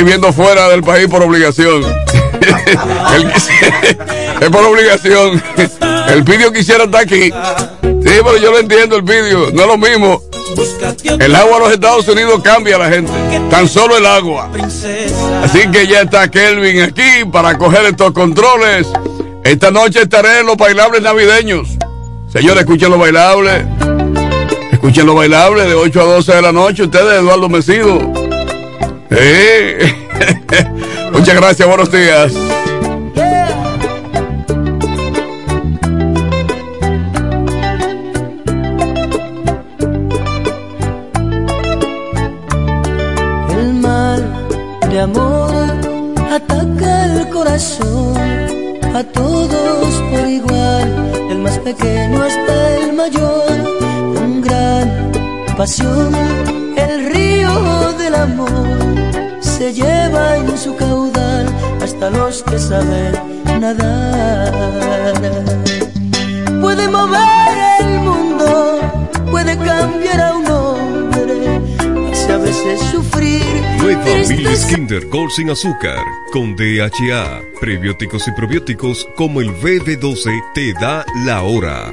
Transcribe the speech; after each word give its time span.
estoy 0.00 0.12
viendo 0.12 0.32
fuera 0.32 0.68
del 0.70 0.82
país 0.82 1.06
por 1.08 1.22
obligación. 1.22 1.84
es 4.40 4.48
por 4.48 4.64
obligación. 4.64 5.42
El 6.08 6.22
vídeo 6.22 6.50
quisiera 6.52 6.84
estar 6.84 7.02
aquí. 7.02 7.24
Sí, 7.24 8.18
pero 8.24 8.38
yo 8.38 8.50
lo 8.50 8.60
entiendo 8.60 8.96
el 8.96 9.02
vídeo. 9.02 9.50
No 9.52 9.62
es 9.62 9.68
lo 9.68 9.76
mismo. 9.76 10.22
El 11.04 11.36
agua 11.36 11.58
de 11.58 11.60
los 11.60 11.72
Estados 11.72 12.08
Unidos 12.08 12.40
cambia 12.42 12.76
a 12.76 12.78
la 12.78 12.88
gente. 12.88 13.12
Tan 13.50 13.68
solo 13.68 13.98
el 13.98 14.06
agua. 14.06 14.48
Así 15.44 15.70
que 15.70 15.86
ya 15.86 16.00
está 16.00 16.30
Kelvin 16.30 16.80
aquí 16.80 17.26
para 17.30 17.58
coger 17.58 17.84
estos 17.84 18.12
controles. 18.12 18.86
Esta 19.44 19.70
noche 19.70 20.00
estaré 20.02 20.40
en 20.40 20.46
los 20.46 20.56
bailables 20.56 21.02
navideños. 21.02 21.68
Señores, 22.32 22.60
escuchen 22.60 22.90
los 22.90 22.98
bailables. 22.98 23.66
Escuchen 24.72 25.06
los 25.06 25.14
bailables 25.14 25.68
de 25.68 25.74
8 25.74 26.00
a 26.00 26.04
12 26.04 26.32
de 26.32 26.42
la 26.42 26.52
noche. 26.52 26.84
Ustedes, 26.84 27.20
Eduardo 27.20 27.50
Mesido. 27.50 28.19
Muchas 31.12 31.34
gracias, 31.34 31.66
buenos 31.66 31.90
días. 31.90 32.32
El 43.58 43.74
mal 43.74 44.46
de 44.88 45.00
amor 45.00 45.50
ataca 46.30 47.06
el 47.06 47.28
corazón 47.30 48.16
a 48.94 49.02
todos 49.02 50.02
por 50.12 50.28
igual, 50.28 51.28
del 51.28 51.38
más 51.38 51.58
pequeño 51.58 52.22
hasta 52.22 52.76
el 52.76 52.92
mayor, 52.92 53.48
con 54.14 54.40
gran 54.40 55.10
pasión. 55.56 56.49
Lleva 59.72 60.36
en 60.36 60.58
su 60.58 60.74
caudal 60.76 61.46
hasta 61.82 62.10
los 62.10 62.42
que 62.42 62.58
saben 62.58 63.14
nadar. 63.60 64.52
Puede 66.60 66.88
mover 66.88 67.58
el 67.80 68.00
mundo, 68.00 68.80
puede 69.30 69.56
cambiar 69.58 70.20
a 70.20 70.36
un 70.36 70.46
hombre, 70.50 71.60
hace 72.12 72.32
a 72.32 72.36
veces 72.38 72.80
sufrir. 72.92 73.42
Nueva. 73.80 74.04
Miles 74.28 74.64
Kinder 74.66 75.06
Gold 75.08 75.30
sin 75.30 75.50
azúcar, 75.50 75.98
con 76.32 76.54
DHA, 76.56 77.40
prebióticos 77.60 78.28
y 78.28 78.32
probióticos 78.32 79.08
como 79.16 79.40
el 79.40 79.50
BB12 79.50 80.52
te 80.54 80.72
da 80.74 81.04
la 81.24 81.42
hora. 81.42 81.92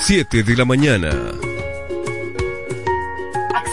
7 0.00 0.42
de 0.42 0.56
la 0.56 0.64
mañana. 0.64 1.37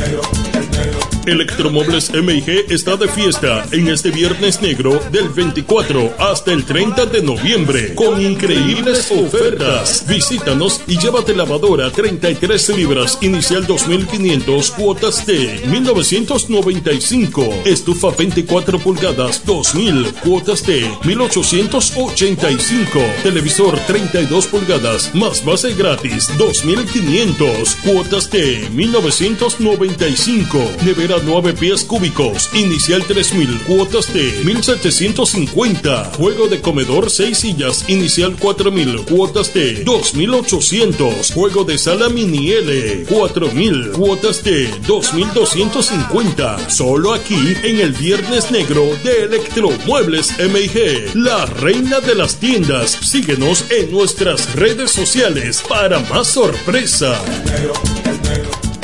negro, 0.00 0.22
el 0.54 0.70
negro. 0.70 1.19
Electromuebles 1.30 2.12
MIG 2.12 2.66
está 2.70 2.96
de 2.96 3.06
fiesta 3.06 3.64
en 3.70 3.86
este 3.86 4.10
viernes 4.10 4.60
negro 4.60 5.00
del 5.12 5.28
24 5.28 6.14
hasta 6.18 6.52
el 6.52 6.64
30 6.64 7.06
de 7.06 7.22
noviembre 7.22 7.94
con 7.94 8.20
increíbles 8.20 9.12
ofertas. 9.12 10.04
Visítanos 10.08 10.80
y 10.88 10.98
llévate 10.98 11.36
lavadora 11.36 11.92
33 11.92 12.70
libras 12.70 13.16
inicial 13.20 13.64
2500 13.64 14.72
cuotas 14.72 15.24
de 15.24 15.60
1995. 15.68 17.62
Estufa 17.64 18.10
24 18.10 18.80
pulgadas 18.80 19.46
2000 19.46 20.12
cuotas 20.24 20.66
de 20.66 20.90
1885. 21.04 22.98
Televisor 23.22 23.78
32 23.86 24.48
pulgadas 24.48 25.14
más 25.14 25.44
base 25.44 25.74
gratis 25.74 26.28
2500 26.36 27.76
cuotas 27.84 28.28
de 28.32 28.68
1995. 28.72 30.58
Nevera 30.84 31.19
9 31.24 31.52
pies 31.54 31.84
cúbicos, 31.84 32.50
inicial 32.54 33.04
3000, 33.04 33.60
cuotas 33.66 34.12
de 34.12 34.32
1750. 34.44 36.12
Juego 36.16 36.48
de 36.48 36.60
comedor 36.60 37.10
6 37.10 37.36
sillas, 37.36 37.84
inicial 37.88 38.36
4000, 38.36 39.04
cuotas 39.04 39.52
de 39.54 39.84
2800. 39.84 41.32
Juego 41.32 41.64
de 41.64 41.78
sala 41.78 42.08
mini 42.08 42.50
L, 42.52 43.04
4000, 43.04 43.90
cuotas 43.92 44.42
de 44.44 44.68
2250. 44.86 46.70
Solo 46.70 47.14
aquí 47.14 47.54
en 47.62 47.80
el 47.80 47.92
Viernes 47.92 48.50
Negro 48.50 48.86
de 49.04 49.24
Electromuebles 49.24 50.34
MIG, 50.38 51.14
la 51.14 51.46
reina 51.46 52.00
de 52.00 52.14
las 52.14 52.36
tiendas. 52.36 52.90
Síguenos 52.90 53.64
en 53.70 53.90
nuestras 53.90 54.54
redes 54.54 54.90
sociales 54.90 55.62
para 55.68 55.98
más 56.00 56.28
sorpresa. 56.28 57.20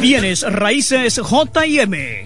Bienes 0.00 0.42
raíces 0.42 1.16
JM, 1.16 2.25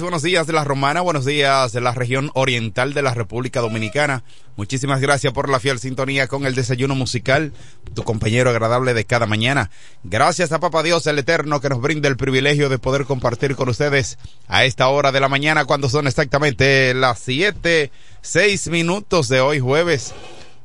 Buenos 0.00 0.22
días 0.22 0.46
de 0.46 0.54
la 0.54 0.64
Romana, 0.64 1.02
buenos 1.02 1.26
días 1.26 1.72
de 1.72 1.82
la 1.82 1.92
región 1.92 2.30
oriental 2.32 2.94
de 2.94 3.02
la 3.02 3.12
República 3.12 3.60
Dominicana. 3.60 4.24
Muchísimas 4.56 5.02
gracias 5.02 5.34
por 5.34 5.50
la 5.50 5.60
fiel 5.60 5.78
sintonía 5.78 6.28
con 6.28 6.46
el 6.46 6.54
desayuno 6.54 6.94
musical, 6.94 7.52
tu 7.92 8.02
compañero 8.02 8.48
agradable 8.48 8.94
de 8.94 9.04
cada 9.04 9.26
mañana. 9.26 9.70
Gracias 10.02 10.52
a 10.52 10.60
Papa 10.60 10.82
Dios 10.82 11.06
el 11.06 11.18
Eterno 11.18 11.60
que 11.60 11.68
nos 11.68 11.82
brinda 11.82 12.08
el 12.08 12.16
privilegio 12.16 12.70
de 12.70 12.78
poder 12.78 13.04
compartir 13.04 13.54
con 13.54 13.68
ustedes 13.68 14.18
a 14.48 14.64
esta 14.64 14.88
hora 14.88 15.12
de 15.12 15.20
la 15.20 15.28
mañana 15.28 15.66
cuando 15.66 15.90
son 15.90 16.06
exactamente 16.06 16.94
las 16.94 17.18
7, 17.18 17.90
6 18.22 18.68
minutos 18.68 19.28
de 19.28 19.40
hoy 19.40 19.60
jueves. 19.60 20.14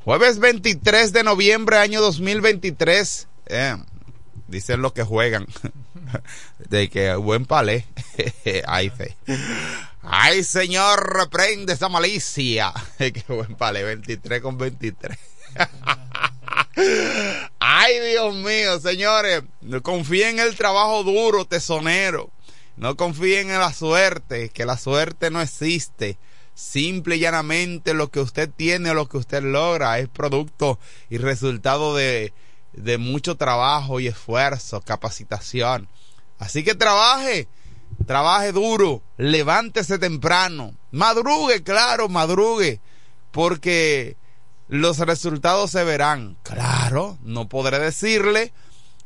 Jueves 0.06 0.40
23 0.40 1.12
de 1.12 1.24
noviembre 1.24 1.78
año 1.80 2.00
2023. 2.00 3.28
Eh, 3.48 3.76
dicen 4.48 4.82
los 4.82 4.94
que 4.94 5.04
juegan. 5.04 5.48
de 6.70 6.90
que 6.90 7.16
buen 7.16 7.46
palé. 7.46 7.86
Ay, 8.68 8.90
fe. 8.90 9.16
Ay, 10.02 10.44
señor, 10.44 11.16
reprende 11.16 11.74
esa 11.74 11.90
malicia. 11.90 12.74
Qué 12.98 13.24
buen 13.28 13.56
palé, 13.56 13.84
23 13.84 14.42
con 14.42 14.58
23. 14.58 15.18
Ay, 17.60 18.00
Dios 18.12 18.36
mío, 18.36 18.80
señores, 18.80 19.44
no 19.62 19.82
confíen 19.84 20.40
en 20.40 20.48
el 20.48 20.56
trabajo 20.56 21.04
duro, 21.04 21.46
tesonero. 21.46 22.32
No 22.78 22.96
confíen 22.96 23.52
en 23.52 23.60
la 23.60 23.74
suerte, 23.74 24.50
que 24.50 24.66
la 24.66 24.78
suerte 24.78 25.30
no 25.30 25.42
existe. 25.42 26.18
Simple 26.56 27.18
y 27.18 27.20
llanamente 27.20 27.94
lo 27.94 28.10
que 28.10 28.20
usted 28.20 28.50
tiene, 28.50 28.94
lo 28.94 29.08
que 29.08 29.18
usted 29.18 29.44
logra, 29.44 30.00
es 30.00 30.10
producto 30.10 30.80
y 31.10 31.18
resultado 31.18 31.96
de, 31.96 32.34
de 32.74 32.98
mucho 32.98 33.36
trabajo 33.36 34.00
y 34.00 34.08
esfuerzo, 34.08 34.82
capacitación. 34.82 35.88
Así 36.42 36.64
que 36.64 36.74
trabaje, 36.74 37.48
trabaje 38.08 38.52
duro, 38.52 39.04
levántese 39.18 40.00
temprano, 40.00 40.74
madrugue, 40.90 41.62
claro, 41.62 42.10
madrugue, 42.10 42.82
porque 43.30 44.18
los 44.68 44.98
resultados 44.98 45.70
se 45.70 45.84
verán. 45.84 46.38
Claro, 46.42 47.20
no 47.22 47.48
podré 47.48 47.78
decirle 47.78 48.54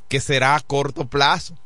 que 0.07 0.21
será 0.21 0.55
a 0.55 0.61
corto 0.61 1.07
plazo, 1.09 1.57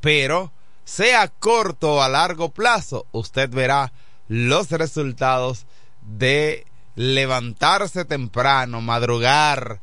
pero 0.00 0.50
sea 0.82 1.28
corto 1.28 1.94
o 1.94 2.02
a 2.02 2.08
largo 2.08 2.48
plazo, 2.48 3.06
usted 3.12 3.48
verá 3.48 3.92
los 4.26 4.70
resultados 4.70 5.66
de 6.02 6.66
levantarse 6.96 8.04
temprano, 8.04 8.80
madrugar 8.80 9.80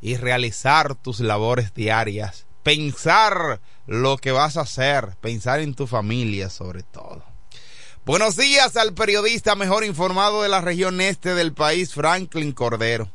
y 0.00 0.16
realizar 0.16 0.94
tus 0.94 1.20
labores 1.20 1.74
diarias. 1.74 2.46
Pensar 2.62 3.60
lo 3.86 4.16
que 4.16 4.32
vas 4.32 4.56
a 4.56 4.62
hacer, 4.62 5.16
pensar 5.20 5.60
en 5.60 5.74
tu 5.74 5.86
familia 5.86 6.50
sobre 6.50 6.82
todo. 6.82 7.22
Buenos 8.04 8.36
días 8.36 8.76
al 8.76 8.94
periodista 8.94 9.56
mejor 9.56 9.84
informado 9.84 10.42
de 10.42 10.48
la 10.48 10.60
región 10.60 11.00
este 11.00 11.34
del 11.34 11.52
país, 11.52 11.92
Franklin 11.92 12.52
Cordero. 12.52 13.10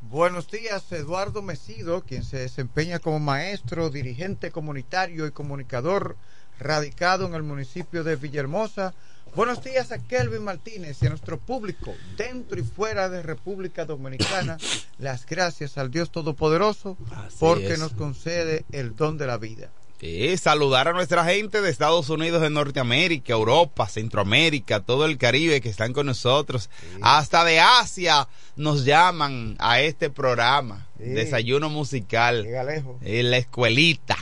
Buenos 0.00 0.50
días, 0.50 0.90
Eduardo 0.92 1.42
Mesido, 1.42 2.02
quien 2.02 2.24
se 2.24 2.38
desempeña 2.38 2.98
como 2.98 3.20
maestro, 3.20 3.88
dirigente 3.88 4.50
comunitario 4.50 5.26
y 5.26 5.30
comunicador 5.30 6.16
radicado 6.58 7.26
en 7.26 7.34
el 7.34 7.42
municipio 7.42 8.02
de 8.02 8.16
Villahermosa. 8.16 8.94
Buenos 9.34 9.64
días 9.64 9.92
a 9.92 9.98
Kelvin 9.98 10.44
Martínez 10.44 11.02
y 11.02 11.06
a 11.06 11.08
nuestro 11.08 11.38
público 11.38 11.94
dentro 12.18 12.60
y 12.60 12.62
fuera 12.62 13.08
de 13.08 13.22
República 13.22 13.86
Dominicana. 13.86 14.58
Las 14.98 15.24
gracias 15.24 15.78
al 15.78 15.90
Dios 15.90 16.12
Todopoderoso 16.12 16.98
porque 17.40 17.78
nos 17.78 17.94
concede 17.94 18.66
el 18.72 18.94
don 18.94 19.16
de 19.16 19.26
la 19.26 19.38
vida. 19.38 19.70
Sí, 20.02 20.36
saludar 20.36 20.88
a 20.88 20.92
nuestra 20.92 21.24
gente 21.24 21.62
de 21.62 21.70
Estados 21.70 22.10
Unidos, 22.10 22.42
de 22.42 22.50
Norteamérica, 22.50 23.32
Europa, 23.32 23.88
Centroamérica, 23.88 24.80
todo 24.80 25.06
el 25.06 25.16
Caribe 25.16 25.60
que 25.62 25.70
están 25.70 25.92
con 25.92 26.06
nosotros. 26.06 26.68
Hasta 27.00 27.44
de 27.44 27.60
Asia 27.60 28.28
nos 28.56 28.84
llaman 28.84 29.56
a 29.60 29.80
este 29.80 30.10
programa. 30.10 30.88
Desayuno 30.98 31.70
musical. 31.70 32.46
En 33.00 33.30
la 33.30 33.36
escuelita. 33.38 34.18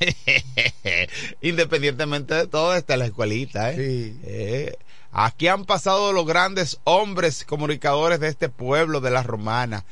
Independientemente 1.40 2.34
de 2.34 2.46
todo, 2.46 2.74
está 2.74 2.96
la 2.96 3.06
escuelita. 3.06 3.72
¿eh? 3.72 4.14
Eh, 4.24 4.74
aquí 5.12 5.48
han 5.48 5.64
pasado 5.64 6.12
los 6.12 6.26
grandes 6.26 6.80
hombres 6.84 7.44
comunicadores 7.44 8.20
de 8.20 8.28
este 8.28 8.48
pueblo 8.48 9.00
de 9.00 9.10
la 9.10 9.22
Romana 9.22 9.84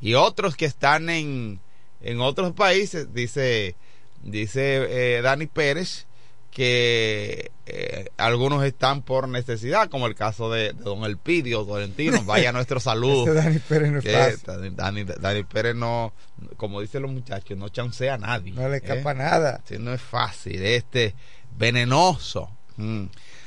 y 0.00 0.14
otros 0.14 0.56
que 0.56 0.66
están 0.66 1.08
en, 1.08 1.60
en 2.02 2.20
otros 2.20 2.52
países, 2.52 3.14
dice, 3.14 3.76
dice 4.22 5.16
eh, 5.16 5.22
Dani 5.22 5.46
Pérez 5.46 6.06
que 6.54 7.50
eh, 7.66 8.10
algunos 8.16 8.64
están 8.64 9.02
por 9.02 9.28
necesidad, 9.28 9.90
como 9.90 10.06
el 10.06 10.14
caso 10.14 10.52
de, 10.52 10.72
Don 10.72 11.04
Elpidio 11.04 11.64
Tolentino. 11.64 12.22
Vaya 12.24 12.52
nuestro 12.52 12.78
saludo. 12.78 13.34
Dani 13.34 13.58
Pérez 13.58 13.90
no 13.90 13.98
es 13.98 14.04
fácil. 14.04 14.76
Dani, 14.76 15.42
Pérez 15.42 15.74
no, 15.74 16.14
como 16.56 16.80
dicen 16.80 17.02
los 17.02 17.10
muchachos, 17.10 17.58
no 17.58 17.68
chancea 17.70 18.14
a 18.14 18.18
nadie. 18.18 18.52
No 18.52 18.68
le 18.68 18.76
escapa 18.76 19.10
¿eh? 19.10 19.16
nada. 19.16 19.62
Sí, 19.68 19.78
no 19.80 19.92
es 19.92 20.00
fácil. 20.00 20.64
Este 20.64 21.16
venenoso. 21.58 22.48
Mm. 22.76 23.06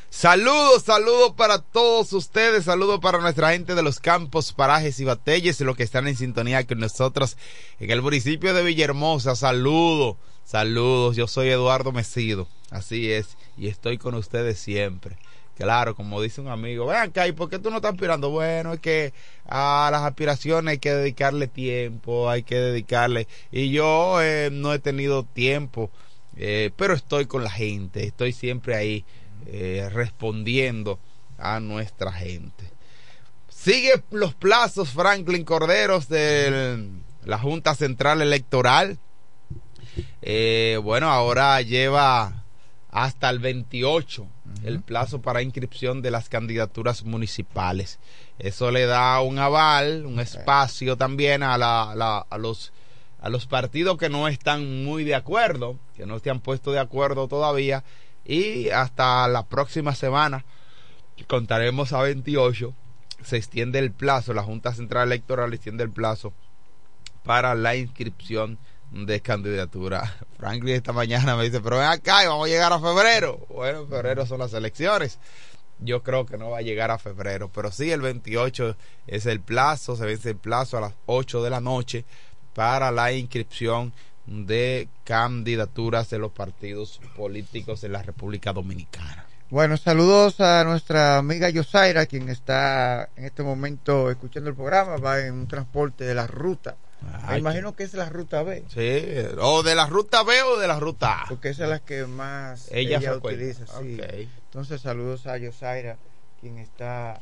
Saludos, 0.10 0.84
saludos 0.84 1.34
para 1.38 1.60
todos 1.60 2.12
ustedes, 2.12 2.66
saludos 2.66 3.00
para 3.00 3.20
nuestra 3.20 3.52
gente 3.52 3.74
de 3.76 3.84
los 3.84 4.00
campos, 4.00 4.52
parajes 4.52 5.00
y 5.00 5.06
batelles, 5.06 5.62
los 5.62 5.78
que 5.78 5.84
están 5.84 6.08
en 6.08 6.16
sintonía 6.16 6.66
con 6.66 6.80
nosotros 6.80 7.38
en 7.80 7.92
el 7.92 8.02
municipio 8.02 8.54
de 8.54 8.64
Villahermosa. 8.64 9.36
Saludos, 9.36 10.18
saludos, 10.48 11.18
yo 11.18 11.28
soy 11.28 11.50
Eduardo 11.50 11.92
Mesido, 11.92 12.48
así 12.72 13.12
es, 13.12 13.38
y 13.58 13.68
estoy 13.68 13.98
con 13.98 14.16
ustedes 14.16 14.58
siempre. 14.58 15.18
Claro, 15.58 15.94
como 15.94 16.22
dice 16.22 16.40
un 16.40 16.48
amigo, 16.48 16.86
ven 16.86 16.98
acá, 16.98 17.28
¿y 17.28 17.34
por 17.34 17.50
qué 17.50 17.60
tú 17.60 17.70
no 17.70 17.78
estás 17.78 17.94
aspirando? 17.94 18.30
Bueno, 18.30 18.74
es 18.74 18.80
que 18.80 19.12
a 19.46 19.90
las 19.92 20.04
aspiraciones 20.04 20.72
hay 20.72 20.78
que 20.78 20.94
dedicarle 20.94 21.48
tiempo, 21.48 22.30
hay 22.30 22.44
que 22.44 22.56
dedicarle, 22.56 23.28
y 23.52 23.72
yo 23.72 24.22
eh, 24.22 24.50
no 24.52 24.74
he 24.74 24.80
tenido 24.80 25.24
tiempo, 25.24 25.92
eh, 26.38 26.72
pero 26.78 26.94
estoy 26.94 27.26
con 27.26 27.44
la 27.44 27.52
gente, 27.52 28.06
estoy 28.06 28.32
siempre 28.32 28.76
ahí 28.76 29.04
eh, 29.48 29.90
respondiendo 29.92 30.98
a 31.38 31.60
nuestra 31.60 32.14
gente. 32.14 32.72
Sigue 33.50 34.02
los 34.12 34.34
plazos 34.34 34.92
Franklin 34.92 35.44
Corderos 35.44 36.08
de 36.08 36.88
la 37.26 37.38
Junta 37.38 37.76
Central 37.76 38.22
Electoral. 38.22 38.98
Eh, 40.22 40.80
bueno, 40.84 41.10
ahora 41.10 41.62
lleva 41.62 42.44
hasta 42.90 43.30
el 43.30 43.40
28 43.40 44.28
el 44.64 44.82
plazo 44.82 45.22
para 45.22 45.42
inscripción 45.42 46.02
de 46.02 46.12
las 46.12 46.30
candidaturas 46.30 47.04
municipales. 47.04 48.00
Eso 48.40 48.72
le 48.72 48.86
da 48.86 49.22
un 49.22 49.40
aval, 49.40 50.06
un 50.06 50.20
espacio 50.20 50.98
también 50.98 51.44
a, 51.44 51.58
la, 51.58 52.26
a, 52.30 52.38
los, 52.38 52.74
a 53.20 53.30
los 53.30 53.46
partidos 53.46 53.98
que 53.98 54.10
no 54.10 54.28
están 54.28 54.84
muy 54.84 55.04
de 55.04 55.16
acuerdo, 55.16 55.78
que 55.96 56.06
no 56.06 56.20
se 56.20 56.30
han 56.30 56.40
puesto 56.40 56.72
de 56.72 56.80
acuerdo 56.80 57.28
todavía 57.28 57.84
y 58.26 58.70
hasta 58.70 59.28
la 59.28 59.46
próxima 59.46 59.96
semana, 59.96 60.44
contaremos 61.28 61.94
a 61.94 62.02
28, 62.02 62.74
se 63.24 63.38
extiende 63.38 63.80
el 63.80 63.92
plazo, 63.92 64.34
la 64.34 64.44
Junta 64.44 64.74
Central 64.74 65.08
Electoral 65.08 65.54
extiende 65.54 65.84
el 65.84 65.92
plazo 65.92 66.34
para 67.24 67.56
la 67.56 67.76
inscripción 67.76 68.58
de 68.92 69.22
candidatura. 69.22 70.16
Franklin 70.38 70.76
esta 70.76 70.94
mañana 70.94 71.36
me 71.36 71.44
dice, 71.44 71.60
pero 71.62 71.78
ven 71.78 71.88
acá 71.88 72.24
y 72.24 72.28
vamos 72.28 72.46
a 72.46 72.50
llegar 72.50 72.72
a 72.74 72.80
febrero. 72.80 73.46
Bueno, 73.50 73.82
en 73.82 73.90
febrero 73.90 74.26
son 74.26 74.40
las 74.40 74.54
elecciones. 74.54 75.20
Yo 75.80 76.02
creo 76.02 76.26
que 76.26 76.38
no 76.38 76.50
va 76.50 76.60
a 76.60 76.62
llegar 76.62 76.90
a 76.90 76.98
febrero, 76.98 77.52
pero 77.54 77.72
sí 77.72 77.92
el 77.92 78.02
28 78.02 78.76
es 79.06 79.26
el 79.28 79.42
plazo, 79.42 79.96
se 79.96 80.06
vence 80.06 80.32
el 80.32 80.38
plazo 80.38 80.78
a 80.78 80.82
las 80.82 80.94
8 81.06 81.44
de 81.44 81.50
la 81.52 81.62
noche 81.62 82.04
para 82.56 82.92
la 82.92 83.12
inscripción 83.12 83.94
de 84.26 84.90
candidaturas 85.04 86.10
de 86.10 86.18
los 86.18 86.32
partidos 86.32 87.00
políticos 87.16 87.84
en 87.84 87.94
la 87.94 88.02
República 88.02 88.54
Dominicana. 88.54 89.26
Bueno, 89.50 89.78
saludos 89.78 90.42
a 90.42 90.66
nuestra 90.66 91.18
amiga 91.18 91.50
Yosaira, 91.50 92.06
quien 92.06 92.28
está 92.28 93.10
en 93.16 93.24
este 93.24 93.44
momento 93.44 94.12
escuchando 94.12 94.50
el 94.50 94.56
programa, 94.56 94.98
va 94.98 95.22
en 95.22 95.34
un 95.34 95.48
transporte 95.48 96.04
de 96.04 96.14
la 96.14 96.28
ruta. 96.28 96.76
Me 97.30 97.38
imagino 97.40 97.76
que 97.76 97.84
es 97.84 97.94
la 97.94 98.10
ruta 98.10 98.44
B. 98.44 98.64
Sí, 98.74 99.36
o 99.40 99.64
de 99.64 99.76
la 99.76 99.86
ruta 99.88 100.24
B 100.24 100.42
o 100.44 100.58
de 100.58 100.68
la 100.68 100.80
ruta 100.80 101.24
A. 101.24 101.26
Porque 101.30 101.50
esa 101.50 101.64
es 101.66 101.70
la 101.70 101.80
que 101.80 102.06
más 102.06 102.70
Ella 102.72 102.98
ella, 102.98 103.16
utiliza. 103.16 103.66
Sí. 103.80 103.98
Entonces, 104.46 104.82
saludos 104.82 105.28
a 105.28 105.38
Yosaira, 105.38 105.98
quien 106.42 106.58
está 106.58 107.20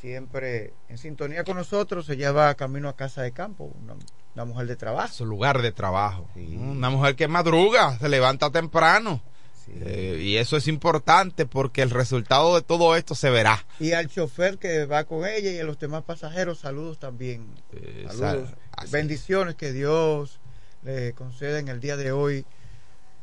siempre 0.00 0.72
en 0.88 0.98
sintonía 0.98 1.44
con 1.44 1.56
nosotros. 1.56 2.08
Ella 2.10 2.32
va 2.32 2.54
camino 2.54 2.88
a 2.88 2.96
casa 2.96 3.22
de 3.22 3.32
campo, 3.32 3.72
una, 3.82 3.94
una 4.34 4.44
mujer 4.44 4.66
de 4.66 4.76
trabajo. 4.76 5.12
Su 5.14 5.24
lugar 5.26 5.62
de 5.62 5.72
trabajo. 5.72 6.28
Una 6.36 6.90
mujer 6.90 7.16
que 7.16 7.28
madruga, 7.28 7.98
se 7.98 8.08
levanta 8.08 8.50
temprano. 8.50 9.22
Eh, 9.66 10.18
y 10.20 10.36
eso 10.36 10.58
es 10.58 10.68
importante 10.68 11.46
porque 11.46 11.80
el 11.80 11.88
resultado 11.88 12.54
de 12.54 12.60
todo 12.60 12.96
esto 12.96 13.14
se 13.14 13.30
verá. 13.30 13.64
Y 13.80 13.92
al 13.92 14.08
chofer 14.08 14.58
que 14.58 14.84
va 14.84 15.04
con 15.04 15.26
ella 15.26 15.50
y 15.52 15.58
a 15.58 15.64
los 15.64 15.78
demás 15.78 16.02
pasajeros, 16.04 16.58
saludos 16.58 16.98
también. 16.98 17.46
Saludos. 18.08 18.18
sal- 18.18 18.56
así. 18.76 18.92
Bendiciones 18.92 19.54
que 19.54 19.72
Dios 19.72 20.38
le 20.82 21.12
conceda 21.14 21.58
en 21.58 21.68
el 21.68 21.80
día 21.80 21.96
de 21.96 22.12
hoy. 22.12 22.44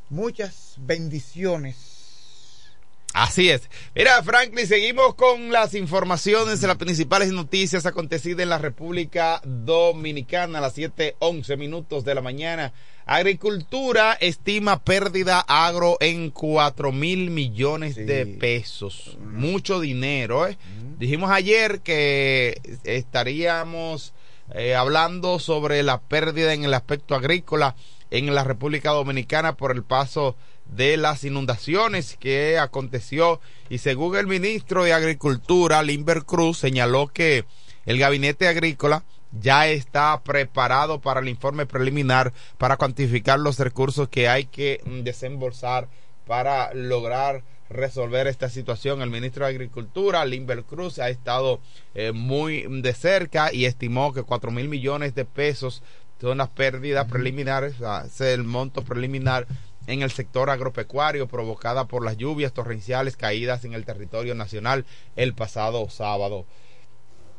Muchas 0.10 0.75
bendiciones. 0.77 1.91
Así 3.13 3.50
es. 3.50 3.70
Mira, 3.93 4.24
Franklin, 4.24 4.65
seguimos 4.65 5.15
con 5.15 5.51
las 5.51 5.74
informaciones 5.74 6.62
las 6.62 6.77
principales 6.77 7.31
noticias 7.34 7.86
acontecidas 7.86 8.43
en 8.43 8.50
la 8.50 8.58
República 8.58 9.41
Dominicana 9.43 10.60
a 10.60 10.62
las 10.62 10.77
7:11 10.77 11.58
minutos 11.58 12.05
de 12.05 12.15
la 12.15 12.22
mañana. 12.22 12.72
Agricultura 13.05 14.13
estima 14.13 14.81
pérdida 14.81 15.41
agro 15.41 15.98
en 16.00 16.29
4 16.29 16.91
mil 16.93 17.31
millones 17.31 17.96
de 17.96 18.25
pesos. 18.25 19.17
Mucho 19.20 19.81
dinero, 19.81 20.48
¿eh? 20.48 20.58
Dijimos 20.98 21.31
ayer 21.31 21.81
que 21.81 22.62
estaríamos 22.86 24.13
eh, 24.53 24.75
hablando 24.75 25.39
sobre 25.39 25.84
la 25.84 26.00
pérdida 26.01 26.53
en 26.53 26.63
el 26.63 26.74
aspecto 26.74 27.15
agrícola 27.15 27.75
en 28.10 28.34
la 28.36 28.43
República 28.43 28.91
Dominicana 28.91 29.55
por 29.55 29.72
el 29.72 29.84
paso 29.84 30.36
de 30.65 30.98
las 30.98 31.24
inundaciones 31.24 32.17
que 32.20 32.60
aconteció. 32.60 33.39
Y 33.70 33.79
según 33.79 34.17
el 34.17 34.27
ministro 34.27 34.84
de 34.84 34.93
Agricultura, 34.93 35.81
Limber 35.84 36.24
Cruz, 36.24 36.58
señaló 36.58 37.08
que 37.08 37.46
el 37.86 37.98
gabinete 37.98 38.48
agrícola 38.48 39.03
ya 39.31 39.67
está 39.67 40.22
preparado 40.24 41.00
para 41.00 41.22
el 41.22 41.29
informe 41.29 41.65
preliminar 41.65 42.34
para 42.58 42.77
cuantificar 42.77 43.39
los 43.39 43.58
recursos 43.60 44.10
que 44.10 44.27
hay 44.27 44.46
que 44.46 44.81
mm, 44.86 45.01
desembolsar 45.01 45.88
para 46.27 46.74
lograr 46.74 47.43
resolver 47.71 48.27
esta 48.27 48.49
situación. 48.49 49.01
El 49.01 49.09
ministro 49.09 49.45
de 49.45 49.51
Agricultura, 49.51 50.25
Limber 50.25 50.63
Cruz, 50.63 50.99
ha 50.99 51.09
estado 51.09 51.59
eh, 51.95 52.11
muy 52.11 52.65
de 52.81 52.93
cerca 52.93 53.53
y 53.53 53.65
estimó 53.65 54.13
que 54.13 54.23
cuatro 54.23 54.51
mil 54.51 54.69
millones 54.69 55.15
de 55.15 55.25
pesos 55.25 55.83
son 56.19 56.37
las 56.37 56.49
pérdidas 56.49 57.07
preliminares, 57.07 57.75
el 58.19 58.43
monto 58.43 58.83
preliminar 58.83 59.47
en 59.87 60.03
el 60.03 60.11
sector 60.11 60.51
agropecuario 60.51 61.27
provocada 61.27 61.85
por 61.85 62.05
las 62.05 62.17
lluvias 62.17 62.53
torrenciales 62.53 63.17
caídas 63.17 63.65
en 63.65 63.73
el 63.73 63.85
territorio 63.85 64.35
nacional 64.35 64.85
el 65.15 65.33
pasado 65.33 65.89
sábado. 65.89 66.45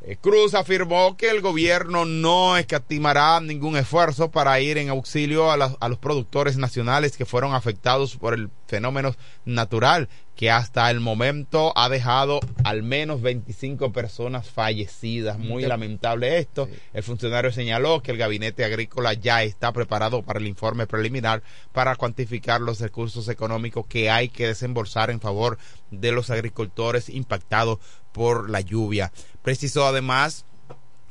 Eh, 0.05 0.17
Cruz 0.19 0.53
afirmó 0.53 1.15
que 1.15 1.29
el 1.29 1.39
gobierno 1.41 2.03
no 2.03 2.57
escatimará 2.57 3.39
ningún 3.39 3.77
esfuerzo 3.77 4.31
para 4.31 4.59
ir 4.59 4.77
en 4.77 4.89
auxilio 4.89 5.49
a, 5.49 5.55
a 5.79 5.89
los 5.89 5.97
productores 5.97 6.57
nacionales 6.57 7.15
que 7.15 7.25
fueron 7.25 7.53
afectados 7.53 8.17
por 8.17 8.33
el 8.33 8.49
fenómeno 8.67 9.15
natural 9.45 10.09
que 10.35 10.49
hasta 10.49 10.89
el 10.89 10.99
momento 10.99 11.71
ha 11.77 11.89
dejado 11.89 12.39
al 12.63 12.81
menos 12.81 13.21
25 13.21 13.93
personas 13.93 14.49
fallecidas. 14.49 15.37
Muy 15.37 15.61
Sí. 15.63 15.69
lamentable 15.69 16.39
esto. 16.39 16.67
El 16.91 17.03
funcionario 17.03 17.51
señaló 17.51 18.01
que 18.01 18.11
el 18.11 18.17
gabinete 18.17 18.65
agrícola 18.65 19.13
ya 19.13 19.43
está 19.43 19.71
preparado 19.71 20.23
para 20.23 20.39
el 20.39 20.47
informe 20.47 20.87
preliminar 20.87 21.43
para 21.71 21.95
cuantificar 21.95 22.61
los 22.61 22.79
recursos 22.81 23.29
económicos 23.29 23.85
que 23.87 24.09
hay 24.09 24.27
que 24.29 24.47
desembolsar 24.47 25.11
en 25.11 25.21
favor 25.21 25.59
de 25.91 26.11
los 26.11 26.31
agricultores 26.31 27.09
impactados 27.09 27.77
por 28.13 28.49
la 28.49 28.61
lluvia. 28.61 29.11
Precisó 29.41 29.85
además 29.85 30.45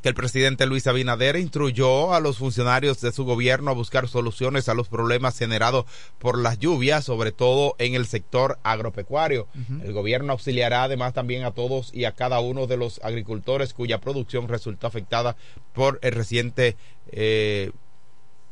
que 0.03 0.09
el 0.09 0.15
presidente 0.17 0.67
Luis 0.67 0.87
Abinader 0.89 1.37
instruyó 1.37 2.13
a 2.13 2.19
los 2.19 2.39
funcionarios 2.39 3.01
de 3.01 3.13
su 3.13 3.25
gobierno 3.25 3.71
a 3.71 3.75
buscar 3.75 4.09
soluciones 4.09 4.69
a 4.69 4.75
los 4.75 4.89
problemas 4.89 5.39
generados 5.39 5.87
por 6.19 6.39
las 6.39 6.59
lluvias, 6.59 7.05
sobre 7.05 7.31
todo 7.31 7.77
en 7.79 7.95
el 7.95 8.07
sector 8.07 8.59
agropecuario. 8.65 9.47
El 9.85 9.93
gobierno 9.93 10.33
auxiliará 10.33 10.83
además 10.83 11.15
también 11.15 11.45
a 11.45 11.53
todos 11.53 11.95
y 11.95 12.05
a 12.05 12.13
cada 12.13 12.41
uno 12.41 12.67
de 12.67 12.77
los 12.77 13.01
agricultores 13.05 13.75
cuya 13.75 14.01
producción 14.01 14.49
resultó 14.49 14.89
afectada 14.89 15.37
por 15.73 16.01
el 16.03 16.13
reciente 16.13 16.77
eh, 17.13 17.71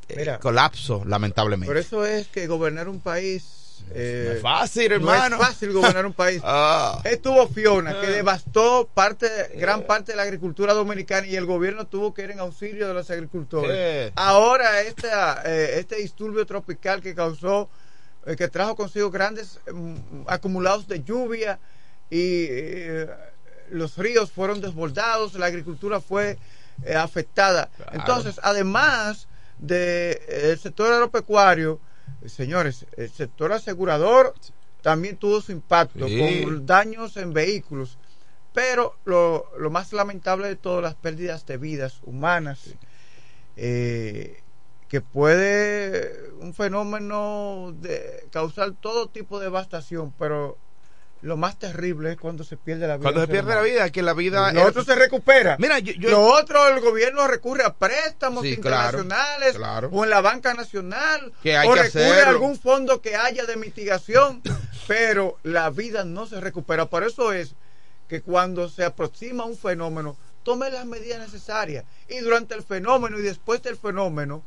eh, 0.08 0.14
Mira. 0.16 0.38
colapso, 0.38 1.02
lamentablemente. 1.04 1.66
Por 1.66 1.78
eso 1.78 2.06
es 2.06 2.28
que 2.28 2.46
gobernar 2.46 2.88
un 2.88 3.00
país. 3.00 3.59
Eh, 3.92 4.24
no 4.26 4.32
es 4.32 4.42
fácil, 4.42 4.88
no 4.88 4.94
hermano. 4.96 5.36
es 5.36 5.42
fácil 5.42 5.72
gobernar 5.72 6.06
un 6.06 6.12
país. 6.12 6.42
Ah. 6.52 7.00
Estuvo 7.04 7.46
Fiona, 7.48 8.00
que 8.00 8.08
devastó 8.08 8.88
parte, 8.92 9.28
gran 9.56 9.82
parte 9.82 10.12
de 10.12 10.16
la 10.16 10.22
agricultura 10.22 10.74
dominicana 10.74 11.26
y 11.26 11.36
el 11.36 11.46
gobierno 11.46 11.86
tuvo 11.86 12.12
que 12.12 12.22
ir 12.22 12.30
en 12.30 12.40
auxilio 12.40 12.88
de 12.88 12.94
los 12.94 13.10
agricultores. 13.10 14.08
Sí. 14.08 14.12
Ahora 14.16 14.80
esta, 14.82 15.42
eh, 15.44 15.78
este 15.78 15.96
disturbio 15.96 16.44
tropical 16.46 17.00
que 17.00 17.14
causó, 17.14 17.68
eh, 18.26 18.36
que 18.36 18.48
trajo 18.48 18.74
consigo 18.76 19.10
grandes 19.10 19.60
mm, 19.72 20.22
acumulados 20.26 20.88
de 20.88 21.02
lluvia 21.02 21.58
y 22.10 22.46
eh, 22.48 23.08
los 23.70 23.96
ríos 23.96 24.32
fueron 24.32 24.60
desbordados, 24.60 25.34
la 25.34 25.46
agricultura 25.46 26.00
fue 26.00 26.38
eh, 26.84 26.94
afectada. 26.96 27.70
Claro. 27.76 27.92
Entonces, 27.94 28.40
además 28.42 29.28
del 29.58 30.58
sector 30.58 30.92
agropecuario, 30.92 31.74
eh, 31.74 31.89
señores, 32.26 32.86
el 32.96 33.10
sector 33.10 33.52
asegurador 33.52 34.34
también 34.82 35.16
tuvo 35.16 35.40
su 35.40 35.52
impacto 35.52 36.08
Sí. 36.08 36.42
con 36.44 36.66
daños 36.66 37.16
en 37.16 37.32
vehículos. 37.32 37.98
Pero 38.52 38.96
lo, 39.04 39.46
lo 39.58 39.70
más 39.70 39.92
lamentable 39.92 40.48
de 40.48 40.56
todo, 40.56 40.80
las 40.80 40.96
pérdidas 40.96 41.46
de 41.46 41.56
vidas 41.56 42.00
humanas, 42.02 42.74
eh, 43.56 44.42
que 44.88 45.00
puede 45.00 46.30
un 46.40 46.52
fenómeno 46.52 47.72
de 47.78 48.26
causar 48.32 48.72
todo 48.72 49.08
tipo 49.08 49.38
de 49.38 49.44
devastación, 49.44 50.12
pero 50.18 50.58
lo 51.22 51.36
más 51.36 51.58
terrible 51.58 52.12
es 52.12 52.16
cuando 52.18 52.44
se 52.44 52.56
pierde 52.56 52.86
la 52.86 52.96
vida. 52.96 53.02
Cuando 53.02 53.20
se 53.20 53.28
pierde 53.28 53.54
la 53.54 53.60
vida, 53.60 53.90
que 53.90 54.02
la 54.02 54.14
vida... 54.14 54.52
Lo 54.52 54.64
otro 54.64 54.82
se 54.84 54.94
recupera. 54.94 55.56
Mira, 55.58 55.78
yo- 55.78 55.92
yo- 55.92 56.10
Lo 56.10 56.22
otro, 56.24 56.66
el 56.68 56.80
gobierno 56.80 57.26
recurre 57.28 57.62
a 57.64 57.74
préstamos 57.74 58.42
Sí, 58.42 58.56
claro, 58.56 59.00
internacionales 59.00 59.56
claro. 59.56 59.90
o 59.92 60.04
en 60.04 60.10
la 60.10 60.20
banca 60.22 60.54
nacional 60.54 61.32
Que 61.42 61.56
hay 61.58 61.68
o 61.68 61.74
que 61.74 61.82
recurre 61.82 62.04
hacerlo. 62.04 62.26
a 62.26 62.30
algún 62.30 62.58
fondo 62.58 63.02
que 63.02 63.16
haya 63.16 63.44
de 63.44 63.56
mitigación, 63.56 64.40
pero 64.88 65.36
la 65.42 65.68
vida 65.70 66.04
no 66.04 66.26
se 66.26 66.40
recupera. 66.40 66.86
Por 66.86 67.04
eso 67.04 67.32
es 67.34 67.54
que 68.08 68.22
cuando 68.22 68.68
se 68.68 68.84
aproxima 68.84 69.44
un 69.44 69.56
fenómeno, 69.58 70.16
tome 70.42 70.70
las 70.70 70.86
medidas 70.86 71.18
necesarias 71.20 71.84
y 72.08 72.18
durante 72.20 72.54
el 72.54 72.62
fenómeno 72.62 73.18
y 73.18 73.22
después 73.22 73.62
del 73.62 73.76
fenómeno, 73.76 74.42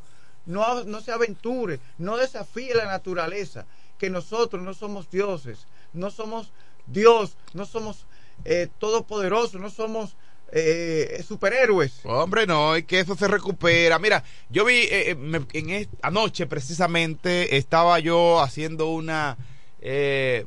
no, 0.47 0.83
no 0.85 1.01
se 1.01 1.11
aventure, 1.11 1.79
no 1.99 2.17
desafíe 2.17 2.73
la 2.73 2.85
naturaleza, 2.85 3.65
que 3.99 4.09
nosotros 4.09 4.61
no 4.63 4.73
somos 4.73 5.09
dioses, 5.11 5.67
no 5.93 6.11
somos 6.11 6.51
Dios, 6.87 7.37
no 7.53 7.65
somos 7.65 8.05
eh, 8.45 8.67
todopoderosos, 8.79 9.61
no 9.61 9.69
somos 9.69 10.15
eh, 10.51 11.23
superhéroes. 11.27 12.01
Hombre, 12.03 12.45
no, 12.45 12.77
y 12.77 12.83
que 12.83 12.99
eso 12.99 13.15
se 13.15 13.27
recupera. 13.27 13.97
Mira, 13.99 14.23
yo 14.49 14.65
vi 14.65 14.73
eh, 14.75 15.11
eh, 15.11 15.15
me- 15.15 15.45
en 15.53 15.89
anoche 16.01 16.45
precisamente 16.45 17.57
estaba 17.57 17.99
yo 17.99 18.41
haciendo 18.41 18.87
una 18.89 19.37
eh, 19.81 20.45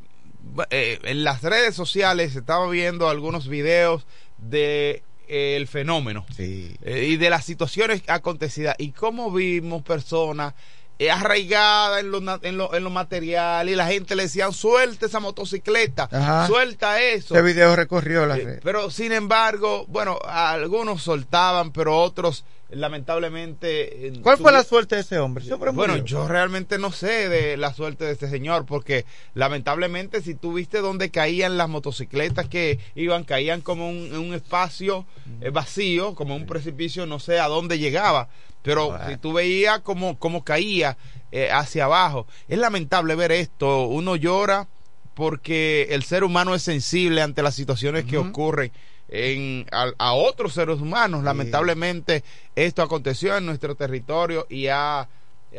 en 0.71 1.25
las 1.25 1.43
redes 1.43 1.75
sociales 1.75 2.37
estaba 2.37 2.69
viendo 2.71 3.09
algunos 3.09 3.49
videos 3.49 4.07
de 4.39 5.03
el 5.29 5.67
fenómeno 5.67 6.25
eh, 6.39 7.09
y 7.11 7.17
de 7.17 7.31
las 7.31 7.45
situaciones 7.45 8.03
acontecidas 8.07 8.77
y 8.79 8.93
cómo 8.93 9.33
vimos 9.33 9.83
personas 9.83 10.55
eh, 10.99 11.11
arraigadas 11.11 12.01
en 12.01 12.11
lo, 12.11 12.19
en, 12.43 12.57
lo, 12.57 12.75
en 12.75 12.85
lo 12.85 12.91
material 12.91 13.69
y 13.69 13.75
la 13.75 13.87
gente 13.87 14.17
le 14.17 14.23
decían 14.25 14.53
suelta 14.53 15.07
esa 15.07 15.21
motocicleta, 15.21 16.09
Ajá. 16.11 16.47
suelta 16.47 17.01
eso. 17.03 17.35
Ese 17.35 17.43
video 17.43 17.77
recorrió 17.77 18.25
la 18.27 18.37
Eh, 18.39 18.45
red. 18.45 18.61
pero 18.63 18.91
sin 18.91 19.13
embargo, 19.13 19.85
bueno, 19.89 20.19
algunos 20.27 21.03
soltaban, 21.03 21.73
pero 21.73 21.99
otros 21.99 22.45
lamentablemente... 22.69 24.13
¿Cuál 24.23 24.39
fue 24.39 24.51
la 24.53 24.65
suerte 24.65 24.97
de 24.97 25.03
ese 25.03 25.19
hombre? 25.19 25.45
Bueno, 25.73 25.97
yo 25.99 26.27
realmente 26.27 26.79
no 26.79 26.91
sé 26.93 27.29
de 27.29 27.57
la 27.57 27.73
suerte 27.73 28.05
de 28.05 28.13
este 28.13 28.29
señor, 28.29 28.67
porque 28.67 29.05
lamentablemente 29.35 30.21
si 30.23 30.35
tú 30.35 30.55
viste 30.55 30.79
dónde 30.81 31.11
caían 31.11 31.57
las 31.59 31.69
motocicletas 31.69 32.49
que 32.49 32.79
iban, 32.95 33.25
caían 33.25 33.61
como 33.61 33.89
un, 33.89 33.97
en 34.07 34.17
un 34.19 34.35
espacio 34.35 35.07
eh, 35.41 35.51
vacío, 35.51 36.15
como 36.15 36.35
un 36.35 36.47
precipicio, 36.47 37.07
no 37.07 37.21
sé 37.21 37.39
a 37.39 37.47
dónde 37.49 37.79
llegaba, 37.79 38.29
pero 38.67 38.99
si 39.09 39.17
tú 39.17 39.33
veías 39.33 39.81
cómo, 39.81 40.19
cómo 40.19 40.45
caía 40.45 40.99
eh, 41.31 41.51
hacia 41.51 41.85
abajo, 41.85 42.27
es 42.49 42.59
lamentable 42.59 43.15
ver 43.15 43.31
esto, 43.31 43.87
uno 43.87 44.17
llora 44.17 44.67
porque 45.15 45.89
el 45.91 46.03
ser 46.03 46.25
humano 46.25 46.55
es 46.55 46.63
sensible 46.63 47.23
ante 47.23 47.43
las 47.43 47.55
situaciones 47.55 48.05
que 48.05 48.19
ocurren 48.19 48.73
en, 49.09 49.67
a, 49.73 49.93
a 49.99 50.13
otros 50.13 50.53
seres 50.53 50.81
humanos. 50.81 51.25
Lamentablemente 51.25 52.25
esto 52.55 52.83
aconteció 52.83 53.37
en 53.37 53.47
nuestro 53.47 53.77
territorio 53.77 54.47
y 54.51 54.67
ha, 54.67 55.01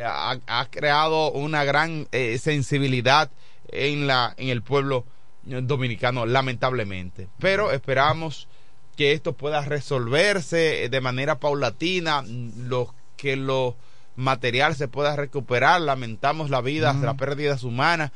ha, 0.04 0.38
ha 0.46 0.66
creado 0.70 1.32
una 1.32 1.64
gran 1.64 2.06
eh, 2.12 2.38
sensibilidad 2.38 3.30
en, 3.72 4.06
la, 4.06 4.34
en 4.36 4.50
el 4.50 4.62
pueblo 4.62 5.04
dominicano, 5.44 6.26
lamentablemente. 6.26 7.28
Pero 7.38 7.72
esperamos 7.72 8.48
que 8.96 9.12
esto 9.12 9.32
pueda 9.32 9.64
resolverse 9.64 10.88
de 10.90 11.00
manera 11.00 11.38
paulatina, 11.38 12.22
lo 12.56 12.94
que 13.18 13.36
lo 13.36 13.76
material 14.16 14.74
se 14.74 14.88
pueda 14.88 15.14
recuperar. 15.16 15.82
Lamentamos 15.82 16.48
la 16.48 16.62
vida, 16.62 16.94
las 16.94 17.16
pérdidas 17.16 17.62
humanas 17.62 18.10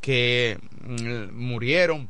que 0.00 0.58
mm, 0.86 1.34
murieron 1.36 2.08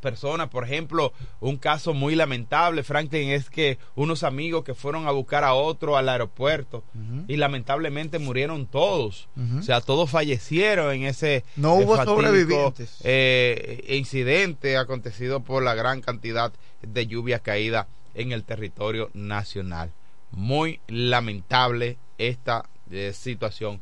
personas, 0.00 0.48
por 0.48 0.64
ejemplo, 0.64 1.12
un 1.40 1.56
caso 1.56 1.92
muy 1.92 2.14
lamentable, 2.14 2.84
Franklin, 2.84 3.30
es 3.30 3.50
que 3.50 3.78
unos 3.96 4.22
amigos 4.22 4.62
que 4.62 4.74
fueron 4.74 5.08
a 5.08 5.10
buscar 5.10 5.42
a 5.42 5.54
otro 5.54 5.96
al 5.96 6.08
aeropuerto 6.08 6.84
y 7.26 7.36
lamentablemente 7.36 8.20
murieron 8.20 8.66
todos, 8.66 9.28
o 9.58 9.62
sea, 9.62 9.80
todos 9.80 10.08
fallecieron 10.08 10.94
en 10.94 11.02
ese 11.02 11.44
No 11.56 11.74
hubo 11.74 11.96
fatídico, 11.96 12.14
sobrevivientes. 12.16 12.96
eh, 13.02 13.84
incidente 13.88 14.76
acontecido 14.76 15.40
por 15.40 15.64
la 15.64 15.74
gran 15.74 16.00
cantidad 16.00 16.52
de 16.82 17.06
lluvia 17.08 17.40
caída 17.40 17.88
en 18.14 18.30
el 18.30 18.44
territorio 18.44 19.10
nacional. 19.14 19.90
Muy 20.30 20.80
lamentable 20.88 21.98
esta 22.18 22.68
eh, 22.90 23.12
situación. 23.14 23.80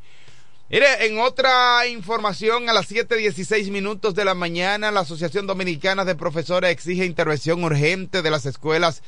Mire, 0.69 1.07
en 1.07 1.21
otra 1.21 1.87
información, 1.87 2.69
a 2.69 2.73
las 2.73 2.91
7.16 2.91 3.71
minutos 3.71 4.17
de 4.17 4.25
la 4.25 4.35
mañana, 4.35 4.91
la 4.91 5.01
Asociación 5.01 5.47
Dominicana 5.47 6.05
de 6.05 6.17
Profesores 6.17 6.73
exige 6.73 7.05
intervención 7.05 7.63
urgente 7.63 8.21
de 8.21 8.31
las 8.33 8.47
escuelas 8.47 9.03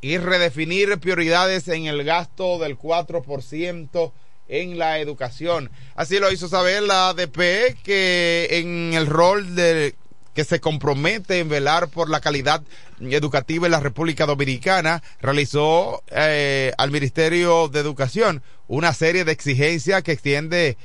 y 0.00 0.16
redefinir 0.16 0.98
prioridades 0.98 1.68
en 1.68 1.86
el 1.86 2.04
gasto 2.04 2.58
del 2.58 2.78
4% 2.78 4.12
en 4.48 4.78
la 4.78 4.98
educación. 4.98 5.70
Así 5.94 6.18
lo 6.18 6.32
hizo 6.32 6.48
saber 6.48 6.82
la 6.82 7.10
ADP, 7.10 7.76
que 7.82 8.48
en 8.50 8.94
el 8.94 9.06
rol 9.06 9.54
de 9.54 9.94
que 10.34 10.44
se 10.44 10.60
compromete 10.60 11.38
en 11.40 11.48
velar 11.48 11.88
por 11.88 12.08
la 12.08 12.20
calidad 12.20 12.62
educativa 13.10 13.66
en 13.66 13.72
la 13.72 13.80
República 13.80 14.26
Dominicana, 14.26 15.02
realizó 15.20 16.02
eh, 16.10 16.72
al 16.78 16.90
Ministerio 16.90 17.68
de 17.68 17.80
Educación 17.80 18.42
una 18.68 18.92
serie 18.92 19.24
de 19.24 19.32
exigencias 19.32 20.02
que 20.02 20.12
extiende 20.12 20.76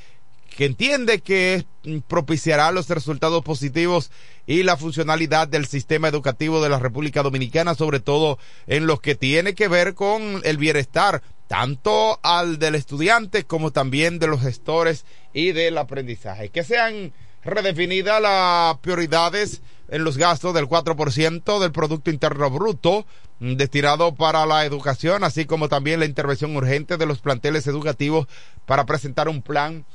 que 0.57 0.65
entiende 0.65 1.19
que 1.19 1.65
mm, 1.83 1.99
propiciará 2.07 2.71
los 2.71 2.89
resultados 2.89 3.43
positivos 3.43 4.09
y 4.47 4.63
la 4.63 4.75
funcionalidad 4.75 5.47
del 5.47 5.67
sistema 5.67 6.07
educativo 6.07 6.63
de 6.63 6.69
la 6.69 6.79
República 6.79 7.21
Dominicana, 7.21 7.75
sobre 7.75 7.99
todo 7.99 8.39
en 8.65 8.87
lo 8.87 8.97
que 8.99 9.13
tiene 9.13 9.53
que 9.53 9.67
ver 9.67 9.93
con 9.93 10.41
el 10.43 10.57
bienestar, 10.57 11.21
tanto 11.47 12.19
al 12.23 12.57
del 12.57 12.73
estudiante 12.73 13.43
como 13.43 13.71
también 13.71 14.17
de 14.17 14.27
los 14.27 14.41
gestores 14.41 15.05
y 15.31 15.51
del 15.51 15.77
aprendizaje. 15.77 16.49
Que 16.49 16.63
sean 16.63 17.13
redefinidas 17.43 18.19
las 18.19 18.79
prioridades 18.79 19.61
en 19.89 20.03
los 20.03 20.17
gastos 20.17 20.53
del 20.53 20.67
4% 20.67 21.59
del 21.59 21.71
Producto 21.71 22.09
Interno 22.09 22.49
Bruto 22.49 23.05
destinado 23.39 24.15
para 24.15 24.45
la 24.45 24.65
educación, 24.65 25.23
así 25.23 25.45
como 25.45 25.69
también 25.69 25.99
la 25.99 26.05
intervención 26.05 26.55
urgente 26.55 26.97
de 26.97 27.05
los 27.05 27.19
planteles 27.19 27.67
educativos 27.67 28.27
para 28.65 28.85
presentar 28.85 29.29
un 29.29 29.41
plan 29.41 29.85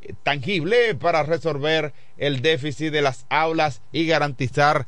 eh, 0.00 0.14
tangible 0.22 0.94
para 0.94 1.22
resolver 1.22 1.92
el 2.16 2.42
déficit 2.42 2.92
de 2.92 3.02
las 3.02 3.26
aulas 3.28 3.82
y 3.92 4.06
garantizar 4.06 4.86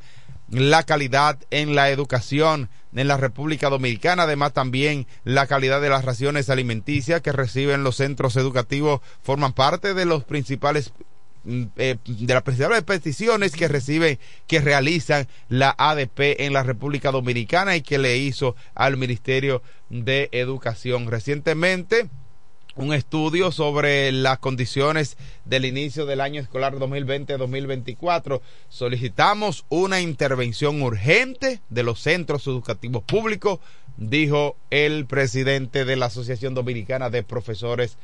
la 0.49 0.83
calidad 0.83 1.37
en 1.49 1.75
la 1.75 1.89
educación 1.89 2.69
en 2.95 3.07
la 3.07 3.17
República 3.17 3.69
Dominicana, 3.69 4.23
además 4.23 4.53
también 4.53 5.07
la 5.23 5.47
calidad 5.47 5.81
de 5.81 5.89
las 5.89 6.05
raciones 6.05 6.49
alimenticias 6.49 7.21
que 7.21 7.33
reciben 7.33 7.83
los 7.83 7.97
centros 7.97 8.37
educativos 8.37 9.01
forman 9.21 9.53
parte 9.53 9.93
de 9.93 10.05
los 10.05 10.23
principales 10.23 10.93
eh, 11.45 11.97
de 12.05 12.33
las 12.33 12.43
principales 12.43 12.83
peticiones 12.83 13.53
que 13.53 13.67
recibe, 13.67 14.19
que 14.47 14.61
realizan 14.61 15.27
la 15.49 15.75
ADP 15.77 16.41
en 16.41 16.53
la 16.53 16.63
República 16.63 17.11
Dominicana 17.11 17.75
y 17.75 17.81
que 17.81 17.97
le 17.97 18.17
hizo 18.17 18.55
al 18.73 18.97
Ministerio 18.97 19.61
de 19.89 20.29
Educación 20.31 21.09
recientemente 21.09 22.09
un 22.75 22.93
estudio 22.93 23.51
sobre 23.51 24.11
las 24.11 24.39
condiciones 24.39 25.17
del 25.45 25.65
inicio 25.65 26.05
del 26.05 26.21
año 26.21 26.41
escolar 26.41 26.75
2020-2024. 26.75 28.41
Solicitamos 28.69 29.65
una 29.69 30.01
intervención 30.01 30.81
urgente 30.81 31.61
de 31.69 31.83
los 31.83 32.01
centros 32.01 32.45
educativos 32.47 33.03
públicos, 33.03 33.59
dijo 33.97 34.57
el 34.71 35.05
presidente 35.05 35.85
de 35.85 35.95
la 35.95 36.07
Asociación 36.07 36.53
Dominicana 36.53 37.09
de 37.09 37.23
Profesores 37.23 37.97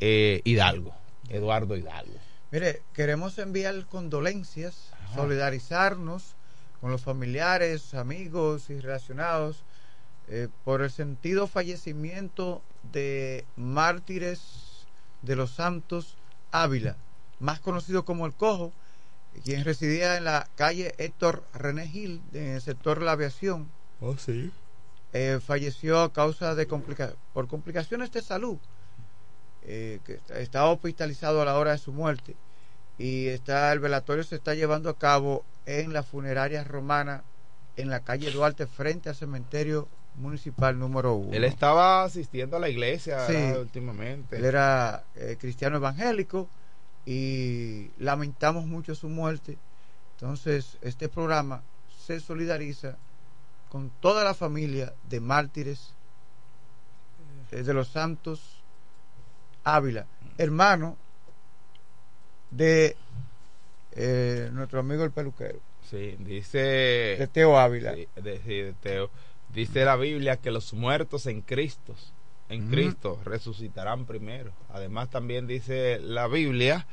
eh, 0.00 0.42
Hidalgo, 0.44 0.94
Eduardo 1.28 1.76
Hidalgo. 1.76 2.18
Mire, 2.50 2.82
queremos 2.94 3.38
enviar 3.38 3.86
condolencias, 3.86 4.90
solidarizarnos 5.14 6.34
con 6.80 6.90
los 6.90 7.02
familiares, 7.02 7.94
amigos 7.94 8.70
y 8.70 8.80
relacionados 8.80 9.64
eh, 10.28 10.48
por 10.64 10.82
el 10.82 10.90
sentido 10.90 11.46
fallecimiento 11.46 12.62
de 12.92 13.44
mártires 13.56 14.86
de 15.22 15.36
los 15.36 15.50
Santos 15.50 16.16
Ávila, 16.52 16.96
más 17.40 17.60
conocido 17.60 18.04
como 18.04 18.26
el 18.26 18.34
Cojo, 18.34 18.72
quien 19.44 19.64
residía 19.64 20.16
en 20.16 20.24
la 20.24 20.48
calle 20.56 20.94
Héctor 20.98 21.44
René 21.52 21.86
Gil, 21.88 22.22
en 22.32 22.48
el 22.48 22.60
sector 22.62 22.98
de 22.98 23.04
la 23.04 23.12
aviación. 23.12 23.68
Oh, 24.00 24.16
sí. 24.16 24.50
Eh, 25.12 25.40
falleció 25.44 26.00
a 26.00 26.12
causa 26.12 26.54
de 26.54 26.66
complica 26.66 27.14
por 27.32 27.48
complicaciones 27.48 28.12
de 28.12 28.22
salud, 28.22 28.58
eh, 29.70 30.00
que 30.04 30.14
está- 30.14 30.40
estaba 30.40 30.70
hospitalizado 30.70 31.42
a 31.42 31.44
la 31.44 31.58
hora 31.58 31.72
de 31.72 31.78
su 31.78 31.92
muerte 31.92 32.34
y 32.96 33.26
está 33.26 33.70
el 33.72 33.80
velatorio 33.80 34.24
se 34.24 34.34
está 34.36 34.54
llevando 34.54 34.88
a 34.88 34.96
cabo 34.98 35.44
en 35.66 35.92
la 35.92 36.02
funeraria 36.02 36.64
romana 36.64 37.22
en 37.76 37.90
la 37.90 38.00
calle 38.00 38.30
Duarte 38.30 38.66
frente 38.66 39.10
al 39.10 39.14
cementerio 39.14 39.86
municipal 40.16 40.78
número 40.78 41.12
uno. 41.14 41.32
Él 41.34 41.44
estaba 41.44 42.02
asistiendo 42.02 42.56
a 42.56 42.60
la 42.60 42.68
iglesia 42.70 43.24
últimamente. 43.58 44.36
Él 44.38 44.44
era 44.46 45.04
eh, 45.14 45.36
cristiano 45.38 45.76
evangélico 45.76 46.48
y 47.06 47.90
lamentamos 47.98 48.66
mucho 48.66 48.94
su 48.94 49.08
muerte. 49.08 49.58
Entonces, 50.14 50.78
este 50.80 51.08
programa 51.08 51.62
se 52.06 52.18
solidariza 52.20 52.96
con 53.68 53.90
toda 54.00 54.24
la 54.24 54.32
familia 54.34 54.94
de 55.08 55.20
mártires 55.20 55.92
eh, 57.52 57.62
de 57.62 57.74
los 57.74 57.88
santos 57.88 58.57
Ávila, 59.76 60.06
hermano 60.38 60.96
de 62.50 62.96
eh, 63.92 64.48
nuestro 64.52 64.80
amigo 64.80 65.04
el 65.04 65.10
peluquero, 65.10 65.58
Sí, 65.88 66.16
dice. 66.18 66.58
de 66.58 67.28
Teo 67.32 67.58
Ávila. 67.58 67.94
Sí, 67.94 68.08
de, 68.16 68.38
sí, 68.40 68.60
de 68.60 68.72
Teo. 68.74 69.10
Dice 69.52 69.84
la 69.84 69.96
Biblia 69.96 70.36
que 70.36 70.50
los 70.50 70.74
muertos 70.74 71.26
en 71.26 71.40
Cristo, 71.40 71.94
en. 72.50 72.68
Cristo, 72.70 73.18
resucitarán 73.24 74.04
primero. 74.04 74.52
Además 74.70 75.08
también 75.08 75.46
dice 75.46 75.98
la 76.00 76.28
Biblia 76.28 76.86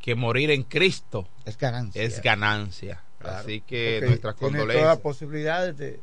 que 0.00 0.16
morir 0.16 0.50
en 0.50 0.64
Cristo 0.64 1.28
Es 1.44 1.56
ganancia. 1.56 2.02
es 2.02 2.20
ganancia. 2.20 3.00
Claro, 3.20 3.36
Así 3.38 3.60
que 3.60 4.00
nuestras 4.04 4.34
tiene 4.34 4.58
condolencias. 4.58 4.82
todas 4.82 4.96
las 4.96 5.02
posibilidades 5.02 5.76
de, 5.78 6.00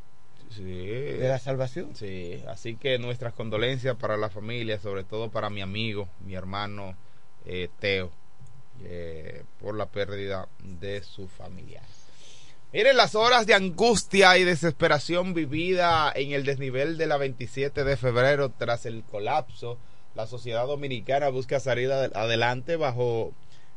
Sí. 0.50 0.62
de 0.64 1.28
la 1.28 1.38
salvación. 1.38 1.94
Sí, 1.94 2.42
así 2.48 2.76
que 2.76 2.98
nuestras 2.98 3.32
condolencias 3.34 3.96
para 3.96 4.16
la 4.16 4.28
familia, 4.30 4.78
sobre 4.80 5.04
todo 5.04 5.30
para 5.30 5.48
mi 5.50 5.60
amigo, 5.62 6.08
mi 6.24 6.34
hermano 6.34 6.96
eh, 7.46 7.68
Teo, 7.78 8.10
eh, 8.82 9.44
por 9.60 9.76
la 9.76 9.86
pérdida 9.86 10.48
de 10.62 11.02
su 11.02 11.28
familiar. 11.28 11.84
Miren 12.72 12.96
las 12.96 13.14
horas 13.14 13.46
de 13.46 13.54
angustia 13.54 14.38
y 14.38 14.44
desesperación 14.44 15.34
vivida 15.34 16.12
en 16.14 16.32
el 16.32 16.44
desnivel 16.44 16.96
de 16.98 17.06
la 17.06 17.16
27 17.16 17.82
de 17.84 17.96
febrero 17.96 18.50
tras 18.50 18.86
el 18.86 19.02
colapso. 19.02 19.76
La 20.14 20.26
sociedad 20.26 20.66
dominicana 20.66 21.28
busca 21.30 21.58
salir 21.60 21.90
ad- 21.90 22.16
adelante 22.16 22.76
bajo 22.76 23.32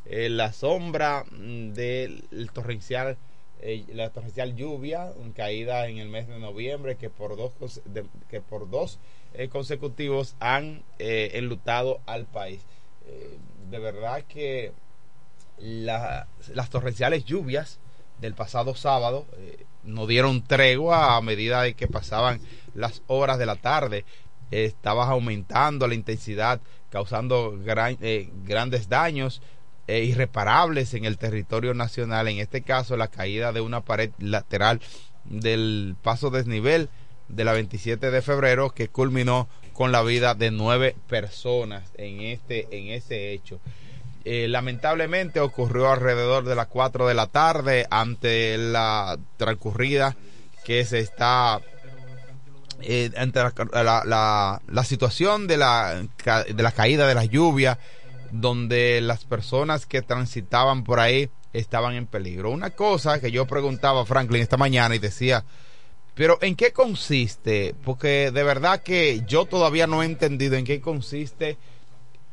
eh, 0.06 0.30
la 0.30 0.54
sombra 0.54 1.24
mm, 1.32 1.74
del 1.74 2.50
torrencial 2.54 3.18
eh, 3.66 3.86
la 3.94 4.10
torrencial 4.10 4.56
lluvia, 4.56 5.14
caída 5.36 5.88
en 5.88 5.98
el 5.98 6.10
mes 6.10 6.28
de 6.28 6.38
noviembre 6.40 6.98
que 6.98 7.10
por 7.10 7.38
dos, 7.38 7.54
que 8.30 8.42
por 8.42 8.70
dos 8.70 9.00
eh, 9.34 9.48
consecutivos 9.48 10.36
han 10.40 10.84
eh, 11.00 11.32
enlutado 11.36 12.02
al 12.06 12.26
país. 12.26 12.62
De 13.70 13.80
verdad 13.80 14.24
que 14.24 14.72
la- 15.58 16.28
las 16.54 16.70
torrenciales 16.70 17.26
lluvias 17.26 17.80
del 18.22 18.34
pasado 18.34 18.76
sábado 18.76 19.26
no 19.84 20.08
dieron 20.08 20.44
tregua 20.44 21.16
a 21.18 21.22
medida 21.22 21.62
de 21.64 21.74
que 21.74 21.88
pasaban 21.88 22.40
las 22.74 23.02
horas 23.08 23.38
de 23.40 23.46
la 23.46 23.56
tarde. 23.56 24.06
Estaba 24.52 25.08
aumentando 25.10 25.88
la 25.88 25.96
intensidad, 25.96 26.62
causando 26.90 27.58
gran- 27.60 27.98
grandes 28.46 28.88
daños 28.88 29.42
eh, 29.88 30.04
irreparables 30.04 30.94
en 30.94 31.06
el 31.06 31.18
territorio 31.18 31.74
nacional. 31.74 32.28
En 32.28 32.40
este 32.40 32.62
caso, 32.62 32.98
la 32.98 33.08
caída 33.10 33.52
de 33.52 33.62
una 33.62 33.82
pared 33.82 34.12
lateral 34.20 34.80
del 35.26 35.96
paso 36.02 36.30
desnivel 36.30 36.90
de 37.30 37.44
la 37.46 37.54
27 37.54 38.12
de 38.12 38.22
febrero 38.22 38.72
que 38.72 38.90
culminó 38.90 39.48
con 39.74 39.92
la 39.92 40.02
vida 40.04 40.36
de 40.36 40.52
nueve 40.52 40.96
personas 41.08 41.84
en 41.98 42.22
este 42.22 42.68
en 42.78 42.90
ese 42.90 43.32
hecho. 43.34 43.60
Eh, 44.26 44.48
lamentablemente 44.48 45.40
ocurrió 45.40 45.92
alrededor 45.92 46.46
de 46.46 46.56
las 46.56 46.68
4 46.68 47.08
de 47.08 47.14
la 47.14 47.28
tarde 47.28 47.88
ante 47.90 48.58
la 48.58 49.18
transcurrida 49.38 50.16
que 50.64 50.86
se 50.86 51.00
está 51.00 51.60
eh, 52.82 53.12
ante 53.18 53.40
la, 53.42 54.04
la- 54.06 54.62
la- 54.68 54.84
situación 54.84 55.48
de 55.48 55.58
la, 55.58 56.04
de 56.48 56.64
la 56.64 56.72
caída 56.72 57.08
de 57.08 57.16
la 57.16 57.26
lluvia 57.26 57.80
donde 58.34 59.00
las 59.00 59.26
personas 59.26 59.86
que 59.86 60.02
transitaban 60.02 60.84
por 60.84 61.00
ahí 61.00 61.30
estaban 61.54 61.94
en 61.94 62.08
peligro. 62.08 62.50
Una 62.50 62.72
cosa 62.72 63.22
que 63.22 63.32
yo 63.32 63.46
preguntaba 63.46 64.02
a 64.02 64.06
Franklin 64.06 64.42
esta 64.42 64.58
mañana 64.58 64.96
y 64.96 65.00
decía, 65.00 65.46
pero 66.16 66.40
¿en 66.42 66.56
qué 66.56 66.74
consiste? 66.74 67.76
Porque 67.86 68.32
de 68.32 68.44
verdad 68.44 68.82
que 68.82 69.22
yo 69.28 69.46
todavía 69.46 69.86
no 69.86 70.02
he 70.02 70.08
entendido 70.08 70.56
en 70.56 70.66
qué 70.66 70.82
consiste 70.82 71.58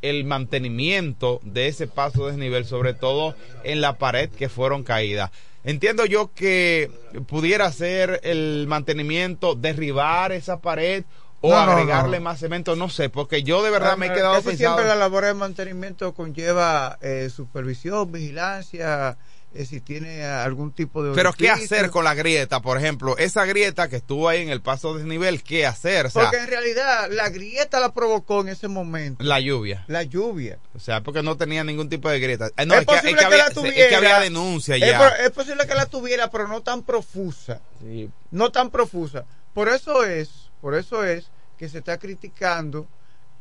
el 0.01 0.25
mantenimiento 0.25 1.39
de 1.43 1.69
ese 1.69 1.87
paso 1.87 2.27
desnivel, 2.27 2.65
sobre 2.65 2.95
todo 2.95 3.35
en 3.63 3.83
la 3.83 3.99
pared 3.99 4.31
que 4.31 4.49
fueron 4.49 4.83
caídas. 4.83 5.31
Entiendo 5.65 6.07
yo 6.07 6.33
que 6.33 6.91
pudiera 7.27 7.71
ser 7.71 8.21
el 8.25 8.65
mantenimiento, 8.67 9.55
derribar 9.55 10.33
esa 10.33 10.61
pared 10.61 11.05
o 11.41 11.51
No, 11.51 11.57
agregarle 11.57 12.19
no. 12.19 12.25
más 12.25 12.41
cemento, 12.41 12.77
no 12.77 12.89
sé, 12.89 13.09
porque 13.09 13.43
yo 13.43 13.63
de 13.63 13.71
verdad 13.71 13.97
me 13.97 14.07
he 14.07 14.13
quedado 14.13 14.35
Casi 14.35 14.49
pensando... 14.49 14.77
siempre 14.77 14.89
la 14.89 14.97
labor 14.97 15.25
de 15.25 15.35
mantenimiento 15.35 16.13
conlleva 16.15 16.99
eh, 17.01 17.31
supervisión, 17.35 18.13
vigilancia, 18.13 19.17
eh, 19.53 19.65
si 19.65 19.81
tiene 19.81 20.25
algún 20.25 20.71
tipo 20.73 21.03
de... 21.03 21.13
Pero 21.13 21.33
¿qué 21.33 21.51
hacer 21.51 21.91
con 21.91 22.05
la 22.05 22.15
grieta? 22.15 22.61
Por 22.61 22.79
ejemplo, 22.79 23.19
esa 23.19 23.45
grieta 23.47 23.89
que 23.89 23.97
estuvo 23.97 24.29
ahí 24.29 24.43
en 24.43 24.51
el 24.51 24.61
paso 24.61 24.95
desnivel, 24.95 25.43
¿qué 25.43 25.67
hacer? 25.67 26.07
O 26.07 26.11
sea, 26.11 26.25
Porque 26.25 26.39
en 26.39 26.47
realidad 26.47 27.09
la 27.11 27.31
grieta 27.31 27.81
la 27.81 27.93
provocó 27.93 28.43
en 28.43 28.51
ese 28.51 28.69
momento. 28.69 29.25
la 29.25 29.41
lluvia. 29.41 29.85
La 29.89 30.05
lluvia. 30.05 30.59
O 30.75 30.79
sea, 30.79 31.01
porque 31.01 31.23
no 31.25 31.37
tenía 31.37 31.65
ningún 31.65 31.89
tipo 31.89 32.09
de 32.09 32.21
grieta. 32.21 32.51
Eh, 32.57 32.65
no, 32.65 32.75
es, 32.75 32.83
es, 32.83 32.87
que, 32.87 32.93
es 32.95 33.01
posible 33.01 33.19
que 33.19 33.25
había, 33.25 33.39
la 33.39 33.47
es 33.49 33.55
tuviera. 33.55 33.89
que 33.89 33.97
había 33.97 34.21
denuncia 34.21 34.75
es 34.77 34.81
ya. 34.83 35.09
Es, 35.09 35.31
posible 35.31 35.67
que 35.67 35.75
la 35.75 35.87
tuviera, 35.87 36.31
pero 36.31 36.47
no 36.47 36.61
tan 36.61 36.83
profusa. 36.85 37.61
Sí. 37.81 38.09
No 38.31 38.53
tan 38.53 38.71
profusa. 38.71 39.25
Por 39.53 39.69
eso 39.69 40.05
es, 40.05 40.50
por 40.61 40.75
eso 40.75 41.05
es 41.05 41.31
que 41.59 41.69
se 41.69 41.79
está 41.79 41.99
criticando 41.99 42.87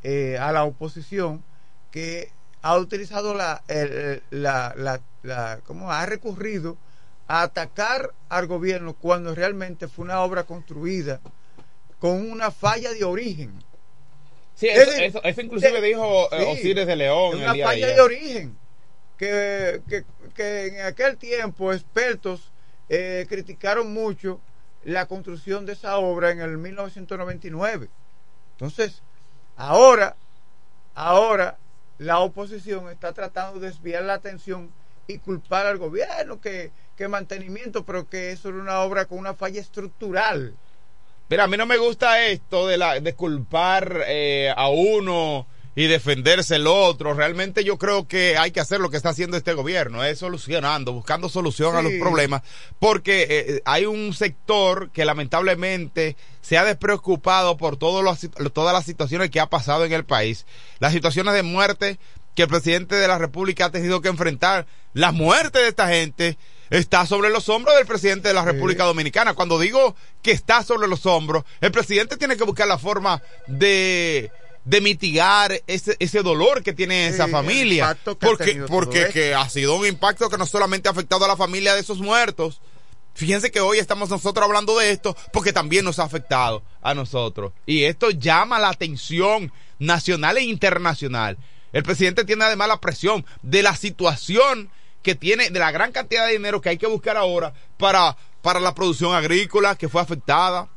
eh, 0.02 0.38
a 0.38 0.52
la 0.52 0.64
oposición 0.64 1.42
que 1.90 2.30
ha 2.62 2.76
utilizado 2.76 3.34
la, 3.34 3.62
el- 3.68 4.22
la, 4.30 4.74
la, 4.76 5.00
la- 5.22 5.60
¿cómo? 5.64 5.90
Ha 5.92 6.04
recurrido 6.06 6.76
a 7.26 7.42
atacar 7.42 8.12
al 8.28 8.46
gobierno 8.46 8.94
cuando 8.94 9.34
realmente 9.34 9.88
fue 9.88 10.04
una 10.04 10.20
obra 10.20 10.44
construida 10.44 11.20
con 11.98 12.30
una 12.30 12.50
falla 12.50 12.92
de 12.92 13.04
origen. 13.04 13.52
Sí, 14.54 14.68
Es 14.68 14.88
eso, 14.88 15.00
eso, 15.00 15.22
eso 15.22 15.40
inclusive 15.40 15.80
de- 15.80 15.86
dijo 15.88 16.28
eh, 16.32 16.44
sí, 16.44 16.60
Osiris 16.60 16.86
de 16.86 16.96
León. 16.96 17.28
Es 17.32 17.38
el 17.38 17.42
una 17.44 17.52
día 17.54 17.66
falla 17.66 17.86
ayer. 17.86 17.96
de 17.96 18.02
origen. 18.02 18.58
Que, 19.16 19.82
que, 19.88 20.04
que 20.34 20.66
en 20.68 20.80
aquel 20.86 21.16
tiempo 21.18 21.72
expertos 21.72 22.50
eh, 22.88 23.26
criticaron 23.28 23.92
mucho 23.92 24.40
la 24.84 25.06
construcción 25.06 25.66
de 25.66 25.72
esa 25.72 25.98
obra 25.98 26.30
en 26.30 26.40
el 26.40 26.58
1999. 26.58 27.88
Entonces, 28.52 29.02
ahora, 29.56 30.16
ahora 30.94 31.58
la 31.98 32.20
oposición 32.20 32.88
está 32.90 33.12
tratando 33.12 33.60
de 33.60 33.68
desviar 33.68 34.04
la 34.04 34.14
atención 34.14 34.70
y 35.06 35.18
culpar 35.18 35.66
al 35.66 35.78
gobierno 35.78 36.40
que, 36.40 36.70
que 36.96 37.08
mantenimiento, 37.08 37.84
pero 37.84 38.08
que 38.08 38.32
eso 38.32 38.48
era 38.48 38.58
una 38.58 38.80
obra 38.80 39.06
con 39.06 39.18
una 39.18 39.34
falla 39.34 39.60
estructural. 39.60 40.54
Mira, 41.28 41.44
a 41.44 41.46
mí 41.46 41.56
no 41.56 41.66
me 41.66 41.76
gusta 41.76 42.26
esto 42.26 42.66
de, 42.66 42.76
la, 42.76 42.98
de 43.00 43.14
culpar 43.14 44.02
eh, 44.06 44.52
a 44.56 44.68
uno 44.68 45.46
y 45.80 45.86
defenderse 45.86 46.56
el 46.56 46.66
otro. 46.66 47.14
Realmente 47.14 47.64
yo 47.64 47.78
creo 47.78 48.06
que 48.06 48.36
hay 48.36 48.50
que 48.50 48.60
hacer 48.60 48.80
lo 48.80 48.90
que 48.90 48.98
está 48.98 49.08
haciendo 49.08 49.38
este 49.38 49.54
gobierno, 49.54 50.04
es 50.04 50.18
solucionando, 50.18 50.92
buscando 50.92 51.30
solución 51.30 51.74
a 51.74 51.80
los 51.80 51.94
problemas, 51.94 52.42
porque 52.78 53.26
eh, 53.30 53.62
hay 53.64 53.86
un 53.86 54.12
sector 54.12 54.90
que 54.90 55.06
lamentablemente 55.06 56.16
se 56.42 56.58
ha 56.58 56.66
despreocupado 56.66 57.56
por 57.56 57.78
todos 57.78 58.04
los, 58.04 58.28
todas 58.52 58.74
las 58.74 58.84
situaciones 58.84 59.30
que 59.30 59.40
ha 59.40 59.46
pasado 59.46 59.86
en 59.86 59.92
el 59.94 60.04
país, 60.04 60.44
las 60.80 60.92
situaciones 60.92 61.32
de 61.32 61.42
muerte 61.42 61.98
que 62.34 62.42
el 62.42 62.48
presidente 62.48 62.96
de 62.96 63.08
la 63.08 63.16
República 63.16 63.64
ha 63.64 63.70
tenido 63.70 64.02
que 64.02 64.08
enfrentar, 64.08 64.66
la 64.92 65.12
muerte 65.12 65.60
de 65.60 65.68
esta 65.68 65.88
gente 65.88 66.36
está 66.68 67.06
sobre 67.06 67.30
los 67.30 67.48
hombros 67.48 67.74
del 67.76 67.86
presidente 67.86 68.28
de 68.28 68.34
la 68.34 68.44
República 68.44 68.84
Dominicana. 68.84 69.32
Cuando 69.32 69.58
digo 69.58 69.96
que 70.22 70.30
está 70.30 70.62
sobre 70.62 70.88
los 70.88 71.06
hombros, 71.06 71.44
el 71.62 71.72
presidente 71.72 72.18
tiene 72.18 72.36
que 72.36 72.44
buscar 72.44 72.68
la 72.68 72.78
forma 72.78 73.22
de 73.46 74.30
de 74.70 74.80
mitigar 74.80 75.62
ese, 75.66 75.96
ese 75.98 76.22
dolor 76.22 76.62
que 76.62 76.72
tiene 76.72 77.08
esa 77.08 77.26
Sí, 77.26 77.32
familia 77.32 77.98
porque 78.20 78.64
porque 78.68 79.08
que 79.08 79.34
ha 79.34 79.48
sido 79.48 79.74
un 79.74 79.84
impacto 79.84 80.30
que 80.30 80.38
no 80.38 80.46
solamente 80.46 80.88
ha 80.88 80.92
afectado 80.92 81.24
a 81.24 81.28
la 81.28 81.36
familia 81.36 81.74
de 81.74 81.80
esos 81.80 81.98
muertos 81.98 82.60
Fíjense 83.12 83.50
que 83.50 83.60
hoy 83.60 83.78
estamos 83.78 84.08
nosotros 84.08 84.46
hablando 84.46 84.78
de 84.78 84.92
esto 84.92 85.16
porque 85.32 85.52
también 85.52 85.84
nos 85.84 85.98
ha 85.98 86.04
afectado 86.04 86.62
a 86.80 86.94
nosotros. 86.94 87.52
Y 87.66 87.82
esto 87.82 88.10
llama 88.10 88.60
la 88.60 88.68
atención 88.68 89.52
nacional 89.80 90.38
e 90.38 90.44
internacional. 90.44 91.36
El 91.72 91.82
presidente 91.82 92.24
tiene 92.24 92.44
además 92.44 92.68
la 92.68 92.80
presión 92.80 93.26
de 93.42 93.64
la 93.64 93.74
situación 93.74 94.70
que 95.02 95.16
tiene, 95.16 95.50
de 95.50 95.58
la 95.58 95.72
gran 95.72 95.90
cantidad 95.90 96.26
de 96.26 96.34
dinero 96.34 96.60
que 96.60 96.68
hay 96.68 96.78
que 96.78 96.86
buscar 96.86 97.16
ahora 97.16 97.52
para, 97.78 98.16
para 98.42 98.60
la 98.60 98.76
producción 98.76 99.12
agrícola 99.12 99.74
que 99.74 99.88
fue 99.88 100.00
afectada. 100.00 100.68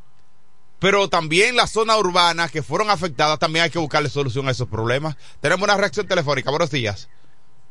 Pero 0.83 1.07
también 1.07 1.55
las 1.55 1.71
zonas 1.71 1.95
urbanas 1.95 2.51
que 2.51 2.61
fueron 2.61 2.89
afectadas, 2.89 3.39
también 3.39 3.63
hay 3.63 3.69
que 3.69 3.79
buscarle 3.79 4.09
solución 4.09 4.49
a 4.49 4.51
esos 4.51 4.67
problemas. 4.67 5.15
Tenemos 5.39 5.63
una 5.63 5.77
reacción 5.77 6.05
telefónica. 6.05 6.49
Buenos 6.49 6.71
días. 6.71 7.09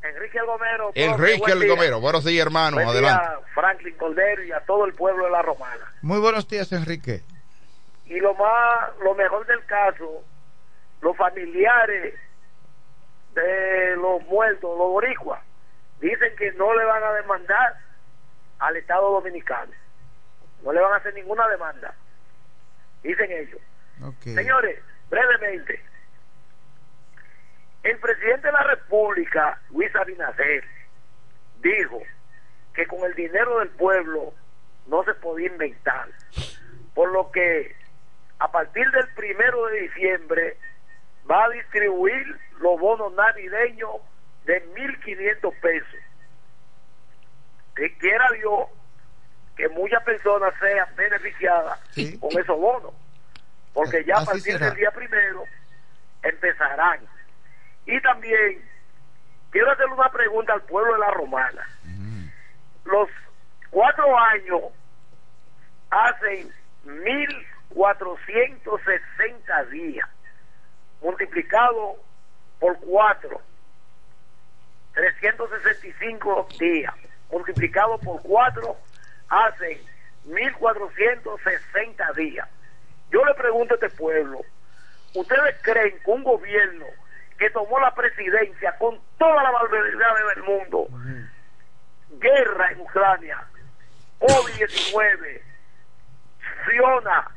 Enrique 0.03 0.38
El 0.38 0.46
Gomero. 0.46 0.92
Enrique 0.94 1.38
buen 1.40 1.53
El 1.53 1.61
día. 1.61 1.68
Gomero. 1.68 2.01
Buenos 2.01 2.25
días, 2.25 2.46
hermano. 2.46 2.79
Buen 2.79 2.88
Adelante. 2.88 3.22
día, 3.22 3.38
Franklin 3.55 3.94
Cordero 3.98 4.42
y 4.44 4.53
a 4.53 4.61
todo 4.61 4.87
el 4.87 4.94
pueblo 4.94 5.27
de 5.27 5.31
La 5.31 5.42
Romana. 5.42 5.92
Muy 6.01 6.20
buenos 6.20 6.48
días, 6.48 6.72
Enrique. 6.72 7.22
Y 8.07 8.18
lo 8.18 8.33
más, 8.33 8.96
lo 9.03 9.14
mejor 9.14 9.46
del 9.46 9.62
caso, 9.66 10.25
los 11.03 11.14
familiares 11.14 12.14
de 13.35 13.96
los 13.96 14.22
muertos, 14.22 14.70
los 14.79 14.88
boricuas, 14.88 15.42
dicen 16.01 16.35
que 16.38 16.51
no 16.53 16.75
le 16.75 16.87
van 16.87 17.05
a 17.05 17.12
demandar 17.12 17.77
al 18.59 18.75
Estado 18.75 19.12
Dominicano. 19.12 19.72
No 20.64 20.72
le 20.72 20.81
van 20.81 20.94
a 20.94 20.96
hacer 20.96 21.12
ninguna 21.12 21.46
demanda. 21.48 21.94
Dicen 23.02 23.30
ellos. 23.30 23.60
Señores, 24.22 24.80
brevemente, 25.10 25.80
el 27.82 27.98
presidente 27.98 28.46
de 28.46 28.52
la 28.52 28.62
República, 28.62 29.60
Luis 29.70 29.94
Abinader, 29.94 30.64
dijo 31.60 32.02
que 32.74 32.86
con 32.86 33.04
el 33.04 33.14
dinero 33.14 33.58
del 33.58 33.68
pueblo 33.70 34.32
no 34.86 35.04
se 35.04 35.14
podía 35.14 35.48
inventar, 35.48 36.08
por 36.94 37.12
lo 37.12 37.30
que 37.30 37.74
a 38.38 38.50
partir 38.50 38.90
del 38.90 39.08
primero 39.14 39.66
de 39.66 39.80
diciembre 39.82 40.56
va 41.30 41.44
a 41.44 41.50
distribuir 41.50 42.24
los 42.60 42.78
bonos 42.80 43.12
navideños 43.14 43.96
de 44.44 44.64
1.500 44.74 45.60
pesos. 45.60 46.00
Que 47.76 47.96
quiera 47.98 48.28
Dios 48.32 48.68
que 49.56 49.68
muchas 49.70 50.02
personas 50.04 50.52
sean 50.60 50.88
beneficiadas 50.96 51.78
Sí. 51.90 52.18
con 52.18 52.30
esos 52.32 52.58
bonos, 52.58 52.92
porque 53.74 54.04
ya 54.04 54.18
a 54.18 54.24
partir 54.24 54.42
será. 54.54 54.66
del 54.66 54.76
día 54.76 54.90
primero 54.90 55.44
empezarán. 56.22 57.00
Y 57.86 58.00
también 58.00 58.62
quiero 59.50 59.70
hacerle 59.72 59.94
una 59.94 60.10
pregunta 60.10 60.52
al 60.54 60.62
pueblo 60.62 60.92
de 60.94 60.98
la 61.00 61.10
Romana. 61.10 61.66
Los 62.84 63.08
cuatro 63.70 64.18
años 64.18 64.60
hacen 65.90 66.50
1460 66.84 69.64
días, 69.66 70.08
multiplicado 71.00 71.96
por 72.58 72.76
cuatro, 72.80 73.40
365 74.94 76.48
días, 76.58 76.92
multiplicado 77.30 77.98
por 77.98 78.20
cuatro, 78.22 78.76
hacen 79.33 79.79
1460 80.25 82.12
días. 82.12 82.49
Yo 83.11 83.25
le 83.25 83.35
pregunto 83.35 83.75
a 83.75 83.77
este 83.77 83.90
pueblo, 83.97 84.42
¿ustedes 85.14 85.57
creen 85.62 85.99
que 86.05 86.11
un 86.11 86.23
gobierno 86.23 86.87
que 87.38 87.51
tomó 87.51 87.81
la 87.81 87.95
presidencia 87.95 88.77
con 88.79 89.01
toda 89.18 89.42
la 89.42 89.51
barbaridad 89.51 90.14
del 90.35 90.42
mundo, 90.45 90.87
guerra 92.11 92.71
en 92.73 92.81
Ucrania, 92.81 93.42
COVID-19, 94.21 95.40
Fiona, 96.66 97.29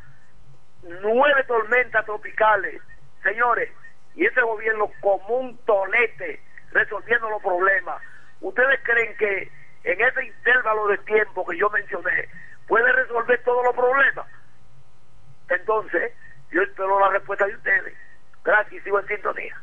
nueve 1.02 1.44
tormentas 1.48 2.06
tropicales, 2.06 2.82
señores, 3.24 3.72
y 4.16 4.26
ese 4.26 4.42
gobierno 4.42 4.92
como 5.02 5.38
un 5.38 5.58
tolete 5.66 6.42
resolviendo 6.72 7.30
los 7.30 7.42
problemas. 7.42 8.02
¿Ustedes 8.42 8.80
creen 8.84 9.16
que 9.18 9.50
en 9.86 10.02
ese 10.02 10.26
intervalo 10.26 10.88
de 10.88 10.98
tiempo 11.00 11.46
que 11.46 11.58
yo 11.58 11.70
mencioné 11.70 12.28
puede 12.68 12.92
resolver 12.92 13.42
todos 13.44 13.64
los 13.64 13.76
problemas? 13.76 14.28
Entonces, 15.50 16.12
yo 16.52 16.62
espero 16.62 17.00
la 17.00 17.10
respuesta 17.10 17.46
de 17.46 17.56
ustedes. 17.56 17.94
Gracias 18.44 18.74
y 18.74 18.80
sigo 18.82 19.00
en 19.00 19.08
sintonía. 19.08 19.56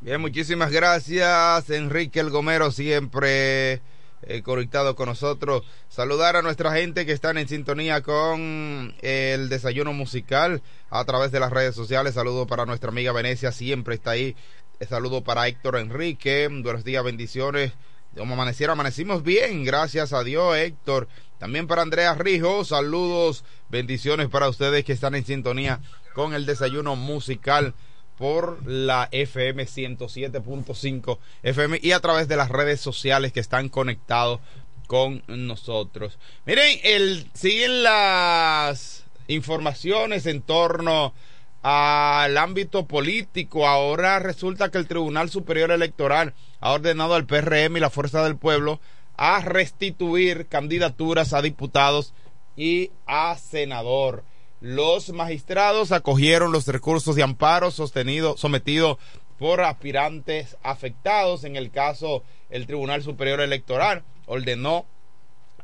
Bien, 0.00 0.20
muchísimas 0.20 0.70
gracias, 0.70 1.68
Enrique 1.68 2.20
El 2.20 2.30
Gomero, 2.30 2.70
siempre 2.70 3.82
eh, 4.22 4.42
conectado 4.42 4.94
con 4.96 5.08
nosotros. 5.08 5.62
Saludar 5.88 6.36
a 6.36 6.42
nuestra 6.42 6.72
gente 6.72 7.04
que 7.04 7.12
están 7.12 7.36
en 7.38 7.48
sintonía 7.48 8.02
con 8.02 8.94
el 9.02 9.48
desayuno 9.48 9.92
musical 9.92 10.62
a 10.90 11.04
través 11.04 11.32
de 11.32 11.40
las 11.40 11.50
redes 11.50 11.74
sociales. 11.74 12.14
Saludo 12.14 12.46
para 12.46 12.66
nuestra 12.66 12.90
amiga 12.90 13.12
Venecia, 13.12 13.52
siempre 13.52 13.94
está 13.94 14.12
ahí. 14.12 14.36
Eh, 14.78 14.86
Saludo 14.86 15.22
para 15.22 15.48
Héctor 15.48 15.76
Enrique. 15.76 16.48
Buenos 16.48 16.84
días, 16.84 17.04
bendiciones. 17.04 17.72
Como 18.16 18.34
amanecieron, 18.34 18.74
amanecimos 18.74 19.22
bien, 19.22 19.64
gracias 19.64 20.12
a 20.12 20.24
Dios, 20.24 20.56
Héctor. 20.56 21.08
También 21.38 21.66
para 21.66 21.82
Andrea 21.82 22.14
Rijo, 22.14 22.64
saludos, 22.64 23.44
bendiciones 23.68 24.28
para 24.28 24.48
ustedes 24.48 24.84
que 24.84 24.92
están 24.92 25.14
en 25.14 25.24
sintonía 25.24 25.80
con 26.12 26.34
el 26.34 26.44
desayuno 26.44 26.96
musical 26.96 27.72
por 28.18 28.66
la 28.66 29.08
FM 29.12 29.64
107.5 29.64 31.18
FM 31.42 31.78
y 31.80 31.92
a 31.92 32.00
través 32.00 32.28
de 32.28 32.36
las 32.36 32.50
redes 32.50 32.80
sociales 32.80 33.32
que 33.32 33.40
están 33.40 33.68
conectados 33.68 34.40
con 34.86 35.22
nosotros. 35.28 36.18
Miren, 36.44 36.80
el, 36.82 37.30
siguen 37.32 37.84
las 37.84 39.04
informaciones 39.28 40.26
en 40.26 40.42
torno 40.42 41.14
al 41.62 42.36
ámbito 42.38 42.86
político. 42.86 43.66
Ahora 43.66 44.18
resulta 44.18 44.70
que 44.70 44.78
el 44.78 44.86
Tribunal 44.86 45.30
Superior 45.30 45.70
Electoral 45.70 46.34
ha 46.60 46.72
ordenado 46.72 47.14
al 47.14 47.26
PRM 47.26 47.76
y 47.76 47.80
la 47.80 47.90
Fuerza 47.90 48.24
del 48.24 48.36
Pueblo 48.36 48.80
a 49.16 49.40
restituir 49.40 50.46
candidaturas 50.46 51.32
a 51.32 51.42
diputados 51.42 52.14
y 52.56 52.90
a 53.06 53.36
senador. 53.36 54.24
Los 54.60 55.10
magistrados 55.10 55.92
acogieron 55.92 56.52
los 56.52 56.66
recursos 56.66 57.16
de 57.16 57.22
amparo 57.22 57.70
sostenido, 57.70 58.36
sometidos 58.36 58.98
por 59.38 59.62
aspirantes 59.62 60.56
afectados. 60.62 61.44
En 61.44 61.56
el 61.56 61.70
caso, 61.70 62.22
el 62.50 62.66
Tribunal 62.66 63.02
Superior 63.02 63.40
Electoral 63.40 64.02
ordenó 64.26 64.84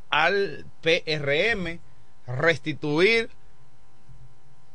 al 0.09 0.65
PRM 0.81 1.79
restituir 2.25 3.29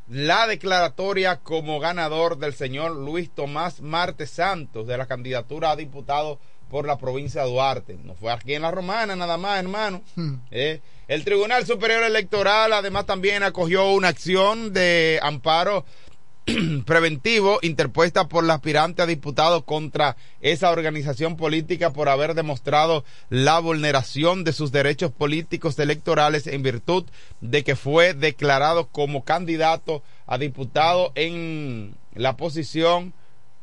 la 0.09 0.47
declaratoria 0.47 1.37
como 1.41 1.81
ganador 1.81 2.39
del 2.39 2.55
señor 2.55 2.97
Luis 2.97 3.31
Tomás 3.31 3.81
Marte 3.81 4.27
Santos 4.27 4.87
de 4.87 4.99
la 4.99 5.07
candidatura 5.07 5.71
a 5.71 5.77
diputado 5.77 6.39
por 6.69 6.87
la 6.87 6.99
provincia 6.99 7.43
de 7.43 7.51
Duarte. 7.51 7.99
No 8.03 8.15
fue 8.15 8.33
aquí 8.33 8.55
en 8.55 8.63
la 8.63 8.71
Romana 8.71 9.15
nada 9.15 9.37
más, 9.37 9.59
hermano. 9.59 10.03
Eh, 10.51 10.81
el 11.07 11.25
Tribunal 11.25 11.67
Superior 11.67 12.03
Electoral 12.03 12.73
además 12.73 13.05
también 13.05 13.43
acogió 13.43 13.93
una 13.93 14.09
acción 14.09 14.73
de 14.73 15.21
amparo 15.23 15.85
preventivo 16.87 17.59
interpuesta 17.63 18.29
por 18.29 18.45
la 18.45 18.55
aspirante 18.55 19.03
a 19.03 19.07
diputado 19.07 19.65
contra 19.65 20.17
esa 20.41 20.71
organización 20.71 21.37
política 21.37 21.93
por 21.93 22.09
haber 22.09 22.35
demostrado 22.35 23.05
la 23.29 23.61
vulneración 23.61 24.43
de 24.43 24.53
sus 24.53 24.73
derechos 24.73 25.13
políticos 25.13 25.79
electorales 25.79 26.47
en 26.47 26.63
virtud 26.63 27.05
de 27.41 27.63
que 27.63 27.77
fue 27.77 28.15
declarado 28.15 28.89
como 28.89 29.25
candidato 29.25 30.03
a 30.27 30.39
diputado 30.39 31.13
en 31.15 31.95
la 32.15 32.37
posición 32.37 33.15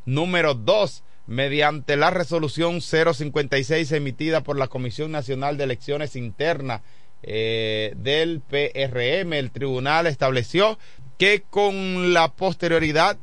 número 0.05 0.53
2 0.53 1.03
mediante 1.27 1.97
la 1.97 2.09
resolución 2.09 2.81
056 2.81 3.91
emitida 3.91 4.41
por 4.41 4.57
la 4.57 4.67
Comisión 4.67 5.11
Nacional 5.11 5.57
de 5.57 5.65
Elecciones 5.65 6.15
Internas 6.15 6.81
eh, 7.21 7.93
del 7.97 8.41
PRM. 8.41 9.33
El 9.33 9.51
tribunal 9.51 10.07
estableció 10.07 10.79
que 11.19 11.43
con 11.49 12.13
la 12.13 12.29
posterioridad, 12.29 13.17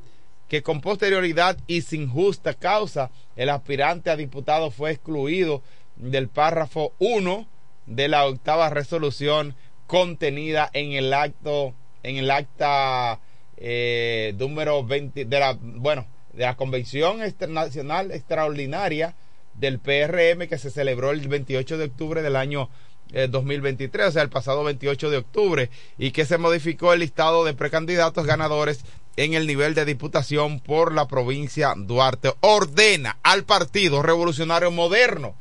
que 0.48 0.62
con 0.62 0.82
posterioridad 0.82 1.56
y 1.66 1.80
sin 1.80 2.08
justa 2.08 2.52
causa, 2.52 3.10
el 3.36 3.48
aspirante 3.48 4.10
a 4.10 4.16
diputado 4.16 4.70
fue 4.70 4.90
excluido 4.90 5.62
del 5.96 6.28
párrafo 6.28 6.92
1 6.98 7.48
de 7.86 8.08
la 8.08 8.26
octava 8.26 8.68
resolución 8.68 9.56
contenida 9.86 10.68
en 10.74 10.92
el 10.92 11.14
acto, 11.14 11.72
en 12.02 12.16
el 12.16 12.30
acta 12.30 13.18
eh, 13.56 14.34
número 14.38 14.84
20 14.84 15.24
de 15.24 15.40
la, 15.40 15.56
bueno, 15.58 16.06
de 16.34 16.44
la 16.44 16.54
Convención 16.54 17.24
Internacional 17.24 18.12
Extraordinaria 18.12 19.14
del 19.54 19.78
PRM 19.78 20.48
que 20.48 20.58
se 20.58 20.70
celebró 20.70 21.12
el 21.12 21.26
28 21.26 21.78
de 21.78 21.84
octubre 21.86 22.20
del 22.20 22.36
año 22.36 22.68
2023, 23.28 24.04
eh, 24.04 24.08
o 24.08 24.12
sea, 24.12 24.22
el 24.22 24.28
pasado 24.28 24.64
28 24.64 25.10
de 25.10 25.16
octubre, 25.18 25.70
y 25.98 26.10
que 26.10 26.24
se 26.24 26.38
modificó 26.38 26.92
el 26.92 27.00
listado 27.00 27.44
de 27.44 27.54
precandidatos 27.54 28.26
ganadores 28.26 28.84
en 29.16 29.34
el 29.34 29.46
nivel 29.46 29.74
de 29.74 29.84
diputación 29.84 30.60
por 30.60 30.92
la 30.92 31.08
provincia 31.08 31.74
Duarte. 31.76 32.34
Ordena 32.40 33.18
al 33.22 33.44
Partido 33.44 34.02
Revolucionario 34.02 34.70
Moderno 34.70 35.34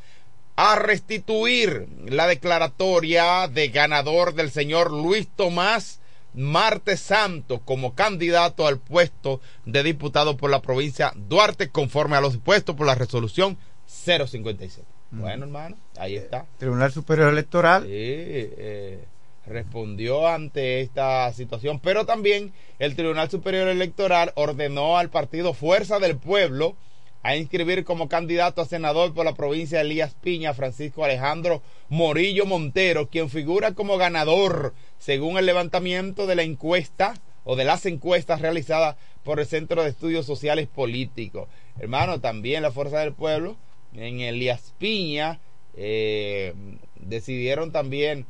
a 0.55 0.75
restituir 0.75 1.87
la 2.05 2.27
declaratoria 2.27 3.47
de 3.49 3.67
ganador 3.69 4.33
del 4.33 4.51
señor 4.51 4.91
Luis 4.91 5.27
Tomás 5.35 5.99
Marte 6.33 6.97
Santo 6.97 7.61
como 7.61 7.95
candidato 7.95 8.67
al 8.67 8.79
puesto 8.79 9.41
de 9.65 9.83
diputado 9.83 10.37
por 10.37 10.49
la 10.49 10.61
provincia 10.61 11.13
Duarte 11.15 11.69
conforme 11.69 12.17
a 12.17 12.21
los 12.21 12.33
dispuestos 12.33 12.75
por 12.75 12.87
la 12.87 12.95
resolución 12.95 13.57
057. 13.87 14.85
Bueno, 15.11 15.45
hermano, 15.45 15.77
ahí 15.97 16.15
está. 16.15 16.45
Tribunal 16.57 16.91
Superior 16.91 17.31
Electoral. 17.31 17.83
Sí, 17.83 17.89
eh, 17.91 19.05
respondió 19.45 20.27
ante 20.27 20.81
esta 20.81 21.31
situación, 21.33 21.79
pero 21.79 22.05
también 22.05 22.53
el 22.79 22.95
Tribunal 22.95 23.29
Superior 23.29 23.67
Electoral 23.67 24.31
ordenó 24.35 24.97
al 24.97 25.09
partido 25.09 25.53
Fuerza 25.53 25.99
del 25.99 26.17
Pueblo 26.17 26.75
a 27.21 27.35
inscribir 27.35 27.83
como 27.85 28.07
candidato 28.07 28.61
a 28.61 28.65
senador 28.65 29.13
por 29.13 29.25
la 29.25 29.33
provincia 29.33 29.79
de 29.79 29.85
Elías 29.85 30.13
Piña 30.21 30.53
Francisco 30.53 31.03
Alejandro 31.03 31.63
Morillo 31.89 32.45
Montero, 32.45 33.07
quien 33.07 33.29
figura 33.29 33.73
como 33.73 33.97
ganador 33.97 34.75
según 34.99 35.37
el 35.37 35.47
levantamiento 35.47 36.27
de 36.27 36.35
la 36.35 36.43
encuesta 36.43 37.15
o 37.43 37.55
de 37.55 37.65
las 37.65 37.85
encuestas 37.85 38.41
realizadas 38.41 38.95
por 39.23 39.39
el 39.39 39.47
Centro 39.47 39.81
de 39.81 39.89
Estudios 39.89 40.27
Sociales 40.27 40.67
Políticos. 40.67 41.47
Hermano, 41.79 42.21
también 42.21 42.61
la 42.61 42.71
Fuerza 42.71 42.99
del 42.99 43.13
Pueblo 43.13 43.55
en 43.97 44.21
Elías 44.21 44.73
Piña 44.77 45.39
eh, 45.75 46.53
decidieron 46.95 47.71
también 47.71 48.25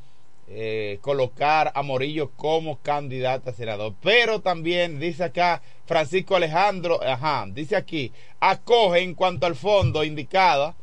eh, 0.47 0.99
colocar 1.01 1.71
a 1.73 1.82
Morillo 1.82 2.32
como 2.36 2.78
candidato 2.78 3.49
a 3.49 3.54
senador. 3.54 3.93
Pero 4.01 4.41
también 4.41 4.99
dice 4.99 5.23
acá 5.23 5.62
Francisco 5.86 6.36
Alejandro, 6.36 7.01
ajá, 7.04 7.45
dice 7.49 7.75
aquí, 7.75 8.12
acoge 8.39 8.99
en 8.99 9.15
cuanto 9.15 9.45
al 9.45 9.56
fondo 9.56 10.04
indicada 10.04 10.75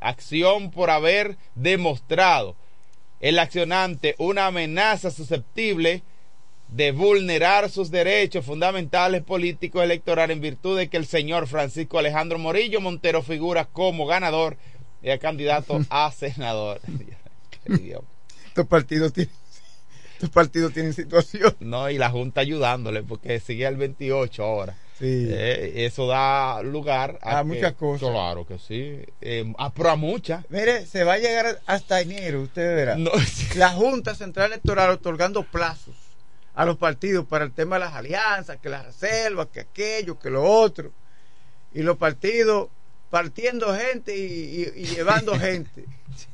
acción 0.00 0.70
por 0.70 0.88
haber 0.88 1.36
demostrado 1.54 2.56
el 3.20 3.38
accionante 3.38 4.14
una 4.16 4.46
amenaza 4.46 5.10
susceptible 5.10 6.02
de 6.70 6.92
vulnerar 6.92 7.68
sus 7.68 7.90
derechos 7.90 8.44
fundamentales 8.44 9.22
políticos 9.22 9.82
electorales 9.82 10.36
en 10.36 10.40
virtud 10.40 10.78
de 10.78 10.88
que 10.88 10.96
el 10.96 11.06
señor 11.06 11.48
Francisco 11.48 11.98
Alejandro 11.98 12.38
Morillo 12.38 12.80
Montero 12.80 13.22
figura 13.22 13.64
como 13.64 14.06
ganador 14.06 14.56
y 15.02 15.16
candidato 15.18 15.80
a 15.90 16.12
senador. 16.12 16.80
estos 18.46 18.66
partidos 18.66 19.12
tienen 19.12 19.34
estos 20.12 20.30
partidos 20.30 20.74
tienen 20.74 20.92
situación. 20.92 21.56
No, 21.60 21.88
y 21.88 21.96
la 21.96 22.10
Junta 22.10 22.42
ayudándole 22.42 23.02
porque 23.02 23.40
sigue 23.40 23.66
al 23.66 23.76
28 23.76 24.44
ahora. 24.44 24.76
Sí. 24.98 25.28
Eh, 25.30 25.86
eso 25.86 26.06
da 26.06 26.60
lugar 26.62 27.18
a, 27.22 27.42
muchas 27.42 27.72
cosas. 27.72 28.10
Claro 28.10 28.46
que 28.46 28.58
sí. 28.58 28.98
Eh, 29.22 29.50
a, 29.56 29.72
pero 29.72 29.88
a 29.88 29.96
muchas. 29.96 30.44
Mire, 30.50 30.84
se 30.84 31.04
va 31.04 31.14
a 31.14 31.18
llegar 31.18 31.62
hasta 31.64 32.02
enero, 32.02 32.42
usted 32.42 32.76
verá. 32.76 32.96
No. 32.96 33.10
La 33.56 33.70
Junta 33.70 34.14
Central 34.14 34.52
Electoral 34.52 34.90
otorgando 34.90 35.42
plazos 35.42 35.94
a 36.54 36.64
los 36.64 36.76
partidos 36.76 37.26
para 37.26 37.44
el 37.44 37.52
tema 37.52 37.76
de 37.76 37.80
las 37.80 37.94
alianzas, 37.94 38.58
que 38.60 38.68
las 38.68 38.84
reservas, 38.84 39.48
que 39.52 39.60
aquello, 39.60 40.18
que 40.18 40.30
lo 40.30 40.42
otro. 40.42 40.92
Y 41.72 41.82
los 41.82 41.96
partidos 41.96 42.68
partiendo 43.10 43.74
gente 43.74 44.16
y, 44.16 44.22
y- 44.22 44.72
y 44.82 44.84
llevando 44.86 45.32
gente. 45.38 45.84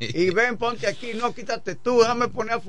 Y 0.01 0.31
ven, 0.31 0.57
ponte 0.57 0.87
aquí, 0.87 1.13
no, 1.15 1.35
quítate 1.35 1.75
tú, 1.75 2.01
déjame 2.01 2.29
poner 2.29 2.55
a 2.55 2.61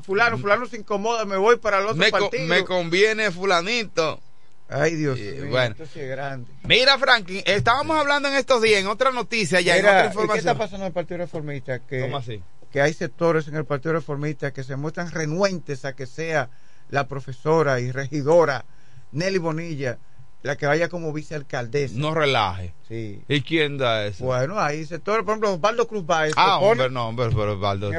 fulano, 0.00 0.38
fulano 0.38 0.66
se 0.66 0.76
incomoda, 0.78 1.24
me 1.24 1.36
voy 1.36 1.56
para 1.56 1.78
el 1.78 1.84
otro 1.84 1.96
Me, 1.96 2.10
co- 2.10 2.18
partido. 2.18 2.46
me 2.46 2.64
conviene 2.64 3.30
fulanito. 3.30 4.20
Ay, 4.68 4.94
Dios 4.94 5.18
Eh, 5.18 5.38
mío, 5.42 5.50
bueno. 5.50 5.72
esto 5.72 5.84
sí 5.92 6.00
es 6.00 6.08
grande. 6.08 6.50
Mira, 6.64 6.96
Franklin, 6.98 7.42
estábamos 7.44 7.98
hablando 7.98 8.28
en 8.28 8.34
estos 8.36 8.62
días, 8.62 8.80
en 8.80 8.86
otra 8.86 9.10
noticia, 9.12 9.60
ya 9.60 9.76
en 9.76 9.82
Mira, 9.82 9.90
otra 9.92 10.00
¿y 10.00 10.02
¿Qué 10.04 10.08
está 10.08 10.22
información. 10.22 10.58
pasando 10.58 10.84
en 10.84 10.86
el 10.88 10.92
Partido 10.94 11.18
Reformista? 11.18 11.78
Que, 11.80 12.00
¿Cómo 12.00 12.16
así? 12.16 12.42
que 12.72 12.80
hay 12.80 12.94
sectores 12.94 13.48
en 13.48 13.56
el 13.56 13.66
Partido 13.66 13.92
Reformista 13.92 14.50
que 14.52 14.64
se 14.64 14.76
muestran 14.76 15.10
renuentes 15.10 15.84
a 15.84 15.94
que 15.94 16.06
sea 16.06 16.48
la 16.92 17.08
profesora 17.08 17.80
y 17.80 17.90
regidora 17.90 18.64
Nelly 19.10 19.38
Bonilla 19.38 19.98
la 20.42 20.56
que 20.56 20.66
vaya 20.66 20.88
como 20.88 21.12
vicealcaldesa. 21.12 21.94
No 21.96 22.14
relaje. 22.14 22.74
Sí. 22.88 23.22
¿Y 23.28 23.42
quién 23.42 23.78
da 23.78 24.06
eso? 24.06 24.24
Bueno, 24.24 24.58
hay 24.58 24.84
sectores, 24.84 25.24
por 25.24 25.34
ejemplo, 25.34 25.52
Osvaldo 25.54 25.86
Cruz 25.86 26.04
Báez. 26.04 26.32
ah, 26.36 26.58
hombre, 26.58 26.90
no, 26.90 27.06
hombre, 27.10 27.28
pero 27.28 27.52
Osvaldo. 27.52 27.90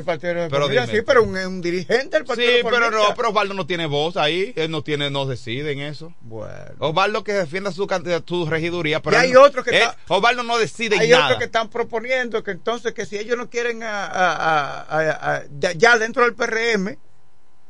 Pero 0.52 0.68
dime. 0.68 0.88
sí, 0.88 1.02
pero 1.08 1.24
un, 1.24 1.38
un 1.38 1.62
dirigente 1.62 2.18
del 2.18 2.26
Partido 2.26 2.50
Sí, 2.52 2.58
pero 2.62 2.92
no, 2.92 3.16
pero 3.16 3.30
Osvaldo 3.30 3.54
no 3.54 3.66
tiene 3.66 3.86
voz 3.86 4.18
ahí, 4.18 4.52
él 4.58 4.70
no 4.70 4.84
tiene, 4.84 5.10
no 5.10 5.26
decide 5.26 5.72
en 5.72 5.80
eso. 5.80 6.14
Bueno. 6.20 6.54
Osvaldo 6.80 7.24
que 7.24 7.32
defienda 7.32 7.72
su 7.72 7.88
su 8.28 8.46
regiduría, 8.46 9.02
pero 9.02 9.16
Y 9.16 9.20
hay 9.22 9.36
otros 9.38 9.64
que 9.64 9.72
él- 9.72 9.78
está- 9.78 9.96
Osvaldo 10.10 10.44
no 10.44 10.58
decide 10.58 11.00
Hay 11.00 11.10
nada. 11.12 11.24
otros 11.28 11.40
que 11.40 11.46
están 11.46 11.70
proponiendo 11.70 12.44
que 12.44 12.52
entonces 12.52 12.92
que 12.94 13.06
si 13.06 13.18
ellos 13.18 13.38
no 13.38 13.50
quieren 13.50 13.84
a, 13.84 14.06
a- 14.06 15.36
a- 15.38 15.44
ya 15.78 15.98
dentro 15.98 16.24
del 16.26 16.34
PRM, 16.36 16.98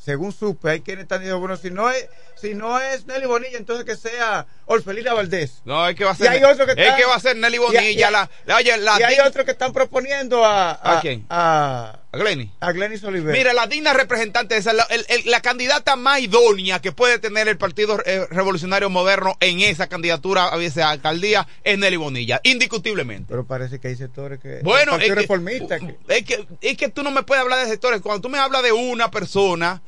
según 0.03 0.33
supe, 0.33 0.69
hay 0.69 0.81
quienes 0.81 1.03
están 1.03 1.19
diciendo, 1.19 1.39
bueno, 1.39 1.55
si 1.55 1.71
no 1.71 1.89
es, 1.89 2.09
si 2.43 2.53
no 2.55 2.77
es 2.79 3.07
Nelly 3.07 3.25
Bonilla, 3.25 3.57
entonces 3.57 3.85
que 3.85 3.95
sea 3.95 4.45
Orfelina 4.65 5.13
Valdés. 5.13 5.61
No, 5.65 5.87
es 5.87 5.95
que 5.95 6.03
va 6.03 6.11
a 6.11 6.13
Y 6.13 6.17
ser, 6.17 6.27
hay 6.29 6.43
otros 6.43 6.65
que 6.67 6.73
es 6.73 6.77
están- 6.77 6.97
que 6.97 7.05
va 7.05 7.15
a 7.15 7.19
ser 7.19 7.37
Nelly 7.37 7.55
y- 7.55 7.59
Bonilla, 7.59 7.89
y- 7.89 8.11
la, 8.11 8.29
la- 8.45 8.55
oye, 8.57 8.77
la 8.77 8.99
y 8.99 9.03
hay 9.03 9.19
otros 9.25 9.45
que 9.45 9.51
están 9.51 9.71
proponiendo 9.71 10.45
a, 10.45 10.71
a, 10.73 10.97
¿A 10.97 11.01
quién? 11.01 11.25
a, 11.29 11.99
¿A 12.11 12.17
Glenny? 12.17 12.51
a 12.59 12.71
Glenis 12.73 13.03
Oliver. 13.05 13.31
Mira, 13.33 13.53
la 13.53 13.65
digna 13.67 13.93
representante, 13.93 14.57
esa, 14.57 14.73
la, 14.73 14.83
el- 14.89 15.05
el- 15.07 15.31
la 15.31 15.41
candidata 15.41 15.95
más 15.95 16.19
idónea 16.19 16.79
que 16.81 16.91
puede 16.91 17.17
tener 17.17 17.47
el 17.47 17.57
Partido 17.57 17.97
eh, 18.05 18.27
Revolucionario 18.29 18.89
Moderno 18.89 19.37
en 19.39 19.61
esa 19.61 19.87
candidatura 19.87 20.47
a 20.49 20.57
vicealcaldía 20.57 21.47
es 21.63 21.77
Nelly 21.79 21.95
Bonilla, 21.97 22.41
indiscutiblemente. 22.43 23.27
Pero 23.29 23.45
parece 23.47 23.79
que 23.79 23.87
hay 23.87 23.95
sectores 23.95 24.39
que. 24.39 24.59
Bueno, 24.63 24.97
es 24.97 25.05
que- 25.05 25.15
Reformista. 25.15 25.79
que- 25.79 25.97
Es 26.09 26.23
que, 26.25 26.45
es 26.61 26.77
que 26.77 26.89
tú 26.89 27.03
no 27.03 27.11
me 27.11 27.23
puedes 27.23 27.41
hablar 27.41 27.63
de 27.65 27.71
sectores. 27.71 28.01
Cuando 28.01 28.21
tú 28.21 28.29
me 28.29 28.37
hablas 28.37 28.63
de 28.63 28.71
una 28.73 29.09
persona, 29.11 29.81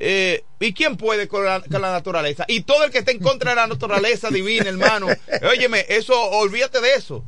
eh, 0.00 0.44
¿y 0.58 0.72
quién 0.72 0.96
puede 0.96 1.28
con 1.28 1.44
la, 1.44 1.60
con 1.60 1.80
la 1.80 1.92
naturaleza? 1.92 2.44
Y 2.48 2.62
todo 2.62 2.84
el 2.84 2.90
que 2.90 2.98
esté 2.98 3.12
en 3.12 3.20
contra 3.20 3.50
de 3.50 3.56
la 3.56 3.66
naturaleza 3.66 4.28
divina, 4.30 4.68
hermano. 4.68 5.06
Óyeme, 5.48 5.84
eso, 5.88 6.18
olvídate 6.18 6.80
de 6.80 6.94
eso. 6.94 7.22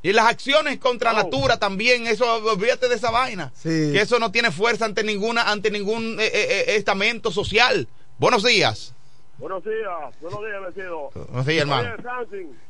Y 0.00 0.12
las 0.12 0.26
acciones 0.26 0.78
contra 0.78 1.12
natura 1.12 1.58
también, 1.58 2.06
eso, 2.06 2.36
olvídate 2.44 2.88
de 2.88 2.94
esa 2.94 3.10
vaina. 3.10 3.50
Sí. 3.54 3.90
Que 3.92 4.00
eso 4.00 4.18
no 4.20 4.30
tiene 4.30 4.52
fuerza 4.52 4.84
ante 4.84 5.02
ninguna, 5.02 5.50
ante 5.50 5.70
ningún 5.70 6.20
eh, 6.20 6.26
eh, 6.26 6.30
eh, 6.32 6.76
estamento 6.76 7.32
social. 7.32 7.88
Buenos 8.18 8.44
días. 8.44 8.94
Buenos 9.38 9.64
días, 9.64 10.20
buenos 10.20 10.40
días, 10.40 10.74
vecino. 10.74 11.10
Buenos 11.14 11.46
días, 11.46 11.62
hermano. 11.62 11.96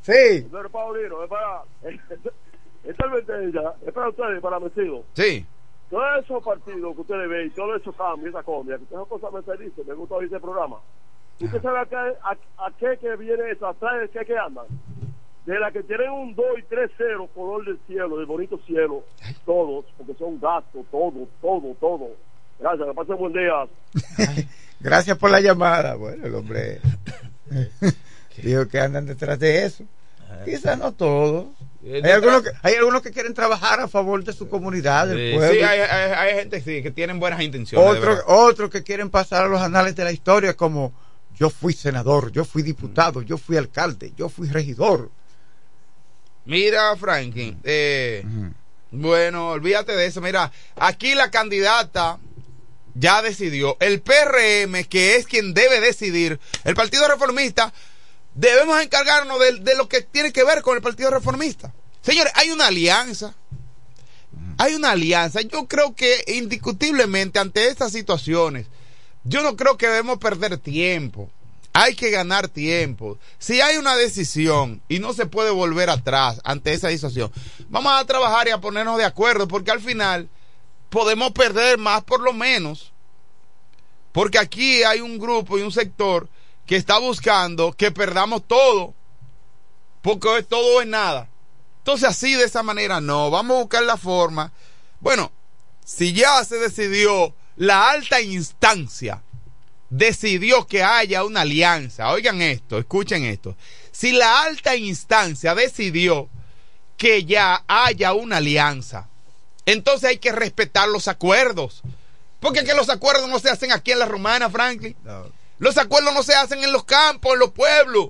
Sí. 0.01 0.47
Paulino, 0.71 1.23
es 1.23 1.29
para. 1.29 1.63
Esta 2.83 3.05
es 3.85 3.93
para 3.93 4.09
ustedes, 4.09 4.41
para 4.41 4.59
Mesido. 4.59 5.03
Sí. 5.13 5.45
Todos 5.89 6.23
esos 6.23 6.43
partidos 6.43 6.95
que 6.95 7.01
ustedes 7.01 7.29
ven, 7.29 7.51
todos 7.51 7.81
esos 7.81 7.95
cambios, 7.95 8.29
esa 8.29 8.43
comida, 8.43 8.77
que 8.77 8.83
esas 8.83 9.07
cosas 9.07 9.31
me 9.33 9.57
dicen, 9.57 9.87
me 9.87 9.93
gusta 9.95 10.15
oír 10.15 10.27
ese 10.27 10.39
programa. 10.39 10.77
¿Usted 11.41 11.61
sabe 11.61 11.79
a 11.79 11.85
qué, 11.85 11.95
a, 11.95 12.65
a 12.65 12.71
qué 12.77 12.97
que 12.99 13.15
viene 13.15 13.51
eso? 13.51 13.67
¿Atrás 13.67 14.01
de 14.01 14.09
qué 14.09 14.25
que 14.25 14.37
andan? 14.37 14.65
De 15.45 15.57
la 15.57 15.71
que 15.71 15.81
tienen 15.83 16.11
un 16.11 16.35
2 16.35 16.45
y 16.59 16.63
3 16.63 16.91
0 16.97 17.29
color 17.33 17.65
del 17.65 17.79
cielo, 17.87 18.17
del 18.17 18.25
bonito 18.25 18.59
cielo, 18.67 19.03
todos, 19.45 19.85
porque 19.97 20.13
son 20.15 20.39
gastos, 20.39 20.85
todo, 20.91 21.27
todo, 21.41 21.73
todo. 21.79 22.09
Gracias, 22.59 22.87
que 22.87 22.93
pasen 22.93 23.17
buen 23.17 23.33
día. 23.33 23.65
Gracias 24.81 25.17
por 25.17 25.31
la 25.31 25.39
llamada. 25.39 25.95
Bueno, 25.95 26.27
el 26.27 26.35
hombre 26.35 26.81
dijo 28.43 28.67
que 28.67 28.79
andan 28.79 29.05
detrás 29.05 29.39
de 29.39 29.65
eso. 29.65 29.85
Quizás 30.45 30.77
no 30.77 30.91
todos. 30.91 31.47
Eh, 31.83 32.01
Hay 32.03 32.11
algunos, 32.11 32.43
que, 32.43 32.49
hay 32.61 32.75
algunos 32.75 33.01
que 33.01 33.11
quieren 33.11 33.33
trabajar 33.33 33.79
a 33.79 33.87
favor 33.87 34.21
de 34.23 34.33
su 34.33 34.49
comunidad, 34.49 35.07
del 35.07 35.31
Sí, 35.31 35.37
pueblo. 35.37 35.53
sí, 35.55 35.61
hay, 35.63 35.79
hay- 35.79 36.11
hay 36.11 36.35
gente 36.35 36.61
sí, 36.61 36.83
que 36.83 36.91
tienen 36.91 37.19
buenas 37.19 37.41
intenciones. 37.41 38.03
otros 38.27 38.69
que 38.69 38.83
quieren 38.83 39.09
pasar 39.09 39.45
a 39.45 39.47
los 39.47 39.61
anales 39.61 39.95
de 39.95 40.03
la 40.03 40.11
historia 40.11 40.53
como 40.55 40.91
yo 41.37 41.49
fui 41.49 41.71
senador, 41.73 42.31
yo 42.33 42.43
fui 42.43 42.63
diputado, 42.63 43.21
yo 43.21 43.37
fui 43.37 43.55
alcalde, 43.55 44.11
yo 44.17 44.27
fui 44.27 44.49
regidor. 44.49 45.09
Mira, 46.45 46.95
Franklin, 46.97 47.59
eh, 47.63 48.25
bueno, 48.91 49.49
olvídate 49.51 49.95
de 49.95 50.05
eso. 50.07 50.19
Mira, 50.19 50.51
aquí 50.75 51.13
la 51.15 51.29
candidata 51.31 52.17
ya 52.95 53.21
decidió. 53.21 53.77
El 53.79 54.01
PRM, 54.01 54.83
que 54.85 55.15
es 55.15 55.27
quien 55.27 55.53
debe 55.53 55.79
decidir, 55.79 56.39
el 56.63 56.75
Partido 56.75 57.07
Reformista, 57.07 57.71
debemos 58.33 58.81
encargarnos 58.81 59.39
de, 59.39 59.59
de 59.59 59.75
lo 59.75 59.87
que 59.87 60.01
tiene 60.01 60.31
que 60.31 60.43
ver 60.43 60.61
con 60.61 60.75
el 60.75 60.81
Partido 60.81 61.09
Reformista. 61.09 61.73
Señores, 62.01 62.31
hay 62.35 62.51
una 62.51 62.67
alianza. 62.67 63.35
Hay 64.57 64.75
una 64.75 64.91
alianza. 64.91 65.41
Yo 65.41 65.67
creo 65.67 65.95
que 65.95 66.23
indiscutiblemente 66.27 67.39
ante 67.39 67.67
estas 67.67 67.91
situaciones, 67.91 68.67
yo 69.23 69.41
no 69.41 69.55
creo 69.55 69.77
que 69.77 69.87
debemos 69.87 70.17
perder 70.17 70.57
tiempo. 70.57 71.29
Hay 71.71 71.95
que 71.95 72.09
ganar 72.09 72.47
tiempo. 72.47 73.17
Si 73.37 73.61
hay 73.61 73.77
una 73.77 73.95
decisión 73.95 74.81
y 74.89 74.99
no 74.99 75.13
se 75.13 75.27
puede 75.27 75.51
volver 75.51 75.89
atrás 75.89 76.41
ante 76.43 76.73
esa 76.73 76.89
situación, 76.89 77.31
vamos 77.69 77.93
a 77.93 78.05
trabajar 78.05 78.47
y 78.47 78.51
a 78.51 78.59
ponernos 78.59 78.97
de 78.97 79.05
acuerdo 79.05 79.47
porque 79.47 79.71
al 79.71 79.79
final 79.79 80.29
podemos 80.89 81.31
perder 81.31 81.77
más 81.77 82.03
por 82.03 82.21
lo 82.21 82.33
menos. 82.33 82.91
Porque 84.11 84.39
aquí 84.39 84.83
hay 84.83 85.01
un 85.01 85.19
grupo 85.19 85.59
y 85.59 85.61
un 85.61 85.71
sector 85.71 86.27
que 86.69 86.75
está 86.75 86.99
buscando 86.99 87.73
que 87.73 87.89
perdamos 87.89 88.47
todo. 88.47 88.93
Porque 90.03 90.43
todo 90.43 90.81
es 90.81 90.87
nada. 90.87 91.27
Entonces 91.79 92.07
así 92.07 92.35
de 92.35 92.43
esa 92.43 92.61
manera 92.61 93.01
no. 93.01 93.31
Vamos 93.31 93.57
a 93.57 93.61
buscar 93.61 93.81
la 93.81 93.97
forma. 93.97 94.51
Bueno, 94.99 95.31
si 95.83 96.13
ya 96.13 96.43
se 96.43 96.59
decidió 96.59 97.33
la 97.55 97.89
alta 97.89 98.21
instancia 98.21 99.23
decidió 99.89 100.67
que 100.67 100.83
haya 100.83 101.23
una 101.23 101.41
alianza. 101.41 102.11
Oigan 102.11 102.39
esto, 102.39 102.77
escuchen 102.77 103.23
esto. 103.23 103.57
Si 103.91 104.11
la 104.11 104.43
alta 104.43 104.75
instancia 104.75 105.55
decidió 105.55 106.29
que 106.97 107.25
ya 107.25 107.63
haya 107.67 108.13
una 108.13 108.37
alianza, 108.37 109.09
entonces 109.65 110.07
hay 110.07 110.17
que 110.19 110.31
respetar 110.31 110.87
los 110.87 111.07
acuerdos. 111.07 111.81
Porque 112.39 112.63
que 112.63 112.75
los 112.75 112.89
acuerdos 112.89 113.27
no 113.27 113.39
se 113.39 113.49
hacen 113.49 113.71
aquí 113.71 113.91
en 113.91 113.97
la 113.97 114.05
Romana, 114.05 114.51
Franklin. 114.51 114.95
Los 115.59 115.77
acuerdos 115.77 116.13
no 116.13 116.23
se 116.23 116.33
hacen 116.33 116.63
en 116.63 116.71
los 116.71 116.85
campos, 116.85 117.33
en 117.33 117.39
los 117.39 117.51
pueblos. 117.51 118.07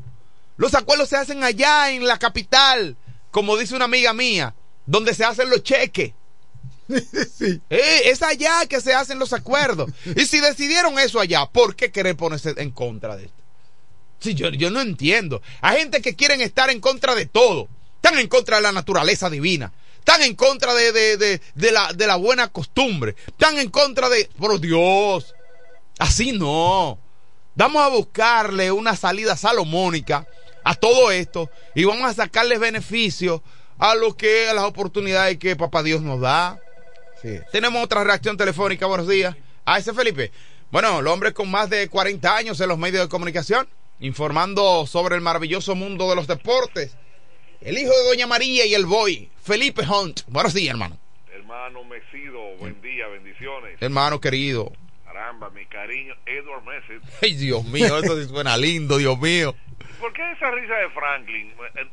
Los 0.56 0.76
acuerdos 0.76 1.10
se 1.10 1.18
hacen 1.18 1.44
allá 1.44 1.92
en 1.92 2.06
la 2.06 2.18
capital, 2.18 2.96
como 3.32 3.58
dice 3.58 3.76
una 3.76 3.86
amiga 3.86 4.14
mía, 4.14 4.56
donde 4.86 5.14
se 5.14 5.26
hacen 5.26 5.50
los 5.50 5.64
cheques. 5.64 6.14
Eh, 7.70 8.02
es 8.06 8.24
allá 8.24 8.66
que 8.68 8.82
se 8.82 8.96
hacen 8.96 9.20
los 9.20 9.32
acuerdos. 9.32 9.92
Y 10.16 10.26
si 10.26 10.40
decidieron 10.40 10.98
eso 10.98 11.20
allá, 11.20 11.46
¿por 11.46 11.76
qué 11.76 11.92
querer 11.92 12.18
ponerse 12.18 12.56
en 12.58 12.72
contra 12.72 13.16
de 13.16 13.26
esto? 13.26 13.44
Sí, 14.20 14.34
yo, 14.34 14.50
yo 14.50 14.72
no 14.72 14.82
entiendo. 14.82 15.42
Hay 15.62 15.82
gente 15.82 16.02
que 16.02 16.16
quieren 16.16 16.42
estar 16.42 16.72
en 16.72 16.82
contra 16.82 17.14
de 17.14 17.28
todo. 17.28 17.68
Están 17.96 18.18
en 18.18 18.28
contra 18.28 18.58
de 18.58 18.64
la 18.64 18.72
naturaleza 18.72 19.30
divina. 19.30 19.72
Están 20.00 20.24
en 20.24 20.36
contra 20.36 20.74
de, 20.74 20.92
de, 20.92 21.18
de, 21.18 21.42
de 21.54 21.72
la, 21.72 21.94
de 21.94 22.08
la 22.08 22.16
buena 22.16 22.48
costumbre. 22.48 23.16
Están 23.28 23.60
en 23.60 23.70
contra 23.70 24.10
de... 24.10 24.28
Por 24.38 24.60
Dios. 24.60 25.36
Así 26.00 26.32
no. 26.32 26.98
Vamos 27.60 27.84
a 27.84 27.90
buscarle 27.90 28.72
una 28.72 28.96
salida 28.96 29.36
salomónica 29.36 30.26
a 30.64 30.76
todo 30.76 31.12
esto 31.12 31.50
y 31.76 31.84
vamos 31.84 32.10
a 32.10 32.14
sacarles 32.14 32.58
beneficio 32.58 33.44
a 33.78 33.96
lo 33.96 34.16
que 34.16 34.48
a 34.48 34.54
las 34.54 34.64
oportunidades 34.64 35.38
que 35.40 35.58
papá 35.58 35.84
Dios 35.84 36.02
nos 36.02 36.22
da. 36.22 36.58
Tenemos 37.52 37.84
otra 37.84 38.06
reacción 38.06 38.38
telefónica, 38.38 38.86
buenos 38.86 39.10
días. 39.10 39.36
Ah, 39.66 39.78
ese 39.78 39.92
es 39.92 39.98
Felipe. 39.98 40.32
Bueno, 40.72 41.02
el 41.02 41.08
hombre 41.08 41.34
con 41.34 41.52
más 41.52 41.70
de 41.70 41.90
40 41.90 42.34
años 42.34 42.62
en 42.62 42.70
los 42.70 42.78
medios 42.78 43.04
de 43.04 43.10
comunicación, 43.10 43.68
informando 44.00 44.88
sobre 44.88 45.16
el 45.16 45.22
maravilloso 45.22 45.76
mundo 45.76 46.10
de 46.10 46.16
los 46.16 46.28
deportes. 46.28 46.96
El 47.60 47.78
hijo 47.78 47.92
de 47.92 48.08
Doña 48.08 48.26
María 48.26 48.66
y 48.68 48.74
el 48.74 48.86
boy, 48.86 49.30
Felipe 49.44 49.82
Hunt. 49.86 50.22
Buenos 50.28 50.54
días, 50.54 50.72
hermano. 50.72 50.98
Hermano 51.30 51.84
Mesido, 51.84 52.40
buen 52.58 52.82
día, 52.82 53.06
bendiciones. 53.08 53.76
Hermano 53.82 54.22
querido. 54.22 54.72
Caramba, 55.20 55.50
mi 55.50 55.66
cariño, 55.66 56.16
Edward 56.26 56.64
Messi. 56.64 56.94
Ay, 57.22 57.34
Dios 57.36 57.66
mío, 57.66 57.98
esto 58.00 58.18
sí 58.22 58.26
suena 58.30 58.56
lindo, 58.56 58.98
Dios 58.98 59.20
mío. 59.20 59.54
¿Por 60.00 60.14
qué 60.14 60.32
esa 60.32 60.50
risa 60.52 60.76
de 60.76 60.90
Franklin? 60.92 61.52
Eh, 61.76 61.88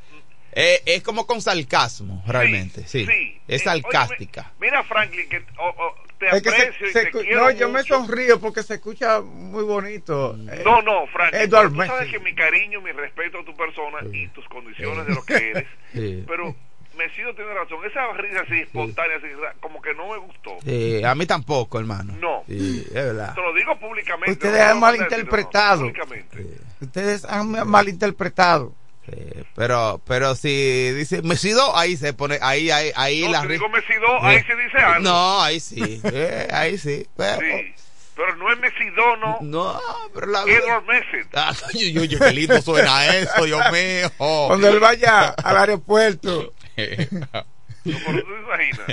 Eh, 0.58 0.82
es 0.86 1.02
como 1.02 1.26
con 1.26 1.42
sarcasmo, 1.42 2.22
realmente. 2.26 2.86
Sí. 2.86 3.04
sí. 3.04 3.40
Es 3.48 3.62
Eh, 3.62 3.64
sarcástica. 3.64 4.52
Mira, 4.60 4.84
Franklin, 4.84 5.28
que 5.28 5.44
oh, 5.58 5.74
oh, 5.76 5.94
te 6.20 6.28
Es 6.28 6.40
que 6.42 6.50
se- 6.50 6.56
aprecio 6.62 6.86
y 6.88 6.92
se 6.92 7.02
te 7.06 7.10
escu- 7.12 7.22
quiero 7.22 7.40
no, 7.42 7.50
yo 7.50 7.68
me 7.68 7.80
mucho. 7.80 7.96
sonrío 7.96 8.40
porque 8.40 8.62
se 8.62 8.74
escucha 8.74 9.20
muy 9.20 9.64
bonito. 9.64 10.34
Eh, 10.50 10.62
No, 10.64 10.80
no, 10.82 11.06
Franklin, 11.08 11.42
Edward 11.42 11.70
tú 11.72 11.76
sabes 11.78 12.00
Messi. 12.02 12.12
que 12.12 12.18
mi 12.20 12.34
cariño, 12.34 12.80
mi 12.80 12.92
respeto 12.92 13.40
a 13.40 13.44
tu 13.44 13.54
persona 13.56 13.98
y 14.12 14.28
tus 14.28 14.46
condiciones 14.48 15.04
de 15.04 15.14
lo 15.14 15.24
que 15.24 15.34
eres, 15.50 15.66
Sí. 15.92 16.24
pero 16.28 16.54
Mesido 16.96 17.34
tiene 17.34 17.52
razón. 17.54 17.78
Esa 17.84 18.12
risa 18.14 18.40
así 18.42 18.60
espontánea, 18.60 19.16
así, 19.16 19.26
como 19.60 19.80
que 19.80 19.94
no 19.94 20.08
me 20.08 20.18
gustó. 20.18 20.56
Sí, 20.64 21.02
a 21.04 21.14
mí 21.14 21.26
tampoco, 21.26 21.78
hermano. 21.78 22.14
No. 22.20 22.42
Sí, 22.48 22.84
es 22.88 22.94
verdad. 22.94 23.34
Te 23.34 23.40
lo 23.40 23.54
digo 23.54 23.78
públicamente. 23.78 24.32
Ustedes 24.32 24.58
no 24.58 24.70
han 24.72 24.80
malinterpretado. 24.80 25.76
no, 25.76 25.88
públicamente. 25.92 26.38
Ustedes 26.80 27.24
han 27.24 27.68
malinterpretado. 27.68 28.72
Sí, 29.06 29.44
pero, 29.54 30.00
pero 30.04 30.34
si 30.34 30.90
dice 30.92 31.22
Mesido, 31.22 31.76
ahí 31.76 31.96
se 31.96 32.12
pone, 32.12 32.38
ahí, 32.42 32.70
ahí, 32.72 32.90
ahí 32.96 33.22
No, 33.22 33.30
la 33.30 33.42
si 33.42 33.48
digo 33.48 33.68
Mesido, 33.68 34.22
ahí 34.24 34.42
se 34.42 34.56
dice 34.56 34.78
algo. 34.78 35.00
No, 35.00 35.42
ahí 35.42 35.60
sí, 35.60 36.00
eh, 36.02 36.48
ahí 36.50 36.76
sí. 36.76 37.06
Pero, 37.16 37.40
Sí. 37.40 37.74
Pero 38.16 38.34
no 38.36 38.50
es 38.50 38.58
Mesidono. 38.58 39.38
No, 39.42 39.78
pero 40.14 40.26
la 40.26 40.42
Edward 40.44 40.84
Messi. 40.86 41.28
Ah, 41.34 41.52
yo, 41.74 41.86
yo, 41.88 42.04
yo, 42.04 42.18
qué 42.18 42.32
lindo 42.32 42.60
suena 42.62 43.14
eso, 43.14 43.44
Dios 43.44 43.60
mío. 43.70 44.10
Cuando 44.16 44.68
él 44.68 44.80
vaya 44.80 45.28
al 45.28 45.56
aeropuerto. 45.58 46.54
Pero 47.84 47.98
tú 48.22 48.26
te 48.26 48.40
imaginas. 48.40 48.86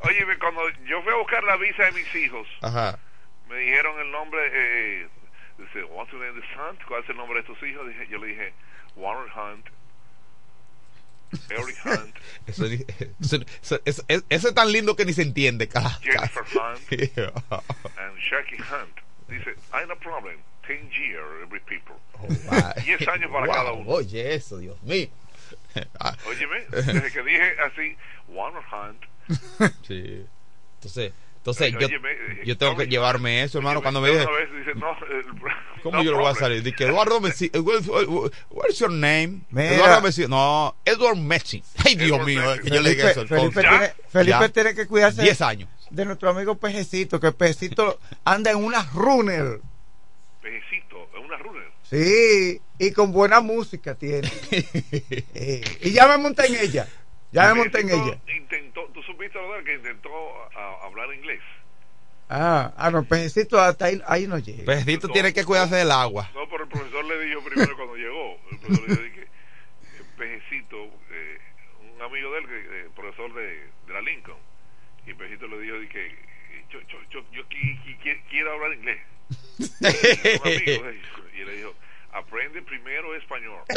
Oye, 0.00 0.26
cuando 0.38 0.68
yo 0.86 1.02
fui 1.02 1.12
a 1.12 1.16
buscar 1.16 1.42
la 1.44 1.56
visa 1.56 1.84
de 1.84 1.92
mis 1.92 2.14
hijos, 2.14 2.46
Ajá. 2.60 2.98
me 3.48 3.56
dijeron 3.58 3.98
el 4.00 4.10
nombre. 4.10 4.40
Eh, 4.52 5.08
dice, 5.58 5.84
what's 5.84 6.10
the 6.10 6.16
name 6.18 6.38
of 6.38 6.44
son? 6.54 6.76
¿Cuál 6.88 7.02
es 7.04 7.08
el 7.10 7.16
nombre 7.16 7.40
de 7.40 7.46
tus 7.46 7.62
hijos? 7.62 7.86
Dije, 7.88 8.06
yo 8.10 8.18
le 8.18 8.26
dije, 8.28 8.52
Warren 8.96 9.30
Hunt, 9.32 9.66
Eric 11.50 11.76
Hunt, 11.86 12.16
Eso, 12.46 12.66
eso, 12.66 12.86
eso, 13.20 13.36
eso- 13.84 14.02
eso- 14.06 14.24
eso 14.28 14.48
es 14.48 14.54
tan 14.54 14.70
lindo 14.70 14.94
que 14.96 15.04
ni 15.06 15.12
se 15.14 15.22
entiende, 15.22 15.66
cara. 15.68 15.90
Jennifer 16.02 16.42
Hunt, 16.42 16.92
and 17.98 18.18
Jackie 18.30 18.60
Hunt. 18.62 18.98
Dice, 19.28 19.54
I 19.72 19.86
no 19.88 19.96
problem. 19.96 20.36
10 20.68 20.90
years 20.92 21.26
every 21.42 21.60
people. 21.60 21.96
Wow. 22.20 22.72
10 22.84 23.08
años 23.08 23.30
para 23.32 23.46
Wow, 23.46 23.54
cada 23.54 23.72
uno. 23.72 23.90
Oye, 23.90 24.34
eso, 24.34 24.58
Dios 24.58 24.80
mío. 24.82 25.08
Ah, 26.00 26.16
Óyeme, 26.28 26.64
desde 26.70 27.10
que 27.12 27.22
dije 27.22 27.52
así, 27.66 27.96
Warren 28.28 28.62
Hunt, 28.72 29.02
sí. 29.86 30.24
Entonces, 30.76 31.12
entonces 31.36 31.72
yo, 31.78 31.86
Óyeme, 31.86 32.10
eh, 32.12 32.42
yo 32.44 32.56
tengo 32.56 32.76
que 32.76 32.86
llevarme 32.86 33.42
eso, 33.42 33.58
hermano, 33.58 33.82
cuando 33.82 34.00
me 34.00 34.10
dice, 34.10 34.26
no, 34.76 34.92
eh, 34.92 35.22
¿cómo 35.82 35.98
no 35.98 36.02
yo 36.04 36.12
lo 36.12 36.18
voy 36.18 36.26
a 36.26 36.30
problem. 36.32 36.60
salir? 36.60 36.62
Dice, 36.62 36.84
Eduardo 36.84 37.20
Messi, 37.20 37.50
eh, 37.52 37.58
what's 38.50 38.78
your 38.78 38.90
name? 38.90 39.40
Mira. 39.50 39.74
Eduardo 39.74 40.02
Messi, 40.02 40.26
no, 40.28 40.74
Edward 40.84 41.16
Messi. 41.18 41.62
Ay, 41.84 41.94
Dios 41.96 42.08
Edward 42.10 42.26
mío, 42.26 42.42
Messi. 42.42 42.62
que 42.62 42.70
yo 42.70 42.80
le 42.82 42.90
dije 42.90 43.10
eso. 43.10 43.26
Felipe, 43.26 43.60
tiene, 43.60 43.92
Felipe 44.08 44.38
Ya. 44.40 44.48
tiene 44.48 44.74
que 44.74 44.86
cuidarse 44.86 45.22
10 45.22 45.40
años. 45.42 45.68
de 45.90 46.04
nuestro 46.06 46.30
amigo 46.30 46.54
Pejecito, 46.56 47.20
que 47.20 47.32
Pejecito 47.32 47.98
anda 48.24 48.50
en 48.50 48.58
una 48.64 48.82
runner. 48.94 49.60
Pejecito, 50.40 51.08
es 51.14 51.24
una 51.24 51.36
runner. 51.38 51.70
Sí, 51.92 52.58
y 52.78 52.90
con 52.92 53.12
buena 53.12 53.40
música 53.40 53.94
tiene. 53.94 54.28
Eh, 55.34 55.62
y 55.82 55.92
ya 55.92 56.08
me 56.08 56.16
monté 56.18 56.46
en 56.46 56.54
ella. 56.56 56.88
Ya 57.32 57.48
me 57.48 57.54
monté 57.60 57.80
en 57.80 57.90
ella. 57.90 58.18
Intentó, 58.34 58.86
tú 58.94 59.02
supiste 59.02 59.38
verdad 59.38 59.64
que 59.64 59.74
intentó 59.74 60.10
a- 60.56 60.86
hablar 60.86 61.12
inglés. 61.14 61.40
Ah, 62.30 62.72
ah, 62.78 62.90
no, 62.90 63.04
Pejecito 63.04 63.60
hasta 63.60 63.86
ahí, 63.86 64.00
ahí 64.06 64.26
no 64.26 64.38
llega. 64.38 64.64
Pejecito 64.64 65.08
tiene 65.08 65.34
que 65.34 65.44
cuidarse 65.44 65.76
del 65.76 65.90
agua. 65.90 66.30
No, 66.34 66.48
pero 66.48 66.64
el 66.64 66.70
profesor 66.70 67.04
le 67.04 67.26
dijo 67.26 67.42
primero 67.44 67.76
cuando 67.76 67.94
llegó. 67.96 68.38
El 68.50 68.58
profesor 68.58 68.88
le 68.88 69.02
dijo 69.02 69.14
que 69.16 69.26
Pejecito, 70.16 70.76
eh, 71.10 71.38
un 71.94 72.00
amigo 72.02 72.32
de 72.32 72.38
él, 72.38 72.46
que, 72.46 72.56
eh, 72.58 72.88
profesor 72.96 73.34
de, 73.34 73.42
de 73.86 73.92
la 73.92 74.00
Lincoln, 74.00 74.38
y 75.06 75.12
Pejecito 75.14 75.46
le 75.48 75.60
dijo 75.60 75.76
que 75.92 76.16
yo, 76.70 76.80
yo, 76.88 76.98
yo, 77.10 77.20
yo 77.32 77.42
qui- 77.50 77.78
qui- 77.84 77.98
qui- 78.00 78.22
quiero 78.30 78.52
hablar 78.52 78.72
inglés. 78.74 78.98
un 79.80 79.86
amigo 79.86 80.84
de 80.84 80.90
ellos. 80.90 81.08
Y 81.34 81.44
le 81.44 81.56
dijo, 81.56 81.74
aprende 82.12 82.62
primero 82.62 83.14
español. 83.16 83.62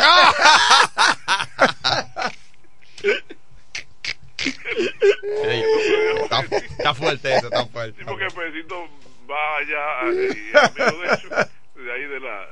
Ey, 5.43 5.63
está, 6.21 6.41
está 6.41 6.93
fuerte 6.93 7.35
eso, 7.35 7.47
está 7.47 7.65
fuerte. 7.67 7.99
Sí, 7.99 8.05
porque 8.05 8.27
Pejecito 8.27 8.87
va 9.29 9.57
allá 9.57 10.11
y 10.11 10.57
amigo 10.57 11.01
de 11.01 11.07
ellos, 11.07 11.49
de 11.75 11.93
ahí 11.93 12.03
de 12.05 12.19
la... 12.19 12.47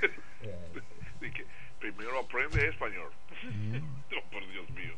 de 1.20 1.32
que 1.32 1.44
primero 1.80 2.18
aprende 2.20 2.68
español. 2.68 3.10
Oh, 4.16 4.30
por 4.30 4.46
Dios 4.48 4.70
mío. 4.70 4.94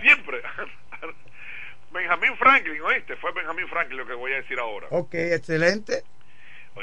Siempre. 0.00 0.42
Benjamín 1.92 2.36
Franklin, 2.38 2.80
¿oíste? 2.80 3.14
Fue 3.16 3.30
Benjamín 3.32 3.68
Franklin 3.68 3.98
lo 3.98 4.06
que 4.06 4.14
voy 4.14 4.32
a 4.32 4.36
decir 4.36 4.58
ahora. 4.58 4.88
Ok, 4.90 5.14
excelente. 5.14 6.02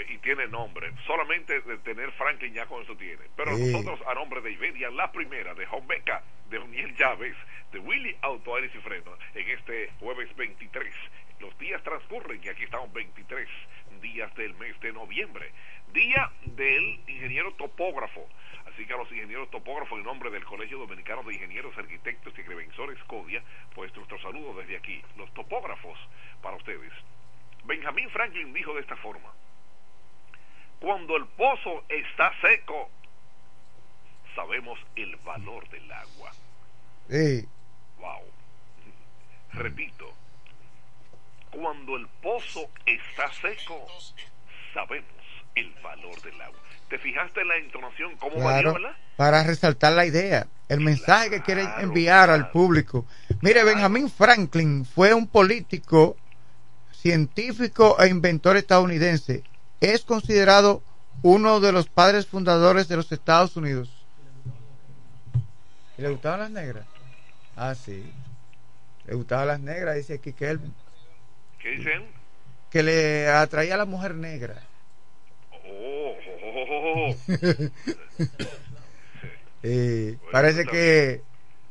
Y 0.07 0.17
tiene 0.19 0.47
nombre. 0.47 0.91
Solamente 1.07 1.59
de 1.61 1.77
tener 1.79 2.11
Franklin 2.13 2.53
ya 2.53 2.65
con 2.67 2.83
eso 2.83 2.95
tiene. 2.95 3.23
Pero 3.35 3.55
Sí. 3.55 3.71
nosotros, 3.71 3.99
a 4.07 4.13
nombre 4.13 4.41
de 4.41 4.51
Iberia, 4.51 4.89
la 4.91 5.11
primera, 5.11 5.53
de 5.55 5.67
Beca, 5.87 6.21
de 6.49 6.59
Uniel 6.59 6.95
Llaves, 6.95 7.35
de 7.71 7.79
Willy 7.79 8.15
Auto 8.21 8.55
Aires 8.55 8.71
y 8.75 8.79
Frenos, 8.79 9.17
en 9.33 9.49
este 9.49 9.91
jueves 9.99 10.33
23. 10.35 10.93
Los 11.39 11.57
días 11.57 11.81
transcurren 11.83 12.41
y 12.43 12.49
aquí 12.49 12.63
estamos 12.63 12.91
23 12.93 13.47
días 14.01 14.33
del 14.35 14.53
mes 14.55 14.79
de 14.81 14.91
noviembre. 14.91 15.51
Día 15.93 16.29
del 16.45 16.99
ingeniero 17.07 17.53
topógrafo. 17.53 18.27
Así 18.67 18.85
que 18.85 18.93
a 18.93 18.97
los 18.97 19.11
ingenieros 19.11 19.49
topógrafos, 19.49 19.97
en 19.99 20.05
nombre 20.05 20.29
del 20.29 20.45
Colegio 20.45 20.77
Dominicano 20.77 21.23
de 21.23 21.33
Ingenieros, 21.33 21.77
Arquitectos 21.77 22.33
y 22.37 22.41
Agrimensores 22.41 23.01
CODIA, 23.05 23.41
pues 23.73 23.93
nuestro 23.95 24.19
saludo 24.21 24.53
desde 24.59 24.77
aquí. 24.77 25.01
Los 25.17 25.33
topógrafos 25.33 25.97
para 26.41 26.55
ustedes. 26.57 26.91
Benjamín 27.65 28.09
Franklin 28.11 28.53
dijo 28.53 28.73
de 28.73 28.81
esta 28.81 28.95
forma 28.97 29.33
cuando 30.80 31.17
el 31.17 31.25
pozo 31.25 31.84
está 31.89 32.32
seco, 32.41 32.89
sabemos 34.36 34.80
el 34.95 35.15
valor 35.17 35.67
del 35.69 35.91
agua. 35.91 36.32
Sí. 37.09 37.47
Wow. 37.99 38.21
Repito, 39.53 40.13
cuando 41.51 41.97
el 41.97 42.07
pozo 42.21 42.69
está 42.86 43.32
seco, 43.34 43.88
sabemos 44.73 45.07
el 45.55 45.73
valor 45.84 46.21
del 46.21 46.41
agua. 46.41 46.59
¿Te 46.89 46.97
fijaste 46.97 47.41
en 47.41 47.47
la 47.47 47.57
entonación? 47.57 48.15
¿Cómo 48.17 48.36
Claro, 48.38 48.73
varió, 48.73 48.89
para 49.15 49.43
resaltar 49.43 49.93
la 49.93 50.05
idea, 50.05 50.47
el 50.69 50.80
mensaje 50.80 51.30
que 51.30 51.41
quieren 51.41 51.67
enviar 51.80 52.30
al 52.30 52.51
público. 52.51 53.05
Mire, 53.41 53.63
Benjamin 53.63 54.09
Franklin 54.09 54.86
fue 54.86 55.13
un 55.13 55.27
político, 55.27 56.15
científico 56.91 57.97
e 57.99 58.07
inventor 58.07 58.57
estadounidense. 58.57 59.43
Es 59.82 60.03
considerado 60.03 60.84
uno 61.21 61.59
de 61.59 61.71
los 61.71 61.88
padres 61.88 62.27
fundadores 62.27 62.88
de 62.88 62.97
los 62.97 63.11
Estados 63.11 63.55
Unidos. 63.55 63.89
¿Y 65.97 66.01
¿Le 66.01 66.09
gustaban 66.09 66.39
las 66.39 66.51
negras? 66.51 66.86
Ah, 67.55 67.75
sí. 67.75 68.03
Le 69.05 69.15
gustaban 69.15 69.47
las 69.47 69.59
negras, 69.59 69.95
dice 69.95 70.13
aquí 70.15 70.34
Kelvin. 70.34 70.73
¿Qué 71.59 71.71
dicen? 71.71 72.05
Que 72.69 72.84
le 72.84 73.27
atraía 73.27 73.75
a 73.75 73.77
la 73.77 73.86
mujer 73.86 74.15
negra. 74.15 74.63
Oh, 75.51 76.15
oh, 76.43 76.65
oh, 76.69 77.15
oh. 79.63 80.32
Parece 80.32 80.65
que 80.65 81.21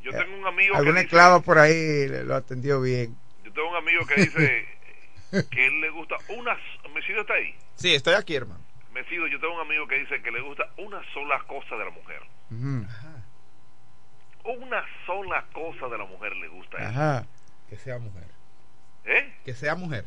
Yo 0.02 0.10
tengo 0.10 0.36
un 0.36 0.46
amigo 0.46 0.76
alguna 0.76 1.00
esclava 1.00 1.40
por 1.40 1.58
ahí 1.58 2.06
lo 2.08 2.34
atendió 2.34 2.80
bien. 2.82 3.16
Yo 3.44 3.52
tengo 3.52 3.70
un 3.70 3.76
amigo 3.76 4.04
que 4.06 4.20
dice 4.20 4.66
que 5.50 5.66
él 5.66 5.80
le 5.80 5.90
gusta 5.90 6.16
una... 6.28 6.56
Mesido 6.94 7.20
está 7.20 7.34
ahí. 7.34 7.54
Sí, 7.78 7.94
estoy 7.94 8.14
aquí, 8.14 8.34
hermano. 8.34 8.60
Mesido, 8.92 9.26
yo 9.28 9.38
tengo 9.40 9.54
un 9.54 9.60
amigo 9.60 9.86
que 9.86 9.96
dice 10.00 10.20
que 10.22 10.30
le 10.30 10.40
gusta 10.40 10.64
una 10.78 11.00
sola 11.14 11.38
cosa 11.46 11.76
de 11.76 11.84
la 11.84 11.90
mujer. 11.90 12.20
Ujú. 12.50 12.86
Una 14.62 14.84
sola 15.06 15.44
cosa 15.52 15.86
de 15.88 15.98
la 15.98 16.04
mujer 16.04 16.34
le 16.36 16.48
gusta 16.48 16.78
a 16.78 16.80
él. 16.80 16.86
Ajá. 16.88 17.26
Que 17.70 17.76
sea 17.78 17.98
mujer. 17.98 18.24
¿Eh? 19.04 19.32
Que 19.44 19.54
sea 19.54 19.74
mujer. 19.76 20.04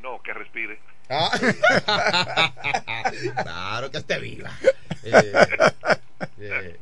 No, 0.00 0.22
que 0.22 0.32
respire. 0.32 0.78
Ah. 1.10 1.30
claro 3.42 3.90
que 3.90 3.98
esté 3.98 4.18
viva. 4.20 4.50
Eh, 5.04 5.32
eh. 6.40 6.76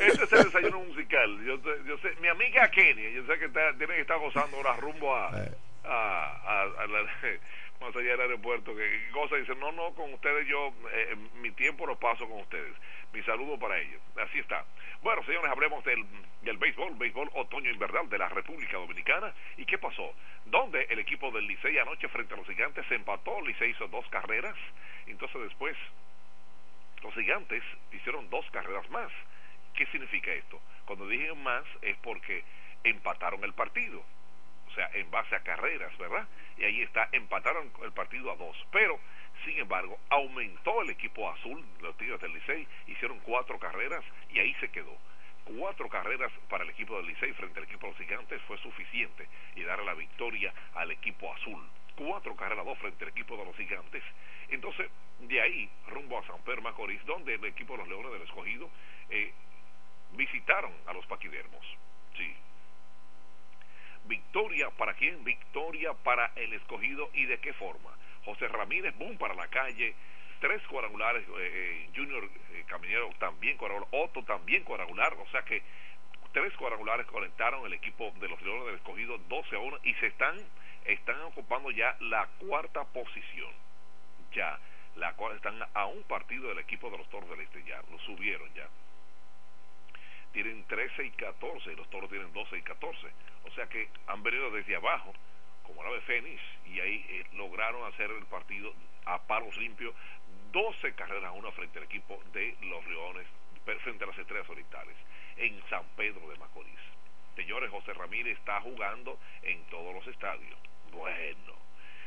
Este 0.00 0.24
es 0.24 0.32
el 0.32 0.44
desayuno 0.44 0.80
musical. 0.80 1.44
Yo, 1.44 1.56
sé- 1.58 1.84
yo 1.86 1.96
sé, 1.98 2.14
mi 2.20 2.26
amiga 2.28 2.68
Kenia, 2.70 3.10
yo 3.10 3.24
sé 3.26 3.38
que 3.38 3.44
está- 3.46 3.72
tiene 3.78 3.94
que 3.94 4.00
estar 4.00 4.18
gozando 4.18 4.56
ahora 4.56 4.74
rumbo 4.76 5.14
a, 5.14 5.28
a, 5.28 5.32
a, 5.84 6.62
a 6.62 6.86
la, 6.86 7.00
más 7.80 7.94
allá 7.96 8.10
del 8.10 8.20
aeropuerto. 8.20 8.74
Que 8.76 8.84
y 8.86 9.40
dice, 9.40 9.54
no, 9.56 9.72
no, 9.72 9.92
con 9.94 10.12
ustedes 10.12 10.46
yo, 10.46 10.72
eh, 10.92 11.16
mi 11.40 11.50
tiempo 11.52 11.86
lo 11.86 11.96
paso 11.98 12.28
con 12.28 12.40
ustedes. 12.40 12.74
Mi 13.12 13.22
saludo 13.22 13.58
para 13.58 13.78
ellos. 13.78 14.00
Así 14.16 14.38
está. 14.38 14.64
Bueno, 15.02 15.24
señores, 15.24 15.50
hablemos 15.50 15.82
del, 15.84 16.04
del 16.42 16.58
béisbol, 16.58 16.94
béisbol 16.96 17.30
otoño-invernal 17.34 18.08
de 18.08 18.18
la 18.18 18.28
República 18.28 18.76
Dominicana. 18.76 19.32
¿Y 19.56 19.64
qué 19.64 19.78
pasó? 19.78 20.14
Donde 20.46 20.84
el 20.90 20.98
equipo 20.98 21.30
del 21.30 21.46
Licey 21.46 21.78
anoche 21.78 22.08
frente 22.08 22.34
a 22.34 22.36
los 22.36 22.46
gigantes 22.46 22.86
se 22.86 22.94
empató, 22.94 23.40
Licey 23.40 23.70
hizo 23.70 23.88
dos 23.88 24.06
carreras, 24.10 24.56
entonces 25.06 25.40
después 25.42 25.76
los 27.02 27.14
gigantes 27.14 27.62
hicieron 27.92 28.28
dos 28.30 28.44
carreras 28.50 28.88
más. 28.90 29.10
¿Qué 29.74 29.86
significa 29.86 30.32
esto? 30.32 30.60
Cuando 30.84 31.06
dije 31.08 31.32
más 31.34 31.64
es 31.82 31.96
porque 31.98 32.44
empataron 32.84 33.42
el 33.44 33.54
partido. 33.54 34.02
O 34.70 34.74
sea, 34.74 34.88
en 34.94 35.10
base 35.10 35.34
a 35.34 35.40
carreras, 35.40 35.96
¿verdad? 35.98 36.28
Y 36.56 36.64
ahí 36.64 36.82
está, 36.82 37.08
empataron 37.12 37.72
el 37.82 37.92
partido 37.92 38.30
a 38.30 38.36
dos. 38.36 38.56
Pero, 38.70 39.00
sin 39.44 39.58
embargo, 39.58 39.98
aumentó 40.10 40.82
el 40.82 40.90
equipo 40.90 41.28
azul, 41.28 41.64
los 41.80 41.96
Tigres 41.96 42.20
del 42.20 42.32
Licey, 42.34 42.66
hicieron 42.86 43.18
cuatro 43.20 43.58
carreras 43.58 44.04
y 44.30 44.38
ahí 44.38 44.54
se 44.60 44.70
quedó. 44.70 44.96
cuatro 45.44 45.88
carreras 45.88 46.30
para 46.48 46.62
el 46.62 46.70
equipo 46.70 46.96
del 46.96 47.06
Licey 47.06 47.32
frente 47.32 47.58
al 47.58 47.64
equipo 47.64 47.86
de 47.86 47.92
los 47.92 47.98
gigantes 47.98 48.40
fue 48.42 48.56
suficiente 48.58 49.26
y 49.56 49.62
darle 49.62 49.84
la 49.86 49.94
victoria 49.94 50.52
al 50.74 50.90
equipo 50.92 51.32
azul. 51.34 51.66
Cuatro 51.96 52.36
carreras, 52.36 52.64
dos 52.64 52.78
frente 52.78 53.04
al 53.04 53.10
equipo 53.10 53.36
de 53.36 53.44
los 53.44 53.56
gigantes. 53.56 54.04
Entonces, 54.48 54.88
de 55.20 55.40
ahí, 55.40 55.68
rumbo 55.88 56.18
a 56.18 56.26
San 56.26 56.40
Pedro 56.42 56.62
Macorís, 56.62 57.04
donde 57.06 57.34
el 57.34 57.44
equipo 57.44 57.72
de 57.72 57.78
los 57.78 57.88
Leones 57.88 58.12
del 58.12 58.22
Escogido 58.22 58.70
eh, 59.08 59.32
visitaron 60.12 60.72
a 60.86 60.92
los 60.92 61.04
paquidermos. 61.06 61.64
Sí. 62.16 62.34
Victoria, 64.04 64.70
¿para 64.70 64.94
quién? 64.94 65.22
Victoria 65.24 65.92
para 65.94 66.32
el 66.36 66.52
escogido 66.52 67.10
y 67.14 67.26
de 67.26 67.38
qué 67.38 67.52
forma. 67.54 67.90
José 68.24 68.48
Ramírez, 68.48 68.96
boom 68.96 69.16
para 69.18 69.34
la 69.34 69.48
calle, 69.48 69.94
tres 70.40 70.62
cuadrangulares, 70.68 71.26
eh, 71.28 71.32
eh, 71.38 71.90
Junior 71.94 72.24
eh, 72.24 72.64
Caminero 72.66 73.10
también 73.18 73.56
cuadrangular, 73.56 73.88
Otto 73.92 74.22
también 74.24 74.64
cuadrangular, 74.64 75.14
o 75.14 75.26
sea 75.30 75.42
que 75.42 75.62
tres 76.32 76.52
cuadrangulares 76.54 77.06
conectaron 77.06 77.66
el 77.66 77.72
equipo 77.72 78.12
de 78.20 78.28
los 78.28 78.40
Leones 78.42 78.66
del 78.66 78.74
Escogido 78.76 79.18
12 79.28 79.56
a 79.56 79.58
1 79.58 79.78
y 79.84 79.94
se 79.94 80.06
están, 80.06 80.36
están 80.84 81.20
ocupando 81.22 81.70
ya 81.70 81.96
la 82.00 82.26
cuarta 82.38 82.84
posición. 82.84 83.50
Ya, 84.32 84.58
la 84.96 85.12
cual 85.14 85.36
están 85.36 85.58
a 85.74 85.86
un 85.86 86.02
partido 86.04 86.48
del 86.48 86.58
equipo 86.58 86.90
de 86.90 86.98
los 86.98 87.08
Toros 87.10 87.28
del 87.30 87.40
Este, 87.40 87.64
ya, 87.64 87.82
lo 87.90 87.98
subieron 88.00 88.48
ya. 88.54 88.68
Tienen 90.32 90.64
13 90.64 91.04
y 91.04 91.10
14, 91.10 91.72
y 91.72 91.76
los 91.76 91.88
Toros 91.90 92.10
tienen 92.10 92.32
12 92.32 92.56
y 92.56 92.62
14. 92.62 93.08
O 93.44 93.50
sea 93.52 93.66
que 93.66 93.88
han 94.06 94.22
venido 94.22 94.50
desde 94.50 94.76
abajo, 94.76 95.12
como 95.64 95.82
la 95.82 95.90
de 95.90 96.00
Fénix, 96.02 96.40
y 96.66 96.80
ahí 96.80 97.04
eh, 97.08 97.24
lograron 97.34 97.84
hacer 97.92 98.10
el 98.10 98.26
partido 98.26 98.72
a 99.06 99.18
paros 99.26 99.56
limpios 99.56 99.94
12 100.52 100.94
carreras 100.94 101.30
a 101.30 101.32
una 101.32 101.50
frente 101.52 101.78
al 101.78 101.84
equipo 101.84 102.20
de 102.32 102.56
los 102.62 102.86
Leones, 102.86 103.26
frente 103.82 104.04
a 104.04 104.08
las 104.08 104.18
Estrellas 104.18 104.48
Orientales, 104.48 104.96
en 105.36 105.60
San 105.68 105.84
Pedro 105.96 106.28
de 106.28 106.36
Macorís. 106.38 106.80
Señores, 107.36 107.70
José 107.70 107.94
Ramírez 107.94 108.36
está 108.38 108.60
jugando 108.60 109.18
en 109.42 109.62
todos 109.64 109.94
los 109.94 110.06
estadios. 110.08 110.58
Bueno. 110.92 111.54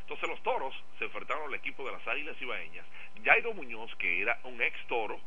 Entonces 0.01 0.27
los 0.27 0.43
toros 0.43 0.75
se 0.99 1.05
enfrentaron 1.05 1.47
al 1.47 1.53
equipo 1.53 1.85
de 1.85 1.93
las 1.93 2.05
Águilas 2.05 2.39
Ibaeñas. 2.41 2.85
Jairo 3.23 3.53
Muñoz, 3.53 3.95
que 3.95 4.21
era 4.21 4.37
un 4.43 4.61
ex 4.61 4.77
toro, 4.87 5.17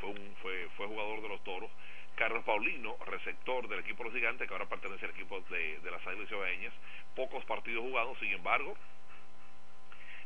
fue, 0.00 0.10
un, 0.10 0.36
fue, 0.42 0.68
fue 0.76 0.86
jugador 0.86 1.22
de 1.22 1.28
los 1.28 1.42
toros. 1.44 1.70
Carlos 2.18 2.42
Paulino, 2.42 2.96
receptor 3.06 3.68
del 3.68 3.78
equipo 3.78 4.02
de 4.02 4.08
los 4.08 4.14
gigantes, 4.14 4.48
que 4.48 4.52
ahora 4.52 4.66
pertenece 4.66 5.04
al 5.04 5.12
equipo 5.12 5.40
de, 5.42 5.78
las 5.88 6.04
Águilas 6.04 6.28
Ibaeñas. 6.28 6.74
Pocos 7.14 7.44
partidos 7.44 7.84
jugados, 7.84 8.18
sin 8.18 8.32
embargo, 8.32 8.76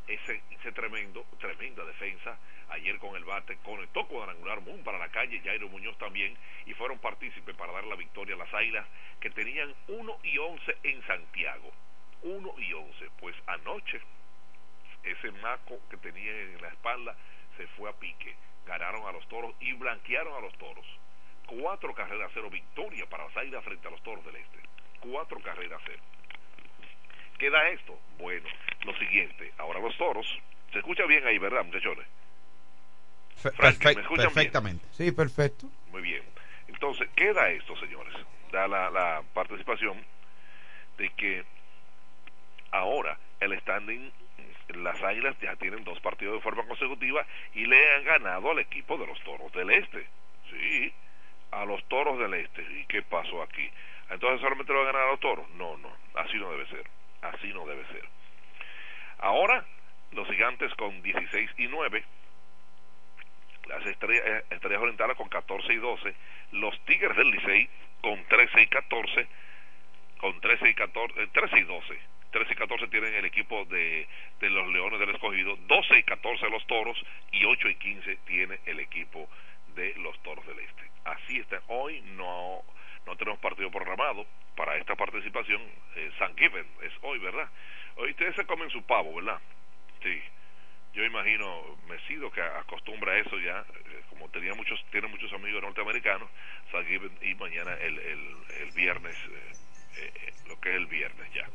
ese, 0.09 0.43
ese 0.51 0.73
tremendo, 0.73 1.27
tremenda 1.39 1.85
defensa 1.85 2.39
ayer 2.71 2.99
con 2.99 3.15
el 3.15 3.25
bate, 3.25 3.59
conectó 3.59 4.07
cuadrangular 4.07 4.63
Moon 4.63 4.83
para 4.83 4.97
la 4.97 5.11
calle, 5.11 5.43
Jairo 5.45 5.69
Muñoz 5.69 5.99
también, 5.99 6.35
y 6.65 6.73
fueron 6.73 6.99
partícipes 6.99 7.55
para 7.57 7.75
dar 7.75 7.85
la 7.85 7.97
victoria 7.97 8.37
a 8.37 8.39
las 8.39 8.55
Águilas, 8.55 8.87
que 9.21 9.29
tenían 9.29 9.75
1 9.89 10.19
y 10.23 10.39
11 10.39 10.79
en 10.85 11.07
Santiago. 11.07 11.73
1 12.23 12.55
y 12.57 12.73
11. 12.73 13.11
Pues 13.21 13.37
anoche, 13.47 14.01
ese 15.03 15.31
maco 15.43 15.79
que 15.91 15.99
tenía 15.99 16.41
en 16.41 16.63
la 16.63 16.69
espalda 16.69 17.15
se 17.59 17.67
fue 17.67 17.91
a 17.91 17.93
pique. 17.93 18.35
Ganaron 18.65 19.07
a 19.07 19.13
los 19.13 19.29
toros 19.29 19.55
y 19.61 19.75
blanquearon 19.75 20.35
a 20.35 20.41
los 20.41 20.57
toros. 20.57 20.87
Cuatro 21.47 21.95
carreras 21.95 22.31
cero, 22.35 22.49
victoria 22.51 23.07
para 23.09 23.25
las 23.27 23.37
Águilas 23.37 23.65
frente 23.65 23.89
a 23.89 23.91
los 23.91 24.03
toros 24.03 24.25
del 24.25 24.37
Este. 24.37 24.59
Cuatro 25.01 25.41
carreras 25.41 25.81
cero. 25.85 26.03
¿Qué 27.39 27.51
da 27.51 27.69
esto? 27.71 27.99
Bueno, 28.19 28.49
lo 28.85 28.97
siguiente. 28.99 29.53
Ahora 29.59 29.81
los 29.81 29.97
toros. 29.99 30.27
Se 30.73 30.79
escucha 30.79 31.05
bien 31.07 31.27
ahí, 31.27 31.39
¿verdad, 31.39 31.65
muchachones? 31.65 32.07
¿me 33.61 33.69
escuchan 33.69 34.33
perfectamente. 34.33 34.85
bien? 34.85 34.95
Sí, 35.11 35.13
perfecto. 35.13 35.67
Muy 35.91 36.03
bien. 36.03 36.23
Entonces, 36.69 37.09
¿qué 37.17 37.33
da 37.33 37.51
esto, 37.51 37.77
señores? 37.77 38.15
Da 38.53 38.69
la, 38.69 38.91
la 38.91 39.23
participación 39.35 40.03
de 40.99 41.11
que 41.11 41.45
ahora 42.71 43.19
el 43.41 43.59
standing, 43.61 44.13
las 44.69 45.03
águilas 45.03 45.37
ya 45.41 45.57
tienen 45.57 45.85
dos 45.85 46.01
partidos 46.01 46.35
de 46.37 46.41
forma 46.41 46.65
consecutiva 46.67 47.27
y 47.55 47.67
le 47.67 47.95
han 47.95 48.05
ganado 48.05 48.51
al 48.51 48.61
equipo 48.61 48.97
de 48.97 49.07
los 49.07 49.21
toros 49.25 49.53
del 49.53 49.71
este. 49.71 50.07
Sí, 50.51 50.93
a 51.53 51.65
los 51.65 51.83
toros 51.89 52.19
del 52.19 52.35
este. 52.35 52.63
¿Y 52.63 52.87
qué 52.87 53.03
pasó 53.03 53.43
aquí? 53.43 53.71
Entonces 54.11 54.41
solamente 54.41 54.73
lo 54.73 54.81
van 54.81 54.89
a 54.89 54.93
ganar 54.93 55.09
a 55.09 55.11
los 55.13 55.21
toros. 55.21 55.49
No, 55.51 55.77
no, 55.79 55.91
así 56.15 56.37
no 56.37 56.51
debe 56.51 56.67
ser. 56.67 56.85
Así 57.23 57.53
no 57.53 57.65
debe 57.67 57.87
ser. 57.87 58.05
Ahora, 59.19 59.65
los 60.13 60.27
gigantes 60.29 60.75
con 60.75 61.01
16 61.03 61.51
y 61.59 61.69
9, 61.69 62.05
las 63.69 63.87
estrellas, 63.87 64.25
eh, 64.27 64.45
estrellas 64.51 64.83
orientales 64.83 65.17
con 65.17 65.29
14 65.29 65.73
y 65.73 65.77
12, 65.77 66.15
los 66.53 66.79
tigres 66.85 67.17
del 67.17 67.31
Licey 67.31 67.69
con 68.01 68.23
13 68.25 68.63
y 68.63 68.67
14, 68.67 69.27
con 70.19 70.41
13 70.41 70.69
y 70.69 70.75
14, 70.75 71.27
13 71.29 71.59
y 71.59 71.63
12. 71.63 72.01
13 72.33 72.53
y 72.53 72.57
14 72.57 72.89
tienen 72.89 73.15
el 73.15 73.27
equipo 73.27 73.65
de, 73.67 74.09
de 74.41 74.51
los 74.51 74.67
Leones 74.73 74.99
del 74.99 75.11
Escogido, 75.11 75.55
12 75.69 75.99
y 75.99 76.03
14 76.03 76.49
los 76.49 76.67
Toros 76.67 76.97
y 77.31 77.45
8 77.45 77.69
y 77.69 77.75
15 77.75 78.17
tiene 78.27 78.59
el 78.65 78.81
equipo 78.81 79.29
de 79.75 79.95
los 79.97 80.19
Toros 80.23 80.47
del 80.47 80.59
Este. 80.61 80.83
Así 81.05 81.39
está. 81.39 81.61
Hoy 81.69 82.01
no, 82.17 82.63
no 83.07 83.17
tenemos 83.17 83.41
partido 83.41 83.71
programado 83.71 84.27
para 84.57 84.77
esta 84.77 84.95
participación. 84.95 85.63
Eh, 85.97 86.11
San 86.19 86.37
Given 86.37 86.67
es 86.83 86.93
hoy, 87.03 87.19
¿verdad? 87.19 87.49
Hoy 87.97 88.11
ustedes 88.11 88.35
se 88.37 88.47
comen 88.47 88.71
su 88.71 88.83
pavo, 88.85 89.15
¿verdad? 89.15 89.41
Sí. 90.03 90.23
Yo 90.95 91.05
imagino 91.05 91.79
Mesido 91.89 92.31
que 92.31 92.43
acostumbra 92.43 93.13
a 93.13 93.19
eso 93.19 93.39
ya, 93.39 93.61
eh, 93.61 94.03
como 94.11 94.29
tenía 94.29 94.55
muchos, 94.55 94.79
tiene 94.91 95.09
muchos 95.09 95.33
amigos 95.33 95.63
norteamericanos, 95.63 96.29
San 96.71 96.87
Given 96.87 97.17
y 97.23 97.35
mañana 97.35 97.73
el, 97.75 97.99
el, 97.99 98.37
el 98.61 98.71
viernes, 98.73 99.17
eh, 99.17 100.13
eh, 100.15 100.33
lo 100.49 100.61
que 100.61 100.69
es 100.69 100.77
el 100.77 100.87
viernes 100.87 101.33
ya. 101.33 101.49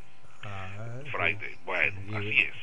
Ah, 0.44 1.00
Friday. 1.12 1.56
Bueno, 1.66 2.18
así 2.18 2.40
es. 2.40 2.56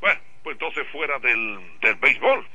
Bueno, 0.00 0.20
pues 0.44 0.54
entonces 0.54 0.86
fuera 0.92 1.18
del, 1.18 1.58
del 1.80 1.96
béisbol, 1.96 2.46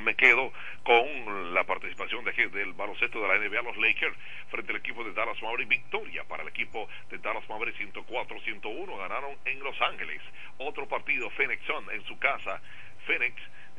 me 0.00 0.14
quedo 0.14 0.52
con 0.82 1.54
la 1.54 1.64
participación 1.64 2.24
de, 2.24 2.32
del 2.48 2.72
baloncesto 2.72 3.20
de 3.20 3.28
la 3.28 3.38
NBA, 3.38 3.62
los 3.62 3.76
Lakers, 3.76 4.16
frente 4.50 4.72
al 4.72 4.78
equipo 4.78 5.04
de 5.04 5.12
Dallas 5.12 5.40
Mavericks. 5.42 5.68
Victoria 5.68 6.24
para 6.24 6.42
el 6.42 6.48
equipo 6.48 6.88
de 7.10 7.18
Dallas 7.18 7.48
Mavericks 7.48 7.78
104-101. 7.78 8.98
Ganaron 8.98 9.36
en 9.44 9.60
Los 9.60 9.80
Ángeles. 9.80 10.20
Otro 10.58 10.88
partido, 10.88 11.30
Phoenix 11.30 11.64
Sun 11.64 11.90
en 11.92 12.04
su 12.04 12.18
casa. 12.18 12.60
Phoenix 13.06 13.34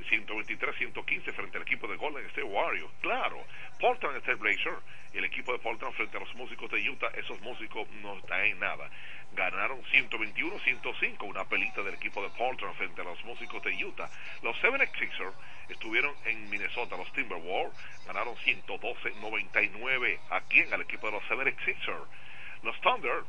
123-115 0.09 1.33
frente 1.33 1.57
al 1.57 1.63
equipo 1.63 1.87
de 1.87 1.95
Golden 1.95 2.25
State 2.25 2.43
Warriors. 2.43 2.91
Claro, 3.01 3.43
Portland 3.79 4.17
State 4.17 4.37
Blazer, 4.37 4.73
el 5.13 5.25
equipo 5.25 5.53
de 5.53 5.59
Portland 5.59 5.93
frente 5.95 6.17
a 6.17 6.19
los 6.19 6.33
músicos 6.35 6.69
de 6.71 6.89
Utah, 6.89 7.11
esos 7.15 7.39
músicos 7.41 7.87
no 8.01 8.17
están 8.17 8.41
en 8.41 8.59
nada. 8.59 8.89
Ganaron 9.35 9.81
121-105, 9.83 11.23
una 11.23 11.45
pelita 11.45 11.81
del 11.81 11.95
equipo 11.95 12.21
de 12.21 12.29
Portland 12.29 12.75
frente 12.75 13.01
a 13.01 13.03
los 13.03 13.23
músicos 13.25 13.63
de 13.63 13.83
Utah. 13.83 14.09
Los 14.41 14.55
76ers 14.61 15.33
estuvieron 15.69 16.13
en 16.25 16.49
Minnesota, 16.49 16.97
los 16.97 17.11
Timberwolves, 17.13 17.73
ganaron 18.05 18.35
112-99 18.35 20.19
aquí 20.29 20.59
en 20.59 20.73
el 20.73 20.81
equipo 20.81 21.07
de 21.07 21.13
los 21.13 21.23
76ers. 21.23 22.05
Los 22.63 22.79
Thunder 22.81 23.23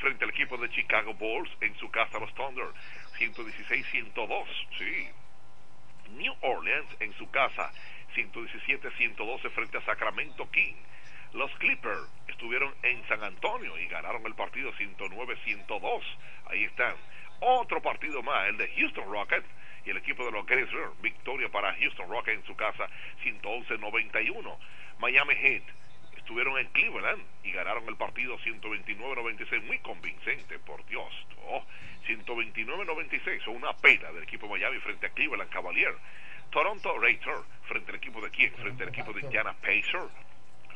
frente 0.00 0.24
al 0.24 0.30
equipo 0.30 0.56
de 0.58 0.70
Chicago 0.70 1.14
Bulls 1.14 1.50
en 1.60 1.74
su 1.76 1.90
casa 1.90 2.20
los 2.20 2.32
Thunder 2.34 2.68
116-102 3.18 4.44
sí 4.78 5.08
New 6.16 6.34
Orleans 6.40 6.88
en 7.00 7.12
su 7.14 7.28
casa 7.30 7.72
117-112 8.14 9.50
frente 9.50 9.78
a 9.78 9.84
Sacramento 9.84 10.50
King. 10.50 10.74
Los 11.32 11.50
Clippers 11.58 12.08
estuvieron 12.26 12.74
en 12.82 13.06
San 13.08 13.22
Antonio 13.22 13.78
y 13.78 13.86
ganaron 13.86 14.24
el 14.26 14.34
partido 14.34 14.72
109-102. 14.72 16.02
Ahí 16.46 16.64
están. 16.64 16.94
Otro 17.40 17.82
partido 17.82 18.22
más, 18.22 18.48
el 18.48 18.56
de 18.56 18.68
Houston 18.76 19.10
Rockets 19.10 19.46
y 19.84 19.90
el 19.90 19.98
equipo 19.98 20.24
de 20.24 20.32
los 20.32 20.46
Grizzlies. 20.46 21.00
Victoria 21.02 21.48
para 21.50 21.74
Houston 21.74 22.08
Rockets 22.08 22.38
en 22.38 22.46
su 22.46 22.56
casa 22.56 22.88
111-91. 23.22 24.56
Miami 24.98 25.34
Heat 25.34 25.62
estuvieron 26.16 26.58
en 26.58 26.66
Cleveland 26.68 27.22
y 27.44 27.52
ganaron 27.52 27.88
el 27.88 27.96
partido 27.96 28.38
129-96, 28.38 29.62
muy 29.64 29.78
convincente, 29.78 30.58
por 30.58 30.84
Dios. 30.86 31.12
Oh, 31.46 31.64
129-96, 32.06 33.46
una 33.48 33.72
pena 33.74 34.12
del 34.12 34.24
equipo 34.24 34.48
Miami 34.48 34.78
frente 34.80 35.06
a 35.06 35.10
Cleveland 35.10 35.50
Cavalier. 35.50 35.94
Toronto 36.50 36.98
Raptors 36.98 37.46
frente 37.66 37.90
al 37.90 37.96
equipo 37.96 38.20
de 38.20 38.30
quién? 38.30 38.52
Frente 38.54 38.82
al 38.82 38.88
equipo 38.88 39.12
de 39.12 39.20
Indiana 39.20 39.54
Pacers. 39.54 40.10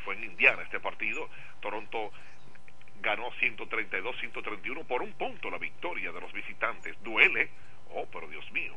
Fue 0.05 0.15
en 0.15 0.25
Indiana 0.25 0.63
este 0.63 0.81
partido. 0.81 1.29
Toronto 1.61 2.13
ganó 3.01 3.31
132-131 3.33 4.87
por 4.87 5.03
un 5.03 5.13
punto 5.13 5.51
la 5.51 5.59
victoria 5.59 6.13
de 6.13 6.21
los 6.21 6.33
visitantes. 6.33 7.01
Duele. 7.03 7.51
Oh, 7.91 8.07
pero 8.11 8.29
Dios 8.29 8.51
mío. 8.53 8.75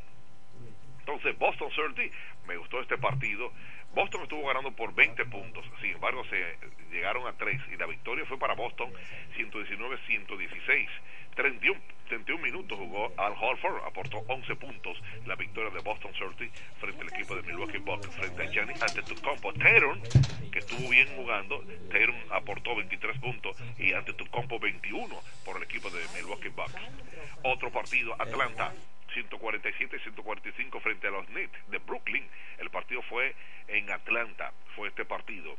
Entonces, 0.99 1.37
Boston 1.37 1.69
Celtics, 1.71 2.15
me 2.47 2.57
gustó 2.57 2.81
este 2.81 2.97
partido. 2.97 3.51
Boston 3.93 4.23
estuvo 4.23 4.47
ganando 4.47 4.71
por 4.71 4.93
20 4.93 5.23
puntos, 5.25 5.63
sin 5.79 5.91
embargo 5.91 6.25
se 6.25 6.57
llegaron 6.91 7.27
a 7.27 7.33
3 7.33 7.61
y 7.71 7.77
la 7.77 7.85
victoria 7.85 8.25
fue 8.25 8.37
para 8.37 8.55
Boston 8.55 8.91
119-116. 9.37 10.87
31, 11.35 11.79
31 12.07 12.41
minutos 12.41 12.77
jugó 12.77 13.11
Al 13.17 13.33
Horford, 13.33 13.83
aportó 13.85 14.23
11 14.27 14.55
puntos. 14.55 14.97
La 15.25 15.35
victoria 15.35 15.69
de 15.69 15.81
Boston 15.81 16.13
Celtics 16.17 16.63
frente 16.79 17.01
al 17.01 17.09
equipo 17.09 17.35
de 17.35 17.43
Milwaukee 17.43 17.77
Bucks, 17.79 18.07
frente 18.15 18.43
a 18.43 18.49
Gianni 18.49 18.73
Antetokounmpo. 18.73 19.53
Tatum, 19.53 20.01
que 20.51 20.59
estuvo 20.59 20.89
bien 20.89 21.07
jugando, 21.15 21.61
Tatum 21.89 22.15
aportó 22.31 22.75
23 22.75 23.19
puntos 23.19 23.57
y 23.77 23.93
Antetokounmpo 23.93 24.59
21 24.59 25.15
por 25.43 25.57
el 25.57 25.63
equipo 25.63 25.89
de 25.89 26.01
Milwaukee 26.15 26.49
Bucks. 26.49 26.81
Otro 27.43 27.71
partido, 27.71 28.15
Atlanta. 28.19 28.73
147-145 29.15 30.81
frente 30.81 31.07
a 31.07 31.11
los 31.11 31.29
Nets 31.29 31.53
de 31.69 31.77
Brooklyn. 31.77 32.27
El 32.57 32.69
partido 32.69 33.01
fue 33.03 33.33
en 33.69 33.89
Atlanta, 33.89 34.51
fue 34.75 34.89
este 34.89 35.05
partido. 35.05 35.55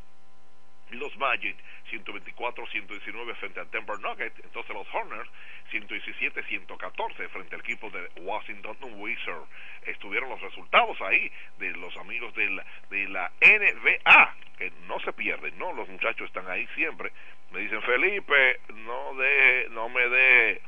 Los 0.91 1.16
Magic 1.16 1.57
124-119 1.91 3.34
frente 3.37 3.61
a 3.61 3.64
Denver 3.64 3.99
Nuggets. 4.01 4.39
Entonces 4.45 4.74
los 4.74 4.87
Hornets 4.93 5.30
117-114 5.72 7.28
frente 7.28 7.55
al 7.55 7.61
equipo 7.61 7.91
de 7.91 8.09
Washington 8.22 8.76
Wizards. 8.97 9.49
Estuvieron 9.87 10.30
los 10.30 10.41
resultados 10.41 11.01
ahí 11.01 11.30
de 11.59 11.70
los 11.72 11.97
amigos 11.97 12.34
de 12.34 12.51
la, 12.51 12.64
de 12.91 13.09
la 13.09 13.32
NBA, 13.41 14.37
que 14.59 14.72
no 14.87 15.01
se 15.01 15.12
pierden, 15.12 15.59
¿no? 15.59 15.72
Los 15.72 15.89
muchachos 15.89 16.26
están 16.28 16.49
ahí 16.49 16.66
siempre. 16.74 17.12
Me 17.53 17.61
dicen, 17.61 17.82
Felipe, 17.82 18.61
no 18.74 19.14
de, 19.14 19.68
no 19.70 19.89
me 19.89 20.09
dé 20.09 20.61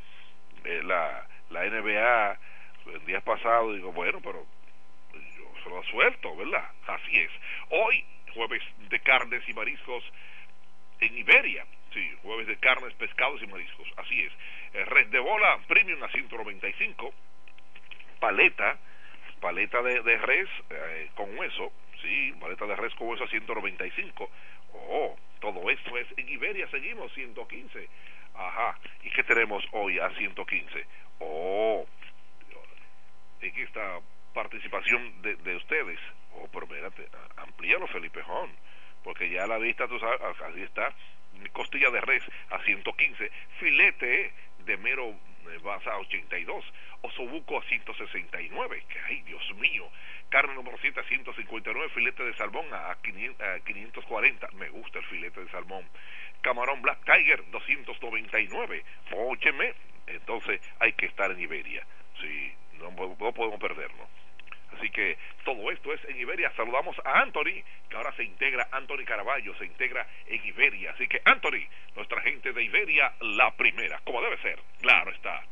eh, 0.64 0.82
la, 0.84 1.26
la 1.50 1.64
NBA 1.64 2.38
el 2.94 3.06
día 3.06 3.20
pasado. 3.20 3.72
Digo, 3.72 3.92
bueno, 3.92 4.20
pero 4.22 4.46
yo 5.14 5.62
se 5.62 5.70
lo 5.70 5.82
suelto, 5.84 6.36
¿verdad? 6.36 6.70
Así 6.86 7.16
es. 7.16 7.30
Hoy, 7.70 8.04
jueves 8.38 8.62
de 8.88 9.00
carnes 9.00 9.42
y 9.48 9.52
mariscos 9.52 10.04
en 11.00 11.18
Iberia. 11.18 11.66
Sí, 11.92 12.08
jueves 12.22 12.46
de 12.46 12.56
carnes, 12.58 12.94
pescados 12.94 13.42
y 13.42 13.48
mariscos. 13.48 13.88
Así 13.96 14.22
es. 14.22 14.32
Eh, 14.74 14.84
red 14.84 15.08
de 15.08 15.18
bola 15.18 15.58
premium 15.66 16.00
a 16.04 16.08
195. 16.08 17.12
Paleta, 18.20 18.78
paleta 19.40 19.82
de, 19.82 20.18
res 20.18 20.48
eh, 20.70 21.10
con 21.16 21.36
hueso. 21.36 21.72
Sí, 22.00 22.32
paleta 22.40 22.66
de 22.66 22.76
res 22.76 22.94
con 22.94 23.08
hueso 23.08 23.24
a 23.24 23.28
195. 23.28 24.30
Oh, 24.72 25.16
todo 25.40 25.68
esto 25.70 25.98
es 25.98 26.06
en 26.16 26.28
Iberia. 26.28 26.70
Seguimos 26.70 27.12
115. 27.14 27.88
Ajá. 28.36 28.78
¿Y 29.02 29.10
qué 29.10 29.24
tenemos 29.24 29.64
hoy 29.72 29.98
a 29.98 30.10
115? 30.10 30.86
Oh, 31.18 31.84
en 33.40 33.58
esta 33.58 33.98
participación 34.34 35.22
de, 35.22 35.36
de 35.36 35.56
ustedes. 35.56 35.98
Oh, 36.34 36.48
pero 36.52 36.66
espérate, 36.66 37.08
amplíalo, 37.36 37.86
Felipe 37.88 38.22
Jón 38.22 38.50
porque 39.02 39.30
ya 39.30 39.44
a 39.44 39.46
la 39.46 39.58
vista, 39.58 39.86
tú 39.88 39.98
sabes, 39.98 40.20
así 40.42 40.62
está, 40.62 40.92
costilla 41.52 41.90
de 41.90 42.00
res 42.00 42.22
a 42.50 42.62
115, 42.62 43.30
filete 43.58 44.32
de 44.66 44.76
mero 44.76 45.14
basa 45.62 45.92
a 45.92 45.98
82, 45.98 46.64
osobuco 47.00 47.58
a 47.58 47.62
169, 47.62 48.84
que 48.88 49.00
ay 49.00 49.22
Dios 49.22 49.42
mío, 49.54 49.88
carne 50.28 50.54
número 50.54 50.76
7 50.78 51.00
a 51.00 51.04
159, 51.04 51.88
filete 51.94 52.22
de 52.22 52.34
salmón 52.34 52.66
a 52.72 52.94
540, 53.00 54.48
me 54.52 54.68
gusta 54.68 54.98
el 54.98 55.06
filete 55.06 55.42
de 55.42 55.50
salmón, 55.50 55.88
camarón 56.42 56.82
Black 56.82 57.02
Tiger 57.04 57.50
299, 57.50 58.84
ócheme, 59.16 59.74
entonces 60.06 60.60
hay 60.80 60.92
que 60.92 61.06
estar 61.06 61.30
en 61.30 61.40
Iberia, 61.40 61.86
sí, 62.20 62.52
no, 62.78 62.94
podemos 63.16 63.60
perdernos. 63.60 64.08
Así 64.76 64.90
que 64.90 65.16
todo 65.44 65.70
esto 65.70 65.92
es 65.92 66.04
en 66.04 66.18
Iberia. 66.18 66.52
Saludamos 66.54 66.96
a 67.04 67.20
Anthony, 67.20 67.62
que 67.88 67.96
ahora 67.96 68.12
se 68.12 68.22
integra, 68.22 68.68
Anthony 68.70 69.04
Caraballo 69.04 69.54
se 69.56 69.64
integra 69.64 70.06
en 70.26 70.44
Iberia. 70.44 70.92
Así 70.92 71.08
que 71.08 71.20
Anthony, 71.24 71.66
nuestra 71.96 72.20
gente 72.22 72.52
de 72.52 72.62
Iberia, 72.62 73.12
la 73.20 73.50
primera, 73.52 74.00
como 74.04 74.22
debe 74.22 74.38
ser. 74.38 74.60
Claro 74.80 75.10
está. 75.10 75.42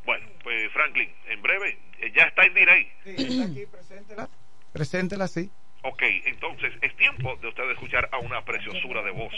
Bueno, 0.05 0.27
pues 0.43 0.71
Franklin, 0.71 1.11
en 1.27 1.41
breve, 1.41 1.77
eh, 1.99 2.11
ya 2.15 2.23
está 2.23 2.43
en 2.45 2.53
direct. 2.53 3.03
Sí, 3.03 3.15
está 3.17 3.43
aquí, 3.51 3.65
preséntela. 3.65 4.29
Preséntela, 4.73 5.27
sí. 5.27 5.51
Ok, 5.81 6.03
entonces 6.25 6.73
es 6.81 6.95
tiempo 6.97 7.37
de 7.37 7.47
usted 7.47 7.71
escuchar 7.71 8.09
a 8.11 8.17
una 8.17 8.43
preciosura 8.43 9.01
de 9.01 9.11
voz, 9.11 9.33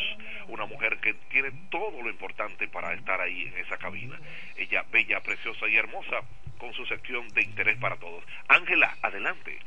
una 0.48 0.66
mujer 0.66 0.98
que 1.00 1.14
tiene 1.30 1.52
todo 1.70 2.02
lo 2.02 2.10
importante 2.10 2.68
para 2.68 2.94
estar 2.94 3.22
ahí 3.22 3.44
en 3.44 3.58
esa 3.58 3.78
cabina. 3.78 4.20
Ella, 4.58 4.84
bella, 4.92 5.20
preciosa 5.22 5.68
y 5.68 5.78
hermosa, 5.78 6.22
con 6.58 6.74
su 6.74 6.86
sección 6.88 7.28
de 7.30 7.44
interés 7.44 7.78
para 7.78 7.98
todos. 7.98 8.24
Ángela, 8.48 8.98
adelante. 9.04 9.60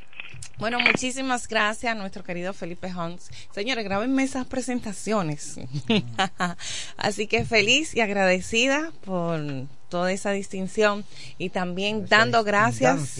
Bueno, 0.57 0.79
muchísimas 0.79 1.47
gracias 1.47 1.91
a 1.91 1.95
nuestro 1.95 2.23
querido 2.23 2.53
Felipe 2.53 2.87
Hans. 2.87 3.29
Señores, 3.51 3.83
grábenme 3.83 4.23
esas 4.23 4.45
presentaciones. 4.45 5.59
Así 6.97 7.27
que 7.27 7.43
feliz 7.45 7.93
y 7.95 8.01
agradecida 8.01 8.91
por 9.03 9.41
toda 9.89 10.11
esa 10.11 10.31
distinción 10.31 11.05
y 11.37 11.49
también 11.49 12.07
dando 12.07 12.43
gracias, 12.43 13.19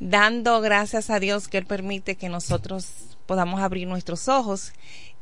dando 0.00 0.60
gracias 0.60 1.10
a 1.10 1.20
Dios 1.20 1.46
que 1.46 1.58
Él 1.58 1.66
permite 1.66 2.16
que 2.16 2.28
nosotros 2.28 3.16
podamos 3.26 3.60
abrir 3.60 3.86
nuestros 3.86 4.28
ojos 4.28 4.72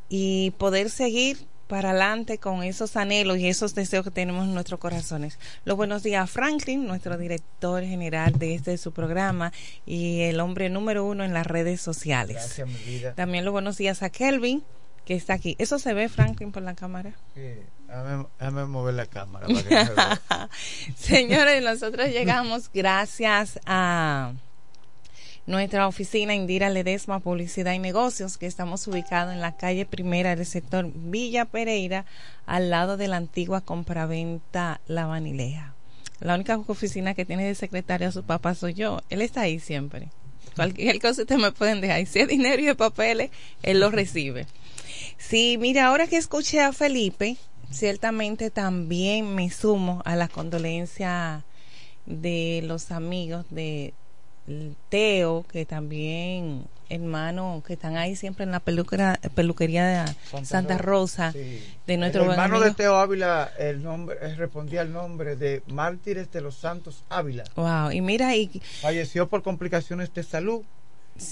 y 0.09 0.53
poder 0.53 0.89
seguir 0.89 1.47
para 1.66 1.91
adelante 1.91 2.39
con 2.39 2.62
esos 2.62 2.97
anhelos 2.97 3.37
y 3.39 3.47
esos 3.47 3.74
deseos 3.74 4.03
que 4.03 4.11
tenemos 4.11 4.47
en 4.47 4.55
nuestros 4.55 4.81
corazones. 4.81 5.39
Los 5.66 5.76
buenos 5.76 6.03
días 6.03 6.24
a 6.24 6.26
Franklin, 6.26 6.87
nuestro 6.87 7.18
director 7.18 7.83
general 7.83 8.39
de 8.39 8.55
este 8.55 8.79
su 8.79 8.93
programa 8.93 9.53
y 9.85 10.22
el 10.22 10.41
hombre 10.41 10.70
número 10.70 11.05
uno 11.05 11.24
en 11.24 11.35
las 11.35 11.47
redes 11.47 11.83
sociales. 11.83 12.37
Gracias, 12.37 12.68
mi 12.68 12.79
vida. 12.85 13.14
También 13.14 13.45
los 13.45 13.53
buenos 13.53 13.76
días 13.76 14.03
a 14.03 14.09
Kelvin, 14.09 14.64
que 15.05 15.14
está 15.14 15.35
aquí. 15.35 15.57
¿Eso 15.59 15.79
se 15.79 15.93
ve, 15.93 16.09
Franklin, 16.09 16.53
por 16.53 16.62
la 16.62 16.74
cámara? 16.74 17.12
Sí, 17.35 17.43
déjame, 17.87 18.64
mover 18.64 18.95
la 18.95 19.07
cámara. 19.07 19.47
Señores, 20.97 21.62
nosotros 21.62 22.09
llegamos 22.09 22.70
gracias 22.72 23.61
a 23.66 24.33
nuestra 25.49 25.89
oficina 25.89 26.35
Indira 26.35 26.69
Ledesma 26.69 27.21
Publicidad 27.21 27.73
y 27.73 27.79
Negocios, 27.79 28.37
que 28.37 28.45
estamos 28.45 28.87
ubicados 28.87 29.33
en 29.33 29.41
la 29.41 29.57
calle 29.57 29.87
primera 29.87 30.37
del 30.37 30.45
sector 30.45 30.91
Villa 30.95 31.47
Pereira, 31.47 32.05
al 32.45 32.69
lado 32.69 32.99
de 32.99 33.09
la 33.09 33.17
antigua 33.17 33.63
compraventa 33.63 34.83
La 34.87 35.07
Vanilea. 35.07 35.75
La 36.21 36.35
única 36.35 36.59
oficina 36.59 37.15
que 37.15 37.25
tiene 37.25 37.47
de 37.47 37.55
secretaria 37.55 38.09
a 38.09 38.13
su 38.13 38.25
papá 38.25 38.55
soy 38.55 38.75
yo. 38.75 39.01
Él 39.09 39.23
está 39.23 39.41
ahí 39.41 39.59
siempre. 39.59 40.11
Cualquier 40.55 41.01
cosa 41.01 41.23
usted 41.23 41.39
me 41.39 41.51
pueden 41.51 41.81
dejar. 41.81 42.05
Si 42.05 42.21
es 42.21 42.29
dinero 42.29 42.61
y 42.61 42.67
de 42.67 42.75
papeles, 42.75 43.31
él 43.63 43.81
lo 43.81 43.91
recibe. 43.91 44.47
Sí, 45.17 45.57
mira, 45.59 45.87
ahora 45.87 46.09
que 46.09 46.19
escuché 46.19 46.61
a 46.61 46.75
Felipe, 46.75 47.39
ciertamente 47.71 48.51
también 48.51 49.35
me 49.35 49.49
sumo 49.49 50.03
a 50.05 50.15
la 50.15 50.29
condolencia 50.29 51.47
de 52.05 52.61
los 52.65 52.91
amigos 52.91 53.47
de 53.49 53.95
Teo, 54.89 55.45
que 55.51 55.65
también 55.65 56.65
hermano 56.89 57.63
que 57.67 57.75
están 57.75 57.97
ahí 57.97 58.17
siempre 58.17 58.45
en 58.45 58.51
la 58.51 58.61
peluquería, 58.61 59.21
peluquería 59.35 59.87
de 59.87 60.45
Santa, 60.45 60.79
Rosa, 60.79 61.33
de 61.33 61.97
nuestro 61.97 62.25
el 62.25 62.31
hermano 62.31 62.61
de 62.61 62.73
Teo 62.73 62.97
Ávila 62.97 63.51
el 63.59 63.83
nombre 63.83 64.17
respondía 64.37 64.81
al 64.81 64.93
nombre 64.93 65.37
de 65.37 65.63
Mártires 65.67 66.31
de 66.33 66.41
los 66.41 66.57
Santos 66.57 67.05
Ávila. 67.11 67.45
Wow. 67.57 67.93
Y 67.93 68.01
mira 68.01 68.35
y 68.37 68.49
falleció 68.81 69.29
por 69.29 69.43
complicaciones 69.43 70.13
de 70.15 70.23
salud 70.23 70.63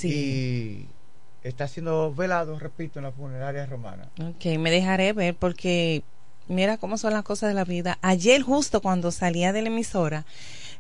Y 0.03 0.87
está 1.43 1.69
siendo 1.69 2.13
velado, 2.15 2.59
repito, 2.59 2.99
en 2.99 3.05
la 3.05 3.13
funeraria 3.13 3.67
romana. 3.67 4.09
Ok, 4.21 4.59
me 4.59 4.71
dejaré 4.71 5.13
ver 5.13 5.35
porque 5.35 6.03
mira 6.49 6.77
cómo 6.77 6.99
son 6.99 7.13
las 7.13 7.23
cosas 7.23 7.49
de 7.49 7.55
la 7.55 7.65
vida. 7.65 7.99
Ayer 8.03 8.43
justo 8.43 8.81
cuando 8.83 9.11
salía 9.11 9.53
de 9.53 9.63
la 9.63 9.69
emisora, 9.69 10.27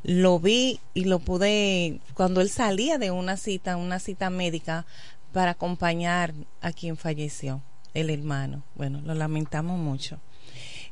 lo 0.02 0.38
vi 0.38 0.80
y 0.94 1.04
lo 1.04 1.18
pude, 1.18 2.00
cuando 2.14 2.40
él 2.40 2.50
salía 2.50 2.98
de 2.98 3.10
una 3.10 3.36
cita, 3.36 3.76
una 3.76 3.98
cita 3.98 4.30
médica, 4.30 4.86
para 5.32 5.52
acompañar 5.52 6.32
a 6.62 6.72
quien 6.72 6.96
falleció, 6.96 7.62
el 7.94 8.10
hermano. 8.10 8.62
Bueno, 8.74 9.00
lo 9.04 9.14
lamentamos 9.14 9.78
mucho. 9.78 10.18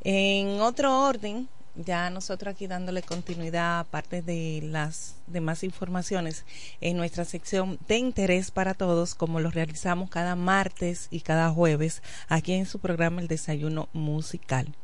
En 0.03 0.61
otro 0.61 1.01
orden, 1.01 1.49
ya 1.77 2.11
nosotros 2.11 2.55
aquí 2.55 2.67
dándole 2.67 3.03
continuidad 3.03 3.81
aparte 3.81 4.23
de 4.23 4.61
las 4.63 5.17
demás 5.27 5.65
informaciones 5.65 6.45
en 6.81 6.97
nuestra 6.97 7.25
sección 7.25 7.79
de 7.89 7.99
interés 7.99 8.51
para 8.51 8.75
todos 8.75 9.15
como 9.15 9.41
lo 9.41 9.51
realizamos 9.51 10.11
cada 10.11 10.37
martes 10.37 11.09
y 11.11 11.21
cada 11.21 11.51
jueves 11.51 12.03
aquí 12.29 12.53
en 12.53 12.67
su 12.67 12.79
programa 12.79 13.21
El 13.21 13.29
Desayuno 13.29 13.89
Musical. 13.93 14.75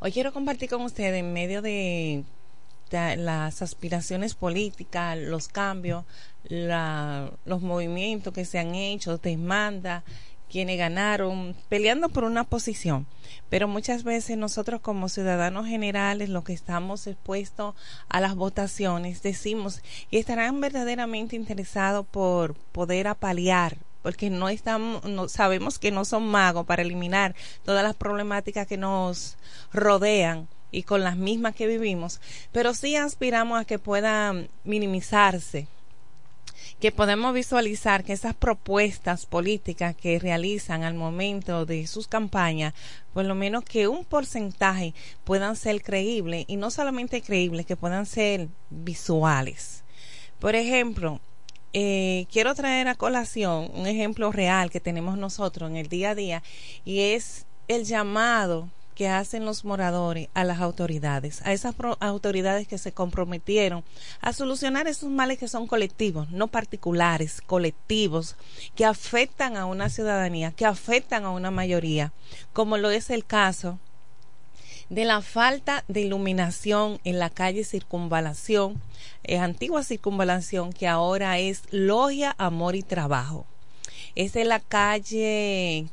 Hoy 0.00 0.12
quiero 0.12 0.32
compartir 0.32 0.68
con 0.68 0.82
ustedes 0.82 1.20
en 1.20 1.32
medio 1.32 1.62
de, 1.62 2.24
las 2.92 3.62
aspiraciones 3.62 4.34
políticas, 4.34 5.18
los 5.18 5.48
cambios, 5.48 6.04
los 6.48 7.62
movimientos 7.62 8.32
que 8.32 8.44
se 8.44 8.58
han 8.58 8.74
hecho, 8.74 9.18
demanda 9.18 10.04
quienes 10.50 10.76
ganaron, 10.76 11.56
peleando 11.70 12.10
por 12.10 12.24
una 12.24 12.44
posición. 12.44 13.06
Pero 13.48 13.68
muchas 13.68 14.04
veces 14.04 14.36
nosotros 14.36 14.82
como 14.82 15.08
ciudadanos 15.08 15.66
generales, 15.66 16.28
los 16.28 16.44
que 16.44 16.52
estamos 16.52 17.06
expuestos 17.06 17.74
a 18.10 18.20
las 18.20 18.34
votaciones, 18.34 19.22
decimos 19.22 19.82
y 20.10 20.18
estarán 20.18 20.60
verdaderamente 20.60 21.36
interesados 21.36 22.06
por 22.06 22.54
poder 22.54 23.08
apalear 23.08 23.78
porque 24.02 24.30
no 24.30 24.48
estamos, 24.48 25.00
sabemos 25.30 25.78
que 25.78 25.92
no 25.92 26.04
son 26.04 26.26
magos 26.26 26.66
para 26.66 26.82
eliminar 26.82 27.36
todas 27.64 27.84
las 27.84 27.94
problemáticas 27.94 28.66
que 28.66 28.76
nos 28.76 29.36
rodean 29.72 30.48
y 30.72 30.82
con 30.82 31.04
las 31.04 31.16
mismas 31.16 31.54
que 31.54 31.68
vivimos, 31.68 32.20
pero 32.50 32.74
sí 32.74 32.96
aspiramos 32.96 33.60
a 33.60 33.64
que 33.64 33.78
puedan 33.78 34.48
minimizarse 34.64 35.68
que 36.82 36.90
podemos 36.90 37.32
visualizar 37.32 38.02
que 38.02 38.12
esas 38.12 38.34
propuestas 38.34 39.24
políticas 39.24 39.94
que 39.94 40.18
realizan 40.18 40.82
al 40.82 40.94
momento 40.94 41.64
de 41.64 41.86
sus 41.86 42.08
campañas, 42.08 42.74
por 43.14 43.24
lo 43.24 43.36
menos 43.36 43.62
que 43.62 43.86
un 43.86 44.04
porcentaje 44.04 44.92
puedan 45.22 45.54
ser 45.54 45.80
creíbles 45.80 46.44
y 46.48 46.56
no 46.56 46.72
solamente 46.72 47.22
creíbles, 47.22 47.66
que 47.66 47.76
puedan 47.76 48.04
ser 48.04 48.48
visuales. 48.68 49.84
Por 50.40 50.56
ejemplo, 50.56 51.20
eh, 51.72 52.26
quiero 52.32 52.52
traer 52.56 52.88
a 52.88 52.96
colación 52.96 53.70
un 53.74 53.86
ejemplo 53.86 54.32
real 54.32 54.68
que 54.68 54.80
tenemos 54.80 55.16
nosotros 55.16 55.70
en 55.70 55.76
el 55.76 55.88
día 55.88 56.10
a 56.10 56.14
día 56.16 56.42
y 56.84 57.00
es 57.00 57.46
el 57.68 57.84
llamado 57.84 58.68
que 58.94 59.08
hacen 59.08 59.44
los 59.44 59.64
moradores 59.64 60.28
a 60.34 60.44
las 60.44 60.60
autoridades, 60.60 61.42
a 61.44 61.52
esas 61.52 61.74
autoridades 62.00 62.68
que 62.68 62.78
se 62.78 62.92
comprometieron 62.92 63.84
a 64.20 64.32
solucionar 64.32 64.86
esos 64.86 65.10
males 65.10 65.38
que 65.38 65.48
son 65.48 65.66
colectivos, 65.66 66.30
no 66.30 66.48
particulares, 66.48 67.40
colectivos, 67.40 68.36
que 68.74 68.84
afectan 68.84 69.56
a 69.56 69.66
una 69.66 69.88
ciudadanía, 69.88 70.52
que 70.52 70.66
afectan 70.66 71.24
a 71.24 71.30
una 71.30 71.50
mayoría, 71.50 72.12
como 72.52 72.78
lo 72.78 72.90
es 72.90 73.10
el 73.10 73.24
caso 73.24 73.78
de 74.92 75.06
la 75.06 75.22
falta 75.22 75.84
de 75.88 76.02
iluminación 76.02 77.00
en 77.04 77.18
la 77.18 77.30
calle 77.30 77.64
Circunvalación, 77.64 78.80
eh, 79.24 79.38
antigua 79.38 79.82
Circunvalación, 79.82 80.72
que 80.72 80.86
ahora 80.86 81.38
es 81.38 81.62
Logia, 81.70 82.34
Amor 82.36 82.76
y 82.76 82.82
Trabajo. 82.82 83.46
Es 84.14 84.34
de 84.34 84.44
la 84.44 84.60
calle 84.60 85.86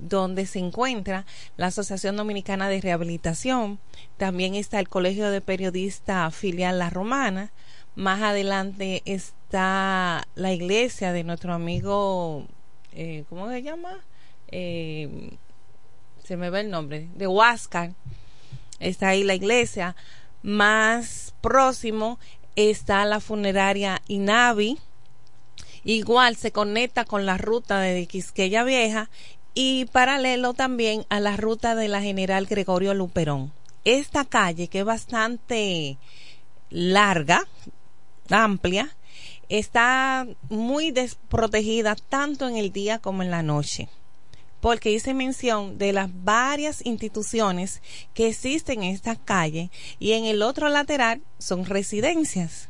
donde 0.00 0.46
se 0.46 0.58
encuentra 0.58 1.24
la 1.56 1.66
Asociación 1.66 2.16
Dominicana 2.16 2.68
de 2.68 2.80
Rehabilitación, 2.80 3.78
también 4.16 4.54
está 4.54 4.80
el 4.80 4.88
Colegio 4.88 5.30
de 5.30 5.40
Periodistas 5.40 6.34
Filial 6.34 6.78
La 6.78 6.90
Romana, 6.90 7.52
más 7.94 8.22
adelante 8.22 9.02
está 9.06 10.26
la 10.34 10.52
iglesia 10.52 11.12
de 11.12 11.24
nuestro 11.24 11.52
amigo, 11.52 12.46
eh, 12.92 13.24
¿cómo 13.28 13.48
se 13.50 13.62
llama? 13.62 13.98
Eh, 14.50 15.36
se 16.22 16.36
me 16.36 16.50
ve 16.50 16.60
el 16.60 16.70
nombre, 16.70 17.08
de 17.16 17.26
Huáscar, 17.26 17.92
está 18.80 19.08
ahí 19.08 19.24
la 19.24 19.34
iglesia, 19.34 19.96
más 20.42 21.34
próximo 21.40 22.18
está 22.54 23.04
la 23.04 23.20
funeraria 23.20 24.02
Inavi, 24.08 24.78
igual 25.84 26.36
se 26.36 26.52
conecta 26.52 27.04
con 27.04 27.26
la 27.26 27.38
ruta 27.38 27.80
de 27.80 28.06
Quisqueya 28.06 28.64
Vieja 28.64 29.10
y 29.54 29.86
paralelo 29.86 30.54
también 30.54 31.04
a 31.08 31.20
la 31.20 31.36
ruta 31.36 31.74
de 31.74 31.88
la 31.88 32.00
General 32.00 32.46
Gregorio 32.46 32.94
Luperón. 32.94 33.52
Esta 33.84 34.24
calle, 34.24 34.68
que 34.68 34.80
es 34.80 34.84
bastante 34.84 35.98
larga, 36.70 37.46
amplia, 38.30 38.94
está 39.48 40.26
muy 40.48 40.90
desprotegida 40.90 41.96
tanto 41.96 42.48
en 42.48 42.56
el 42.56 42.72
día 42.72 42.98
como 42.98 43.22
en 43.22 43.30
la 43.30 43.42
noche 43.42 43.88
porque 44.60 44.90
hice 44.90 45.14
mención 45.14 45.78
de 45.78 45.92
las 45.92 46.08
varias 46.24 46.84
instituciones 46.84 47.80
que 48.14 48.28
existen 48.28 48.82
en 48.82 48.94
esta 48.94 49.16
calle 49.16 49.70
y 49.98 50.12
en 50.12 50.24
el 50.24 50.42
otro 50.42 50.68
lateral 50.68 51.22
son 51.38 51.64
residencias. 51.64 52.67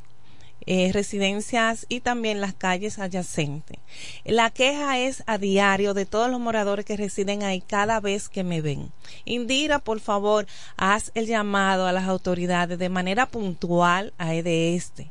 Eh, 0.71 0.91
residencias 0.93 1.87
y 1.89 2.01
también 2.01 2.43
las 2.43 2.53
calles 2.53 2.99
adyacentes. 2.99 3.79
La 4.27 4.51
queja 4.51 4.99
es 4.99 5.23
a 5.27 5.39
diario 5.39 5.95
de 5.95 6.05
todos 6.05 6.31
los 6.31 6.41
moradores 6.41 6.85
que 6.85 6.99
residen 6.99 7.43
ahí 7.43 7.63
cada 7.63 8.01
vez 8.01 8.29
que 8.29 8.45
me 8.45 8.61
ven. 8.61 8.93
Indira, 9.25 9.79
por 9.79 9.99
favor, 9.99 10.47
haz 10.77 11.11
el 11.15 11.25
llamado 11.25 11.87
a 11.87 11.93
las 11.93 12.07
autoridades 12.07 12.79
de 12.79 12.91
manera 12.91 13.25
puntual 13.25 14.13
a 14.19 14.33
de 14.33 14.75
este. 14.75 15.11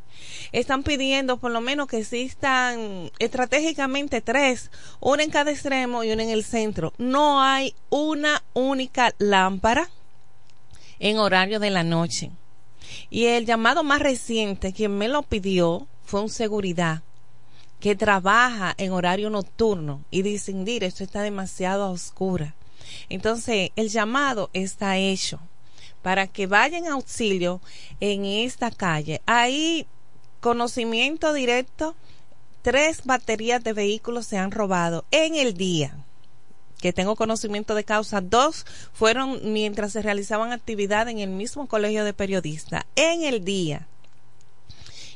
Están 0.51 0.83
pidiendo 0.83 1.37
por 1.37 1.49
lo 1.49 1.59
menos 1.59 1.87
que 1.87 1.97
existan 1.97 3.09
estratégicamente 3.17 4.21
tres, 4.21 4.69
una 4.99 5.23
en 5.23 5.31
cada 5.31 5.49
extremo 5.49 6.03
y 6.03 6.11
una 6.11 6.21
en 6.21 6.29
el 6.29 6.43
centro. 6.43 6.93
No 6.99 7.41
hay 7.41 7.73
una 7.89 8.43
única 8.53 9.11
lámpara 9.17 9.89
en 10.99 11.17
horario 11.17 11.59
de 11.59 11.71
la 11.71 11.83
noche. 11.83 12.29
Y 13.09 13.25
el 13.25 13.45
llamado 13.45 13.83
más 13.83 13.99
reciente, 13.99 14.73
quien 14.73 14.97
me 14.97 15.07
lo 15.07 15.23
pidió, 15.23 15.87
fue 16.05 16.21
un 16.21 16.29
seguridad 16.29 17.01
que 17.79 17.95
trabaja 17.95 18.73
en 18.77 18.91
horario 18.91 19.29
nocturno 19.29 20.01
y 20.09 20.21
dice, 20.21 20.53
mire, 20.53 20.87
esto 20.87 21.03
está 21.03 21.21
demasiado 21.21 21.83
a 21.83 21.91
oscura. 21.91 22.55
Entonces, 23.09 23.71
el 23.75 23.89
llamado 23.89 24.49
está 24.53 24.97
hecho 24.97 25.39
para 26.01 26.27
que 26.27 26.47
vayan 26.47 26.85
a 26.87 26.93
auxilio 26.93 27.61
en 27.99 28.25
esta 28.25 28.71
calle. 28.71 29.21
Hay 29.25 29.85
conocimiento 30.39 31.33
directo, 31.33 31.95
tres 32.61 33.01
baterías 33.03 33.63
de 33.63 33.73
vehículos 33.73 34.25
se 34.25 34.37
han 34.37 34.51
robado 34.51 35.05
en 35.11 35.35
el 35.35 35.55
día 35.55 36.06
que 36.79 36.93
tengo 36.93 37.15
conocimiento 37.15 37.75
de 37.75 37.83
causa, 37.83 38.21
dos 38.21 38.65
fueron 38.93 39.39
mientras 39.51 39.93
se 39.93 40.01
realizaban 40.01 40.51
actividad 40.51 41.07
en 41.09 41.19
el 41.19 41.29
mismo 41.29 41.67
colegio 41.67 42.03
de 42.03 42.13
periodistas, 42.13 42.85
en 42.95 43.23
el 43.23 43.43
día. 43.43 43.87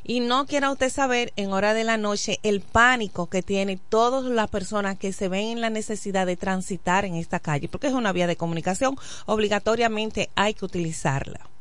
Y 0.04 0.20
no 0.20 0.48
quiera 0.48 0.72
usted 0.72 0.90
saber 0.90 1.32
en 1.36 1.54
hora 1.54 1.74
de 1.74 1.84
la 1.84 1.98
noche 1.98 2.40
el 2.42 2.62
pánico 2.62 3.28
que 3.28 3.44
tienen 3.44 3.80
todas 3.90 4.24
las 4.24 4.50
personas 4.50 4.98
que 4.98 5.14
se 5.14 5.28
ven 5.28 5.50
en 5.50 5.62
la 5.62 5.70
necesidad 5.70 6.26
de 6.26 6.38
transitar 6.38 7.06
en 7.06 7.16
esta 7.16 7.40
calle, 7.40 7.70
porque 7.70 7.88
es 7.88 7.94
una 7.94 8.12
vía 8.12 8.28
de 8.28 8.36
comunicación, 8.36 8.96
obligatoriamente 9.28 10.30
hay 10.36 10.56
que 10.56 10.66
utilizarla. 10.66 11.52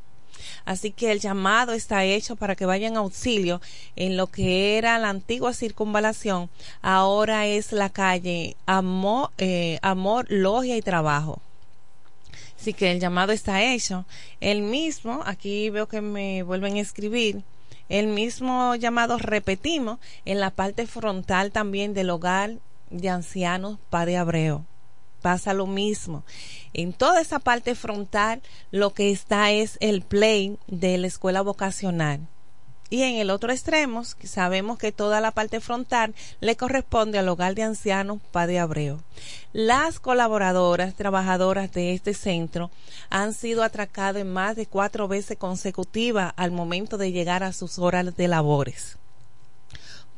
Así 0.65 0.91
que 0.91 1.13
el 1.13 1.21
llamado 1.21 1.73
está 1.73 2.05
hecho 2.05 2.37
para 2.37 2.55
que 2.55 2.67
vayan 2.67 2.97
a 2.97 3.01
auxilio 3.01 3.61
en 3.97 4.17
lo 4.17 4.27
que 4.27 4.79
era 4.79 4.99
la 4.99 5.09
antigua 5.09 5.53
circunvalación, 5.53 6.51
ahora 6.83 7.47
es 7.47 7.73
la 7.73 7.91
calle 7.91 8.57
Amor, 8.67 9.31
eh, 9.39 9.79
Amor 9.83 10.27
Logia 10.29 10.77
y 10.77 10.83
Trabajo. 10.83 11.41
Así 12.59 12.75
que 12.75 12.93
el 12.93 13.01
llamado 13.01 13.33
está 13.33 13.63
hecho. 13.63 14.05
El 14.41 14.61
mismo, 14.61 15.23
aquí 15.25 15.71
veo 15.71 15.89
que 15.89 16.03
me 16.03 16.43
vuelven 16.43 16.77
a 16.77 16.81
escribir, 16.81 17.43
el 17.89 18.07
mismo 18.07 18.77
llamado 18.77 19.19
repetimos 19.19 19.99
en 20.25 20.41
la 20.41 20.51
parte 20.51 20.87
frontal 20.87 21.51
también 21.51 21.95
del 21.95 22.11
hogar 22.11 22.53
de 22.91 23.09
ancianos 23.09 23.79
Padre 23.91 24.17
Abreu 24.17 24.65
pasa 25.21 25.55
lo 25.55 25.67
mismo. 25.67 26.25
En 26.73 26.93
toda 26.93 27.21
esa 27.21 27.39
parte 27.39 27.75
frontal 27.75 28.43
lo 28.71 28.93
que 28.95 29.11
está 29.11 29.51
es 29.51 29.77
el 29.81 30.03
play 30.03 30.59
de 30.67 30.99
la 30.99 31.07
escuela 31.07 31.43
vocacional. 31.43 32.27
Y 32.93 33.03
en 33.05 33.17
el 33.17 33.31
otro 33.31 33.53
extremo 33.53 34.03
sabemos 34.05 34.77
que 34.77 34.91
toda 34.91 35.21
la 35.21 35.31
parte 35.31 35.61
frontal 35.61 36.13
le 36.41 36.57
corresponde 36.57 37.21
al 37.21 37.29
hogar 37.29 37.55
de 37.55 37.63
ancianos 37.63 38.19
Padre 38.33 38.59
Abreu. 38.59 39.01
Las 39.53 40.01
colaboradoras, 40.01 40.97
trabajadoras 40.97 41.71
de 41.71 41.95
este 41.95 42.15
centro 42.15 42.73
han 43.09 43.33
sido 43.33 43.63
atracadas 43.63 44.25
más 44.25 44.57
de 44.57 44.67
cuatro 44.67 45.07
veces 45.07 45.39
consecutivas 45.39 46.33
al 46.37 46.51
momento 46.51 46.99
de 46.99 47.13
llegar 47.13 47.45
a 47.45 47.53
sus 47.53 47.79
horas 47.79 48.17
de 48.17 48.27
labores 48.27 48.97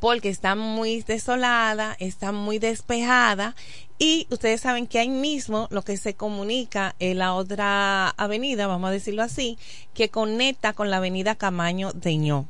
porque 0.02 0.30
está 0.30 0.56
muy 0.56 1.02
desolada, 1.02 1.94
está 2.00 2.32
muy 2.32 2.58
despejada 2.58 3.54
y 4.02 4.26
ustedes 4.30 4.60
saben 4.60 4.88
que 4.88 4.98
ahí 4.98 5.08
mismo 5.08 5.68
lo 5.70 5.82
que 5.82 5.96
se 5.96 6.14
comunica 6.14 6.96
en 6.98 7.18
la 7.18 7.34
otra 7.34 8.08
avenida, 8.08 8.66
vamos 8.66 8.88
a 8.88 8.92
decirlo 8.92 9.22
así, 9.22 9.58
que 9.94 10.08
conecta 10.08 10.72
con 10.72 10.90
la 10.90 10.96
avenida 10.96 11.36
Camaño 11.36 11.92
de 11.92 12.16
Ño. 12.16 12.48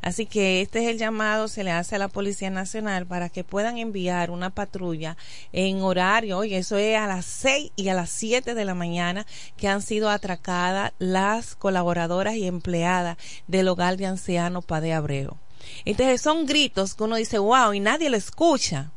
Así 0.00 0.24
que 0.24 0.62
este 0.62 0.78
es 0.78 0.88
el 0.88 0.96
llamado, 0.96 1.48
se 1.48 1.64
le 1.64 1.70
hace 1.70 1.96
a 1.96 1.98
la 1.98 2.08
Policía 2.08 2.48
Nacional 2.48 3.04
para 3.04 3.28
que 3.28 3.44
puedan 3.44 3.76
enviar 3.76 4.30
una 4.30 4.48
patrulla 4.48 5.18
en 5.52 5.82
horario, 5.82 6.44
y 6.44 6.54
eso 6.54 6.78
es 6.78 6.96
a 6.96 7.06
las 7.06 7.26
6 7.26 7.72
y 7.76 7.88
a 7.88 7.94
las 7.94 8.08
7 8.08 8.54
de 8.54 8.64
la 8.64 8.72
mañana, 8.72 9.26
que 9.58 9.68
han 9.68 9.82
sido 9.82 10.08
atracadas 10.08 10.94
las 10.98 11.56
colaboradoras 11.56 12.36
y 12.36 12.46
empleadas 12.46 13.18
del 13.46 13.68
hogar 13.68 13.98
de 13.98 14.06
ancianos 14.06 14.64
Pade 14.64 14.94
Abreu. 14.94 15.36
Entonces 15.84 16.22
son 16.22 16.46
gritos 16.46 16.94
que 16.94 17.04
uno 17.04 17.16
dice, 17.16 17.38
wow, 17.38 17.74
y 17.74 17.80
nadie 17.80 18.08
le 18.08 18.16
escucha. 18.16 18.92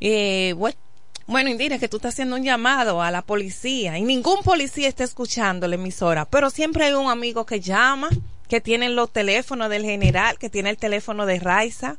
Eh, 0.00 0.54
bueno, 1.30 1.48
Indira, 1.48 1.78
que 1.78 1.88
tú 1.88 1.98
estás 1.98 2.14
haciendo 2.14 2.34
un 2.34 2.42
llamado 2.42 3.00
a 3.00 3.12
la 3.12 3.22
policía 3.22 3.96
y 3.96 4.02
ningún 4.02 4.42
policía 4.42 4.88
está 4.88 5.04
escuchando 5.04 5.68
la 5.68 5.76
emisora, 5.76 6.24
pero 6.24 6.50
siempre 6.50 6.86
hay 6.86 6.92
un 6.92 7.08
amigo 7.08 7.46
que 7.46 7.60
llama 7.60 8.10
que 8.48 8.60
tienen 8.60 8.96
los 8.96 9.12
teléfonos 9.12 9.70
del 9.70 9.84
general, 9.84 10.38
que 10.38 10.50
tiene 10.50 10.70
el 10.70 10.76
teléfono 10.76 11.26
de 11.26 11.38
Raiza. 11.38 11.98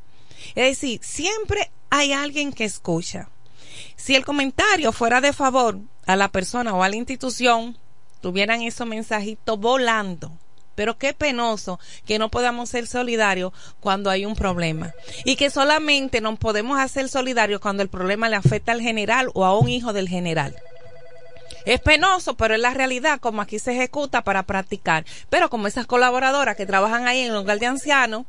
Es 0.54 0.80
decir, 0.82 1.00
siempre 1.02 1.72
hay 1.90 2.12
alguien 2.12 2.52
que 2.52 2.66
escucha. 2.66 3.30
Si 3.96 4.16
el 4.16 4.26
comentario 4.26 4.92
fuera 4.92 5.22
de 5.22 5.32
favor 5.32 5.80
a 6.08 6.18
la 6.18 6.28
persona 6.28 6.74
o 6.74 6.84
a 6.84 6.90
la 6.90 6.98
institución, 6.98 7.78
tuvieran 8.20 8.62
esos 8.64 8.86
mensajitos 8.86 9.58
volando. 9.58 10.34
Pero 10.82 10.98
qué 10.98 11.14
penoso 11.14 11.80
que 12.08 12.18
no 12.18 12.30
podamos 12.30 12.72
ser 12.72 12.88
solidarios 12.88 13.54
cuando 13.80 14.10
hay 14.10 14.26
un 14.26 14.36
problema. 14.36 14.96
Y 15.26 15.36
que 15.36 15.52
solamente 15.52 16.22
nos 16.22 16.40
podemos 16.40 16.80
hacer 16.80 17.08
solidarios 17.08 17.62
cuando 17.62 17.84
el 17.84 17.88
problema 17.88 18.30
le 18.30 18.36
afecta 18.36 18.72
al 18.72 18.82
general 18.82 19.30
o 19.36 19.46
a 19.46 19.56
un 19.56 19.70
hijo 19.70 19.94
del 19.94 20.10
general. 20.10 20.56
Es 21.68 21.82
penoso, 21.82 22.34
pero 22.34 22.56
es 22.56 22.60
la 22.60 22.74
realidad 22.74 23.20
como 23.20 23.44
aquí 23.44 23.60
se 23.60 23.74
ejecuta 23.74 24.24
para 24.24 24.42
practicar. 24.42 25.06
Pero 25.30 25.52
como 25.52 25.68
esas 25.68 25.86
colaboradoras 25.86 26.56
que 26.56 26.66
trabajan 26.66 27.08
ahí 27.08 27.20
en 27.20 27.30
el 27.30 27.38
hogar 27.38 27.60
de 27.60 27.68
ancianos 27.68 28.26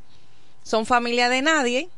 son 0.62 0.84
familia 0.84 1.30
de 1.30 1.40
nadie, 1.40 1.88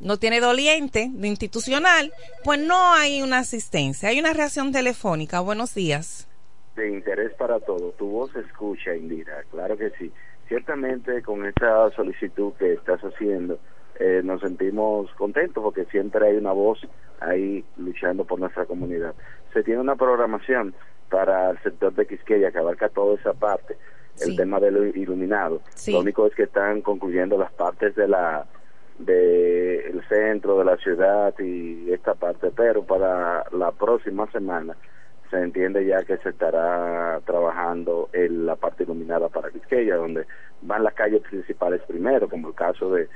no 0.00 0.16
tiene 0.16 0.40
doliente 0.40 1.10
de 1.12 1.28
institucional, 1.28 2.14
pues 2.44 2.58
no 2.58 2.94
hay 2.94 3.20
una 3.20 3.40
asistencia, 3.40 4.08
hay 4.08 4.20
una 4.20 4.32
reacción 4.32 4.72
telefónica. 4.72 5.40
Buenos 5.40 5.74
días. 5.74 6.28
De 6.78 6.88
interés 6.88 7.34
para 7.34 7.58
todo. 7.58 7.90
Tu 7.98 8.06
voz 8.08 8.30
se 8.30 8.38
escucha, 8.38 8.94
Indira, 8.94 9.42
claro 9.50 9.76
que 9.76 9.90
sí. 9.98 10.12
Ciertamente 10.46 11.22
con 11.22 11.44
esta 11.44 11.90
solicitud 11.90 12.52
que 12.52 12.74
estás 12.74 13.00
haciendo, 13.00 13.58
eh, 13.98 14.20
nos 14.22 14.42
sentimos 14.42 15.12
contentos 15.14 15.60
porque 15.60 15.86
siempre 15.86 16.28
hay 16.28 16.36
una 16.36 16.52
voz 16.52 16.78
ahí 17.18 17.64
luchando 17.78 18.24
por 18.24 18.38
nuestra 18.38 18.64
comunidad. 18.64 19.12
Se 19.52 19.64
tiene 19.64 19.80
una 19.80 19.96
programación 19.96 20.72
para 21.10 21.50
el 21.50 21.58
sector 21.64 21.92
de 21.94 22.06
Quisqueya 22.06 22.52
que 22.52 22.58
abarca 22.58 22.88
toda 22.90 23.16
esa 23.16 23.32
parte, 23.32 23.76
el 24.20 24.36
tema 24.36 24.60
de 24.60 24.70
lo 24.70 24.84
iluminado. 24.86 25.60
Lo 25.88 25.98
único 25.98 26.28
es 26.28 26.34
que 26.36 26.44
están 26.44 26.82
concluyendo 26.82 27.36
las 27.36 27.50
partes 27.50 27.96
de 27.96 28.06
la 28.06 28.46
de 29.00 29.80
el 29.80 30.06
centro 30.08 30.58
de 30.58 30.64
la 30.64 30.76
ciudad 30.76 31.34
y 31.40 31.92
esta 31.92 32.14
parte, 32.14 32.52
pero 32.54 32.84
para 32.84 33.46
la 33.50 33.72
próxima 33.72 34.30
semana 34.30 34.76
se 35.30 35.36
entiende 35.40 35.84
ya 35.86 36.02
que 36.04 36.16
se 36.18 36.30
estará 36.30 37.20
trabajando 37.26 38.08
en 38.12 38.46
la 38.46 38.56
parte 38.56 38.84
iluminada 38.84 39.28
para 39.28 39.50
Quisqueya, 39.50 39.96
donde 39.96 40.26
van 40.62 40.82
las 40.84 40.94
calles 40.94 41.22
principales 41.22 41.80
primero, 41.86 42.28
como 42.28 42.48
el 42.48 42.54
caso 42.54 42.90
de 42.92 43.08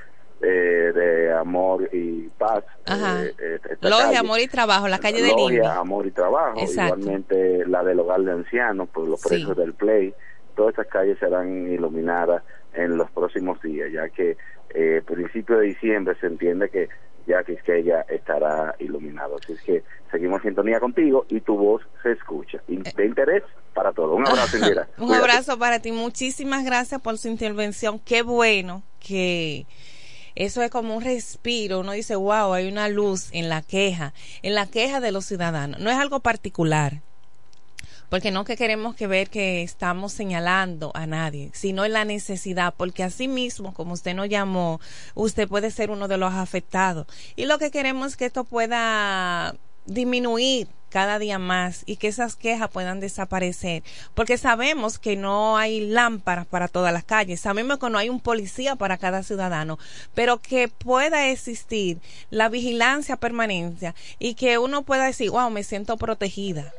eh, 0.45 0.93
de 0.93 1.33
Amor 1.33 1.89
y 1.93 2.29
Paz. 2.37 2.65
Eh, 2.87 3.33
eh, 3.39 3.59
esta 3.71 3.89
Logia, 3.89 4.07
calle. 4.07 4.17
Amor 4.19 4.41
y 4.41 4.49
Trabajo, 4.49 4.89
la 4.89 4.99
calle 4.99 5.23
de 5.23 5.29
Logia, 5.31 5.63
Lima. 5.63 5.77
Amor 5.77 6.07
y 6.07 6.11
Trabajo, 6.11 6.59
Exacto. 6.59 6.99
igualmente 6.99 7.65
la 7.69 7.85
del 7.85 8.01
Hogar 8.01 8.23
de 8.23 8.33
Ancianos, 8.33 8.89
por 8.89 9.07
los 9.07 9.21
Sí. 9.21 9.29
precios 9.29 9.57
del 9.57 9.73
Play. 9.75 10.13
Todas 10.57 10.71
estas 10.73 10.89
calles 10.89 11.17
serán 11.21 11.73
iluminadas 11.73 12.43
en 12.75 12.97
los 12.97 13.09
próximos 13.13 13.63
días, 13.63 13.91
ya 13.93 14.09
que 14.09 14.37
eh, 14.75 15.01
principio 15.07 15.59
de 15.59 15.67
diciembre 15.67 16.17
se 16.21 16.27
entiende 16.27 16.71
que 16.71 16.89
ya 17.27 17.43
Quisqueya 17.45 18.03
estará 18.09 18.75
iluminado. 18.79 19.37
Así 19.43 19.53
es 19.53 19.63
que 19.63 19.85
seguimos 20.11 20.39
en 20.41 20.51
sintonía 20.51 20.81
contigo 20.81 21.27
y 21.29 21.41
tu 21.41 21.57
voz 21.57 21.83
se 22.03 22.13
escucha. 22.13 22.63
Y 22.69 22.77
de 22.77 23.07
interés 23.07 23.43
para 23.75 23.93
todo. 23.93 24.15
Un 24.15 24.27
abrazo, 24.27 24.59
Indira. 24.59 24.89
Un 24.99 25.07
Cuídate. 25.07 25.21
abrazo 25.31 25.59
para 25.59 25.81
ti. 25.81 25.93
Muchísimas 25.93 26.65
gracias 26.65 27.01
por 27.01 27.19
su 27.19 27.29
intervención. 27.29 27.99
Qué 27.99 28.23
bueno 28.23 28.83
que 29.01 29.67
eso 30.35 30.63
es 30.63 30.71
como 30.71 30.97
un 30.97 31.03
respiro. 31.03 31.81
Uno 31.81 31.93
dice, 31.93 32.17
wow, 32.17 32.53
hay 32.53 32.69
una 32.69 32.89
luz 32.89 33.29
en 33.33 33.49
la 33.49 33.63
queja, 33.63 34.13
en 34.43 34.55
la 34.55 34.67
queja 34.67 35.01
de 35.01 35.13
los 35.13 35.25
ciudadanos. 35.25 35.81
No 35.81 35.91
es 35.91 35.97
algo 35.97 36.21
particular. 36.21 37.01
Porque 38.13 38.31
no 38.31 38.45
que 38.45 38.59
queremos 38.59 38.95
que 38.95 39.07
ver 39.07 39.31
que 39.31 39.63
estamos 39.63 40.13
señalando 40.13 40.91
a 40.93 41.07
nadie, 41.07 41.49
sino 41.55 41.87
en 41.87 41.95
la 41.95 42.05
necesidad, 42.05 42.75
porque 42.77 43.03
así 43.03 43.27
mismo, 43.27 43.73
como 43.73 43.95
usted 43.95 44.15
nos 44.15 44.29
llamó, 44.29 44.83
usted 45.15 45.49
puede 45.49 45.71
ser 45.71 45.91
uno 45.91 46.09
de 46.09 46.19
los 46.19 46.35
afectados. 46.35 47.07
Y 47.37 47.47
lo 47.47 47.57
que 47.57 47.71
queremos 47.71 48.09
es 48.09 48.17
que 48.19 48.27
esto 48.27 48.45
pueda 48.45 49.55
disminuir 49.87 50.69
cada 50.91 51.19
día 51.19 51.39
más 51.39 51.85
y 51.87 51.97
que 51.97 52.09
esas 52.09 52.37
quejas 52.37 52.69
puedan 52.71 53.01
desaparecer 53.01 53.83
porque 54.13 54.37
sabemos 54.37 54.99
que 54.99 55.17
no 55.17 55.57
hay 55.57 55.81
lámparas 55.81 56.47
para 56.47 56.69
todas 56.69 56.93
las 56.93 57.03
calles 57.03 57.41
sabemos 57.41 57.79
que 57.79 57.89
no 57.89 57.97
hay 57.97 58.11
un 58.11 58.21
policía 58.21 58.77
para 58.77 58.99
cada 58.99 59.23
ciudadano 59.23 59.79
pero 60.15 60.39
que 60.39 60.69
pueda 60.69 61.31
existir 61.31 61.99
la 62.29 62.51
vigilancia 62.51 63.17
permanencia 63.17 63.95
y 64.19 64.35
que 64.35 64.59
uno 64.59 64.83
pueda 64.83 65.07
decir 65.07 65.31
wow 65.31 65.51
me 65.51 65.65
siento 65.65 65.97
protegida 65.97 66.73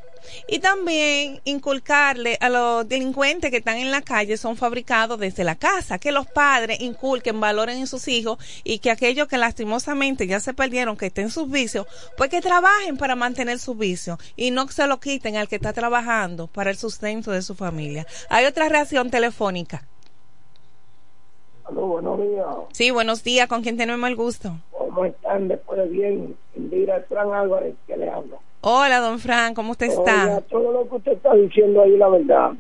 y 0.48 0.60
también 0.60 1.42
inculcarle 1.46 2.38
a 2.40 2.50
los 2.50 2.88
delincuentes 2.88 3.52
que 3.52 3.58
están 3.58 3.78
en 3.78 3.92
la 3.92 4.02
calle 4.02 4.38
son 4.38 4.56
fabricados 4.56 5.20
desde 5.20 5.44
la 5.44 5.56
casa, 5.56 6.00
que 6.00 6.12
los 6.12 6.28
padres 6.28 6.80
inculquen, 6.82 7.40
valoren 7.40 7.80
en 7.80 7.88
sus 7.88 8.08
hijos 8.08 8.38
y 8.64 8.80
que 8.80 8.92
aquellos 8.92 9.28
que 9.28 9.38
lastimosamente 9.38 10.28
ya 10.28 10.40
se 10.40 10.54
perdieron, 10.54 10.98
que 10.98 11.08
estén 11.08 11.30
sus 11.30 11.50
vicios, 11.50 11.88
pues 12.18 12.30
que 12.30 12.42
trabajen 12.42 12.98
para 12.98 13.16
mantener 13.16 13.60
sus 13.60 13.78
vicios 13.78 14.18
y 14.36 14.52
no 14.52 14.68
se 14.68 14.88
lo 14.88 15.00
quiten 15.00 15.38
al 15.38 15.48
que 15.48 15.56
está 15.56 15.74
trabajando 15.74 16.48
para 16.48 16.70
el 16.70 16.78
sustento 16.78 17.32
de 17.32 17.42
su 17.42 17.56
familia. 17.56 18.06
Hay 18.30 18.46
otra 18.46 18.70
reacción 18.70 19.10
telefónica. 19.10 19.88
Aló, 21.66 21.88
buenos 21.88 22.22
días. 22.22 22.46
Sí, 22.74 22.92
buenos 22.92 23.24
días, 23.24 23.48
¿con 23.48 23.62
quién 23.62 23.78
tenemos 23.78 24.10
el 24.10 24.16
gusto? 24.16 24.58
¿Cómo 24.72 25.06
están 25.06 25.48
después 25.48 25.80
de 25.80 25.88
bien? 25.88 26.36
Indira 26.56 27.04
Fran 27.08 27.34
Álvarez, 27.34 27.76
que 27.88 27.98
le 27.98 28.10
habla. 28.10 28.38
Hola, 28.66 29.02
don 29.02 29.20
Fran, 29.20 29.54
¿cómo 29.54 29.72
usted 29.72 29.88
está? 29.88 30.24
Oiga, 30.24 30.42
todo 30.50 30.72
lo 30.72 30.88
que 30.88 30.96
usted 30.96 31.12
está 31.12 31.34
diciendo 31.36 31.82
ahí, 31.82 31.98
la 31.98 32.08
verdad. 32.08 32.52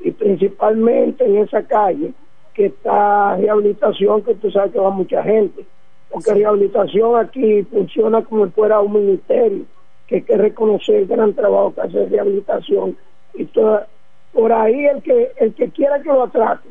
Y 0.00 0.10
principalmente 0.10 1.26
en 1.26 1.36
esa 1.36 1.62
calle, 1.64 2.14
que 2.54 2.66
está 2.66 3.36
rehabilitación, 3.36 4.22
que 4.22 4.34
tú 4.36 4.50
sabes 4.50 4.72
que 4.72 4.78
va 4.78 4.88
mucha 4.88 5.22
gente. 5.22 5.66
Porque 6.08 6.32
rehabilitación 6.32 7.16
aquí 7.20 7.64
funciona 7.64 8.24
como 8.24 8.46
si 8.46 8.52
fuera 8.52 8.80
un 8.80 8.94
ministerio, 8.94 9.66
que 10.06 10.16
hay 10.16 10.22
que 10.22 10.38
reconocer 10.38 10.94
el 10.96 11.06
gran 11.06 11.34
trabajo 11.34 11.74
que 11.74 11.82
hace 11.82 12.06
rehabilitación. 12.06 12.96
Y 13.34 13.44
toda, 13.44 13.86
por 14.32 14.54
ahí 14.54 14.86
el 14.86 15.02
que 15.02 15.32
el 15.36 15.52
que 15.54 15.68
quiera 15.68 16.00
que 16.00 16.08
lo 16.08 16.22
atraque, 16.22 16.68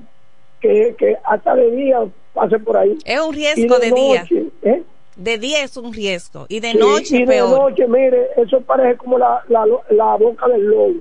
que, 0.59 0.95
que 0.97 1.17
hasta 1.23 1.53
de 1.53 1.69
día 1.69 1.99
pase 2.34 2.57
por 2.57 2.77
ahí. 2.77 2.97
Es 3.05 3.21
un 3.21 3.36
Y 3.36 3.38
riesgo 3.38 3.77
de, 3.77 3.91
día. 3.91 4.25
¿eh? 4.63 4.82
De 5.22 5.38
día 5.38 5.63
es 5.63 5.78
un 5.78 5.93
riesgo 5.93 6.45
y 6.49 6.59
de 6.59 6.72
Sí, 6.72 6.78
noche 6.78 7.15
y 7.17 7.19
de 7.22 7.26
peor. 7.28 7.49
noche, 7.59 7.88
mire, 7.88 8.28
eso 8.38 8.59
parece 8.61 8.97
como 8.97 9.17
la, 9.17 9.43
la, 9.49 9.65
la 9.89 10.15
boca 10.15 10.47
del 10.47 10.65
lobo. 10.65 10.95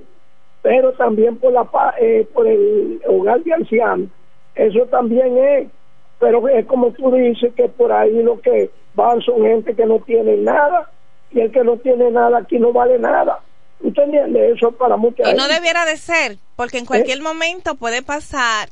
Pero 0.61 0.93
también 0.93 1.37
por 1.37 1.51
la 1.53 1.63
pa- 1.63 1.95
eh, 1.99 2.27
por 2.33 2.47
el 2.47 3.01
hogar 3.07 3.41
de 3.43 3.53
ancianos, 3.53 4.09
eso 4.55 4.85
también 4.85 5.37
es. 5.37 5.67
Pero 6.19 6.47
es 6.49 6.65
como 6.67 6.91
tú 6.91 7.11
dices 7.11 7.51
que 7.55 7.67
por 7.67 7.91
ahí 7.91 8.21
lo 8.21 8.39
que 8.41 8.69
van 8.93 9.21
son 9.21 9.41
gente 9.43 9.73
que 9.75 9.85
no 9.87 9.99
tiene 10.01 10.37
nada 10.37 10.91
y 11.31 11.39
el 11.39 11.51
que 11.51 11.63
no 11.63 11.77
tiene 11.77 12.11
nada 12.11 12.37
aquí 12.37 12.59
no 12.59 12.71
vale 12.71 12.99
nada. 12.99 13.39
¿Usted 13.79 14.03
entiende? 14.03 14.51
Eso 14.51 14.69
es 14.69 14.75
para 14.75 14.97
mucha 14.97 15.23
Y 15.23 15.33
no 15.33 15.41
gente. 15.43 15.55
debiera 15.55 15.85
de 15.85 15.97
ser, 15.97 16.37
porque 16.55 16.77
en 16.77 16.85
cualquier 16.85 17.23
momento 17.23 17.73
puede 17.73 18.03
pasar 18.03 18.69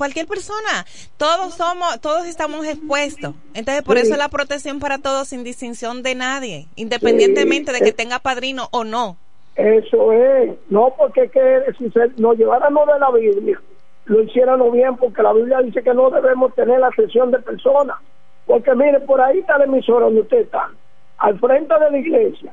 cualquier 0.00 0.26
persona. 0.26 0.86
Todos 1.18 1.52
somos, 1.54 2.00
todos 2.00 2.26
estamos 2.26 2.66
expuestos. 2.66 3.34
Entonces, 3.52 3.82
por 3.82 3.98
Sí. 3.98 4.04
eso 4.04 4.12
es 4.14 4.18
la 4.18 4.30
protección 4.30 4.80
para 4.80 4.96
todos 4.96 5.28
sin 5.28 5.44
distinción 5.44 6.02
de 6.02 6.14
nadie, 6.14 6.66
independientemente 6.74 7.70
de 7.70 7.80
que 7.80 7.92
tenga 7.92 8.18
padrino 8.18 8.68
o 8.72 8.82
no. 8.82 9.18
Eso 9.56 10.10
es, 10.12 10.52
no 10.70 10.94
porque 10.96 11.28
que 11.28 11.62
si 11.76 11.90
se 11.90 12.08
nos 12.16 12.38
lleváramos 12.38 12.86
de 12.86 12.98
la 12.98 13.10
Biblia, 13.10 13.60
lo 14.06 14.22
hiciéramos 14.22 14.72
bien, 14.72 14.96
porque 14.96 15.22
la 15.22 15.34
Biblia 15.34 15.58
dice 15.58 15.82
que 15.82 15.92
no 15.92 16.08
debemos 16.08 16.54
tener 16.54 16.80
la 16.80 16.90
sesión 16.96 17.30
de 17.30 17.38
personas. 17.40 17.98
Porque 18.46 18.74
mire, 18.74 19.00
por 19.00 19.20
ahí 19.20 19.40
está 19.40 19.58
la 19.58 19.64
emisora 19.64 20.06
donde 20.06 20.22
usted 20.22 20.38
está, 20.38 20.70
al 21.18 21.38
frente 21.38 21.74
de 21.78 21.90
la 21.90 21.98
iglesia. 21.98 22.52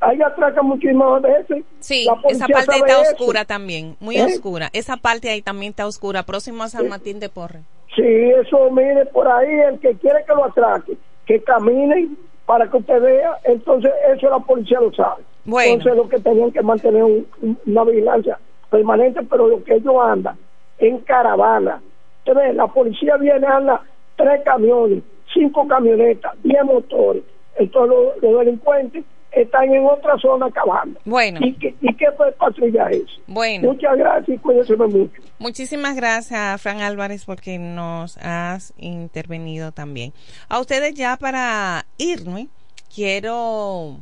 Ahí 0.00 0.20
atraca 0.20 0.60
muchísimas 0.62 1.22
veces. 1.22 1.64
Sí, 1.80 2.06
esa 2.28 2.46
parte 2.48 2.76
está 2.76 3.00
eso. 3.02 3.12
oscura 3.12 3.44
también, 3.44 3.96
muy 4.00 4.16
¿Eh? 4.18 4.24
oscura. 4.24 4.68
Esa 4.72 4.96
parte 4.98 5.30
ahí 5.30 5.40
también 5.42 5.70
está 5.70 5.86
oscura, 5.86 6.22
próximo 6.24 6.62
a 6.62 6.68
San 6.68 6.88
Martín 6.88 7.18
de 7.18 7.28
Porre. 7.28 7.60
Sí, 7.94 8.02
eso, 8.04 8.70
mire, 8.70 9.06
por 9.06 9.26
ahí 9.26 9.48
el 9.70 9.78
que 9.80 9.94
quiere 9.94 10.22
que 10.26 10.34
lo 10.34 10.44
atraque, 10.44 10.98
que 11.24 11.42
caminen 11.42 12.16
para 12.44 12.70
que 12.70 12.76
usted 12.76 13.00
vea, 13.00 13.38
entonces 13.44 13.90
eso 14.14 14.28
la 14.28 14.38
policía 14.40 14.80
lo 14.80 14.92
sabe. 14.92 15.22
Bueno. 15.46 15.72
Entonces 15.74 15.96
lo 15.96 16.08
que 16.08 16.18
tenían 16.20 16.52
que 16.52 16.62
mantener 16.62 17.02
un- 17.02 17.26
un- 17.40 17.58
una 17.66 17.84
vigilancia 17.84 18.38
permanente, 18.70 19.20
pero 19.30 19.48
lo 19.48 19.64
que 19.64 19.74
ellos 19.76 19.94
andan 20.04 20.36
en 20.78 20.98
caravana. 20.98 21.80
Usted 22.18 22.34
ve, 22.34 22.52
la 22.52 22.66
policía 22.66 23.16
viene, 23.16 23.46
anda 23.46 23.80
tres 24.16 24.42
camiones, 24.44 25.02
cinco 25.32 25.66
camionetas, 25.66 26.32
diez 26.42 26.62
motores. 26.64 27.22
Entonces 27.56 27.96
los, 27.96 28.22
los 28.22 28.40
delincuentes 28.44 29.04
están 29.42 29.72
en 29.72 29.84
otra 29.84 30.16
zona 30.18 30.46
acabando. 30.46 30.98
Bueno. 31.04 31.40
¿Y 31.42 31.54
qué, 31.54 31.74
y 31.80 31.94
qué 31.94 32.06
patrulla 32.38 32.88
es? 32.90 33.04
Bueno. 33.26 33.72
Muchas 33.72 33.96
gracias 33.96 34.36
y 34.36 34.38
cuídense 34.38 34.76
mucho. 34.76 35.22
Muchísimas 35.38 35.96
gracias, 35.96 36.60
Fran 36.62 36.80
Álvarez, 36.80 37.24
porque 37.24 37.58
nos 37.58 38.16
has 38.18 38.72
intervenido 38.78 39.72
también. 39.72 40.12
A 40.48 40.60
ustedes 40.60 40.94
ya 40.94 41.16
para 41.16 41.86
irme, 41.98 42.48
quiero 42.94 43.98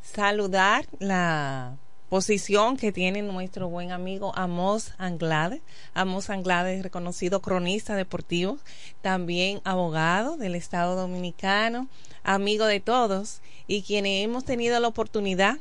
saludar 0.00 0.84
la 0.98 1.76
posición 2.08 2.76
que 2.76 2.92
tiene 2.92 3.22
nuestro 3.22 3.68
buen 3.68 3.92
amigo 3.92 4.32
Amos 4.34 4.92
Anglade. 4.98 5.60
Amos 5.94 6.30
Anglade 6.30 6.76
es 6.76 6.82
reconocido 6.82 7.40
cronista 7.40 7.96
deportivo, 7.96 8.58
también 9.02 9.60
abogado 9.64 10.36
del 10.36 10.54
Estado 10.54 10.96
Dominicano, 10.96 11.88
amigo 12.22 12.64
de 12.64 12.80
todos 12.80 13.40
y 13.66 13.82
quienes 13.82 14.24
hemos 14.24 14.44
tenido 14.44 14.80
la 14.80 14.88
oportunidad 14.88 15.58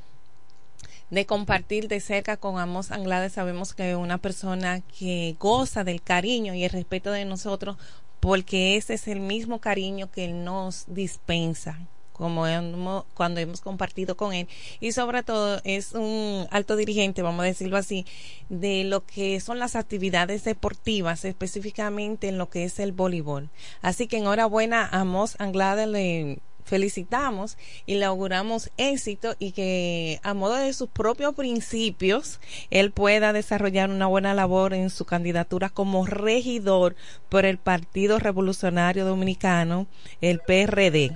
de 1.09 1.25
compartir 1.25 1.87
de 1.87 1.99
cerca 1.99 2.37
con 2.37 2.59
Amos 2.59 2.91
Anglade. 2.91 3.29
Sabemos 3.29 3.73
que 3.73 3.91
es 3.91 3.97
una 3.97 4.17
persona 4.17 4.81
que 4.97 5.35
goza 5.39 5.83
del 5.83 6.01
cariño 6.01 6.53
y 6.53 6.63
el 6.63 6.71
respeto 6.71 7.11
de 7.11 7.25
nosotros 7.25 7.77
porque 8.19 8.77
ese 8.77 8.93
es 8.93 9.07
el 9.07 9.19
mismo 9.19 9.59
cariño 9.59 10.09
que 10.11 10.25
él 10.25 10.43
nos 10.43 10.85
dispensa 10.87 11.77
como 12.17 12.47
hemos- 12.47 13.05
cuando 13.13 13.39
hemos 13.39 13.61
compartido 13.61 14.17
con 14.17 14.33
él 14.33 14.47
y 14.79 14.91
sobre 14.91 15.23
todo 15.23 15.61
es 15.63 15.93
un 15.93 16.47
alto 16.51 16.75
dirigente, 16.75 17.21
vamos 17.21 17.43
a 17.43 17.47
decirlo 17.47 17.77
así, 17.77 18.05
de 18.49 18.83
lo 18.83 19.05
que 19.05 19.39
son 19.39 19.59
las 19.59 19.75
actividades 19.75 20.43
deportivas, 20.43 21.25
específicamente 21.25 22.27
en 22.27 22.37
lo 22.37 22.49
que 22.49 22.63
es 22.63 22.79
el 22.79 22.91
voleibol. 22.91 23.49
Así 23.81 24.07
que 24.07 24.17
enhorabuena 24.17 24.83
a 24.85 25.01
Amos 25.01 25.35
Anglade, 25.39 25.87
le 25.87 26.39
felicitamos 26.65 27.57
y 27.85 27.95
le 27.95 28.03
auguramos 28.03 28.71
éxito 28.75 29.35
y 29.39 29.53
que 29.53 30.19
a 30.21 30.33
modo 30.33 30.55
de 30.55 30.73
sus 30.73 30.89
propios 30.89 31.33
principios 31.33 32.41
él 32.71 32.91
pueda 32.91 33.31
desarrollar 33.31 33.89
una 33.89 34.07
buena 34.07 34.33
labor 34.33 34.73
en 34.73 34.89
su 34.89 35.05
candidatura 35.05 35.69
como 35.69 36.05
regidor 36.05 36.97
por 37.29 37.45
el 37.45 37.57
Partido 37.57 38.19
Revolucionario 38.19 39.05
Dominicano, 39.05 39.87
el 40.19 40.39
PRD. 40.39 41.15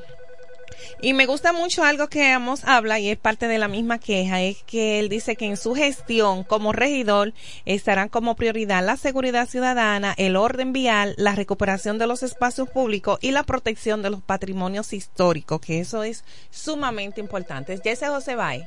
Y 1.02 1.14
me 1.14 1.26
gusta 1.26 1.54
mucho 1.54 1.84
algo 1.84 2.08
que 2.08 2.28
Amos 2.28 2.64
habla 2.66 3.00
y 3.00 3.10
es 3.10 3.18
parte 3.18 3.48
de 3.48 3.58
la 3.58 3.68
misma 3.68 4.00
queja, 4.00 4.42
es 4.42 4.64
que 4.64 5.00
él 5.00 5.10
dice 5.10 5.36
que 5.36 5.46
en 5.46 5.58
su 5.58 5.74
gestión 5.76 6.44
como 6.44 6.74
regidor 6.74 7.34
estarán 7.66 8.10
como 8.10 8.36
prioridad 8.36 8.86
la 8.86 8.98
seguridad 8.98 9.48
ciudadana, 9.48 10.14
el 10.18 10.36
orden 10.36 10.74
vial, 10.74 11.16
la 11.18 11.36
recuperación 11.36 11.98
de 11.98 12.08
los 12.08 12.24
espacios 12.24 12.70
públicos 12.70 13.20
y 13.22 13.32
la 13.32 13.44
protección 13.44 14.02
de 14.02 14.10
los 14.10 14.22
patrimonios 14.22 14.94
históricos, 14.94 15.62
que 15.62 15.80
eso 15.80 16.04
es 16.04 16.24
sumamente 16.50 17.20
importante. 17.20 17.80
Ese 17.84 18.08
José 18.08 18.36
Bay. 18.36 18.64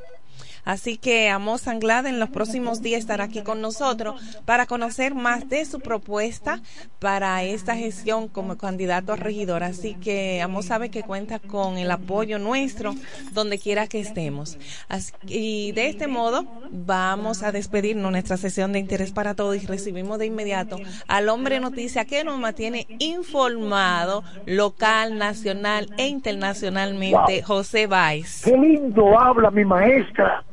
Así 0.65 0.97
que 0.97 1.29
Amos 1.29 1.69
Anglada 1.69 2.09
en 2.09 2.19
los 2.21 2.31
próximos 2.31 2.81
días 2.83 3.01
estará 3.01 3.25
aquí 3.25 3.43
con 3.43 3.61
nosotros 3.61 4.21
para 4.45 4.67
conocer 4.67 5.15
más 5.15 5.49
de 5.49 5.65
su 5.65 5.81
propuesta 5.81 6.61
para 6.99 7.43
esta 7.43 7.77
gestión 7.77 8.29
como 8.29 8.57
candidato 8.57 9.13
a 9.13 9.17
regidor. 9.17 9.63
Así 9.63 9.95
que 9.95 10.41
Amos 10.43 10.67
sabe 10.67 10.91
que 10.91 11.03
cuenta 11.03 11.39
con 11.39 11.77
el 11.79 11.91
apoyo 11.91 12.39
nuestro 12.39 12.95
donde 13.33 13.59
quiera 13.59 13.87
que 13.87 14.01
estemos. 14.01 14.59
Así- 14.89 15.13
y 15.27 15.73
de 15.73 15.89
este 15.89 16.07
modo 16.07 16.47
vamos 16.71 17.43
a 17.43 17.53
despedirnos 17.53 18.11
nuestra 18.11 18.37
sesión 18.37 18.73
de 18.73 18.79
interés 18.79 19.13
para 19.13 19.35
todos 19.35 19.63
y 19.63 19.67
recibimos 19.67 20.19
de 20.19 20.27
inmediato 20.27 20.79
al 21.09 21.29
hombre 21.29 21.61
noticia 21.61 22.05
que 22.05 22.25
nos 22.25 22.39
mantiene 22.39 22.87
informado 22.99 24.23
local, 24.47 25.19
nacional 25.19 25.89
e 25.99 26.07
internacionalmente, 26.09 27.15
Wow. 27.15 27.43
José 27.45 27.87
Valls. 27.87 28.43
Qué 28.45 28.57
lindo 28.57 29.19
habla 29.19 29.51
mi 29.51 29.65
maestra 29.65 30.45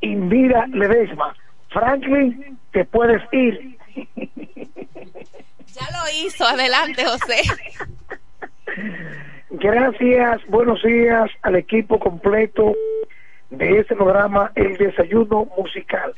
Indira 0.00 0.66
Ledesma. 0.68 1.34
Franklin, 1.68 2.58
te 2.72 2.84
puedes 2.84 3.22
ir. 3.32 3.76
Ya 3.94 5.86
lo 5.92 6.24
hizo, 6.24 6.44
adelante 6.44 7.04
José. 7.04 7.42
Gracias, 9.50 10.46
buenos 10.48 10.82
días 10.82 11.30
al 11.42 11.56
equipo 11.56 11.98
completo 11.98 12.74
de 13.50 13.78
este 13.78 13.96
programa 13.96 14.52
El 14.54 14.76
Desayuno 14.76 15.48
Musical. 15.56 16.14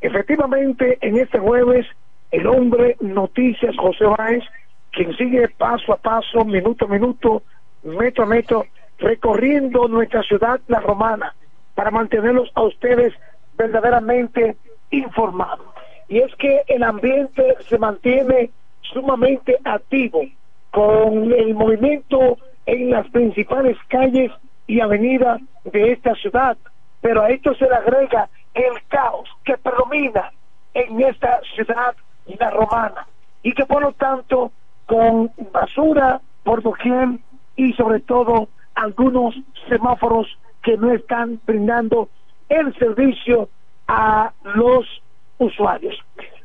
Efectivamente, 0.00 0.98
en 1.00 1.18
este 1.18 1.38
jueves, 1.38 1.86
el 2.30 2.46
hombre 2.46 2.96
Noticias 3.00 3.74
José 3.76 4.04
Báez, 4.04 4.44
quien 4.92 5.16
sigue 5.16 5.48
paso 5.48 5.92
a 5.92 5.96
paso, 5.96 6.44
minuto 6.44 6.84
a 6.84 6.88
minuto, 6.88 7.42
metro 7.82 8.24
a 8.24 8.26
metro, 8.26 8.66
recorriendo 8.98 9.88
nuestra 9.88 10.22
ciudad, 10.22 10.60
la 10.68 10.80
romana, 10.80 11.34
para 11.76 11.92
mantenerlos 11.92 12.50
a 12.54 12.62
ustedes 12.62 13.14
verdaderamente 13.56 14.56
informados. 14.90 15.66
Y 16.08 16.18
es 16.18 16.34
que 16.36 16.62
el 16.66 16.82
ambiente 16.82 17.54
se 17.68 17.78
mantiene 17.78 18.50
sumamente 18.80 19.58
activo 19.64 20.22
con 20.70 21.32
el 21.32 21.54
movimiento 21.54 22.38
en 22.64 22.90
las 22.90 23.08
principales 23.10 23.76
calles 23.88 24.32
y 24.66 24.80
avenidas 24.80 25.40
de 25.64 25.92
esta 25.92 26.14
ciudad. 26.14 26.56
Pero 27.00 27.22
a 27.22 27.30
esto 27.30 27.54
se 27.54 27.66
le 27.66 27.74
agrega 27.74 28.28
el 28.54 28.82
caos 28.88 29.28
que 29.44 29.56
predomina 29.58 30.32
en 30.74 31.00
esta 31.02 31.40
ciudad, 31.54 31.94
la 32.38 32.50
romana, 32.50 33.06
y 33.42 33.52
que 33.52 33.66
por 33.66 33.82
lo 33.82 33.92
tanto 33.92 34.50
con 34.86 35.30
basura 35.52 36.20
por 36.42 36.62
doquier 36.62 37.18
y 37.56 37.72
sobre 37.74 38.00
todo 38.00 38.48
algunos 38.74 39.34
semáforos 39.68 40.26
que 40.66 40.76
no 40.76 40.90
están 40.92 41.40
brindando 41.46 42.08
el 42.48 42.76
servicio 42.76 43.48
a 43.86 44.32
los 44.56 44.84
usuarios. 45.38 45.94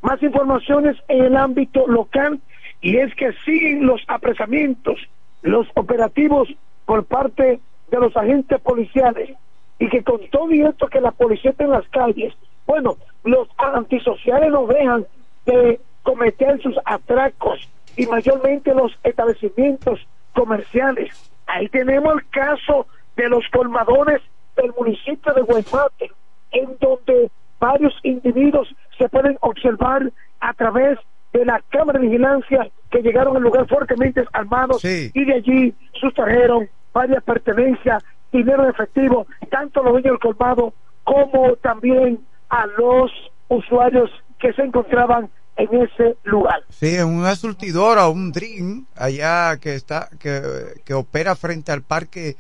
Más 0.04 0.22
informaciones 0.22 0.96
en 1.08 1.24
el 1.24 1.36
ámbito 1.36 1.88
local 1.88 2.40
y 2.82 2.98
es 2.98 3.16
que 3.16 3.34
siguen 3.44 3.88
los 3.88 4.00
apresamientos, 4.08 5.00
los 5.42 5.68
operativos 5.74 6.50
por 6.86 7.04
parte 7.04 7.60
de 7.90 8.00
los 8.00 8.16
agentes 8.16 8.62
policiales 8.62 9.32
y 9.80 9.90
que 9.90 10.04
con 10.04 10.20
todo 10.30 10.52
esto 10.52 10.88
que 10.88 11.02
la 11.02 11.12
policía 11.12 11.50
está 11.50 11.64
en 11.64 11.72
las 11.72 11.88
calles, 11.88 12.36
bueno, 12.68 12.98
los 13.24 13.48
antisociales 13.58 14.52
no 14.52 14.68
dejan 14.68 15.08
de 15.48 15.80
cometer 16.04 16.62
sus 16.62 16.76
atracos 16.86 17.68
y 17.98 18.06
mayormente 18.06 18.72
los 18.76 18.92
establecimientos 19.04 20.00
comerciales. 20.36 21.10
Ahí 21.48 21.68
tenemos 21.70 22.14
el 22.14 22.30
caso 22.30 22.86
de 23.22 23.30
los 23.30 23.44
colmadores 23.52 24.22
del 24.56 24.74
municipio 24.78 25.34
de 25.34 25.42
Guaymate, 25.42 26.12
en 26.52 26.76
donde 26.80 27.30
varios 27.60 27.94
individuos 28.04 28.68
se 28.98 29.08
pueden 29.10 29.38
observar 29.42 30.12
a 30.40 30.54
través 30.54 30.98
de 31.34 31.46
la 31.46 31.62
cámara 31.70 32.00
de 32.00 32.08
vigilancia 32.08 32.70
que 32.90 33.02
llegaron 33.02 33.38
al 33.38 33.44
lugar 33.44 33.68
fuertemente 33.68 34.26
armados 34.34 34.84
y 34.84 35.26
de 35.26 35.34
allí 35.34 35.74
sustrajeron 35.94 36.68
varias 36.94 37.24
pertenencias, 37.24 38.04
dinero 38.34 38.64
en 38.64 38.72
efectivo, 38.72 39.28
tanto 39.50 39.80
a 39.80 39.84
los 39.84 39.94
dueños 39.94 40.12
del 40.14 40.20
colmado 40.20 40.74
como 41.04 41.56
también 41.58 42.20
a 42.50 42.66
los 42.66 43.12
usuarios 43.48 44.10
que 44.40 44.52
se 44.54 44.64
encontraban 44.64 45.30
en 45.58 45.84
ese 45.84 46.18
lugar. 46.24 46.64
Sí, 46.70 46.96
en 46.96 47.08
una 47.08 47.36
surtidora, 47.36 48.08
un 48.08 48.32
Dream, 48.32 48.88
allá 48.96 49.58
que 49.58 49.76
está, 49.76 50.10
que, 50.20 50.42
que 50.84 50.94
opera 50.94 51.36
frente 51.36 51.72
al 51.72 51.84
parque 51.84 52.36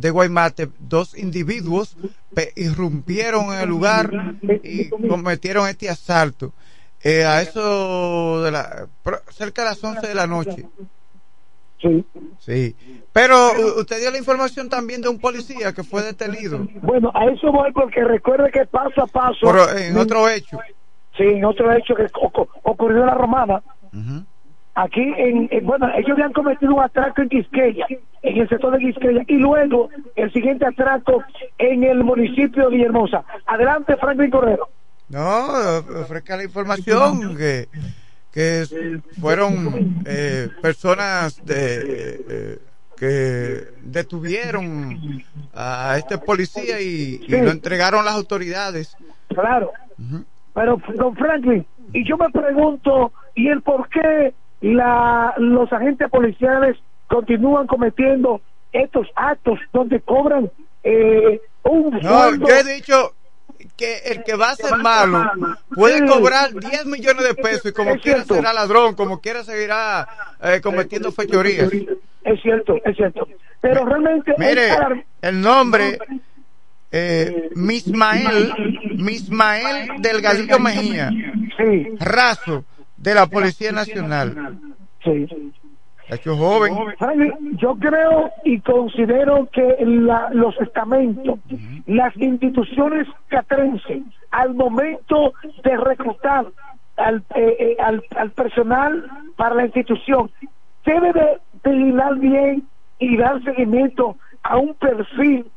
de 0.00 0.10
Guaymate, 0.10 0.68
dos 0.78 1.16
individuos 1.16 1.96
irrumpieron 2.54 3.52
en 3.54 3.60
el 3.60 3.68
lugar 3.68 4.10
y 4.62 4.88
cometieron 4.90 5.68
este 5.68 5.88
asalto. 5.88 6.52
Eh, 7.02 7.24
a 7.24 7.40
eso 7.42 8.42
de 8.42 8.50
la, 8.50 8.86
cerca 9.30 9.62
de 9.62 9.68
las 9.70 9.82
11 9.82 10.06
de 10.06 10.14
la 10.14 10.26
noche. 10.26 10.66
Sí. 11.80 12.04
Sí. 12.40 12.76
Pero 13.12 13.36
usted 13.78 14.00
dio 14.00 14.10
la 14.10 14.18
información 14.18 14.68
también 14.68 15.00
de 15.02 15.08
un 15.08 15.18
policía 15.18 15.72
que 15.72 15.84
fue 15.84 16.02
detenido. 16.02 16.66
Bueno, 16.82 17.10
a 17.14 17.26
eso 17.26 17.52
voy 17.52 17.70
porque 17.72 18.02
recuerde 18.02 18.50
que 18.50 18.66
paso 18.66 19.02
a 19.02 19.06
paso. 19.06 19.38
Pero 19.42 19.70
en 19.76 19.96
otro 19.96 20.28
hecho. 20.28 20.58
Sí, 21.16 21.24
en 21.24 21.44
otro 21.44 21.72
hecho 21.72 21.94
que 21.94 22.04
ocu- 22.12 22.48
ocurrió 22.62 23.00
en 23.00 23.06
la 23.06 23.14
Romana. 23.14 23.62
Aquí, 24.76 25.00
en, 25.16 25.48
en- 25.50 25.64
bueno, 25.64 25.88
ellos 25.96 26.10
habían 26.10 26.34
cometido 26.34 26.74
un 26.74 26.82
atraco 26.82 27.22
en 27.22 27.30
Quisqueya, 27.30 27.86
en 28.22 28.36
el 28.36 28.46
sector 28.46 28.72
de 28.72 28.78
Quisqueya, 28.78 29.22
y 29.26 29.36
luego 29.38 29.88
el 30.14 30.30
siguiente 30.34 30.66
atraco 30.66 31.24
en 31.56 31.82
el 31.82 32.04
municipio 32.04 32.64
de 32.64 32.76
Villahermosa. 32.76 33.24
Adelante, 33.46 33.96
Franklin 33.96 34.30
Correro. 34.30 34.68
No, 35.08 35.78
ofrezca 36.02 36.36
la 36.36 36.44
información 36.44 37.36
que, 37.38 37.68
que 38.30 38.64
fueron 39.18 40.02
eh, 40.04 40.50
personas 40.60 41.42
de, 41.46 42.20
eh, 42.28 42.58
que 42.98 43.60
detuvieron 43.82 45.22
a 45.54 45.96
este 45.96 46.18
policía 46.18 46.82
y, 46.82 47.18
lo 47.28 47.50
entregaron 47.50 48.04
las 48.04 48.14
autoridades. 48.14 48.94
Claro. 49.28 49.72
Pero, 50.52 50.78
don 50.96 51.16
Franklin, 51.16 51.64
y 51.94 52.06
yo 52.06 52.18
me 52.18 52.28
pregunto, 52.28 53.12
¿y 53.34 53.48
el 53.48 53.62
por 53.62 53.88
qué 53.88 54.34
la, 54.60 55.34
los 55.38 55.72
agentes 55.72 56.08
policiales 56.10 56.76
continúan 57.08 57.66
cometiendo 57.66 58.40
estos 58.72 59.06
actos 59.14 59.58
donde 59.72 60.00
cobran 60.00 60.50
eh, 60.82 61.40
un 61.62 61.90
No, 62.02 62.22
sueldo? 62.24 62.48
yo 62.48 62.54
he 62.54 62.64
dicho 62.74 63.14
que 63.76 63.98
el 64.06 64.22
que 64.24 64.34
va 64.36 64.50
a 64.50 64.56
ser 64.56 64.76
malo 64.78 65.30
puede 65.74 65.98
Sí. 65.98 66.06
cobrar 66.06 66.52
10 66.52 66.86
millones 66.86 67.24
de 67.24 67.34
pesos 67.34 67.66
y 67.66 67.72
como 67.72 67.90
Es 67.92 68.02
quiera 68.02 68.18
cierto. 68.18 68.34
será 68.34 68.52
ladrón, 68.52 68.94
como 68.94 69.20
quiera 69.20 69.44
seguirá 69.44 70.06
eh, 70.42 70.60
cometiendo 70.62 71.10
fechorías. 71.12 71.70
Es 72.24 72.42
cierto, 72.42 72.76
es 72.84 72.96
cierto. 72.96 73.26
Pero 73.60 73.84
realmente... 73.84 74.34
Mire, 74.38 74.70
el 75.22 75.40
nombre 75.40 75.98
eh, 76.92 77.50
Mismael, 77.54 78.52
Mismael 78.96 79.90
Delgadillo 80.00 80.58
Mejía, 80.58 81.10
raso 82.00 82.64
de 83.10 83.14
la 83.14 83.26
Policía 83.26 83.70
Nacional. 83.72 84.58
Sí. 85.04 85.26
Hecho 86.08 86.36
joven. 86.36 86.74
Yo 87.58 87.76
creo 87.76 88.30
y 88.44 88.60
considero 88.60 89.48
que 89.52 89.76
la- 89.84 90.30
los 90.32 90.60
estamentos, 90.60 91.38
las 91.86 92.16
instituciones 92.16 93.06
catrenses, 93.28 94.02
al 94.30 94.54
momento 94.54 95.32
de 95.64 95.76
reclutar 95.76 96.46
al, 96.96 97.16
eh, 97.34 97.56
eh, 97.58 97.76
al, 97.80 98.02
al 98.16 98.30
personal 98.32 99.04
para 99.36 99.54
la 99.54 99.64
institución, 99.66 100.30
debe 100.84 101.12
de 101.12 101.40
vigilar 101.64 102.16
bien 102.18 102.68
y 102.98 103.16
dar 103.16 103.42
seguimiento 103.44 104.16
a 104.42 104.56
un 104.58 104.74
perfil 104.74 105.50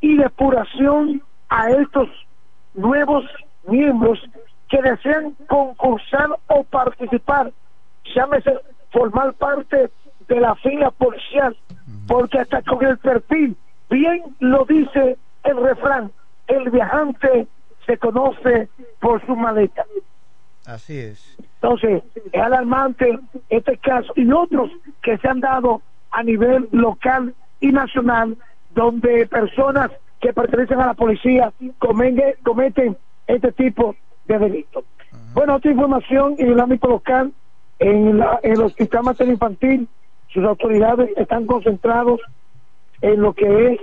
y 0.00 0.16
depuración 0.16 1.22
a 1.48 1.70
estos 1.70 2.08
nuevos 2.74 3.24
miembros 3.66 4.20
que 4.68 4.82
desean 4.82 5.32
concursar 5.48 6.28
o 6.48 6.64
participar, 6.64 7.52
llámese 8.14 8.52
formar 8.90 9.32
parte 9.34 9.90
de 10.28 10.40
la 10.40 10.54
fila 10.56 10.90
policial, 10.90 11.56
porque 12.06 12.38
hasta 12.38 12.62
con 12.62 12.84
el 12.84 12.98
perfil, 12.98 13.56
bien 13.90 14.22
lo 14.40 14.64
dice 14.64 15.16
el 15.44 15.56
refrán, 15.62 16.10
el 16.48 16.70
viajante 16.70 17.46
se 17.86 17.98
conoce 17.98 18.68
por 19.00 19.24
su 19.26 19.36
maleta. 19.36 19.84
Así 20.64 20.98
es. 20.98 21.36
Entonces, 21.62 22.02
es 22.32 22.42
alarmante 22.42 23.18
este 23.48 23.78
caso 23.78 24.12
y 24.16 24.30
otros 24.32 24.70
que 25.02 25.16
se 25.18 25.28
han 25.28 25.40
dado 25.40 25.80
a 26.10 26.22
nivel 26.22 26.68
local 26.72 27.34
y 27.60 27.68
nacional, 27.68 28.36
donde 28.74 29.26
personas 29.28 29.90
que 30.20 30.32
pertenecen 30.32 30.80
a 30.80 30.86
la 30.86 30.94
policía 30.94 31.52
cometen, 31.78 32.34
cometen 32.42 32.96
este 33.26 33.52
tipo 33.52 33.94
de 34.26 34.38
delitos. 34.38 34.84
Bueno, 35.34 35.56
otra 35.56 35.70
información 35.70 36.34
en 36.38 36.52
el 36.52 36.60
ámbito 36.60 36.88
local, 36.88 37.32
en, 37.78 38.18
la- 38.18 38.40
en 38.42 38.52
el 38.52 38.62
Hospital 38.62 39.02
Materno 39.04 39.32
Infantil, 39.34 39.88
sus 40.28 40.44
autoridades 40.44 41.10
están 41.16 41.46
concentrados 41.46 42.20
en 43.02 43.20
lo 43.20 43.32
que 43.32 43.72
es 43.74 43.80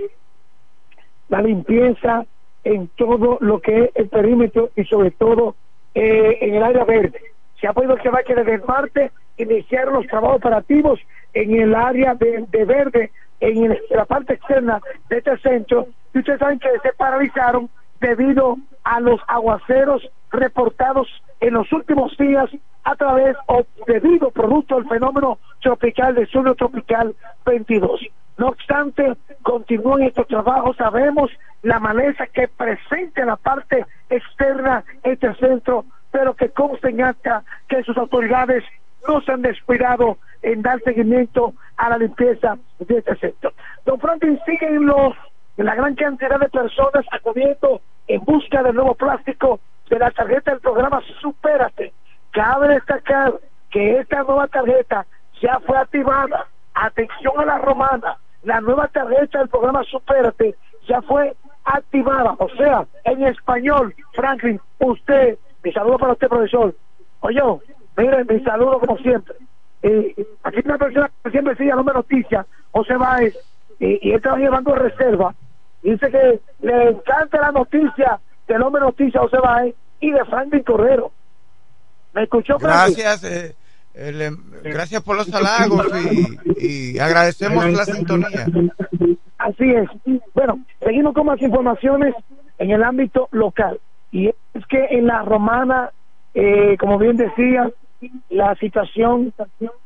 la 1.28 1.42
limpieza 1.42 2.26
en 2.64 2.88
todo 2.96 3.38
lo 3.40 3.60
que 3.60 3.84
es 3.84 3.90
el 3.94 4.08
perímetro 4.08 4.70
y 4.76 4.84
sobre 4.84 5.10
todo 5.10 5.54
eh, 5.94 6.38
en 6.40 6.54
el 6.54 6.62
área 6.62 6.84
verde. 6.84 7.20
Se 7.60 7.66
ha 7.66 7.72
podido 7.72 7.94
observar 7.94 8.24
que 8.24 8.34
desde 8.34 8.54
el 8.54 8.64
martes 8.64 9.12
iniciaron 9.36 9.94
los 9.94 10.06
trabajos 10.06 10.36
operativos 10.36 11.00
en 11.34 11.54
el 11.60 11.74
área 11.74 12.14
de, 12.14 12.44
de 12.50 12.64
verde, 12.64 13.10
en 13.40 13.78
la 13.90 14.04
parte 14.06 14.34
externa 14.34 14.80
de 15.08 15.18
este 15.18 15.36
centro, 15.38 15.86
y 16.14 16.18
ustedes 16.18 16.38
saben 16.38 16.58
que 16.58 16.68
se 16.82 16.92
paralizaron 16.94 17.68
debido 18.00 18.56
a 18.84 19.00
los 19.00 19.20
aguaceros 19.26 20.08
reportados 20.34 21.08
en 21.40 21.54
los 21.54 21.72
últimos 21.72 22.16
días 22.16 22.50
a 22.84 22.96
través 22.96 23.36
o 23.46 23.64
debido 23.86 24.30
producto 24.30 24.76
del 24.76 24.88
fenómeno 24.88 25.38
tropical 25.60 26.14
del 26.14 26.28
sur 26.28 26.54
tropical 26.56 27.14
22. 27.44 28.00
No 28.36 28.48
obstante, 28.48 29.14
continúan 29.42 30.02
estos 30.02 30.26
trabajos, 30.26 30.76
sabemos 30.76 31.30
la 31.62 31.78
maleza 31.78 32.26
que 32.26 32.48
presenta 32.48 33.20
en 33.20 33.28
la 33.28 33.36
parte 33.36 33.86
externa 34.10 34.84
este 35.02 35.32
centro, 35.34 35.84
pero 36.10 36.34
que 36.34 36.48
consta 36.48 36.88
en 36.88 37.02
acta 37.02 37.44
que 37.68 37.82
sus 37.84 37.96
autoridades 37.96 38.64
no 39.08 39.20
se 39.20 39.32
han 39.32 39.42
descuidado 39.42 40.18
en 40.42 40.62
dar 40.62 40.80
seguimiento 40.80 41.54
a 41.76 41.90
la 41.90 41.98
limpieza 41.98 42.58
de 42.78 42.98
este 42.98 43.16
sector. 43.16 43.54
Don 43.84 44.00
Franklin, 44.00 44.38
siguen 44.44 44.86
los, 44.86 45.14
la 45.56 45.74
gran 45.74 45.94
cantidad 45.94 46.38
de 46.38 46.48
personas 46.48 47.04
acudiendo 47.12 47.80
en 48.08 48.24
busca 48.24 48.62
del 48.62 48.74
nuevo 48.74 48.94
plástico 48.94 49.60
de 49.94 50.00
la 50.00 50.10
tarjeta 50.10 50.50
del 50.50 50.60
programa 50.60 51.00
Supérate. 51.20 51.92
Cabe 52.32 52.68
destacar 52.74 53.34
que 53.70 54.00
esta 54.00 54.24
nueva 54.24 54.48
tarjeta 54.48 55.06
ya 55.40 55.60
fue 55.60 55.78
activada. 55.78 56.48
Atención 56.74 57.34
a 57.38 57.44
la 57.44 57.58
romana, 57.58 58.18
la 58.42 58.60
nueva 58.60 58.88
tarjeta 58.88 59.38
del 59.38 59.48
programa 59.48 59.84
Supérate 59.84 60.56
ya 60.88 61.00
fue 61.02 61.36
activada. 61.64 62.34
O 62.38 62.48
sea, 62.56 62.84
en 63.04 63.22
español, 63.22 63.94
Franklin, 64.14 64.60
usted, 64.80 65.38
mi 65.62 65.72
saludo 65.72 65.98
para 65.98 66.12
usted, 66.14 66.28
profesor. 66.28 66.74
Oye, 67.20 67.40
miren, 67.96 68.26
mi 68.28 68.40
saludo 68.40 68.80
como 68.80 68.98
siempre. 68.98 69.36
Eh, 69.82 70.26
aquí 70.42 70.60
una 70.64 70.78
persona 70.78 71.10
que 71.22 71.30
siempre 71.30 71.54
sigue 71.54 71.70
no 71.70 71.84
me 71.84 71.92
noticia, 71.92 72.44
José 72.72 72.96
Báez, 72.96 73.36
y, 73.78 74.08
y 74.08 74.10
él 74.10 74.16
está 74.16 74.36
llevando 74.36 74.74
reserva. 74.74 75.34
Dice 75.82 76.10
que 76.10 76.40
le 76.62 76.88
encanta 76.88 77.40
la 77.40 77.52
noticia 77.52 78.18
del 78.48 78.62
hombre 78.62 78.80
noticia 78.80 79.20
José 79.20 79.38
Báez 79.38 79.74
y 80.00 80.10
de 80.10 80.24
Franklin 80.24 80.62
Correro. 80.62 81.12
¿Me 82.12 82.24
escuchó, 82.24 82.58
Franklin? 82.58 82.96
Gracias, 82.96 83.24
eh, 83.24 83.56
em, 83.94 84.36
gracias 84.62 85.02
por 85.02 85.16
los 85.16 85.32
halagos 85.32 85.86
y, 86.56 86.94
y 86.94 86.98
agradecemos 86.98 87.66
la 87.72 87.84
sintonía. 87.84 88.46
Así 89.38 89.70
es. 89.70 89.88
Bueno, 90.32 90.60
seguimos 90.80 91.14
con 91.14 91.26
más 91.26 91.40
informaciones 91.42 92.14
en 92.58 92.70
el 92.70 92.82
ámbito 92.82 93.28
local. 93.32 93.78
Y 94.10 94.28
es 94.28 94.66
que 94.68 94.86
en 94.90 95.06
la 95.06 95.22
romana, 95.22 95.90
eh, 96.34 96.76
como 96.78 96.98
bien 96.98 97.16
decía, 97.16 97.70
la 98.30 98.54
situación 98.56 99.32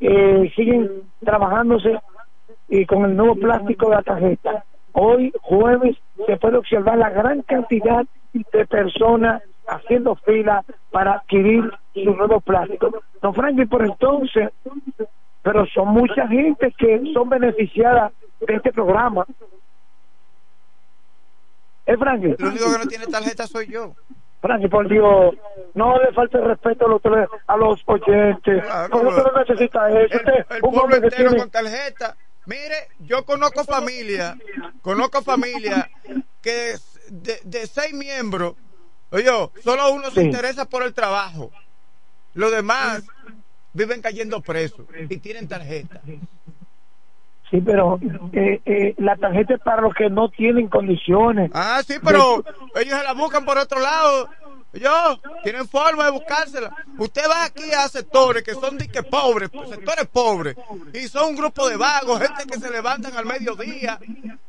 eh, 0.00 0.52
siguen 0.54 0.88
trabajándose 1.24 1.98
y 2.68 2.84
con 2.86 3.04
el 3.04 3.16
nuevo 3.16 3.36
plástico 3.36 3.88
de 3.88 3.96
la 3.96 4.02
tarjeta. 4.02 4.64
Hoy, 4.92 5.32
jueves, 5.40 5.96
se 6.26 6.36
puede 6.36 6.58
observar 6.58 6.98
la 6.98 7.10
gran 7.10 7.42
cantidad 7.42 8.04
de 8.32 8.66
personas 8.66 9.42
haciendo 9.68 10.16
fila 10.16 10.64
para 10.90 11.14
adquirir 11.14 11.70
su 11.94 12.14
nuevo 12.14 12.40
plástico. 12.40 13.02
Don 13.22 13.34
Franklin, 13.34 13.68
por 13.68 13.84
entonces, 13.84 14.50
pero 15.42 15.66
son 15.66 15.88
mucha 15.88 16.26
gente 16.28 16.74
que 16.78 17.02
son 17.12 17.28
beneficiadas 17.28 18.12
de 18.40 18.54
este 18.54 18.72
programa. 18.72 19.26
¿Eh, 21.86 21.96
Franklin? 21.96 22.36
El 22.38 22.44
único 22.46 22.72
que 22.72 22.78
no 22.78 22.86
tiene 22.86 23.06
tarjeta 23.06 23.46
soy 23.46 23.66
yo. 23.68 23.94
Franklin, 24.40 24.70
por 24.70 24.88
Dios, 24.88 25.34
no 25.74 25.98
le 26.00 26.12
falte 26.12 26.38
respeto 26.38 26.86
a 26.86 26.88
los, 26.88 27.02
a 27.46 27.56
los 27.56 27.82
oyentes. 27.86 28.62
¿Cómo 28.90 29.08
usted 29.10 29.22
no 29.24 29.38
necesita 29.40 29.90
eso? 29.90 30.16
Usted, 30.16 30.46
El 30.50 30.62
un 30.62 30.72
pueblo 30.74 30.88
que 31.00 31.06
entero 31.06 31.30
tiene- 31.30 31.38
con 31.38 31.50
tarjeta. 31.50 32.16
Mire, 32.46 32.88
yo 33.00 33.24
conozco 33.26 33.62
familia, 33.64 34.34
conozco 34.80 35.20
familia 35.22 35.90
que 36.40 36.76
de, 37.10 37.40
de 37.44 37.66
seis 37.66 37.92
miembros, 37.92 38.54
oye, 39.10 39.30
solo 39.62 39.92
uno 39.92 40.10
se 40.10 40.20
Sí. 40.20 40.26
interesa 40.26 40.64
por 40.64 40.82
el 40.82 40.94
trabajo. 40.94 41.50
Los 42.34 42.50
demás 42.52 43.02
viven 43.72 44.00
cayendo 44.02 44.40
presos 44.40 44.86
y 45.08 45.16
tienen 45.18 45.48
tarjeta. 45.48 46.00
Sí, 47.50 47.62
pero 47.64 47.98
eh, 48.32 48.60
eh, 48.66 48.94
la 48.98 49.16
tarjeta 49.16 49.54
es 49.54 49.60
para 49.60 49.80
los 49.80 49.94
que 49.94 50.10
no 50.10 50.28
tienen 50.28 50.68
condiciones. 50.68 51.50
Ah, 51.54 51.80
sí, 51.86 51.94
pero 52.04 52.44
ellos 52.74 52.98
se 52.98 53.04
la 53.04 53.14
buscan 53.14 53.44
por 53.46 53.56
otro 53.56 53.80
lado. 53.80 54.28
Yo, 54.74 55.18
tienen 55.42 55.66
forma 55.66 56.04
de 56.04 56.10
buscársela. 56.10 56.70
Usted 56.98 57.22
va 57.28 57.44
aquí 57.44 57.72
a 57.72 57.88
sectores 57.88 58.42
que 58.42 58.52
son 58.52 58.76
dique 58.76 59.02
pobres, 59.02 59.48
sectores 59.66 60.06
pobres, 60.08 60.56
y 60.92 61.08
son 61.08 61.30
un 61.30 61.36
grupo 61.36 61.66
de 61.70 61.76
vagos, 61.76 62.20
gente 62.20 62.44
que 62.46 62.60
se 62.60 62.70
levantan 62.70 63.16
al 63.16 63.24
mediodía, 63.24 63.98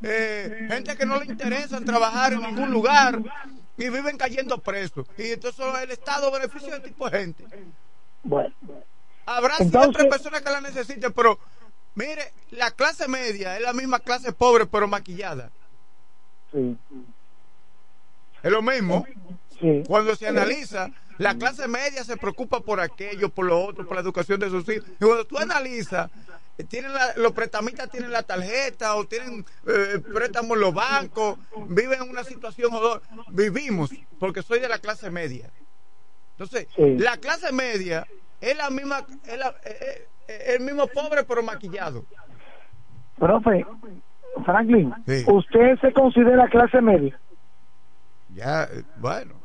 eh, 0.04 0.68
gente 0.70 0.98
que 0.98 1.06
no 1.06 1.20
le 1.22 1.26
interesa 1.26 1.80
trabajar 1.80 2.34
en 2.34 2.42
ningún 2.42 2.70
lugar 2.70 3.18
y 3.80 3.90
viven 3.90 4.18
cayendo 4.18 4.58
presos. 4.60 5.08
Y 5.18 5.32
entonces 5.32 5.66
el 5.84 5.92
Estado 5.92 6.30
beneficia 6.32 6.70
de 6.70 6.78
ese 6.78 6.88
tipo 6.90 7.10
de 7.10 7.20
gente. 7.20 7.46
Bueno, 8.24 8.54
Habrá 9.26 9.56
Entonces- 9.60 9.82
siempre 9.96 10.06
personas 10.06 10.42
que 10.42 10.50
la 10.50 10.62
necesiten, 10.62 11.14
pero 11.14 11.38
mire, 11.96 12.34
la 12.52 12.72
clase 12.72 13.08
media 13.08 13.56
es 13.58 13.62
la 13.62 13.74
misma 13.74 14.00
clase 14.00 14.34
pobre, 14.34 14.66
pero 14.66 14.88
maquillada. 14.88 15.52
sí, 16.52 16.76
Es 18.42 18.52
lo 18.52 18.62
mismo. 18.64 19.06
sí. 19.60 19.84
Cuando 19.88 20.16
se 20.16 20.28
analiza 20.28 20.90
La 21.20 21.36
clase 21.38 21.68
media 21.68 22.04
se 22.04 22.18
preocupa 22.18 22.62
por 22.62 22.80
aquello, 22.80 23.30
por 23.30 23.46
lo 23.46 23.62
otro, 23.64 23.86
por 23.86 23.96
la 23.96 24.02
educación 24.02 24.40
de 24.40 24.50
sus 24.50 24.68
hijos. 24.70 24.88
Y 25.00 25.04
cuando 25.06 25.26
tú 25.26 25.38
analizas, 25.38 26.10
eh, 26.58 26.64
tienen 26.64 26.94
la- 26.94 27.14
los 27.18 27.34
prestamistas 27.34 27.90
tienen 27.92 28.12
la 28.12 28.24
tarjeta 28.24 28.96
o 28.96 29.06
tienen 29.06 29.46
eh, 29.68 30.00
préstamos 30.14 30.56
en 30.56 30.62
los 30.62 30.74
bancos, 30.74 31.38
viven 31.68 32.02
en 32.04 32.10
una 32.10 32.24
situación 32.24 32.72
jodida. 32.72 33.02
Vivimos, 33.32 33.92
porque 34.20 34.42
soy 34.42 34.60
de 34.60 34.70
la 34.70 34.80
clase 34.80 35.12
media. 35.12 35.50
Entonces, 36.32 36.68
Sí. 36.76 36.98
la 36.98 37.18
clase 37.18 37.52
media 37.52 38.08
es 38.42 38.56
la 38.58 38.70
misma, 38.70 39.06
es 39.28 39.38
la- 39.38 39.56
eh, 39.66 40.08
eh, 40.30 40.44
el 40.56 40.62
mismo 40.62 40.88
pobre 40.88 41.24
pero 41.26 41.44
maquillado. 41.44 42.06
Profe, 43.18 43.66
Franklin, 44.46 44.94
Sí. 45.06 45.26
¿usted 45.28 45.78
se 45.82 45.92
considera 45.92 46.48
clase 46.48 46.80
media? 46.82 47.20
Ya, 48.30 48.70
bueno, 48.98 49.39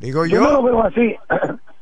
digo 0.00 0.26
Yo 0.26 0.36
yo. 0.36 0.42
no 0.42 0.50
lo 0.52 0.62
veo 0.62 0.82
así. 0.82 1.16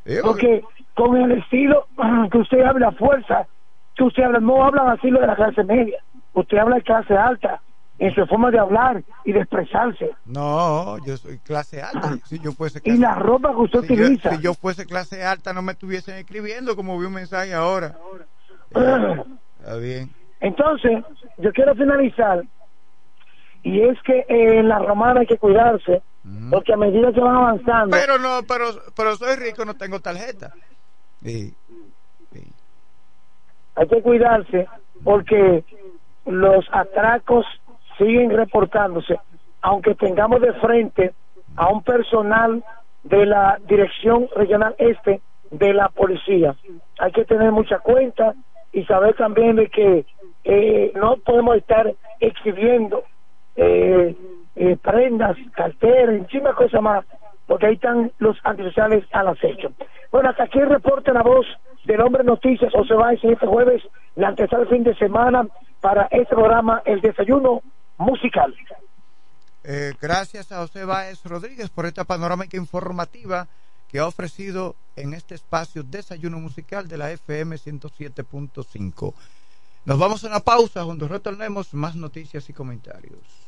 Digo 0.04 0.22
Porque 0.32 0.62
con 0.94 1.16
el 1.16 1.32
estilo 1.38 1.86
que 2.32 2.38
usted 2.38 2.60
habla, 2.62 2.92
fuerza, 2.92 3.46
que 3.94 4.04
usted 4.04 4.22
habla, 4.24 4.40
no 4.40 4.64
hablan 4.64 4.88
así 4.88 5.08
lo 5.10 5.20
de 5.20 5.26
la 5.26 5.36
clase 5.36 5.64
media. 5.64 5.98
Usted 6.32 6.58
habla 6.58 6.76
de 6.76 6.82
clase 6.82 7.14
alta 7.16 7.60
en 7.98 8.14
su 8.14 8.24
forma 8.26 8.50
de 8.52 8.58
hablar 8.60 9.02
y 9.24 9.32
de 9.32 9.40
expresarse. 9.40 10.12
No, 10.24 10.98
yo 11.04 11.16
soy 11.16 11.38
clase 11.40 11.82
alta. 11.82 12.16
Si 12.26 12.38
yo 12.38 12.52
fuese 12.52 12.80
Y 12.84 12.96
la 12.96 13.14
ropa 13.16 13.50
que 13.50 13.56
usted 13.56 13.80
si 13.80 13.86
yo- 13.96 14.04
utiliza. 14.04 14.30
si 14.36 14.40
yo 14.40 14.54
fuese 14.54 14.86
clase 14.86 15.24
alta, 15.24 15.52
no 15.52 15.62
me 15.62 15.72
estuviesen 15.72 16.16
escribiendo 16.16 16.76
como 16.76 16.98
vi 16.98 17.06
un 17.06 17.14
mensaje 17.14 17.52
ahora. 17.54 17.96
Eh, 18.74 19.22
Está 19.58 19.76
bien. 19.78 20.10
Entonces, 20.40 21.02
yo 21.38 21.52
quiero 21.52 21.74
finalizar, 21.74 22.44
y 23.64 23.80
es 23.82 24.00
que 24.02 24.20
eh, 24.28 24.58
en 24.60 24.68
la 24.68 24.78
romana 24.78 25.20
hay 25.20 25.26
que 25.26 25.36
cuidarse, 25.36 26.00
porque 26.50 26.72
a 26.72 26.76
medida 26.76 27.12
que 27.12 27.20
van 27.20 27.36
avanzando, 27.36 27.96
Pero 27.96 28.18
no, 28.18 28.40
pero, 28.46 28.66
pero 28.96 29.16
soy 29.16 29.36
rico, 29.36 29.64
no 29.64 29.74
tengo 29.74 30.00
tarjeta. 30.00 30.52
Sí. 31.22 31.54
hay 33.74 33.88
que 33.88 34.02
cuidarse, 34.02 34.66
porque 35.04 35.64
los 36.26 36.66
atracos 36.72 37.46
siguen 37.96 38.30
reportándose, 38.30 39.18
aunque 39.62 39.94
tengamos 39.94 40.40
de 40.40 40.52
frente 40.54 41.14
a 41.56 41.68
un 41.68 41.82
personal 41.82 42.62
de 43.04 43.26
la 43.26 43.58
Dirección 43.68 44.28
Regional 44.34 44.74
Este 44.78 45.20
de 45.50 45.72
la 45.72 45.88
Policía. 45.88 46.54
Hay 46.98 47.12
que 47.12 47.24
tener 47.24 47.52
mucha 47.52 47.78
cuenta 47.78 48.34
y 48.72 48.84
saber 48.84 49.14
también 49.16 49.56
de 49.56 49.68
que 49.68 50.04
eh, 50.44 50.92
no 50.94 51.16
podemos 51.16 51.56
estar 51.56 51.94
exhibiendo 52.20 53.04
eh, 53.56 54.14
eh, 54.58 54.76
prendas, 54.76 55.36
carteras, 55.54 56.16
encima 56.16 56.52
cosas 56.54 56.82
más, 56.82 57.04
porque 57.46 57.66
ahí 57.66 57.74
están 57.74 58.12
los 58.18 58.36
antisociales 58.44 59.04
al 59.12 59.28
acecho. 59.28 59.72
Bueno, 60.10 60.30
hasta 60.30 60.44
aquí 60.44 60.58
el 60.58 60.68
reporte 60.68 61.12
la 61.12 61.22
voz 61.22 61.46
del 61.84 62.00
hombre 62.00 62.24
noticias 62.24 62.72
José 62.72 62.94
Báez 62.94 63.20
este 63.22 63.46
jueves, 63.46 63.82
la 64.16 64.28
antesala 64.28 64.66
fin 64.66 64.82
de 64.82 64.94
semana 64.96 65.46
para 65.80 66.08
este 66.10 66.34
programa 66.34 66.82
El 66.84 67.00
Desayuno 67.00 67.62
Musical. 67.98 68.54
Eh, 69.64 69.94
gracias 70.00 70.50
a 70.50 70.58
José 70.58 70.84
Báez 70.84 71.24
Rodríguez 71.24 71.70
por 71.70 71.86
esta 71.86 72.04
panorámica 72.04 72.56
informativa 72.56 73.46
que 73.88 74.00
ha 74.00 74.06
ofrecido 74.06 74.74
en 74.96 75.14
este 75.14 75.34
espacio 75.34 75.82
Desayuno 75.82 76.40
Musical 76.40 76.88
de 76.88 76.98
la 76.98 77.10
FM 77.12 77.56
107.5. 77.56 79.14
Nos 79.84 79.98
vamos 79.98 80.24
a 80.24 80.28
una 80.28 80.40
pausa, 80.40 80.84
cuando 80.84 81.08
retornemos 81.08 81.72
más 81.74 81.96
noticias 81.96 82.48
y 82.50 82.52
comentarios. 82.52 83.47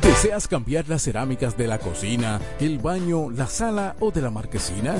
¿Deseas 0.00 0.46
cambiar 0.46 0.88
las 0.88 1.02
cerámicas 1.02 1.56
de 1.56 1.66
la 1.66 1.78
cocina, 1.78 2.40
el 2.60 2.78
baño, 2.78 3.30
la 3.30 3.46
sala 3.46 3.96
o 4.00 4.10
de 4.10 4.20
la 4.20 4.30
marquesina? 4.30 4.94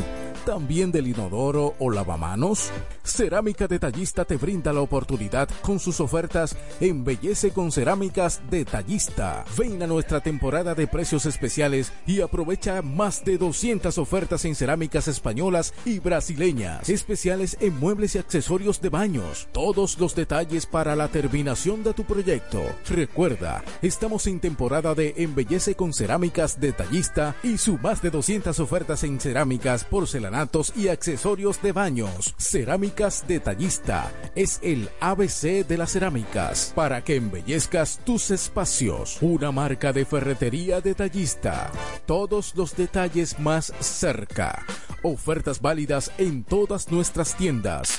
¿También 0.44 0.90
del 0.90 1.06
inodoro 1.06 1.74
o 1.78 1.90
lavamanos? 1.90 2.70
Cerámica 3.04 3.68
Detallista 3.68 4.24
te 4.24 4.36
brinda 4.36 4.72
la 4.72 4.80
oportunidad 4.80 5.48
con 5.60 5.78
sus 5.78 6.00
ofertas 6.00 6.56
Embellece 6.80 7.52
con 7.52 7.70
Cerámicas 7.70 8.40
Detallista. 8.50 9.44
Ven 9.56 9.80
a 9.84 9.86
nuestra 9.86 10.20
temporada 10.20 10.74
de 10.74 10.88
precios 10.88 11.26
especiales 11.26 11.92
y 12.06 12.22
aprovecha 12.22 12.82
más 12.82 13.24
de 13.24 13.38
200 13.38 13.96
ofertas 13.98 14.44
en 14.44 14.56
cerámicas 14.56 15.06
españolas 15.06 15.74
y 15.84 16.00
brasileñas. 16.00 16.88
Especiales 16.88 17.56
en 17.60 17.78
muebles 17.78 18.16
y 18.16 18.18
accesorios 18.18 18.80
de 18.80 18.88
baños. 18.88 19.46
Todos 19.52 19.98
los 20.00 20.16
detalles 20.16 20.66
para 20.66 20.96
la 20.96 21.06
terminación 21.06 21.84
de 21.84 21.94
tu 21.94 22.02
proyecto. 22.02 22.62
Recuerda, 22.88 23.62
estamos 23.80 24.26
en 24.26 24.40
temporada 24.40 24.71
de 24.80 25.12
Embellece 25.18 25.74
con 25.74 25.92
Cerámicas 25.92 26.58
Detallista 26.58 27.36
y 27.42 27.58
su 27.58 27.76
más 27.76 28.00
de 28.00 28.10
200 28.10 28.58
ofertas 28.58 29.04
en 29.04 29.20
cerámicas, 29.20 29.84
porcelanatos 29.84 30.72
y 30.74 30.88
accesorios 30.88 31.60
de 31.60 31.72
baños. 31.72 32.34
Cerámicas 32.38 33.26
Detallista 33.28 34.10
es 34.34 34.60
el 34.62 34.88
ABC 35.00 35.66
de 35.66 35.76
las 35.76 35.92
cerámicas 35.92 36.72
para 36.74 37.04
que 37.04 37.16
embellezcas 37.16 38.00
tus 38.02 38.30
espacios. 38.30 39.18
Una 39.20 39.52
marca 39.52 39.92
de 39.92 40.06
ferretería 40.06 40.80
detallista. 40.80 41.70
Todos 42.06 42.56
los 42.56 42.74
detalles 42.74 43.38
más 43.38 43.74
cerca. 43.80 44.64
Ofertas 45.02 45.60
válidas 45.60 46.10
en 46.16 46.44
todas 46.44 46.90
nuestras 46.90 47.36
tiendas. 47.36 47.98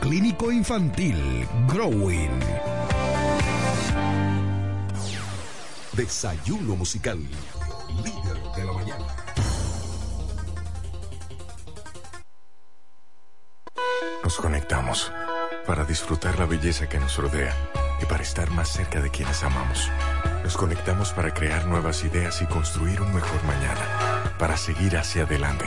Clínico 0.00 0.50
Infantil, 0.50 1.46
Growing. 1.68 2.40
Desayuno 5.92 6.76
musical, 6.76 7.18
líder 8.04 8.38
de 8.56 8.64
la 8.64 8.72
mañana. 8.72 9.06
Nos 14.22 14.36
conectamos 14.36 15.12
para 15.66 15.84
disfrutar 15.84 16.38
la 16.38 16.46
belleza 16.46 16.88
que 16.88 16.98
nos 16.98 17.16
rodea 17.16 17.54
y 18.02 18.06
para 18.06 18.22
estar 18.22 18.50
más 18.50 18.68
cerca 18.68 19.00
de 19.00 19.10
quienes 19.10 19.42
amamos. 19.42 19.90
Nos 20.42 20.56
conectamos 20.56 21.12
para 21.12 21.32
crear 21.32 21.66
nuevas 21.66 22.04
ideas 22.04 22.40
y 22.42 22.46
construir 22.46 23.00
un 23.00 23.14
mejor 23.14 23.42
mañana, 23.44 24.34
para 24.38 24.56
seguir 24.56 24.96
hacia 24.96 25.22
adelante. 25.22 25.66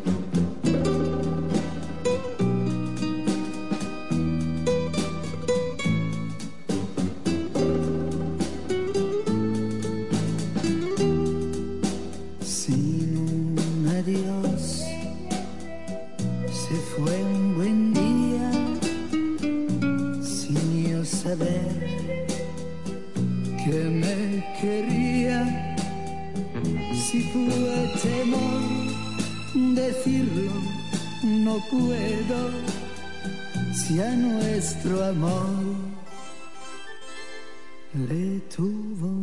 Fue 16.95 17.23
un 17.23 17.55
buen 17.55 17.93
día 17.93 18.51
sin 20.21 20.89
yo 20.89 21.05
saber 21.05 22.25
que 23.63 23.77
me 24.01 24.43
quería. 24.59 25.75
Si 26.93 27.21
fue 27.31 27.91
temor 28.01 28.61
decirlo, 29.75 30.51
no 31.23 31.55
puedo. 31.69 32.39
Si 33.73 33.99
a 34.01 34.11
nuestro 34.15 35.03
amor 35.05 35.65
le 38.09 38.39
tuvo 38.55 39.20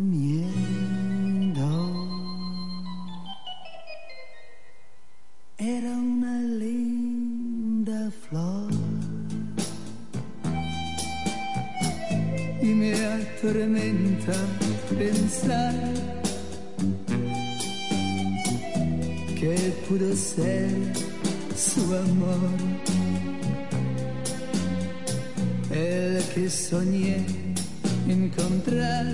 amor. 21.83 22.51
El 25.71 26.23
que 26.35 26.51
soñé 26.51 27.25
encontrar 28.09 29.07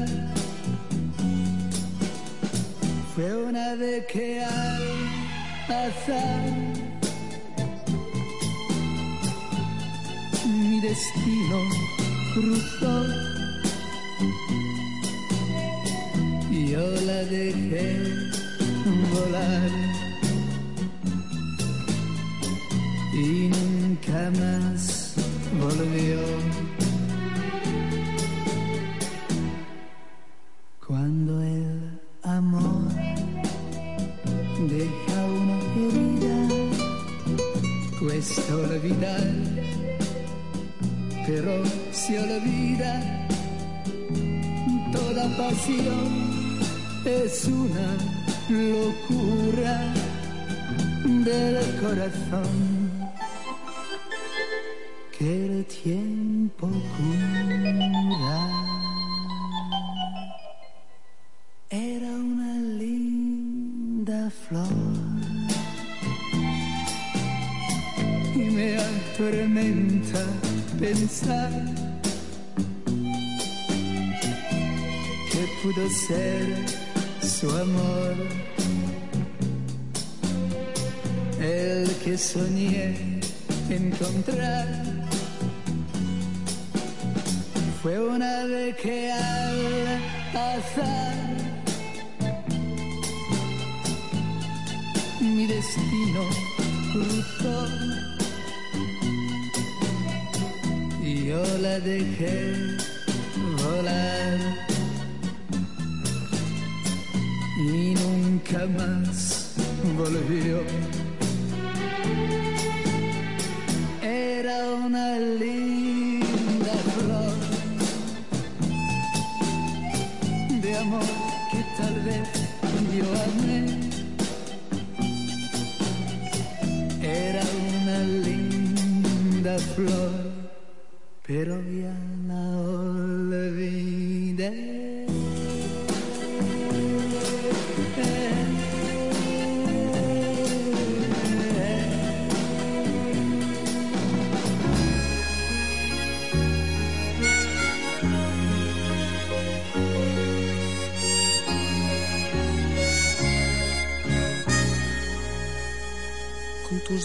fue 3.14 3.44
una 3.44 3.76
de 3.76 4.06
que 4.06 4.42
al 4.42 4.82
azar 5.68 6.43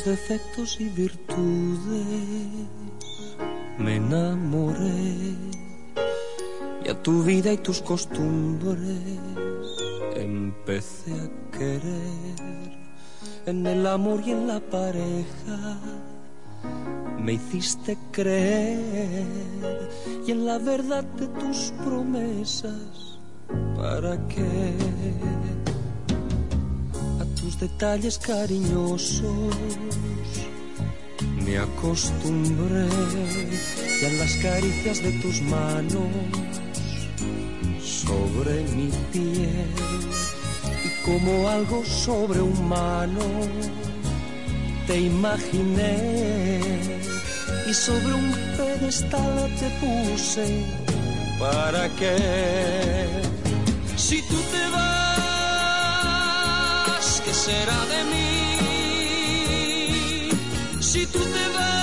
defectos 0.06 0.80
y 0.80 0.90
virtudes. 0.90 2.08
Me 3.78 3.96
enamoré 3.96 5.36
y 6.84 6.90
a 6.90 7.02
tu 7.02 7.24
vida 7.24 7.54
y 7.54 7.58
tus 7.58 7.82
costumbres. 7.82 9.20
Empecé 10.16 11.14
a 11.14 11.58
querer 11.58 12.80
en 13.46 13.66
el 13.66 13.86
amor 13.88 14.22
y 14.26 14.32
en 14.32 14.48
la 14.48 14.60
pareja. 14.60 15.80
Me 17.20 17.34
hiciste 17.34 17.98
creer 18.12 19.26
y 20.26 20.32
en 20.32 20.46
la 20.46 20.58
verdad 20.58 21.04
de 21.04 21.28
tus 21.28 21.74
promesas. 21.84 23.20
Para 23.76 24.18
qué 24.28 24.74
detalles 27.60 28.18
cariñosos. 28.18 29.56
Me 31.46 31.58
acostumbré 31.58 32.88
a 34.08 34.10
las 34.18 34.34
caricias 34.38 35.04
de 35.04 35.12
tus 35.22 35.42
manos 35.42 36.08
sobre 37.84 38.64
mi 38.76 38.90
piel 39.12 39.68
y 40.86 41.06
como 41.06 41.50
algo 41.50 41.84
sobrehumano 41.84 43.28
te 44.88 45.00
imaginé 45.02 46.60
y 47.70 47.74
sobre 47.74 48.14
un 48.14 48.32
pedestal 48.58 49.50
te 49.60 49.70
puse 49.82 50.66
para 51.40 51.90
que 51.96 52.16
si 53.96 54.22
tú 54.24 54.36
te 54.52 54.70
vas 54.72 54.89
será 57.40 57.86
de 57.86 58.04
mí. 58.12 58.30
Si 60.82 61.06
tú 61.08 61.20
te 61.20 61.48
vas 61.56 61.79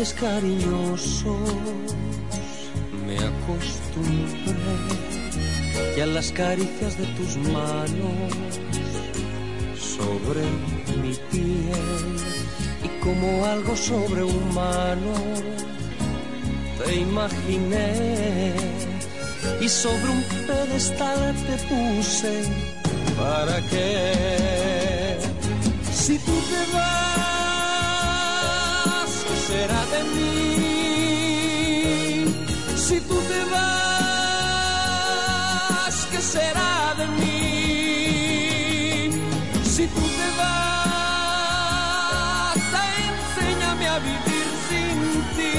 detalles 0.00 0.14
cariñosos. 0.14 1.50
Me 3.06 3.16
acostumbré 3.18 4.54
y 5.96 6.00
a 6.00 6.06
las 6.06 6.32
caricias 6.32 6.96
de 6.96 7.06
tus 7.16 7.36
manos 7.48 8.60
sobre 9.76 10.42
mi 11.02 11.14
piel 11.30 12.16
y 12.84 12.88
como 13.02 13.44
algo 13.44 13.76
sobrehumano 13.76 15.14
te 16.78 16.94
imaginé 16.94 18.54
y 19.60 19.68
sobre 19.68 20.10
un 20.10 20.22
pedestal 20.46 21.34
te 21.46 21.56
puse 21.68 22.44
para 23.18 23.60
que 23.68 25.18
si 25.92 26.18
tú 26.18 26.32
te 26.32 26.56
vas 26.56 26.69
¿qué 26.69 26.69
será 29.50 29.82
de 29.94 30.00
mí. 30.14 30.30
Si 32.86 32.96
tú 33.08 33.16
te 33.30 33.40
vas 33.52 33.66
¿qué 36.10 36.20
será 36.34 36.72
de 37.00 37.06
mí 37.18 37.38
si 39.74 39.84
tú 39.96 40.04
te 40.18 40.28
vas 40.40 42.60
enséñame 42.98 43.86
a 43.94 43.96
vivir 44.08 44.48
sin 44.68 44.98
ti. 45.36 45.56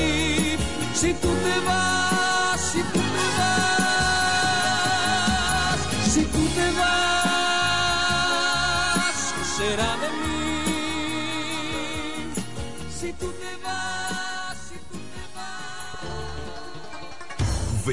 Si 1.02 1.10
tú 1.24 1.32
te 1.46 1.56
vas 1.68 2.60
si 2.72 2.82
tú 2.94 3.02
te 3.16 3.26
vas 3.40 5.80
si 6.14 6.22
tú 6.34 6.44
te 6.58 6.68
vas 6.80 9.18
¿qué 9.36 9.44
será 9.58 9.92
de 10.04 10.10
mí 10.20 10.40
si 13.00 13.10
tú 13.14 13.28
te 13.42 13.52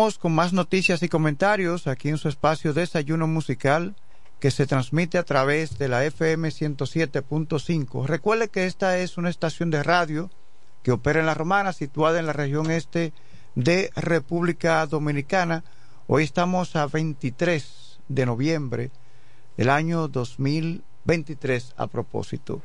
Con 0.00 0.32
más 0.32 0.54
noticias 0.54 1.02
y 1.02 1.10
comentarios 1.10 1.86
aquí 1.86 2.08
en 2.08 2.16
su 2.16 2.30
espacio 2.30 2.72
Desayuno 2.72 3.26
Musical 3.26 3.96
que 4.38 4.50
se 4.50 4.66
transmite 4.66 5.18
a 5.18 5.24
través 5.24 5.76
de 5.76 5.88
la 5.88 6.02
FM 6.06 6.48
107.5. 6.48 8.06
Recuerde 8.06 8.48
que 8.48 8.64
esta 8.64 8.96
es 8.96 9.18
una 9.18 9.28
estación 9.28 9.68
de 9.68 9.82
radio 9.82 10.30
que 10.82 10.92
opera 10.92 11.20
en 11.20 11.26
La 11.26 11.34
Romana, 11.34 11.74
situada 11.74 12.18
en 12.18 12.24
la 12.24 12.32
región 12.32 12.70
este 12.70 13.12
de 13.54 13.90
República 13.94 14.86
Dominicana. 14.86 15.64
Hoy 16.06 16.24
estamos 16.24 16.76
a 16.76 16.86
23 16.86 18.00
de 18.08 18.24
noviembre 18.24 18.90
del 19.58 19.68
año 19.68 20.08
2023 20.08 21.74
a 21.76 21.88
propósito. 21.88 22.62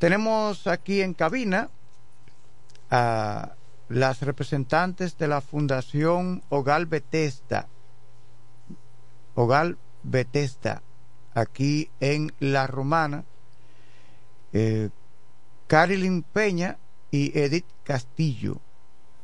Tenemos 0.00 0.66
aquí 0.66 1.02
en 1.02 1.14
cabina 1.14 1.70
a 2.90 3.52
las 3.88 4.22
representantes 4.22 5.16
de 5.18 5.28
la 5.28 5.40
Fundación 5.40 6.42
Hogar 6.48 6.86
Betesta. 6.86 7.68
Hogar 9.34 9.76
Betesta, 10.02 10.82
aquí 11.34 11.90
en 12.00 12.32
La 12.40 12.66
Romana. 12.66 13.24
Eh, 14.52 14.90
Carilyn 15.66 16.22
Peña 16.22 16.78
y 17.10 17.38
Edith 17.38 17.66
Castillo, 17.84 18.60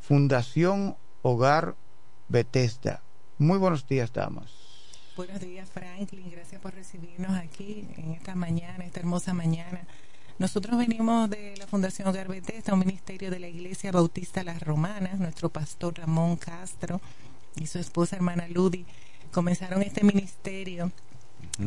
Fundación 0.01 0.97
Hogar 1.23 1.75
Betesta. 2.29 3.03
Muy 3.39 3.59
buenos 3.59 3.87
días, 3.87 4.13
damas. 4.13 4.53
Buenos 5.17 5.41
días, 5.41 5.71
Franklin. 5.71 6.31
Gracias 6.31 6.61
por 6.61 6.75
recibirnos 6.75 7.31
aquí 7.37 7.89
en 7.97 8.13
esta 8.13 8.35
mañana, 8.35 8.85
esta 8.85 9.01
hermosa 9.01 9.33
mañana. 9.33 9.87
Nosotros 10.39 10.77
venimos 10.77 11.31
de 11.31 11.55
la 11.59 11.67
Fundación 11.69 12.09
Hogar 12.09 12.27
Betesta, 12.27 12.73
un 12.73 12.81
ministerio 12.81 13.31
de 13.31 13.39
la 13.39 13.47
Iglesia 13.47 13.93
Bautista 13.93 14.43
Las 14.43 14.61
Romanas. 14.61 15.21
Nuestro 15.21 15.49
pastor 15.49 15.97
Ramón 15.97 16.37
Castro 16.37 17.01
y 17.55 17.69
su 17.69 17.79
esposa 17.79 18.17
hermana 18.17 18.49
Ludi 18.49 18.85
comenzaron 19.31 19.81
este 19.83 20.03
ministerio 20.03 20.91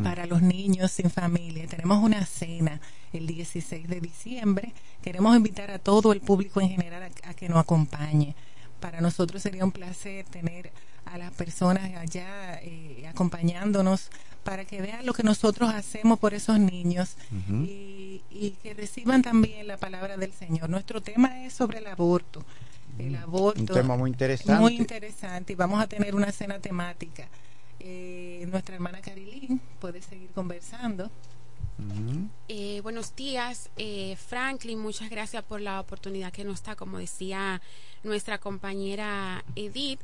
para 0.03 0.25
los 0.25 0.41
niños 0.41 0.91
sin 0.91 1.09
familia. 1.09 1.65
Tenemos 1.67 2.03
una 2.03 2.25
cena 2.25 2.81
el 3.13 3.25
16 3.25 3.87
de 3.87 4.01
diciembre. 4.01 4.73
Queremos 5.01 5.33
invitar 5.37 5.71
a 5.71 5.79
todo 5.79 6.11
el 6.11 6.19
público 6.19 6.59
en 6.59 6.67
general 6.67 7.03
a, 7.03 7.29
a 7.29 7.33
que 7.35 7.47
nos 7.47 7.59
acompañe. 7.59 8.35
Para 8.81 8.99
nosotros 8.99 9.41
sería 9.41 9.63
un 9.63 9.71
placer 9.71 10.25
tener 10.25 10.73
a 11.05 11.17
las 11.17 11.31
personas 11.31 11.95
allá 11.95 12.59
eh, 12.61 13.07
acompañándonos 13.07 14.09
para 14.47 14.63
que 14.63 14.81
vean 14.81 15.05
lo 15.05 15.11
que 15.11 15.23
nosotros 15.23 15.73
hacemos 15.73 16.19
por 16.19 16.33
esos 16.33 16.57
niños 16.57 17.17
y, 17.65 18.21
y 18.31 18.51
que 18.63 18.73
reciban 18.73 19.21
también 19.21 19.67
la 19.67 19.75
palabra 19.75 20.15
del 20.15 20.31
Señor. 20.31 20.69
Nuestro 20.69 21.01
tema 21.01 21.43
es 21.43 21.51
sobre 21.51 21.79
el 21.79 21.87
aborto. 21.87 22.45
El 22.97 23.17
aborto. 23.17 23.59
Un 23.59 23.67
tema 23.67 23.97
muy 23.97 24.09
interesante. 24.09 24.61
Muy 24.61 24.77
interesante. 24.77 25.51
Y 25.51 25.55
vamos 25.57 25.81
a 25.81 25.87
tener 25.87 26.15
una 26.15 26.31
cena 26.31 26.59
temática. 26.59 27.27
Eh, 27.81 28.47
nuestra 28.49 28.75
hermana 28.75 29.01
Carilín 29.01 29.59
puede 29.81 30.01
seguir 30.01 30.29
conversando. 30.29 31.11
Eh, 32.47 32.79
buenos 32.83 33.17
días, 33.17 33.69
eh, 33.75 34.15
Franklin. 34.15 34.79
Muchas 34.79 35.09
gracias 35.09 35.43
por 35.43 35.59
la 35.59 35.81
oportunidad 35.81 36.31
que 36.31 36.45
nos 36.45 36.55
está, 36.55 36.77
como 36.77 36.99
decía 36.99 37.61
nuestra 38.03 38.37
compañera 38.37 39.43
Edith. 39.55 39.99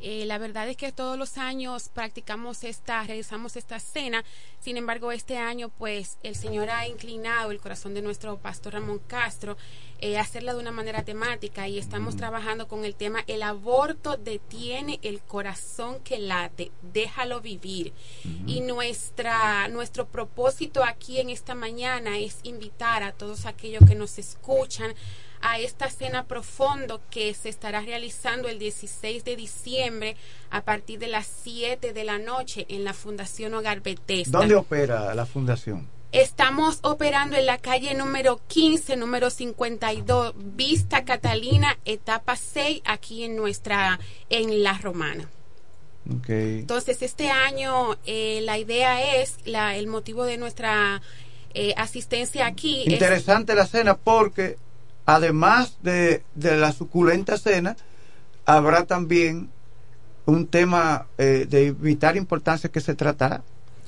Eh, 0.00 0.24
la 0.26 0.38
verdad 0.38 0.68
es 0.68 0.76
que 0.76 0.92
todos 0.92 1.18
los 1.18 1.38
años 1.38 1.88
practicamos 1.88 2.64
esta, 2.64 3.02
realizamos 3.04 3.56
esta 3.56 3.80
cena. 3.80 4.24
Sin 4.60 4.76
embargo, 4.76 5.12
este 5.12 5.38
año, 5.38 5.68
pues, 5.68 6.18
el 6.22 6.34
Señor 6.34 6.70
ha 6.70 6.86
inclinado 6.86 7.50
el 7.50 7.60
corazón 7.60 7.94
de 7.94 8.02
nuestro 8.02 8.38
pastor 8.38 8.74
Ramón 8.74 9.00
Castro 9.06 9.56
eh, 10.00 10.16
a 10.16 10.20
hacerla 10.20 10.54
de 10.54 10.60
una 10.60 10.70
manera 10.70 11.02
temática 11.02 11.66
y 11.66 11.78
estamos 11.78 12.16
trabajando 12.16 12.68
con 12.68 12.84
el 12.84 12.94
tema 12.94 13.24
El 13.26 13.42
aborto 13.42 14.16
detiene 14.16 15.00
el 15.02 15.20
corazón 15.20 15.98
que 16.04 16.18
late, 16.18 16.70
déjalo 16.82 17.40
vivir. 17.40 17.92
Y 18.46 18.60
nuestra, 18.60 19.68
nuestro 19.68 20.06
propósito 20.06 20.84
aquí 20.84 21.18
en 21.18 21.30
esta 21.30 21.54
mañana 21.54 22.18
es 22.18 22.38
invitar 22.42 23.02
a 23.02 23.12
todos 23.12 23.46
aquellos 23.46 23.82
que 23.88 23.94
nos 23.94 24.18
escuchan 24.18 24.94
a 25.40 25.58
esta 25.58 25.90
cena 25.90 26.24
profundo 26.24 27.00
que 27.10 27.34
se 27.34 27.48
estará 27.48 27.80
realizando 27.80 28.48
el 28.48 28.58
16 28.58 29.24
de 29.24 29.36
diciembre 29.36 30.16
a 30.50 30.62
partir 30.62 30.98
de 30.98 31.08
las 31.08 31.26
7 31.42 31.92
de 31.92 32.04
la 32.04 32.18
noche 32.18 32.66
en 32.68 32.84
la 32.84 32.94
Fundación 32.94 33.54
Hogar 33.54 33.80
Bethesda. 33.80 34.38
¿Dónde 34.38 34.54
opera 34.54 35.14
la 35.14 35.26
fundación? 35.26 35.88
Estamos 36.10 36.78
operando 36.82 37.36
en 37.36 37.44
la 37.44 37.58
calle 37.58 37.92
número 37.94 38.40
15, 38.46 38.96
número 38.96 39.28
52, 39.28 40.34
Vista 40.56 41.04
Catalina, 41.04 41.78
etapa 41.84 42.34
6, 42.34 42.80
aquí 42.86 43.24
en 43.24 43.36
nuestra, 43.36 44.00
en 44.30 44.62
La 44.62 44.78
Romana. 44.78 45.28
Okay. 46.20 46.60
Entonces, 46.60 47.02
este 47.02 47.30
año 47.30 47.98
eh, 48.06 48.40
la 48.42 48.56
idea 48.56 49.20
es, 49.20 49.36
la, 49.44 49.76
el 49.76 49.86
motivo 49.86 50.24
de 50.24 50.38
nuestra 50.38 51.02
eh, 51.52 51.74
asistencia 51.76 52.46
aquí 52.46 52.84
es 52.86 52.92
Interesante 52.94 53.54
la 53.54 53.66
cena 53.66 53.96
porque 53.96 54.56
además 55.08 55.78
de, 55.82 56.22
de 56.34 56.58
la 56.58 56.70
suculenta 56.70 57.38
cena, 57.38 57.78
habrá 58.44 58.84
también 58.84 59.48
un 60.26 60.46
tema 60.46 61.06
eh, 61.16 61.46
de 61.48 61.72
vital 61.72 62.18
importancia 62.18 62.70
que 62.70 62.82
se 62.82 62.94
tratará. 62.94 63.42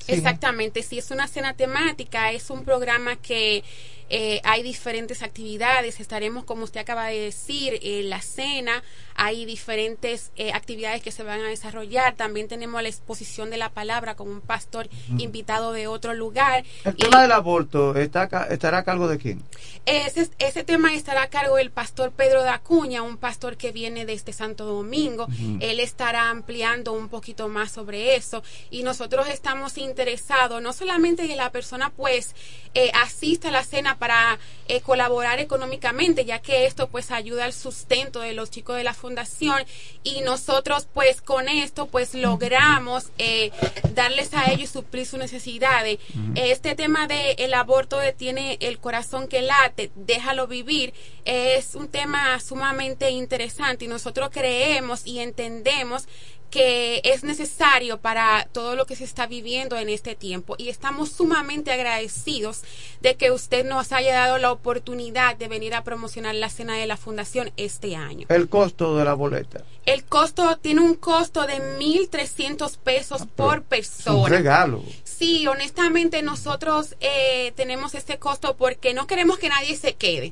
Exactamente, 0.07 0.81
sí, 0.81 0.97
es 0.97 1.11
una 1.11 1.27
cena 1.27 1.53
temática, 1.53 2.31
es 2.31 2.49
un 2.49 2.65
programa 2.65 3.17
que 3.17 3.63
eh, 4.13 4.41
hay 4.43 4.61
diferentes 4.61 5.23
actividades, 5.23 5.99
estaremos, 6.01 6.43
como 6.43 6.65
usted 6.65 6.81
acaba 6.81 7.07
de 7.07 7.17
decir, 7.19 7.79
en 7.81 8.09
la 8.09 8.21
cena, 8.21 8.83
hay 9.15 9.45
diferentes 9.45 10.31
eh, 10.35 10.51
actividades 10.53 11.01
que 11.01 11.11
se 11.11 11.23
van 11.23 11.39
a 11.41 11.47
desarrollar, 11.47 12.15
también 12.15 12.47
tenemos 12.49 12.81
la 12.81 12.89
exposición 12.89 13.49
de 13.49 13.57
la 13.57 13.69
palabra 13.69 14.15
con 14.15 14.27
un 14.29 14.41
pastor 14.41 14.89
invitado 15.17 15.71
de 15.71 15.87
otro 15.87 16.13
lugar. 16.13 16.65
El 16.83 16.93
Y- 16.97 16.97
tema 17.03 17.21
del 17.21 17.31
aborto 17.31 17.95
está, 17.95 18.23
estará 18.49 18.79
a 18.79 18.83
cargo 18.83 19.07
de 19.07 19.17
quién? 19.17 19.41
Ese, 19.85 20.29
ese 20.39 20.63
tema 20.63 20.93
estará 20.93 21.23
a 21.23 21.27
cargo 21.29 21.55
del 21.55 21.71
pastor 21.71 22.11
Pedro 22.11 22.43
de 22.43 22.49
Acuña, 22.49 23.01
un 23.01 23.17
pastor 23.17 23.57
que 23.57 23.71
viene 23.71 24.05
desde 24.05 24.33
Santo 24.33 24.65
Domingo. 24.65 25.27
Él 25.59 25.79
estará 25.79 26.29
ampliando 26.29 26.93
un 26.93 27.07
poquito 27.09 27.47
más 27.47 27.71
sobre 27.71 28.15
eso 28.15 28.43
y 28.69 28.83
nosotros 28.83 29.27
estamos 29.29 29.77
interesados 29.77 30.61
no 30.61 30.73
solamente 30.73 31.23
en 31.23 31.29
que 31.29 31.35
la 31.35 31.51
persona 31.51 31.89
pues 31.95 32.35
eh, 32.73 32.91
asista 32.93 33.47
a 33.49 33.51
la 33.51 33.63
cena 33.63 33.97
para 34.01 34.39
eh, 34.67 34.81
colaborar 34.81 35.39
económicamente, 35.39 36.25
ya 36.25 36.39
que 36.39 36.65
esto 36.65 36.87
pues 36.87 37.11
ayuda 37.11 37.45
al 37.45 37.53
sustento 37.53 38.21
de 38.21 38.33
los 38.33 38.49
chicos 38.49 38.75
de 38.75 38.83
la 38.83 38.95
fundación 38.95 39.63
y 40.03 40.21
nosotros 40.21 40.87
pues 40.91 41.21
con 41.21 41.47
esto 41.47 41.85
pues 41.85 42.15
logramos 42.15 43.11
eh, 43.19 43.51
darles 43.93 44.33
a 44.33 44.51
ellos 44.51 44.71
suplir 44.71 45.05
sus 45.05 45.19
necesidades. 45.19 45.99
Este 46.33 46.73
tema 46.73 47.05
de 47.05 47.33
el 47.33 47.53
aborto 47.53 47.99
detiene 47.99 48.57
el 48.59 48.79
corazón 48.79 49.27
que 49.27 49.43
late, 49.43 49.91
déjalo 49.93 50.47
vivir, 50.47 50.95
es 51.25 51.75
un 51.75 51.87
tema 51.87 52.39
sumamente 52.39 53.11
interesante 53.11 53.85
y 53.85 53.87
nosotros 53.87 54.31
creemos 54.31 55.05
y 55.05 55.19
entendemos 55.19 56.07
que 56.51 57.01
es 57.05 57.23
necesario 57.23 57.97
para 57.99 58.45
todo 58.51 58.75
lo 58.75 58.85
que 58.85 58.95
se 58.97 59.05
está 59.05 59.25
viviendo 59.25 59.77
en 59.77 59.87
este 59.89 60.15
tiempo 60.15 60.55
y 60.57 60.67
estamos 60.69 61.09
sumamente 61.09 61.71
agradecidos 61.71 62.61
de 62.99 63.15
que 63.15 63.31
usted 63.31 63.65
nos 63.65 63.93
haya 63.93 64.13
dado 64.13 64.37
la 64.37 64.51
oportunidad 64.51 65.37
de 65.37 65.47
venir 65.47 65.73
a 65.73 65.83
promocionar 65.83 66.35
la 66.35 66.49
cena 66.49 66.75
de 66.75 66.85
la 66.87 66.97
fundación 66.97 67.51
este 67.55 67.95
año. 67.95 68.27
El 68.29 68.49
costo 68.49 68.97
de 68.97 69.05
la 69.05 69.13
boleta. 69.13 69.63
El 69.85 70.03
costo 70.03 70.57
tiene 70.61 70.81
un 70.81 70.95
costo 70.95 71.47
de 71.47 71.55
1.300 71.79 72.77
pesos 72.77 73.25
por 73.35 73.55
Es 73.55 73.61
un 73.61 73.63
persona. 73.67 74.29
regalo. 74.29 74.83
Sí, 75.21 75.45
honestamente 75.45 76.23
nosotros 76.23 76.95
eh, 76.99 77.53
tenemos 77.55 77.93
este 77.93 78.17
costo 78.17 78.57
porque 78.57 78.95
no 78.95 79.05
queremos 79.05 79.37
que 79.37 79.49
nadie 79.49 79.75
se 79.75 79.93
quede. 79.93 80.31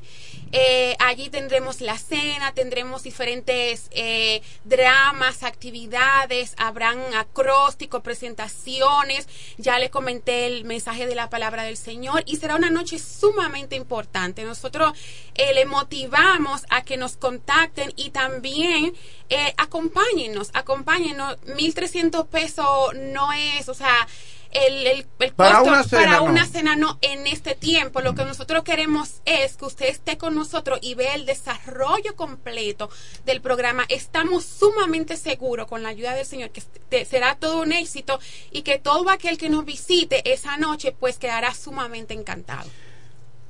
Eh, 0.51 0.95
allí 0.97 1.29
tendremos 1.29 1.79
la 1.79 1.95
cena, 1.99 2.53
tendremos 2.55 3.03
diferentes 3.03 3.87
eh, 3.91 4.41
dramas, 4.63 5.43
actividades, 5.43 6.55
habrán 6.57 6.97
acrósticos, 7.13 8.01
presentaciones. 8.01 9.27
Ya 9.59 9.77
le 9.77 9.91
comenté 9.91 10.47
el 10.47 10.65
mensaje 10.65 11.05
de 11.05 11.13
la 11.13 11.29
palabra 11.29 11.61
del 11.61 11.77
Señor 11.77 12.23
y 12.25 12.37
será 12.37 12.55
una 12.55 12.71
noche 12.71 12.97
sumamente 12.97 13.75
importante. 13.75 14.43
Nosotros 14.43 14.93
eh, 15.35 15.53
le 15.53 15.67
motivamos 15.67 16.63
a 16.71 16.81
que 16.81 16.97
nos 16.97 17.15
contacten 17.15 17.93
y 17.95 18.09
también 18.09 18.95
eh, 19.29 19.53
acompáñennos, 19.57 20.49
acompáñennos. 20.55 21.37
1.300 21.41 22.25
pesos 22.25 22.95
no 22.95 23.31
es, 23.33 23.69
o 23.69 23.75
sea, 23.75 24.07
el, 24.51 24.87
el, 24.87 25.07
el 25.19 25.33
Para 25.33 25.59
costo 25.59 25.69
una 25.69 25.83
cena, 25.83 26.03
para 26.03 26.17
no. 26.17 26.23
una 26.23 26.45
cena 26.45 26.75
no 26.75 26.97
en 27.01 27.27
este 27.27 27.55
tiempo. 27.55 28.01
Lo 28.01 28.15
que 28.15 28.25
nosotros 28.25 28.63
queremos 28.63 29.21
es 29.25 29.57
que 29.57 29.65
usted 29.65 29.87
esté 29.87 30.17
con 30.17 30.35
nosotros 30.35 30.79
y 30.81 30.95
vea 30.95 31.15
el 31.15 31.25
desarrollo 31.25 32.15
completo 32.15 32.89
del 33.25 33.41
programa. 33.41 33.85
Estamos 33.89 34.45
sumamente 34.45 35.17
seguros 35.17 35.67
con 35.67 35.83
la 35.83 35.89
ayuda 35.89 36.13
del 36.15 36.25
Señor 36.25 36.49
que 36.51 37.05
será 37.05 37.35
todo 37.35 37.61
un 37.61 37.71
éxito 37.71 38.19
y 38.51 38.63
que 38.63 38.79
todo 38.79 39.09
aquel 39.09 39.37
que 39.37 39.49
nos 39.49 39.65
visite 39.65 40.33
esa 40.33 40.57
noche 40.57 40.95
pues 40.99 41.17
quedará 41.17 41.53
sumamente 41.53 42.13
encantado. 42.13 42.69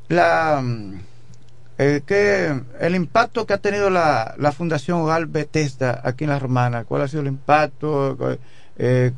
La, 0.10 0.60
mm, 0.62 1.02
eh, 1.78 2.02
¿qué, 2.06 2.60
el 2.82 2.96
impacto 2.96 3.46
que 3.46 3.54
ha 3.54 3.58
tenido 3.60 3.90
la, 3.90 4.36
la 4.38 4.52
Fundación 4.52 5.00
Hogar 5.02 5.28
Bethesda 5.28 6.02
aquí 6.04 6.26
en 6.26 6.32
La 6.32 6.40
Romana, 6.40 6.84
¿cuál 6.84 7.04
ha 7.04 7.08
sido 7.08 7.22
el 7.22 7.28
impacto? 7.28 8.18
Eh, 8.80 9.12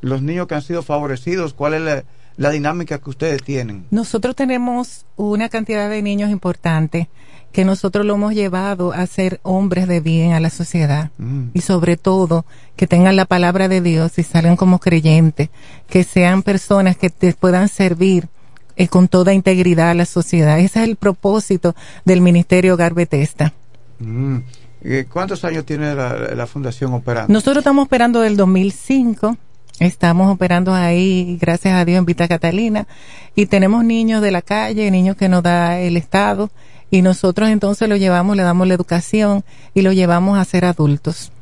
los 0.00 0.22
niños 0.22 0.46
que 0.46 0.54
han 0.54 0.62
sido 0.62 0.82
favorecidos, 0.82 1.52
¿cuál 1.54 1.74
es 1.74 1.80
la, 1.82 2.04
la 2.36 2.50
dinámica 2.50 2.98
que 2.98 3.10
ustedes 3.10 3.42
tienen? 3.42 3.84
Nosotros 3.90 4.34
tenemos 4.34 5.04
una 5.16 5.48
cantidad 5.50 5.88
de 5.90 6.00
niños 6.02 6.30
importante 6.30 7.08
que 7.52 7.66
nosotros 7.66 8.06
lo 8.06 8.14
hemos 8.14 8.32
llevado 8.34 8.94
a 8.94 9.06
ser 9.06 9.38
hombres 9.42 9.86
de 9.86 10.00
bien 10.00 10.32
a 10.32 10.40
la 10.40 10.48
sociedad 10.48 11.10
Mm. 11.18 11.48
y 11.52 11.60
sobre 11.60 11.98
todo 11.98 12.46
que 12.76 12.86
tengan 12.86 13.14
la 13.16 13.26
palabra 13.26 13.68
de 13.68 13.82
Dios 13.82 14.18
y 14.18 14.22
salgan 14.22 14.56
como 14.56 14.78
creyentes, 14.78 15.50
que 15.86 16.02
sean 16.04 16.42
personas 16.42 16.96
que 16.96 17.10
te 17.10 17.34
puedan 17.34 17.68
servir 17.68 18.28
eh, 18.76 18.88
con 18.88 19.06
toda 19.08 19.34
integridad 19.34 19.90
a 19.90 19.94
la 19.94 20.06
sociedad. 20.06 20.58
Ese 20.58 20.82
es 20.82 20.88
el 20.88 20.96
propósito 20.96 21.74
del 22.06 22.22
Ministerio 22.22 22.72
Hogar 22.72 22.94
Bethesda. 22.94 23.52
Mm. 23.98 24.38
Eh, 24.84 25.06
¿Cuántos 25.10 25.44
años 25.44 25.64
tiene 25.64 25.94
la, 25.94 26.46
Fundación 26.46 26.92
operando? 26.92 27.32
Nosotros 27.32 27.58
estamos 27.58 27.86
operando 27.86 28.20
del 28.20 28.36
2005. 28.36 29.36
Estamos 29.78 30.32
operando 30.32 30.74
ahí, 30.74 31.38
gracias 31.40 31.74
a 31.74 31.84
Dios, 31.84 31.98
en 31.98 32.04
Vita 32.04 32.28
Catalina. 32.28 32.86
Y 33.34 33.46
tenemos 33.46 33.84
niños 33.84 34.22
de 34.22 34.30
la 34.30 34.42
calle, 34.42 34.90
niños 34.90 35.16
que 35.16 35.28
nos 35.28 35.42
da 35.42 35.78
el 35.80 35.96
Estado. 35.96 36.50
Y 36.90 37.02
nosotros 37.02 37.48
entonces 37.48 37.88
lo 37.88 37.96
llevamos, 37.96 38.36
le 38.36 38.42
damos 38.42 38.68
la 38.68 38.74
educación 38.74 39.44
y 39.72 39.82
lo 39.82 39.92
llevamos 39.92 40.38
a 40.38 40.44
ser 40.44 40.64
adultos. 40.64 41.32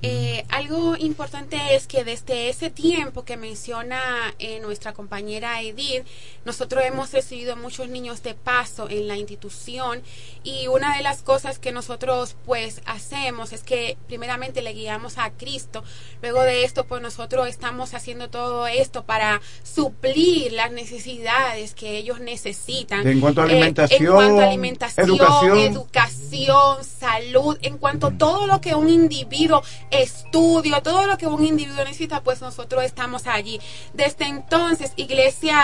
Eh, 0.00 0.44
algo 0.50 0.96
importante 0.96 1.58
es 1.74 1.88
que 1.88 2.04
desde 2.04 2.48
ese 2.50 2.70
tiempo 2.70 3.24
que 3.24 3.36
menciona 3.36 4.00
eh, 4.38 4.60
nuestra 4.60 4.92
compañera 4.92 5.60
Edith, 5.60 6.04
nosotros 6.44 6.84
hemos 6.84 7.12
recibido 7.12 7.56
muchos 7.56 7.88
niños 7.88 8.22
de 8.22 8.34
paso 8.34 8.88
en 8.88 9.08
la 9.08 9.16
institución 9.16 10.02
y 10.44 10.68
una 10.68 10.96
de 10.96 11.02
las 11.02 11.22
cosas 11.22 11.58
que 11.58 11.72
nosotros 11.72 12.36
pues 12.46 12.80
hacemos 12.86 13.52
es 13.52 13.64
que 13.64 13.98
primeramente 14.06 14.62
le 14.62 14.72
guiamos 14.72 15.18
a 15.18 15.30
Cristo, 15.30 15.82
luego 16.22 16.42
de 16.42 16.62
esto 16.64 16.84
pues 16.86 17.02
nosotros 17.02 17.48
estamos 17.48 17.92
haciendo 17.92 18.30
todo 18.30 18.68
esto 18.68 19.04
para 19.04 19.40
suplir 19.64 20.52
las 20.52 20.70
necesidades 20.70 21.74
que 21.74 21.96
ellos 21.98 22.20
necesitan. 22.20 23.04
En 23.06 23.20
cuanto 23.20 23.42
a 23.42 23.46
Eh, 23.46 23.50
alimentación, 23.50 24.06
en 24.06 24.12
cuanto 24.14 24.40
a 24.40 24.46
alimentación, 24.46 25.08
educación. 25.08 25.58
educación, 25.58 26.84
salud, 26.84 27.58
en 27.62 27.78
cuanto 27.78 28.06
a 28.08 28.10
todo 28.12 28.46
lo 28.46 28.60
que 28.60 28.74
un 28.76 28.88
individuo 28.88 29.62
estudio, 29.90 30.82
todo 30.82 31.06
lo 31.06 31.18
que 31.18 31.26
un 31.26 31.44
individuo 31.44 31.84
necesita, 31.84 32.22
pues 32.22 32.40
nosotros 32.40 32.84
estamos 32.84 33.26
allí. 33.26 33.60
Desde 33.94 34.26
entonces, 34.26 34.92
iglesia 34.96 35.62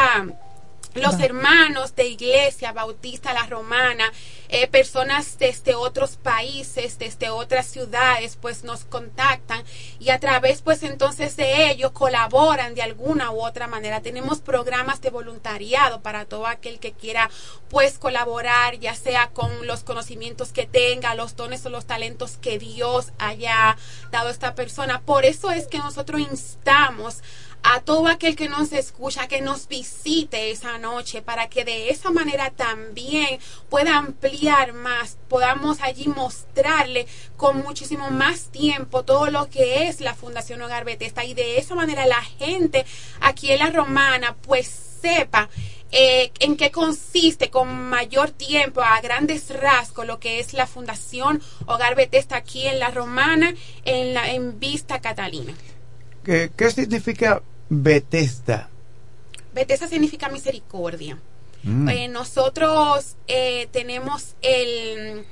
los 0.94 1.18
hermanos 1.20 1.96
de 1.96 2.06
Iglesia 2.06 2.72
Bautista 2.72 3.32
La 3.32 3.46
Romana, 3.46 4.12
eh, 4.54 4.68
personas 4.68 5.36
desde 5.36 5.74
otros 5.74 6.14
países, 6.14 6.96
desde 6.96 7.28
otras 7.28 7.66
ciudades, 7.66 8.38
pues 8.40 8.62
nos 8.62 8.84
contactan 8.84 9.64
y 9.98 10.10
a 10.10 10.20
través, 10.20 10.62
pues 10.62 10.84
entonces 10.84 11.36
de 11.36 11.72
ellos 11.72 11.90
colaboran 11.90 12.76
de 12.76 12.82
alguna 12.82 13.32
u 13.32 13.44
otra 13.44 13.66
manera. 13.66 14.00
Tenemos 14.00 14.38
programas 14.38 15.00
de 15.00 15.10
voluntariado 15.10 16.02
para 16.02 16.24
todo 16.24 16.46
aquel 16.46 16.78
que 16.78 16.92
quiera, 16.92 17.30
pues 17.68 17.98
colaborar, 17.98 18.78
ya 18.78 18.94
sea 18.94 19.30
con 19.30 19.66
los 19.66 19.82
conocimientos 19.82 20.52
que 20.52 20.66
tenga, 20.66 21.16
los 21.16 21.34
dones 21.34 21.66
o 21.66 21.68
los 21.68 21.86
talentos 21.86 22.36
que 22.36 22.60
Dios 22.60 23.12
haya 23.18 23.76
dado 24.12 24.28
a 24.28 24.30
esta 24.30 24.54
persona. 24.54 25.00
Por 25.00 25.24
eso 25.24 25.50
es 25.50 25.66
que 25.66 25.78
nosotros 25.78 26.20
instamos 26.20 27.24
a 27.64 27.80
todo 27.80 28.08
aquel 28.08 28.36
que 28.36 28.50
nos 28.50 28.72
escucha, 28.72 29.26
que 29.26 29.40
nos 29.40 29.68
visite 29.68 30.50
esa 30.50 30.76
noche, 30.76 31.22
para 31.22 31.48
que 31.48 31.64
de 31.64 31.88
esa 31.88 32.10
manera 32.10 32.50
también 32.50 33.40
pueda 33.70 33.96
ampliar 33.96 34.74
más, 34.74 35.16
podamos 35.28 35.80
allí 35.80 36.06
mostrarle 36.08 37.06
con 37.38 37.62
muchísimo 37.62 38.10
más 38.10 38.50
tiempo 38.52 39.02
todo 39.02 39.30
lo 39.30 39.48
que 39.48 39.88
es 39.88 40.02
la 40.02 40.14
Fundación 40.14 40.60
Hogar 40.60 40.84
Bethesda 40.84 41.24
y 41.24 41.32
de 41.32 41.56
esa 41.56 41.74
manera 41.74 42.06
la 42.06 42.22
gente 42.22 42.84
aquí 43.20 43.50
en 43.50 43.60
la 43.60 43.70
Romana 43.70 44.36
pues 44.42 44.68
sepa 45.00 45.48
eh, 45.90 46.32
en 46.40 46.58
qué 46.58 46.70
consiste 46.70 47.48
con 47.48 47.88
mayor 47.88 48.30
tiempo 48.30 48.82
a 48.82 49.00
grandes 49.00 49.48
rasgos 49.48 50.06
lo 50.06 50.20
que 50.20 50.38
es 50.38 50.52
la 50.52 50.66
Fundación 50.66 51.40
Hogar 51.64 51.94
Bethesda 51.94 52.36
aquí 52.36 52.66
en 52.66 52.78
la 52.78 52.90
Romana 52.90 53.54
en, 53.86 54.12
la, 54.12 54.30
en 54.30 54.60
Vista 54.60 55.00
Catalina. 55.00 55.54
¿Qué, 56.22 56.50
qué 56.56 56.70
significa 56.70 57.42
Bethesda? 57.68 58.68
Bethesda 59.54 59.88
significa 59.88 60.28
misericordia. 60.28 61.18
Mm. 61.62 61.88
Eh, 61.88 62.08
nosotros 62.08 63.16
eh, 63.26 63.68
tenemos 63.72 64.34
el, 64.42 65.24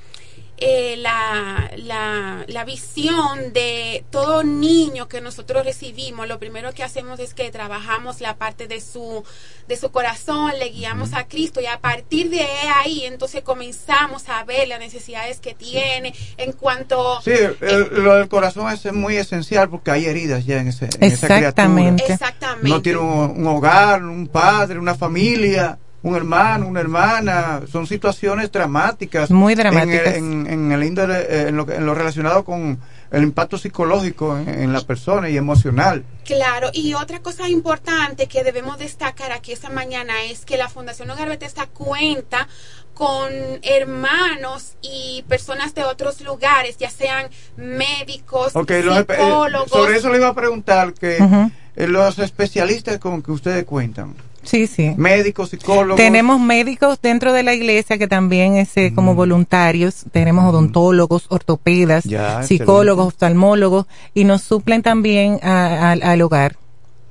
eh, 0.65 0.95
la, 0.97 1.69
la, 1.77 2.45
la 2.47 2.63
visión 2.63 3.51
de 3.51 4.05
todo 4.09 4.43
niño 4.43 5.07
que 5.09 5.19
nosotros 5.19 5.65
recibimos. 5.65 6.27
Lo 6.27 6.39
primero 6.39 6.71
que 6.73 6.83
hacemos 6.83 7.19
es 7.19 7.33
que 7.33 7.51
trabajamos 7.51 8.21
la 8.21 8.35
parte 8.37 8.67
de 8.67 8.79
su, 8.79 9.23
de 9.67 9.75
su 9.75 9.91
corazón, 9.91 10.51
le 10.59 10.69
guiamos 10.69 11.13
a 11.13 11.27
Cristo 11.27 11.59
y 11.59 11.65
a 11.65 11.79
partir 11.79 12.29
de 12.29 12.45
ahí 12.75 13.03
entonces 13.05 13.43
comenzamos 13.43 14.29
a 14.29 14.43
ver 14.45 14.67
las 14.69 14.79
necesidades 14.79 15.39
que 15.39 15.53
tiene 15.53 16.13
en 16.37 16.53
cuanto... 16.53 17.19
Sí, 17.23 17.31
el- 17.61 17.89
lo 18.03 18.15
del 18.15 18.27
corazón 18.29 18.71
es 18.71 18.91
muy 18.93 19.17
esencial 19.17 19.69
porque 19.69 19.91
hay 19.91 20.05
heridas 20.05 20.45
ya 20.45 20.59
en, 20.59 20.69
ese, 20.69 20.85
en 20.85 21.03
esa 21.03 21.27
criatura. 21.27 21.37
Exactamente. 21.49 22.13
Exactamente. 22.13 22.69
No 22.69 22.81
tiene 22.81 22.99
un, 22.99 23.31
un 23.41 23.47
hogar, 23.47 24.03
un 24.03 24.27
padre, 24.27 24.79
una 24.79 24.95
familia, 24.95 25.77
un 26.03 26.15
hermano, 26.15 26.67
una 26.67 26.79
hermana. 26.81 27.61
Son 27.71 27.87
situaciones 27.87 28.51
dramáticas. 28.51 29.31
Muy 29.31 29.55
dramáticas. 29.55 30.15
En, 30.15 30.45
el- 30.45 30.47
en, 30.47 30.53
en 30.53 30.71
el 30.71 30.83
índole, 30.83 31.17
eh, 31.21 31.47
en, 31.47 31.57
lo, 31.57 31.65
que- 31.65 31.75
en 31.75 31.85
lo 31.85 31.95
relacionado 31.95 32.43
con 32.45 32.79
el 33.11 33.23
impacto 33.23 33.57
psicológico 33.57 34.37
en, 34.37 34.49
en 34.49 34.73
la 34.73 34.81
persona 34.81 35.29
y 35.29 35.37
emocional. 35.37 36.03
Claro, 36.25 36.69
y 36.73 36.93
otra 36.93 37.19
cosa 37.19 37.47
importante 37.49 38.27
que 38.27 38.43
debemos 38.43 38.77
destacar 38.79 39.31
aquí 39.31 39.51
esta 39.51 39.69
mañana 39.69 40.13
es 40.29 40.45
que 40.45 40.57
la 40.57 40.67
Fundación 40.69 41.09
Hogar 41.09 41.29
Bethesda 41.29 41.67
cuenta 41.67 42.47
con 42.93 43.29
hermanos 43.61 44.73
y 44.81 45.23
personas 45.27 45.73
de 45.75 45.83
otros 45.83 46.21
lugares, 46.21 46.77
ya 46.77 46.89
sean 46.89 47.27
médicos, 47.57 48.53
los 48.55 48.69
eh, 48.69 49.05
psicólogos. 49.07 49.69
sobre 49.69 49.97
eso 49.97 50.09
le 50.09 50.17
iba 50.17 50.27
a 50.29 50.33
preguntar 50.35 50.93
que 50.93 51.17
Ujú. 51.21 51.51
eh, 51.75 51.87
los 51.87 52.19
especialistas 52.19 52.97
con 52.99 53.21
que 53.21 53.31
ustedes 53.31 53.65
cuentan, 53.65 54.13
Sí, 54.43 54.67
sí. 54.67 54.93
médicos, 54.97 55.49
psicólogos. 55.49 55.95
Tenemos 55.97 56.39
médicos 56.39 56.99
dentro 57.01 57.33
de 57.33 57.43
la 57.43 57.53
iglesia 57.53 57.97
que 57.97 58.07
también 58.07 58.55
es 58.55 58.75
eh, 58.77 58.91
Mm. 58.91 58.95
como 58.95 59.15
voluntarios. 59.15 60.05
Tenemos 60.11 60.45
odontólogos, 60.45 61.25
ortopedas, 61.29 62.03
Ya, 62.03 62.43
psicólogos, 62.43 63.07
oftalmólogos 63.07 63.87
y 64.13 64.25
nos 64.25 64.41
suplen 64.43 64.81
también 64.81 65.39
a- 65.43 65.91
a- 65.91 66.11
al 66.11 66.21
hogar. 66.21 66.57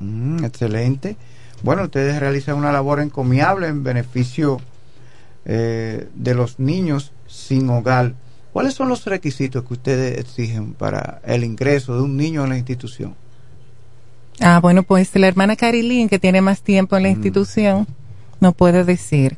Mm, 0.01 0.45
excelente. 0.45 1.17
Bueno, 1.63 1.85
ustedes 1.85 2.19
realizan 2.21 2.57
una 2.57 2.73
labor 2.73 3.01
encomiable 3.01 3.69
en 3.69 3.83
beneficio 3.83 4.59
eh, 5.45 6.09
de 6.15 6.35
los 6.35 6.61
niños 6.61 7.13
sin 7.27 7.69
hogar. 7.71 8.15
¿Cuáles 8.53 8.75
son 8.75 8.89
los 8.89 9.05
requisitos 9.07 9.65
que 9.65 9.73
ustedes 9.75 10.19
exigen 10.19 10.75
para 10.75 11.21
el 11.25 11.43
ingreso 11.43 11.97
de 11.97 12.03
un 12.03 12.17
niño 12.17 12.45
en 12.45 12.51
la 12.51 12.59
institución? 12.59 13.15
Ah, 14.43 14.61
bueno, 14.61 14.83
pues 14.83 15.15
la 15.15 15.29
hermana 15.29 15.57
Carilín, 15.57 16.09
que 16.09 16.19
tiene 16.19 16.41
más 16.41 16.63
tiempo 16.63 16.95
Mm. 16.95 16.99
en 16.99 17.03
la 17.05 17.09
institución, 17.11 17.87
nos 18.41 18.55
puede 18.55 18.85
decir. 18.85 19.37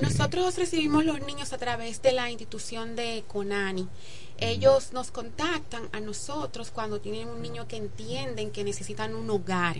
Nosotros 0.00 0.56
recibimos 0.56 1.04
los 1.04 1.20
niños 1.26 1.52
a 1.52 1.58
través 1.58 2.00
de 2.02 2.12
la 2.12 2.30
institución 2.30 2.96
de 2.96 3.24
Conani. 3.28 3.88
Ellos 4.38 4.92
nos 4.92 5.12
contactan 5.12 5.82
a 5.92 6.00
nosotros 6.00 6.72
cuando 6.72 7.00
tienen 7.00 7.28
un 7.28 7.42
niño 7.42 7.68
que 7.68 7.76
entienden 7.76 8.50
que 8.50 8.64
necesitan 8.64 9.14
un 9.14 9.30
hogar, 9.30 9.76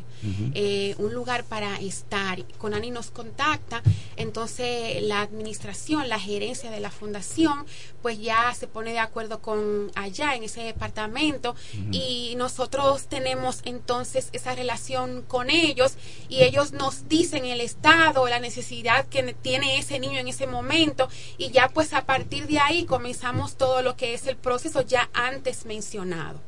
eh, 0.55 0.95
un 0.99 1.13
lugar 1.15 1.43
para 1.43 1.75
estar. 1.81 2.45
Conani 2.59 2.91
nos 2.93 3.11
contacta, 3.11 3.83
entonces 4.17 5.03
la 5.03 5.21
administración, 5.23 6.09
la 6.09 6.21
gerencia 6.21 6.71
de 6.71 6.79
la 6.79 6.91
fundación, 6.93 7.65
pues 8.03 8.21
ya 8.21 8.53
se 8.55 8.67
pone 8.67 8.93
de 8.93 8.99
acuerdo 8.99 9.41
con 9.41 9.91
allá 9.95 10.35
en 10.35 10.43
ese 10.43 10.63
departamento 10.63 11.55
y 11.91 12.35
nosotros 12.37 13.07
tenemos 13.07 13.61
entonces 13.65 14.29
esa 14.33 14.55
relación 14.55 15.23
con 15.23 15.49
ellos 15.49 15.97
y 16.29 16.43
ellos 16.43 16.73
nos 16.73 17.09
dicen 17.09 17.45
el 17.45 17.61
estado, 17.61 18.29
la 18.29 18.41
necesidad 18.41 19.07
que 19.07 19.35
tiene 19.35 19.79
ese 19.79 19.99
niño 19.99 20.19
en 20.19 20.29
ese 20.29 20.47
momento 20.47 21.09
y 21.39 21.51
ya 21.51 21.69
pues 21.69 21.93
a 21.93 22.05
partir 22.05 22.47
de 22.47 22.59
ahí 22.59 22.85
comenzamos 22.85 23.57
todo 23.57 23.83
lo 23.83 23.97
que 23.97 24.15
es 24.15 24.27
el 24.27 24.37
proceso 24.37 24.83
ya 24.83 25.09
antes 25.15 25.65
mencionado. 25.65 26.41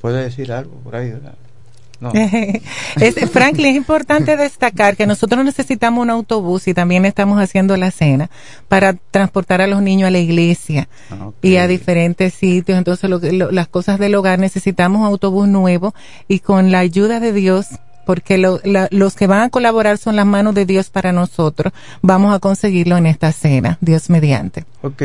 ¿Puede 0.00 0.24
decir 0.24 0.52
algo 0.52 0.76
por 0.80 0.94
ahí? 0.96 1.10
¿verdad? 1.10 1.34
No. 2.00 2.12
Es- 3.00 3.30
Franklin, 3.30 3.66
es 3.70 3.76
importante 3.76 4.36
destacar 4.36 4.96
que 4.96 5.06
nosotros 5.06 5.44
necesitamos 5.44 6.02
un 6.02 6.10
autobús 6.10 6.68
y 6.68 6.74
también 6.74 7.04
estamos 7.04 7.40
haciendo 7.40 7.76
la 7.76 7.90
cena 7.90 8.30
para 8.68 8.94
transportar 9.10 9.60
a 9.60 9.66
los 9.66 9.82
niños 9.82 10.08
a 10.08 10.10
la 10.10 10.18
iglesia 10.18 10.88
Ah, 11.10 11.30
y 11.42 11.56
a 11.56 11.66
diferentes 11.66 12.34
sitios. 12.34 12.76
Entonces, 12.78 13.08
lo 13.10 13.18
lo- 13.18 13.50
las 13.50 13.68
cosas 13.68 13.98
del 13.98 14.14
hogar 14.14 14.38
necesitamos 14.38 15.00
un 15.00 15.06
autobús 15.06 15.48
nuevo 15.48 15.94
y 16.28 16.40
con 16.40 16.70
la 16.70 16.80
ayuda 16.80 17.20
de 17.20 17.32
Dios 17.32 17.66
porque 18.04 18.38
lo- 18.38 18.60
la- 18.62 18.88
los 18.92 19.14
que 19.16 19.26
van 19.26 19.40
a 19.40 19.48
colaborar 19.50 19.98
son 19.98 20.14
las 20.16 20.26
manos 20.26 20.54
de 20.54 20.64
Dios 20.64 20.90
para 20.90 21.12
nosotros. 21.12 21.72
Vamos 22.02 22.34
a 22.34 22.38
conseguirlo 22.38 22.96
en 22.96 23.06
esta 23.06 23.32
cena, 23.32 23.78
Dios 23.80 24.10
mediante. 24.10 24.64
Ok. 24.82 25.02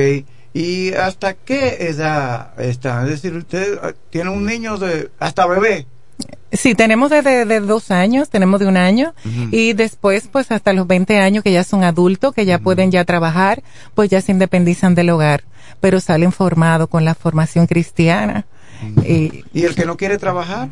¿Y 0.53 0.93
hasta 0.93 1.34
qué 1.34 1.77
edad 1.89 2.51
está? 2.59 3.03
Es 3.03 3.09
decir, 3.09 3.34
usted 3.35 3.73
eh, 3.84 3.93
tiene 4.09 4.30
un 4.30 4.45
niño 4.45 4.77
de 4.77 5.09
hasta 5.18 5.47
bebé. 5.47 5.88
Sí, 6.52 6.76
tenemos 6.76 7.10
desde 7.10 7.45
de 7.45 7.60
dos 7.60 7.91
años, 7.91 8.30
tenemos 8.30 8.60
de 8.60 8.68
un 8.68 8.77
año 8.77 9.14
y 9.52 9.73
después 9.73 10.27
pues 10.31 10.52
hasta 10.52 10.73
los 10.73 10.88
20 10.88 11.18
años 11.18 11.43
que 11.43 11.52
ya 11.52 11.64
son 11.64 11.84
adultos, 11.84 12.34
que 12.34 12.45
ya 12.45 12.60
pueden 12.60 12.91
ya 12.91 13.06
trabajar, 13.06 13.64
pues 13.95 14.10
ya 14.10 14.22
se 14.22 14.31
independizan 14.31 14.95
del 14.95 15.10
hogar, 15.10 15.43
pero 15.80 15.99
salen 15.99 16.31
formados 16.31 16.89
con 16.89 17.06
la 17.06 17.15
formación 17.15 17.68
cristiana. 17.68 18.45
Y, 19.06 19.43
¿Y 19.53 19.64
el 19.64 19.76
que 19.76 19.85
no 19.85 19.95
quiere 19.95 20.18
trabajar? 20.18 20.69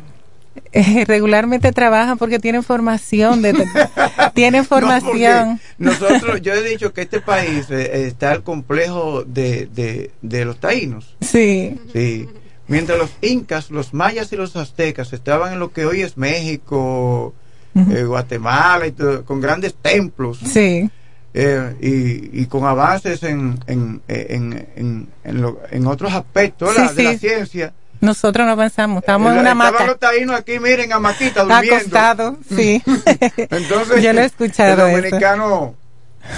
eh, 0.72 1.04
regularmente 1.06 1.72
trabajan 1.72 2.18
porque 2.18 2.38
tienen 2.38 2.62
formación, 2.62 3.42
de, 3.42 3.54
tienen 4.34 4.64
formación. 4.64 5.60
No, 5.78 5.92
nosotros, 5.92 6.40
yo 6.42 6.54
he 6.54 6.62
dicho 6.62 6.92
que 6.92 7.02
este 7.02 7.20
país 7.20 7.70
eh, 7.70 8.06
está 8.06 8.32
el 8.32 8.42
complejo 8.42 9.24
de, 9.24 9.66
de, 9.66 10.10
de 10.22 10.44
los 10.44 10.58
taínos. 10.58 11.16
Sí. 11.20 11.78
Sí. 11.92 12.28
Mientras 12.70 12.98
los 12.98 13.10
incas, 13.20 13.70
los 13.70 13.92
mayas 13.92 14.32
y 14.32 14.36
los 14.36 14.56
aztecas 14.56 15.12
estaban 15.12 15.52
en 15.52 15.58
lo 15.58 15.72
que 15.72 15.84
hoy 15.86 16.00
es 16.02 16.16
México, 16.16 17.34
eh, 17.74 18.04
Guatemala, 18.04 18.86
y 18.86 18.92
todo, 18.92 19.24
con 19.24 19.40
grandes 19.40 19.74
templos. 19.74 20.38
Sí. 20.44 20.88
eh, 21.34 21.76
y, 21.80 22.40
y 22.42 22.46
con 22.46 22.64
avances 22.64 23.22
en, 23.22 23.58
en, 23.66 24.00
en, 24.08 24.68
en, 24.76 25.08
en 25.24 25.40
lo- 25.42 25.58
otros 25.90 26.12
aspectos 26.12 26.70
Sí, 26.74 26.80
¿verdad? 26.80 26.94
de 26.94 27.02
la 27.04 27.10
sí. 27.12 27.18
ciencia. 27.18 27.72
Nosotros 28.00 28.46
no 28.46 28.52
avanzamos, 28.52 29.02
estamos 29.02 29.30
en 29.32 29.36
Eh, 29.38 29.40
una 29.42 29.50
hamaca. 29.52 29.86
los 29.86 29.98
taínos 29.98 30.34
aquí, 30.34 30.58
miren, 30.58 30.92
a 30.92 30.98
maquita, 30.98 31.42
durmiendo. 31.44 31.76
Acostado, 31.76 32.38
sí. 32.48 32.82
Entonces, 33.36 34.02
Yo 34.02 34.12
lo 34.14 34.20
he 34.22 34.24
escuchado 34.24 34.86
El 34.88 34.94
dominicano 35.02 35.74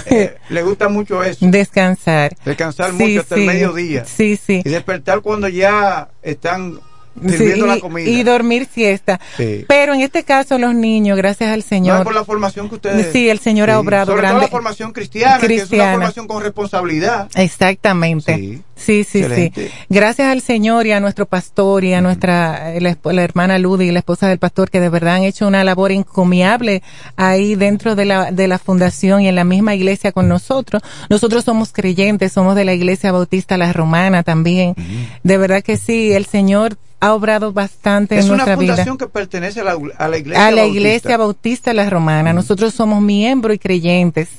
eh, 0.05 0.37
le 0.49 0.63
gusta 0.63 0.89
mucho 0.89 1.23
eso. 1.23 1.45
Descansar. 1.49 2.35
Descansar 2.45 2.91
Sí, 2.91 2.95
mucho 3.03 3.21
hasta 3.21 3.35
sí. 3.35 3.41
el 3.41 3.47
mediodía. 3.47 4.05
Sí, 4.05 4.37
sí. 4.37 4.61
Y 4.63 4.69
despertar 4.69 5.21
cuando 5.21 5.47
ya 5.47 6.09
están 6.21 6.79
Sí, 7.21 7.29
sirviendo 7.37 7.67
la 7.67 7.77
y- 7.77 7.79
comida. 7.79 8.09
y 8.09 8.23
dormir 8.23 8.67
siesta. 8.71 9.19
Sí. 9.37 9.65
Pero 9.67 9.93
en 9.93 10.01
este 10.01 10.23
caso 10.23 10.57
los 10.57 10.73
niños, 10.73 11.15
gracias 11.17 11.51
al 11.51 11.59
No, 11.59 11.65
Señor. 11.65 12.03
por 12.03 12.15
la 12.15 12.25
formación 12.25 12.69
que 12.69 12.75
ustedes. 12.75 13.11
Sí, 13.13 13.29
el 13.29 13.39
Señor 13.39 13.69
ha 13.69 13.79
obrado 13.79 14.07
Sobre 14.07 14.21
grande. 14.21 14.35
todo 14.39 14.47
la 14.47 14.51
formación 14.51 14.91
cristiana, 14.91 15.37
que 15.39 15.45
es 15.45 15.51
una 15.51 15.57
Cristiana. 15.67 15.91
formación 15.93 16.27
con 16.27 16.41
responsabilidad. 16.43 17.29
Exactamente. 17.35 18.35
Sí. 18.35 18.61
Sí, 18.75 19.03
sí. 19.05 19.51
Gracias 19.87 20.27
al 20.27 20.41
Señor 20.41 20.87
y 20.87 20.91
a 20.91 20.99
nuestro 20.99 21.25
pastor 21.25 21.83
y 21.85 21.93
a 21.93 22.01
nuestra, 22.01 22.73
la, 22.79 23.23
hermana 23.23 23.57
Ludy 23.57 23.85
y 23.85 23.91
la 23.91 23.99
esposa 23.99 24.27
del 24.27 24.39
pastor 24.39 24.69
que 24.69 24.79
de 24.81 24.89
verdad 24.89 25.15
han 25.15 25.23
hecho 25.23 25.47
una 25.47 25.63
labor 25.63 25.91
encomiable 25.91 26.81
ahí 27.15 27.55
dentro 27.55 27.95
de 27.95 28.05
la, 28.05 28.31
de 28.31 28.47
la 28.47 28.59
fundación 28.59 29.21
y 29.21 29.27
en 29.29 29.35
la 29.35 29.43
misma 29.45 29.75
iglesia 29.75 30.11
con 30.11 30.27
nosotros. 30.27 30.81
Nosotros 31.09 31.45
somos 31.45 31.71
creyentes, 31.71 32.33
somos 32.33 32.55
de 32.55 32.65
la 32.65 32.73
iglesia 32.73 33.11
bautista 33.11 33.57
la 33.57 33.71
romana 33.71 34.23
también. 34.23 34.75
De 35.23 35.37
verdad 35.37 35.63
que 35.63 35.77
sí, 35.77 36.11
el 36.11 36.25
Señor 36.25 36.77
ha 37.03 37.13
obrado 37.13 37.51
bastante 37.53 38.17
Es 38.17 38.25
en 38.25 38.31
una 38.31 38.37
nuestra 38.45 38.55
vida. 38.55 38.73
fundación 38.73 38.97
que 38.97 39.07
pertenece 39.07 39.59
a 39.61 39.63
la, 39.63 39.77
a 39.97 40.07
la 40.07 40.17
iglesia. 40.17 40.47
a 40.47 40.51
la 40.51 40.61
bautista. 40.61 40.79
iglesia 40.79 41.17
bautista 41.17 41.73
la 41.73 41.89
romana. 41.89 42.33
Nosotros 42.33 42.73
somos 42.73 43.01
miembros 43.01 43.55
y 43.55 43.59
creyentes 43.59 44.29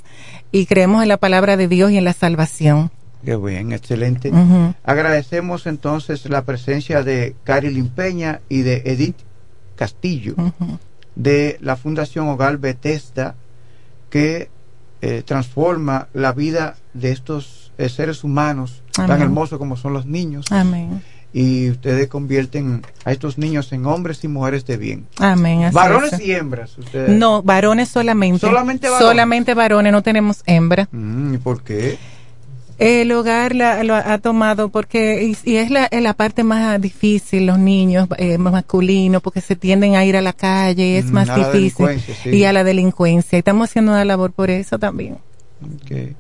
y 0.53 0.67
creemos 0.67 1.03
en 1.03 1.09
la 1.09 1.17
palabra 1.17 1.57
de 1.57 1.69
Dios 1.69 1.91
y 1.91 1.99
en 1.99 2.05
la 2.05 2.13
salvación. 2.13 2.91
Qué 3.25 3.37
bien, 3.37 3.73
excelente. 3.73 4.31
Agradecemos 4.85 5.67
entonces 5.67 6.29
la 6.29 6.43
presencia 6.45 7.03
de 7.03 7.35
Cari 7.45 7.71
Limpeña 7.71 8.41
y 8.49 8.61
de 8.63 8.83
Edith 8.85 9.17
Castillo 9.77 10.35
de 11.15 11.59
la 11.61 11.77
Fundación 11.77 12.29
Hogar 12.29 12.59
Bethesda 12.59 13.35
que 14.11 14.51
eh, 15.01 15.23
transforma 15.25 16.09
la 16.13 16.33
vida 16.33 16.77
de 16.93 17.13
estos 17.13 17.73
eh, 17.79 17.89
seres 17.89 18.25
humanos 18.25 18.83
tan 18.93 19.21
hermosos 19.21 19.59
como 19.59 19.77
son 19.77 19.93
los 19.93 20.07
niños 20.07 20.47
Amén. 20.51 21.03
Y 21.37 21.69
ustedes 21.71 22.07
convierten 22.07 22.83
a 23.05 23.11
estos 23.11 23.39
niños 23.39 23.73
en 23.73 23.85
hombres 23.87 24.23
y 24.23 24.29
mujeres 24.29 24.65
de 24.67 24.77
bien. 24.77 25.05
Amén. 25.19 25.69
Varones 25.73 26.13
es. 26.13 26.21
y 26.21 26.33
hembras. 26.33 26.79
Ustedes. 26.79 27.11
No, 27.11 27.43
varones 27.43 27.89
solamente. 27.89 28.39
Solamente 28.39 28.89
varones. 28.89 29.09
Solamente 29.09 29.55
varones, 29.55 29.93
no 29.93 30.03
tenemos 30.03 30.43
hembra. 30.47 30.89
Mm, 30.93 31.35
¿Y 31.35 31.39
por 31.39 31.63
qué? 31.65 31.99
El 32.79 33.11
hogar 33.13 33.55
la- 33.55 33.83
lo 33.85 33.95
ha 33.95 34.19
tomado 34.19 34.69
porque, 34.69 35.25
y, 35.25 35.37
y 35.51 35.57
es 35.57 35.71
la, 35.71 35.89
la 35.93 36.15
parte 36.15 36.43
más 36.45 36.81
difícil, 36.81 37.47
los 37.47 37.59
niños 37.59 38.09
eh, 38.19 38.39
masculinos, 38.39 39.21
porque 39.23 39.41
se 39.41 39.57
tienden 39.57 39.97
a 39.97 40.05
ir 40.05 40.17
a 40.17 40.23
la 40.23 40.33
calle, 40.33 40.99
es 40.99 41.07
Mm, 41.07 41.13
más 41.15 41.35
difícil. 41.35 42.01
sí. 42.23 42.31
Y 42.31 42.45
a 42.45 42.53
la 42.53 42.63
delincuencia. 42.65 43.37
Y 43.37 43.41
estamos 43.41 43.71
haciendo 43.71 43.91
una 43.93 44.05
labor 44.05 44.31
por 44.33 44.51
eso 44.51 44.79
también. 44.79 45.19
Ok. 45.63 46.15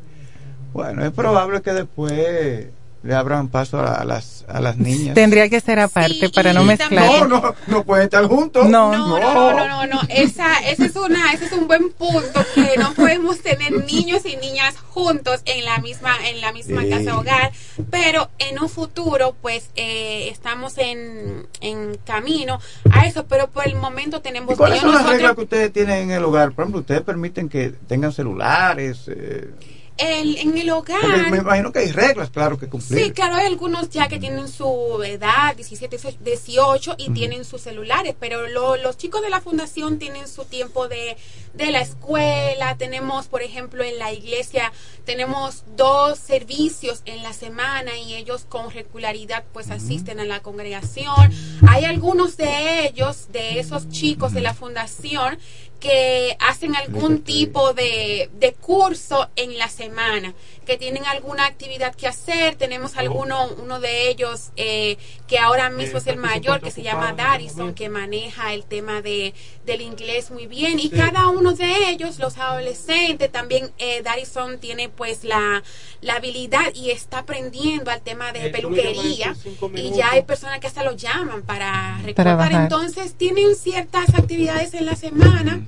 Bueno, 0.73 1.05
es 1.05 1.12
probable 1.12 1.62
que 1.62 1.73
después 1.73 2.66
le 3.05 3.15
abran 3.15 3.49
paso 3.49 3.81
a, 3.81 4.03
las, 4.05 4.47
a 4.49 4.61
las 4.61 4.79
niñas. 4.79 5.15
Tendría 5.15 5.49
que 5.51 5.61
ser 5.61 5.79
aparte 5.79 6.31
para 6.31 6.55
no 6.55 6.65
mezclar. 6.65 7.05
No, 7.07 7.27
no, 7.29 7.55
no 7.67 7.85
pueden 7.85 8.05
estar 8.05 8.25
juntos. 8.27 8.67
No. 8.69 8.93
No, 8.93 9.19
no, 9.21 9.53
no, 9.53 9.69
no, 9.69 9.87
no. 9.87 10.01
Esa, 10.09 10.59
esa 10.69 10.87
es 10.87 10.97
una, 10.97 11.33
ese 11.35 11.45
es 11.47 11.53
un 11.53 11.67
buen 11.67 11.91
punto 11.93 12.41
que 12.55 12.77
no 12.79 12.95
podemos 12.95 13.41
tener 13.43 13.85
niños 13.85 14.23
y 14.25 14.37
niñas 14.37 14.77
juntos 14.89 15.43
en 15.45 15.65
la 15.67 15.79
misma, 15.79 16.13
en 16.29 16.41
la 16.41 16.53
misma 16.53 16.83
Sí. 16.83 16.91
casa 16.91 17.19
hogar, 17.19 17.53
pero 17.91 18.31
en 18.39 18.59
un 18.59 18.69
futuro, 18.71 19.37
pues, 19.43 19.69
eh, 19.77 20.29
estamos 20.31 20.79
en, 20.79 21.47
en 21.61 21.99
camino 22.07 22.59
a 22.91 23.07
eso, 23.07 23.27
pero 23.27 23.49
por 23.49 23.67
el 23.69 23.75
momento 23.77 24.23
tenemos 24.23 24.55
¿Y 24.55 24.57
cuáles 24.57 24.81
son 24.81 24.93
las 24.93 25.03
Nosotros- 25.03 25.17
reglas 25.19 25.35
que 25.37 25.43
ustedes 25.43 25.73
tienen 25.75 26.05
en 26.05 26.11
el 26.13 26.25
hogar? 26.25 26.53
Por 26.53 26.63
ejemplo, 26.65 26.81
ustedes 26.81 27.03
permiten 27.03 27.51
que 27.51 27.69
tengan 27.87 28.13
celulares. 28.13 29.05
eh, 29.09 29.51
el- 29.97 30.37
en 30.39 30.59
el 30.59 30.69
porque 30.71 30.93
hogar. 30.93 31.31
me 31.31 31.39
imagino 31.39 31.73
que 31.73 31.79
hay 31.81 31.93
reglas, 31.93 32.31
claro, 32.31 32.59
que 32.59 32.69
cumplir. 32.69 33.05
Sí, 33.05 33.11
claro, 33.12 33.37
hay 33.37 33.47
algunos 33.47 33.91
ya 33.91 34.09
que 34.09 34.19
tienen 34.19 34.49
su 34.49 35.03
edad, 35.05 35.55
17, 35.55 35.99
18, 36.21 36.95
y 36.99 37.11
tienen 37.11 37.45
sus 37.45 37.61
celulares, 37.62 38.15
pero 38.19 38.49
lo- 38.49 38.77
los 38.77 38.97
chicos 38.97 39.23
de 39.23 39.31
la 39.31 39.41
fundación 39.41 39.99
tienen 39.99 40.27
su 40.27 40.45
tiempo 40.45 40.89
de, 40.89 41.16
de 41.53 41.71
la 41.71 41.81
escuela, 41.81 42.77
tenemos, 42.77 43.27
por 43.27 43.43
ejemplo, 43.43 43.85
en 43.85 43.99
la 43.99 44.12
iglesia, 44.12 44.73
tenemos 45.05 45.65
dos 45.77 46.19
servicios 46.19 47.03
en 47.05 47.23
la 47.23 47.33
semana 47.33 47.97
y 47.99 48.15
ellos 48.15 48.45
con 48.49 48.71
regularidad 48.71 49.45
pues 49.53 49.71
asisten 49.71 50.19
a 50.19 50.25
la 50.25 50.41
congregación. 50.41 51.33
Hay 51.69 51.85
algunos 51.85 52.37
de 52.37 52.87
ellos, 52.89 53.29
de 53.33 53.61
esos 53.61 53.89
chicos 53.91 54.33
de 54.33 54.41
la 54.41 54.55
fundación, 54.55 55.39
que 55.85 56.35
hacen 56.40 56.74
algún 56.77 57.20
tipo 57.20 57.74
de, 57.74 58.31
de 58.32 58.55
curso 58.55 59.28
en 59.36 59.59
la 59.59 59.69
semana, 59.69 60.32
que 60.65 60.77
tienen 60.77 61.07
alguna 61.07 61.47
actividad 61.47 61.95
que 61.95 62.07
hacer. 62.07 62.57
Tenemos 62.57 62.97
alguno, 62.97 63.49
uno 63.62 63.81
de 63.81 64.09
ellos 64.09 64.51
eh, 64.57 64.97
que 65.27 65.39
ahora 65.39 65.70
mismo 65.70 65.99
es 65.99 66.07
el 66.07 66.16
mayor, 66.16 66.61
que 66.61 66.70
se 66.70 66.82
llama 66.82 67.12
Darison, 67.12 67.74
que 67.74 67.89
maneja 67.89 68.53
el 68.53 68.65
tema 68.65 69.03
de, 69.03 69.35
del 69.65 69.81
inglés 69.81 70.31
muy 70.31 70.47
bien. 70.47 70.78
Y 70.78 70.91
cada 70.91 71.28
uno 71.28 71.53
de 71.53 71.89
ellos, 71.91 72.19
los 72.19 72.39
adolescentes, 72.39 73.31
también 73.31 73.73
eh, 73.78 74.03
Darison 74.03 74.59
tiene 74.59 74.89
pues 74.89 75.24
la, 75.24 75.62
la 76.01 76.15
habilidad 76.15 76.74
y 76.74 76.91
está 76.91 77.19
aprendiendo 77.19 77.91
al 77.91 78.01
tema 78.01 78.32
de 78.32 78.51
peluquería. 78.51 79.35
Y 79.74 79.93
ya 79.93 80.11
hay 80.11 80.23
personas 80.23 80.61
que 80.61 80.66
hasta 80.66 80.82
lo 80.82 80.93
llaman 80.93 81.43
para 81.43 82.01
recordar. 82.03 82.53
Entonces 82.53 83.15
tienen 83.15 83.55
ciertas 83.55 84.09
actividades 84.15 84.74
en 84.74 84.86
la 84.86 84.97
semana 84.97 85.66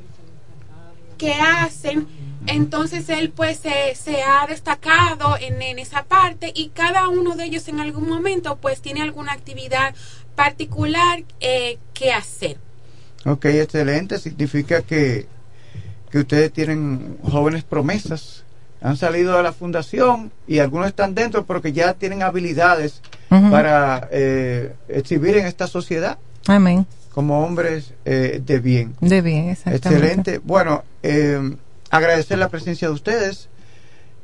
que 1.18 1.32
hacen. 1.34 2.25
Entonces 2.46 3.08
él 3.08 3.30
pues 3.34 3.58
se, 3.58 3.94
se 3.94 4.22
ha 4.22 4.46
destacado 4.46 5.36
en, 5.40 5.60
en 5.62 5.78
esa 5.78 6.04
parte 6.04 6.52
y 6.54 6.68
cada 6.68 7.08
uno 7.08 7.34
de 7.34 7.44
ellos 7.44 7.68
en 7.68 7.80
algún 7.80 8.08
momento 8.08 8.56
pues 8.56 8.80
tiene 8.80 9.02
alguna 9.02 9.32
actividad 9.32 9.94
particular 10.34 11.24
eh, 11.40 11.78
que 11.94 12.12
hacer. 12.12 12.58
Ok, 13.24 13.46
excelente. 13.46 14.18
Significa 14.18 14.82
que, 14.82 15.26
que 16.10 16.18
ustedes 16.18 16.52
tienen 16.52 17.18
jóvenes 17.22 17.64
promesas. 17.64 18.44
Han 18.80 18.96
salido 18.96 19.36
de 19.36 19.42
la 19.42 19.52
fundación 19.52 20.30
y 20.46 20.58
algunos 20.60 20.88
están 20.88 21.14
dentro 21.14 21.44
porque 21.44 21.72
ya 21.72 21.94
tienen 21.94 22.22
habilidades 22.22 23.00
para 23.28 24.08
eh, 24.12 24.74
exhibir 24.88 25.36
en 25.38 25.46
esta 25.46 25.66
sociedad 25.66 26.18
Amén. 26.46 26.86
como 27.12 27.42
hombres 27.44 27.94
eh, 28.04 28.40
de 28.44 28.60
bien. 28.60 28.94
De 29.00 29.22
bien, 29.22 29.48
exactamente. 29.48 29.88
Excelente. 29.88 30.38
Bueno, 30.44 30.84
eh, 31.02 31.56
agradecer 31.90 32.38
la 32.38 32.48
presencia 32.48 32.88
de 32.88 32.94
ustedes. 32.94 33.48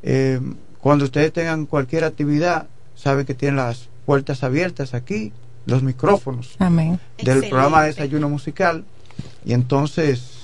Eh, 0.02 0.40
cuando 0.80 1.04
ustedes 1.04 1.32
tengan 1.32 1.66
cualquier 1.66 2.04
actividad, 2.04 2.66
saben 2.96 3.26
que 3.26 3.34
tienen 3.34 3.56
las 3.56 3.88
puertas 4.04 4.42
abiertas 4.42 4.94
aquí, 4.94 5.32
los 5.66 5.82
micrófonos 5.82 6.56
Amén. 6.58 6.98
del 7.22 7.48
programa 7.48 7.84
Desayuno 7.84 8.28
Musical. 8.28 8.84
Y 9.44 9.52
entonces, 9.52 10.41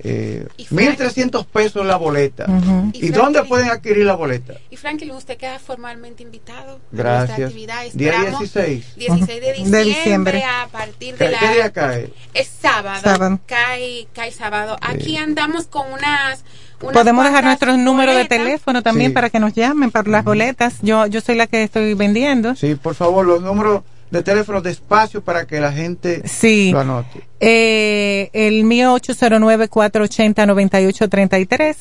Eh, 0.00 0.46
1.300 0.70 1.44
pesos 1.46 1.84
la 1.84 1.96
boleta. 1.96 2.46
¿Y, 2.92 3.08
dónde 3.08 3.42
pueden 3.44 3.68
adquirir 3.70 4.06
la 4.06 4.14
boleta? 4.14 4.54
Y 4.70 4.76
Franklin, 4.76 5.10
usted 5.12 5.36
queda 5.36 5.58
formalmente 5.58 6.22
invitado 6.22 6.78
Gracias. 6.92 7.14
a 7.14 7.26
nuestra 7.26 7.46
actividad. 7.46 7.82
Día 7.92 8.10
Esperamos 8.12 8.40
16. 8.40 8.96
16 8.96 9.28
de 9.40 9.52
diciembre, 9.52 9.78
De 9.78 9.84
diciembre. 9.84 10.44
a 10.44 10.68
partir 10.70 11.14
¿Qué, 11.16 11.24
de 11.24 11.30
la... 11.30 11.38
qué 11.38 11.48
día 11.54 11.72
cae? 11.72 12.12
Es 12.34 12.48
sábado, 12.60 13.00
Sábado. 13.02 13.40
Cae, 13.46 14.06
cae 14.12 14.30
sábado. 14.30 14.76
Aquí 14.80 15.16
andamos 15.16 15.66
con 15.66 15.90
unas... 15.92 16.44
unas 16.80 16.92
Podemos 16.92 17.24
dejar 17.24 17.44
nuestros 17.44 17.76
números 17.78 18.14
de 18.14 18.24
teléfono 18.26 18.82
también 18.82 19.10
Sí. 19.10 19.14
para 19.14 19.30
que 19.30 19.40
nos 19.40 19.52
llamen 19.54 19.90
para 19.90 20.08
las 20.10 20.24
boletas. 20.24 20.76
Yo 20.82 21.06
yo 21.06 21.20
soy 21.20 21.34
la 21.34 21.46
que 21.46 21.62
estoy 21.62 21.94
vendiendo. 21.94 22.54
Sí, 22.54 22.74
por 22.76 22.94
favor, 22.94 23.26
los 23.26 23.42
números 23.42 23.82
de 24.10 24.22
teléfono 24.22 24.60
despacio 24.62 25.22
para 25.22 25.46
que 25.46 25.60
la 25.60 25.72
gente 25.72 26.26
Sí. 26.26 26.70
lo 26.72 26.80
anote. 26.80 27.26
Eh, 27.40 28.30
el 28.32 28.64
mío 28.64 28.94
809-480-9833. 28.94 31.76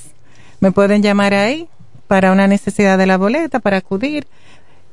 Me 0.59 0.71
pueden 0.71 1.01
llamar 1.03 1.33
ahí 1.33 1.67
para 2.07 2.31
una 2.31 2.47
necesidad 2.47 2.97
de 2.97 3.05
la 3.05 3.17
boleta, 3.17 3.59
para 3.59 3.77
acudir. 3.77 4.27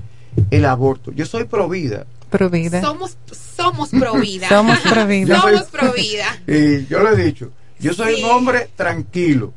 el 0.51 0.65
aborto. 0.65 1.11
Yo 1.11 1.25
soy 1.25 1.45
pro 1.45 1.67
vida. 1.69 2.05
Provida. 2.29 2.81
somos 2.81 3.17
somos 3.55 3.89
pro 3.89 4.15
vida 4.15 4.49
Somos 4.49 4.79
pro 4.79 5.07
vida. 5.07 5.35
Yo 5.35 5.41
soy- 5.41 5.53
somos 5.53 5.69
pro 5.69 5.93
vida 5.93 6.25
Y 6.47 6.85
yo 6.87 6.99
lo 6.99 7.11
he 7.13 7.23
dicho, 7.23 7.51
yo 7.79 7.93
soy 7.93 8.21
un 8.21 8.29
hombre 8.29 8.69
tranquilo. 8.75 9.53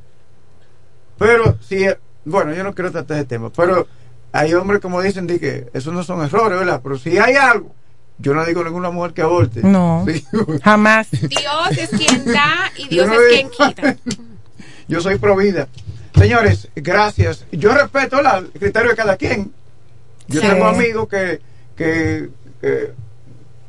Pero 1.19 1.59
si, 1.61 1.85
bueno, 2.25 2.55
yo 2.55 2.63
no 2.65 2.75
quiero 2.75 2.91
tratar 2.93 3.19
ese 3.19 3.27
tema, 3.27 3.51
pero 3.51 3.87
hay 4.33 4.55
hombres 4.55 4.81
como 4.81 5.03
dicen 5.03 5.27
de 5.27 5.39
que 5.41 5.67
esos 5.75 5.93
no 5.93 6.03
son 6.05 6.23
errores, 6.25 6.59
¿verdad? 6.59 6.81
Pero 6.83 6.99
si 6.99 7.19
hay 7.19 7.35
algo, 7.35 7.75
yo 8.19 8.35
no 8.35 8.45
digo 8.47 8.63
ninguna 8.63 8.91
mujer 8.91 9.13
que 9.13 9.23
aborte. 9.23 9.61
No. 9.63 10.05
Sí. 10.07 10.25
jamás. 10.63 11.09
Dios 11.11 11.71
es 11.77 11.91
quien 11.91 12.25
da 12.27 12.71
y 12.77 12.89
Dios 12.89 13.09
es 13.09 13.19
quien 13.35 13.51
quita 13.51 13.97
Yo 14.89 15.01
soy 15.01 15.19
pro 15.19 15.37
vida. 15.37 15.69
Señores, 16.17 16.69
gracias. 16.75 17.47
Yo 17.53 17.73
respeto 17.75 18.17
¿verdad? 18.17 18.45
el 18.53 18.61
criterio 18.61 18.91
de 18.91 18.97
cada 18.97 19.17
quien. 19.17 19.53
Yo 20.31 20.41
Sí. 20.41 20.47
tengo 20.47 20.67
amigos 20.67 21.09
que, 21.09 21.41
que, 21.77 22.31
que 22.61 22.93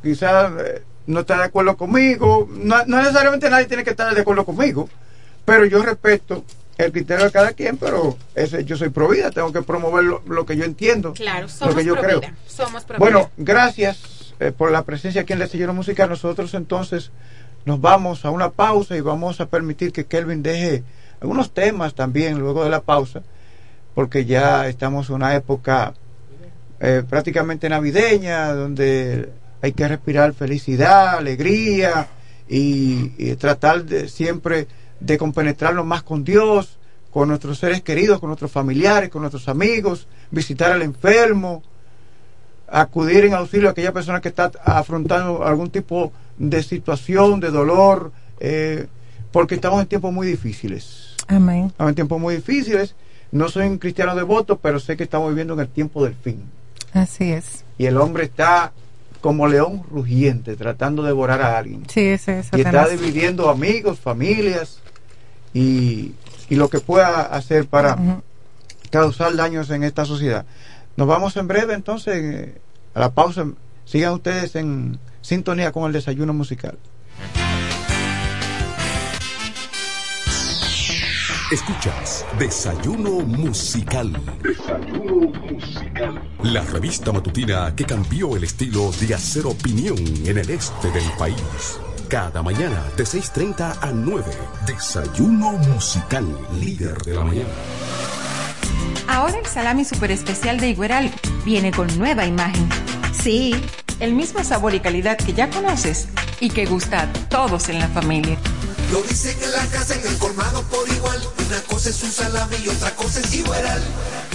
quizás 0.03 0.51
eh, 0.59 0.83
no 1.07 1.21
están 1.21 1.39
de 1.39 1.45
acuerdo 1.45 1.75
conmigo. 1.77 2.47
No, 2.51 2.85
no 2.85 2.97
necesariamente 2.97 3.49
nadie 3.49 3.65
tiene 3.65 3.83
que 3.83 3.89
estar 3.91 4.13
de 4.13 4.21
acuerdo 4.21 4.45
conmigo, 4.45 4.87
pero 5.45 5.65
yo 5.65 5.81
respeto 5.81 6.43
el 6.77 6.91
criterio 6.91 7.25
de 7.25 7.31
cada 7.31 7.53
quien, 7.53 7.77
pero 7.77 8.17
ese, 8.33 8.63
yo 8.65 8.75
soy 8.77 8.89
pro 8.89 9.07
vida, 9.09 9.29
tengo 9.31 9.51
que 9.51 9.61
promover 9.61 10.03
lo, 10.03 10.21
lo 10.25 10.45
que 10.45 10.55
yo 10.57 10.63
entiendo, 10.63 11.13
claro 11.13 11.41
lo 11.43 11.49
somos 11.49 11.75
que 11.75 11.83
yo 11.85 11.93
pro 11.93 12.03
creo. 12.03 12.19
vida 12.21 12.33
somos 12.47 12.83
pro 12.85 12.97
Bueno, 12.97 13.19
vida. 13.19 13.29
gracias 13.37 14.33
eh, 14.39 14.51
por 14.51 14.71
la 14.71 14.83
presencia 14.83 15.21
aquí 15.21 15.33
en 15.33 15.39
la 15.39 15.47
Sillero 15.47 15.73
Musical. 15.73 16.09
Nosotros 16.09 16.53
entonces 16.55 17.11
nos 17.65 17.79
vamos 17.81 18.25
a 18.25 18.31
una 18.31 18.49
pausa 18.49 18.95
y 18.95 19.01
vamos 19.01 19.39
a 19.41 19.45
permitir 19.47 19.91
que 19.91 20.05
Kelvin 20.05 20.41
deje 20.41 20.83
algunos 21.21 21.51
temas 21.53 21.93
también 21.93 22.39
luego 22.39 22.63
de 22.63 22.71
la 22.71 22.81
pausa, 22.81 23.21
porque 23.93 24.25
ya 24.25 24.67
estamos 24.67 25.09
en 25.09 25.15
una 25.15 25.35
época 25.35 25.93
eh, 26.81 27.03
prácticamente 27.07 27.69
navideña, 27.69 28.53
donde 28.53 29.29
hay 29.61 29.71
que 29.73 29.87
respirar 29.87 30.33
felicidad, 30.33 31.17
alegría 31.17 32.07
y, 32.49 33.13
y 33.17 33.35
tratar 33.35 33.85
de 33.85 34.09
siempre 34.09 34.67
de 34.99 35.17
compenetrarnos 35.17 35.85
más 35.85 36.03
con 36.03 36.23
Dios, 36.23 36.79
con 37.11 37.29
nuestros 37.29 37.59
seres 37.59 37.81
queridos, 37.81 38.19
con 38.19 38.29
nuestros 38.29 38.51
familiares, 38.51 39.09
con 39.09 39.21
nuestros 39.21 39.47
amigos, 39.47 40.07
visitar 40.31 40.71
al 40.71 40.81
enfermo, 40.81 41.61
acudir 42.67 43.25
en 43.25 43.33
auxilio 43.33 43.67
a 43.67 43.71
aquella 43.71 43.91
persona 43.91 44.21
que 44.21 44.29
está 44.29 44.51
afrontando 44.63 45.45
algún 45.45 45.69
tipo 45.69 46.11
de 46.37 46.63
situación, 46.63 47.39
de 47.39 47.51
dolor, 47.51 48.11
eh, 48.39 48.87
porque 49.31 49.55
estamos 49.55 49.81
en 49.81 49.87
tiempos 49.87 50.13
muy 50.13 50.25
difíciles. 50.25 51.15
Amén. 51.27 51.67
Estamos 51.67 51.89
en 51.91 51.95
tiempos 51.95 52.19
muy 52.19 52.35
difíciles. 52.35 52.95
No 53.31 53.49
soy 53.49 53.67
un 53.67 53.77
cristiano 53.77 54.15
devoto, 54.15 54.57
pero 54.57 54.79
sé 54.79 54.97
que 54.97 55.03
estamos 55.03 55.29
viviendo 55.29 55.53
en 55.53 55.59
el 55.59 55.69
tiempo 55.69 56.03
del 56.03 56.15
fin. 56.15 56.43
Así 56.93 57.31
es. 57.31 57.63
Y 57.77 57.85
el 57.85 57.97
hombre 57.97 58.23
está 58.23 58.71
como 59.21 59.47
león 59.47 59.83
rugiente, 59.89 60.55
tratando 60.55 61.03
de 61.03 61.09
devorar 61.09 61.41
a 61.41 61.57
alguien. 61.57 61.83
Sí, 61.87 62.01
ese 62.01 62.39
es 62.39 62.49
Y 62.55 62.61
está 62.61 62.87
dividiendo 62.87 63.49
amigos, 63.49 63.99
familias 63.99 64.79
y, 65.53 66.13
y 66.49 66.55
lo 66.55 66.69
que 66.69 66.79
pueda 66.79 67.21
hacer 67.21 67.67
para 67.67 68.21
causar 68.89 69.35
daños 69.35 69.69
en 69.69 69.83
esta 69.83 70.05
sociedad. 70.05 70.45
Nos 70.97 71.07
vamos 71.07 71.37
en 71.37 71.47
breve 71.47 71.73
entonces 71.73 72.15
eh, 72.15 72.61
a 72.93 72.99
la 72.99 73.11
pausa. 73.11 73.45
Sigan 73.85 74.13
ustedes 74.13 74.55
en 74.55 74.99
sintonía 75.21 75.71
con 75.71 75.85
el 75.85 75.93
desayuno 75.93 76.33
musical. 76.33 76.77
Escuchas 81.51 82.25
Desayuno 82.39 83.25
Musical. 83.25 84.13
Desayuno 84.41 85.33
Musical. 85.37 86.21
La 86.43 86.61
revista 86.61 87.11
matutina 87.11 87.75
que 87.75 87.83
cambió 87.83 88.37
el 88.37 88.45
estilo 88.45 88.89
de 89.01 89.13
hacer 89.13 89.45
opinión 89.45 89.97
en 90.25 90.37
el 90.37 90.49
este 90.49 90.89
del 90.91 91.03
país. 91.19 91.77
Cada 92.07 92.41
mañana 92.41 92.81
de 92.95 93.03
6.30 93.03 93.79
a 93.81 93.91
9. 93.91 94.23
Desayuno 94.65 95.51
Musical, 95.73 96.25
líder 96.57 96.97
de 96.99 97.15
la 97.15 97.23
mañana. 97.25 97.49
Ahora 99.09 99.37
el 99.37 99.45
salami 99.45 99.83
super 99.83 100.09
especial 100.09 100.57
de 100.57 100.69
Igueral 100.69 101.11
viene 101.43 101.71
con 101.71 101.87
nueva 101.99 102.25
imagen. 102.25 102.69
Sí, 103.11 103.53
el 103.99 104.13
mismo 104.13 104.41
sabor 104.45 104.73
y 104.73 104.79
calidad 104.79 105.17
que 105.17 105.33
ya 105.33 105.49
conoces 105.49 106.07
y 106.39 106.49
que 106.49 106.65
gusta 106.65 107.01
a 107.01 107.13
todos 107.27 107.67
en 107.67 107.79
la 107.79 107.89
familia. 107.89 108.37
Lo 108.91 109.01
dicen 109.03 109.37
en 109.41 109.51
la 109.53 109.65
casa, 109.67 109.95
en 109.95 110.05
el 110.05 110.17
colmado 110.17 110.63
por 110.63 110.87
igual. 110.89 111.17
Una 111.47 111.61
cosa 111.61 111.89
es 111.89 112.03
un 112.03 112.11
salami 112.11 112.57
y 112.65 112.67
otra 112.67 112.93
cosa 112.95 113.21
es 113.21 113.33
igual. 113.33 113.81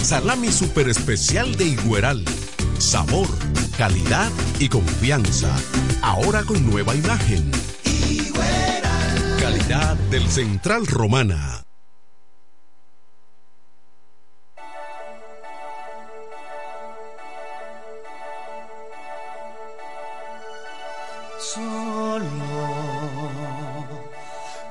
Salami 0.01 0.51
super 0.51 0.89
especial 0.89 1.55
de 1.55 1.65
Igueral. 1.65 2.25
Sabor, 2.79 3.27
calidad 3.77 4.31
y 4.57 4.67
confianza. 4.67 5.55
Ahora 6.01 6.41
con 6.41 6.65
nueva 6.65 6.95
imagen. 6.95 7.51
Calidad 9.39 9.95
del 10.09 10.27
Central 10.27 10.87
Romana. 10.87 11.63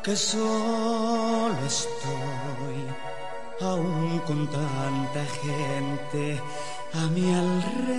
Que 0.07 0.15
solo 0.15 1.59
estoy, 1.67 2.79
aún 3.61 4.21
con 4.21 4.47
tanta 4.47 5.25
gente 5.43 6.41
a 6.95 7.07
mi 7.09 7.35
alrededor. 7.35 7.97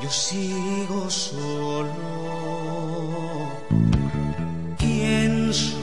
yo 0.00 0.08
sigo 0.08 1.10
solo. 1.10 1.90
¿Quién 4.78 5.52
soy? 5.52 5.80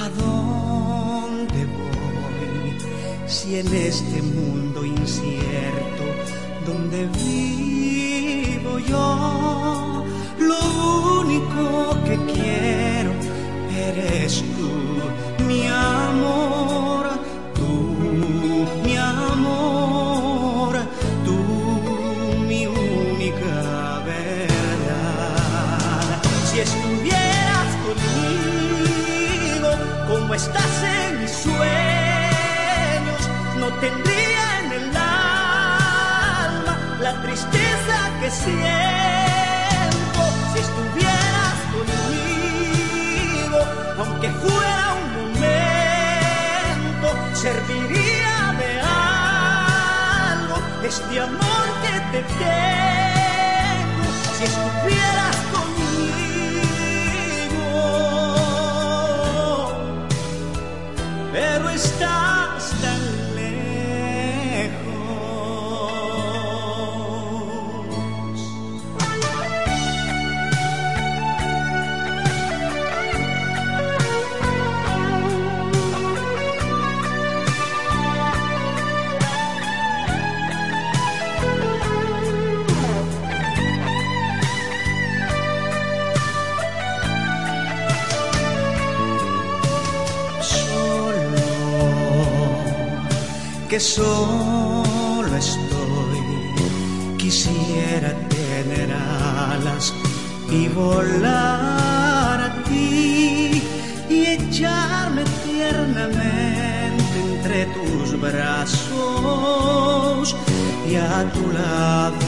¿A 0.00 0.08
dónde 0.10 1.60
voy? 1.76 2.78
Si 3.26 3.58
en 3.58 3.74
este 3.74 4.22
mundo 4.22 4.84
incierto 4.84 6.04
donde 6.64 7.06
vivo 7.18 7.77
yo, 8.78 10.04
lo 10.38 11.20
único 11.20 11.96
que 12.04 12.16
quiero 12.32 13.12
eres 13.70 14.42
tú, 14.56 14.70
mi 15.44 15.66
amor, 15.66 17.08
tú, 17.54 17.96
mi 18.84 18.96
amor, 18.96 20.76
tú, 21.24 21.38
mi 22.46 22.66
única 22.66 24.02
verdad. 24.04 25.38
Si 26.50 26.60
estuvieras 26.60 27.70
conmigo, 27.86 29.70
como 30.08 30.34
estás 30.34 30.82
en 30.82 31.20
mis 31.20 31.30
sueños, 31.30 33.20
no 33.58 33.68
tendría 33.80 34.17
Si 38.28 38.34
estuvieras 40.60 41.58
conmigo, 41.72 43.58
aunque 43.98 44.28
fuera 44.28 44.84
un 45.00 45.06
momento, 45.16 47.08
serviría 47.32 48.36
de 48.58 48.70
algo 48.82 50.56
este 50.84 51.20
amor 51.20 51.66
que 51.82 51.94
te 52.12 52.20
tengo. 52.36 54.06
Si 54.36 54.44
estuvieras 54.44 55.36
solo 93.80 95.36
estoy. 95.36 96.18
Quisiera 97.16 98.12
tener 98.28 98.92
alas 98.92 99.92
y 100.50 100.68
volar 100.68 102.40
a 102.40 102.62
ti 102.64 103.62
y 104.08 104.24
echarme 104.26 105.24
tiernamente 105.44 107.16
entre 107.32 107.66
tus 107.66 108.20
brazos 108.20 108.76
y 110.88 110.94
a 110.96 111.30
tu 111.32 111.52
lado 111.52 112.18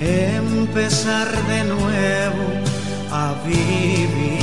empezar 0.00 1.28
de 1.46 1.64
nuevo 1.64 2.44
a 3.10 3.34
vivir. 3.46 4.41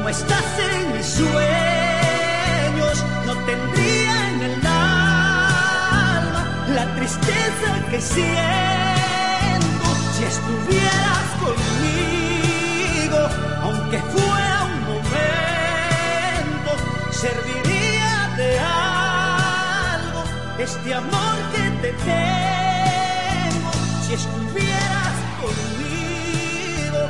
Como 0.00 0.08
estás 0.08 0.58
en 0.58 0.92
mis 0.96 1.06
sueños, 1.06 3.04
no 3.26 3.34
tendría 3.44 4.28
en 4.30 4.40
el 4.40 4.66
alma 4.66 6.42
la 6.74 6.86
tristeza 6.94 7.84
que 7.90 8.00
siento. 8.00 9.86
Si 10.16 10.24
estuvieras 10.24 11.28
conmigo, 11.44 13.18
aunque 13.62 13.98
fuera 13.98 14.62
un 14.72 14.80
momento, 14.90 16.70
serviría 17.10 18.12
de 18.38 18.58
algo 18.58 20.24
este 20.58 20.94
amor 20.94 21.36
que 21.52 21.64
te 21.82 21.92
tengo. 22.08 23.70
Si 24.06 24.14
estuvieras 24.14 25.16
conmigo, 25.42 27.00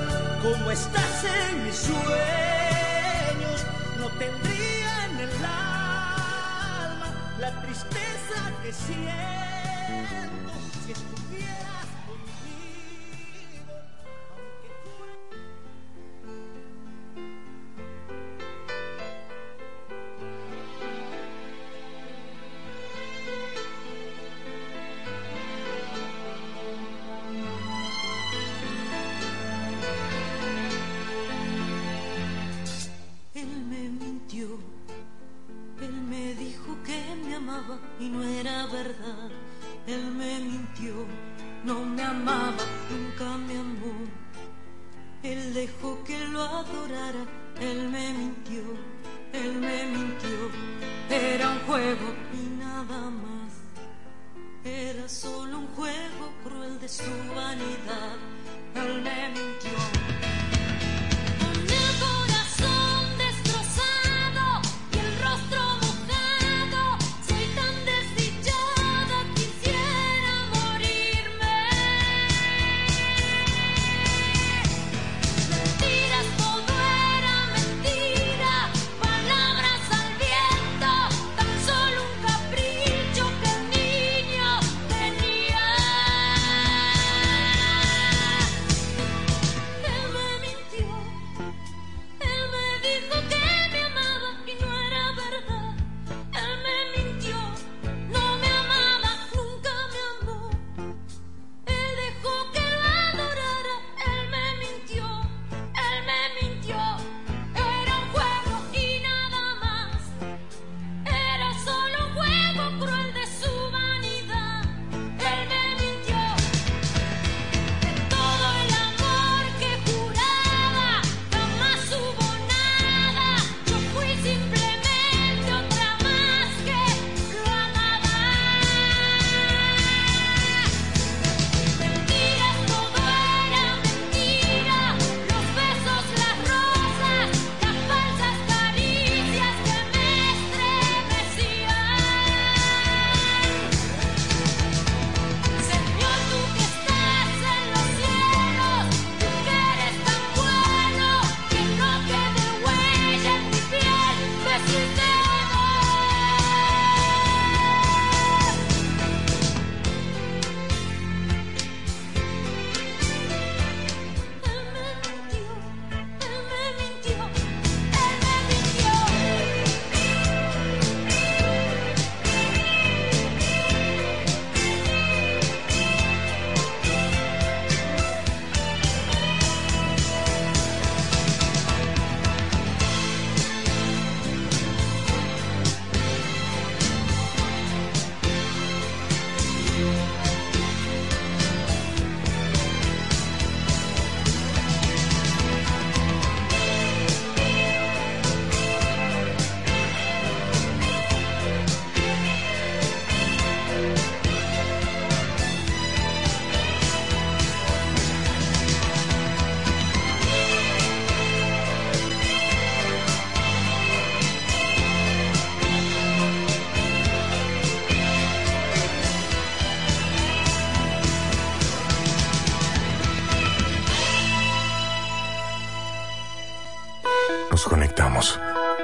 como 0.43 0.73
estás 0.73 1.25
en 1.25 1.65
mis 1.65 1.77
sueños, 1.77 2.50
tristeza 8.31 8.53
que 8.63 8.73
siento. 8.73 10.53
Si 10.87 10.93
estuvieras 10.93 11.70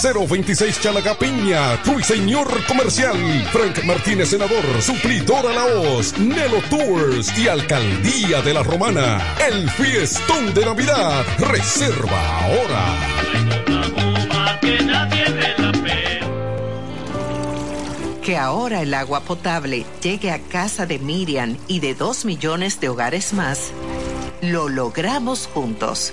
026 0.00 0.80
Chalaga 0.80 1.14
Piña, 1.14 1.76
Ruiseñor 1.84 2.48
Comercial, 2.66 3.16
Frank 3.52 3.84
Martínez 3.84 4.30
Senador, 4.30 4.64
Suplidor 4.80 5.46
a 5.46 5.52
la 5.52 5.64
Hoz, 5.66 6.18
Nelo 6.18 6.60
Tours 6.70 7.36
y 7.38 7.48
Alcaldía 7.48 8.42
de 8.42 8.54
la 8.54 8.62
Romana. 8.62 9.20
El 9.48 9.68
fiestón 9.70 10.54
de 10.54 10.64
Navidad. 10.64 11.24
Reserva 11.38 12.38
ahora. 12.40 13.62
Que 18.22 18.36
ahora 18.36 18.82
el 18.82 18.94
agua 18.94 19.20
potable 19.20 19.84
llegue 20.00 20.30
a 20.30 20.38
casa 20.38 20.86
de 20.86 21.00
Miriam 21.00 21.56
y 21.66 21.80
de 21.80 21.94
dos 21.94 22.24
millones 22.24 22.78
de 22.80 22.88
hogares 22.88 23.32
más, 23.32 23.72
lo 24.40 24.68
logramos 24.68 25.48
juntos. 25.52 26.12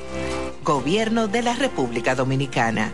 Gobierno 0.63 1.27
de 1.27 1.43
la 1.43 1.53
República 1.53 2.15
Dominicana. 2.15 2.93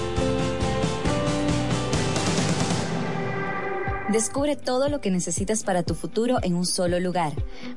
Descubre 4.11 4.57
todo 4.57 4.89
lo 4.89 4.99
que 4.99 5.09
necesitas 5.09 5.63
para 5.63 5.83
tu 5.83 5.95
futuro 5.95 6.39
en 6.43 6.55
un 6.55 6.65
solo 6.65 6.99
lugar. 6.99 7.31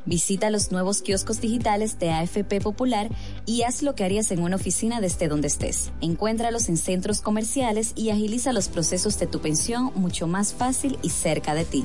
Visita 0.05 0.51
los 0.51 0.73
nuevos 0.73 1.01
kioscos 1.01 1.40
digitales 1.40 2.01
de 2.01 2.11
AFP 2.11 2.61
Popular 2.61 3.09
y 3.47 3.62
haz 3.62 3.82
lo 3.82 3.94
que 3.94 4.02
harías 4.02 4.32
en 4.32 4.43
una 4.43 4.56
oficina 4.56 5.01
desde 5.01 5.28
donde 5.28 5.47
estés. 5.47 5.93
Encuéntralos 6.01 6.69
en 6.69 6.77
centros 6.77 7.20
comerciales 7.20 7.93
y 7.94 8.11
agiliza 8.11 8.52
los 8.52 8.69
procesos 8.69 9.16
de 9.20 9.28
tu 9.28 9.40
pensión 9.40 9.93
mucho 9.94 10.27
más 10.27 10.52
fácil 10.55 10.98
y 11.02 11.11
cerca 11.11 11.55
de 11.55 11.65
ti. 11.65 11.85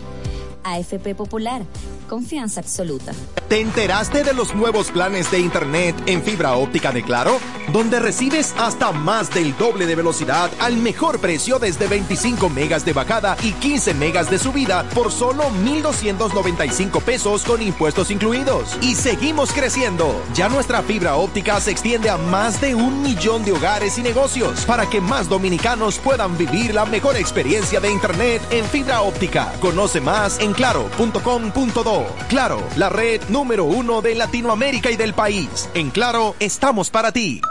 AFP 0.64 1.16
Popular, 1.16 1.62
confianza 2.08 2.60
absoluta. 2.60 3.14
¿Te 3.48 3.62
enteraste 3.62 4.24
de 4.24 4.34
los 4.34 4.54
nuevos 4.56 4.92
planes 4.92 5.32
de 5.32 5.40
Internet 5.40 5.96
en 6.06 6.22
fibra 6.22 6.56
óptica 6.56 6.92
de 6.92 7.04
Claro? 7.04 7.40
Donde 7.72 8.00
recibes 8.00 8.54
hasta 8.58 8.92
más 8.92 9.34
del 9.34 9.56
doble 9.58 9.86
de 9.86 9.96
velocidad 9.96 10.52
al 10.60 10.78
mejor 10.78 11.20
precio 11.20 11.60
desde 11.60 11.88
25 11.88 12.50
megas 12.50 12.86
de 12.86 12.94
bajada 12.94 13.38
y 13.44 13.54
15 13.54 13.94
megas 13.94 14.30
de 14.30 14.39
subida 14.40 14.84
por 14.96 15.12
solo 15.12 15.50
1,295 15.64 17.02
pesos 17.02 17.44
con 17.44 17.62
impuestos 17.62 18.10
incluidos. 18.10 18.76
Y 18.82 18.96
seguimos 18.96 19.52
creciendo. 19.52 20.20
Ya 20.34 20.50
nuestra 20.50 20.82
fibra 20.82 21.16
óptica 21.16 21.62
se 21.62 21.70
extiende 21.70 22.10
a 22.10 22.18
más 22.18 22.60
de 22.60 22.74
un 22.74 23.04
millón 23.04 23.46
de 23.46 23.52
hogares 23.52 24.00
y 24.00 24.02
negocios 24.02 24.66
para 24.66 24.90
que 24.90 25.02
más 25.02 25.30
dominicanos 25.30 26.00
puedan 26.00 26.38
vivir 26.38 26.74
la 26.74 26.86
mejor 26.86 27.18
experiencia 27.18 27.80
de 27.80 27.92
Internet 27.92 28.42
en 28.50 28.66
fibra 28.66 29.02
óptica. 29.02 29.54
Conoce 29.60 30.02
más 30.02 30.40
en 30.40 30.54
claro.com.do. 30.54 32.08
Claro, 32.30 32.64
la 32.78 32.90
red 32.90 33.22
número 33.30 33.66
uno 33.66 34.02
de 34.02 34.16
Latinoamérica 34.16 34.90
y 34.90 34.96
del 34.96 35.14
país. 35.14 35.70
En 35.76 35.92
Claro, 36.00 36.34
estamos 36.40 36.90
para 36.90 37.12
ti. 37.12 37.42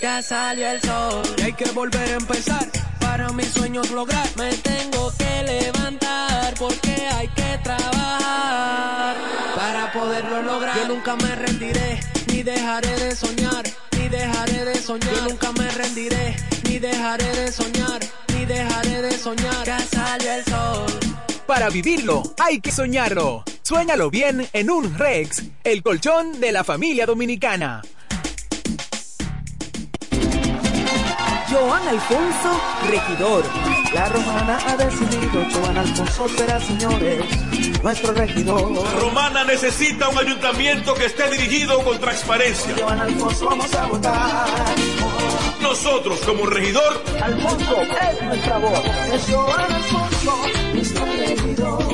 Ya 0.00 0.22
salió 0.22 0.66
el 0.66 0.80
sol 0.80 1.22
y 1.36 1.42
hay 1.42 1.52
que 1.52 1.70
volver 1.72 2.08
a 2.08 2.16
empezar. 2.16 2.79
Para 3.10 3.28
mis 3.32 3.48
sueños 3.48 3.90
lograr, 3.90 4.24
me 4.36 4.54
tengo 4.54 5.12
que 5.18 5.42
levantar 5.42 6.54
porque 6.56 6.92
hay 7.12 7.26
que 7.26 7.58
trabajar 7.60 9.16
para 9.56 9.92
poderlo 9.92 10.42
lograr. 10.42 10.76
Yo 10.76 10.86
nunca 10.86 11.16
me 11.16 11.34
rendiré, 11.34 11.98
ni 12.28 12.44
dejaré 12.44 12.96
de 13.00 13.16
soñar, 13.16 13.64
ni 13.98 14.08
dejaré 14.08 14.64
de 14.64 14.76
soñar. 14.76 15.12
Yo 15.12 15.28
nunca 15.28 15.50
me 15.50 15.68
rendiré, 15.72 16.36
ni 16.68 16.78
dejaré 16.78 17.34
de 17.34 17.50
soñar, 17.50 18.00
ni 18.32 18.44
dejaré 18.46 19.02
de 19.02 19.18
soñar. 19.18 19.66
Ya 19.66 19.80
salió 19.80 20.32
el 20.32 20.44
sol. 20.44 20.86
Para 21.48 21.68
vivirlo, 21.68 22.22
hay 22.38 22.60
que 22.60 22.70
soñarlo. 22.70 23.42
Suéñalo 23.62 24.08
bien 24.10 24.48
en 24.52 24.70
un 24.70 24.96
Rex, 24.96 25.42
el 25.64 25.82
colchón 25.82 26.38
de 26.38 26.52
la 26.52 26.62
familia 26.62 27.06
dominicana. 27.06 27.82
Joan 31.50 31.88
Alfonso, 31.88 32.60
regidor. 32.88 33.44
La 33.92 34.08
romana 34.08 34.58
ha 34.68 34.76
decidido, 34.76 35.44
Joan 35.52 35.78
Alfonso 35.78 36.28
será, 36.28 36.60
señores, 36.60 37.24
nuestro 37.82 38.12
regidor. 38.12 38.72
Romana 39.00 39.42
necesita 39.44 40.08
un 40.10 40.18
ayuntamiento 40.18 40.94
que 40.94 41.06
esté 41.06 41.28
dirigido 41.28 41.82
con 41.82 41.98
transparencia. 41.98 42.72
Joan 42.78 43.00
Alfonso 43.00 43.46
vamos 43.46 43.74
a 43.74 43.86
votar. 43.86 44.46
Nosotros 45.60 46.20
como 46.20 46.46
regidor, 46.46 47.02
Alfonso 47.20 47.82
es 47.82 48.22
nuestra 48.22 48.58
voz. 48.58 48.84
Es 49.12 49.26
Joan 49.28 49.72
Alfonso, 49.72 50.36
nuestro 50.72 51.04
regidor. 51.04 51.84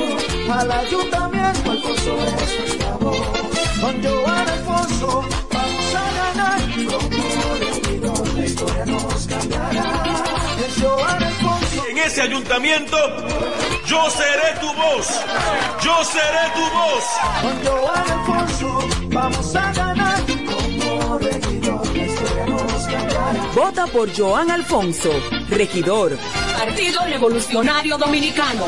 Al 0.51 0.71
ayuntamiento 0.71 1.71
Alfonso 1.71 2.17
es 2.27 2.59
nuestra 2.59 2.91
voz. 2.97 3.21
Con 3.81 4.03
Joan 4.03 4.49
Alfonso 4.49 5.25
vamos 5.51 5.95
a 5.95 6.33
ganar. 6.35 7.16
En 11.89 11.97
ese 11.97 12.21
ayuntamiento, 12.21 12.97
yo 13.85 14.09
seré 14.09 14.59
tu 14.61 14.73
voz. 14.73 15.07
Yo 15.83 16.03
seré 16.05 16.51
tu 16.55 16.61
voz. 16.77 17.03
Con 17.41 17.65
Joan 17.65 18.11
Alfonso 18.11 18.79
vamos 19.09 19.55
a 19.55 19.73
ganar. 19.73 20.19
Como 20.25 21.17
regidor 21.19 21.95
la 21.95 22.03
historia 22.03 22.45
nos 22.45 22.87
cambiará. 22.87 23.51
Vota 23.53 23.87
por 23.87 24.15
Joan 24.15 24.51
Alfonso, 24.51 25.09
regidor. 25.49 26.17
Partido 26.57 27.05
Revolucionario 27.05 27.97
Dominicano. 27.97 28.67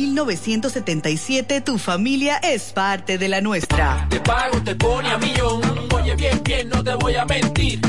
tu 1.59 1.77
familia 1.77 2.37
es 2.37 2.71
parte 2.71 3.17
de 3.17 3.27
la 3.27 3.41
nuestra. 3.41 4.07
Te 4.09 4.19
pago, 4.19 4.61
te 4.63 4.75
pone 4.75 5.09
a 5.09 5.17
millón. 5.17 5.61
Oye, 5.93 6.15
bien, 6.15 6.41
bien, 6.43 6.69
no 6.69 6.83
te 6.83 6.95
voy 6.95 7.15
a 7.15 7.25
mentir. 7.25 7.81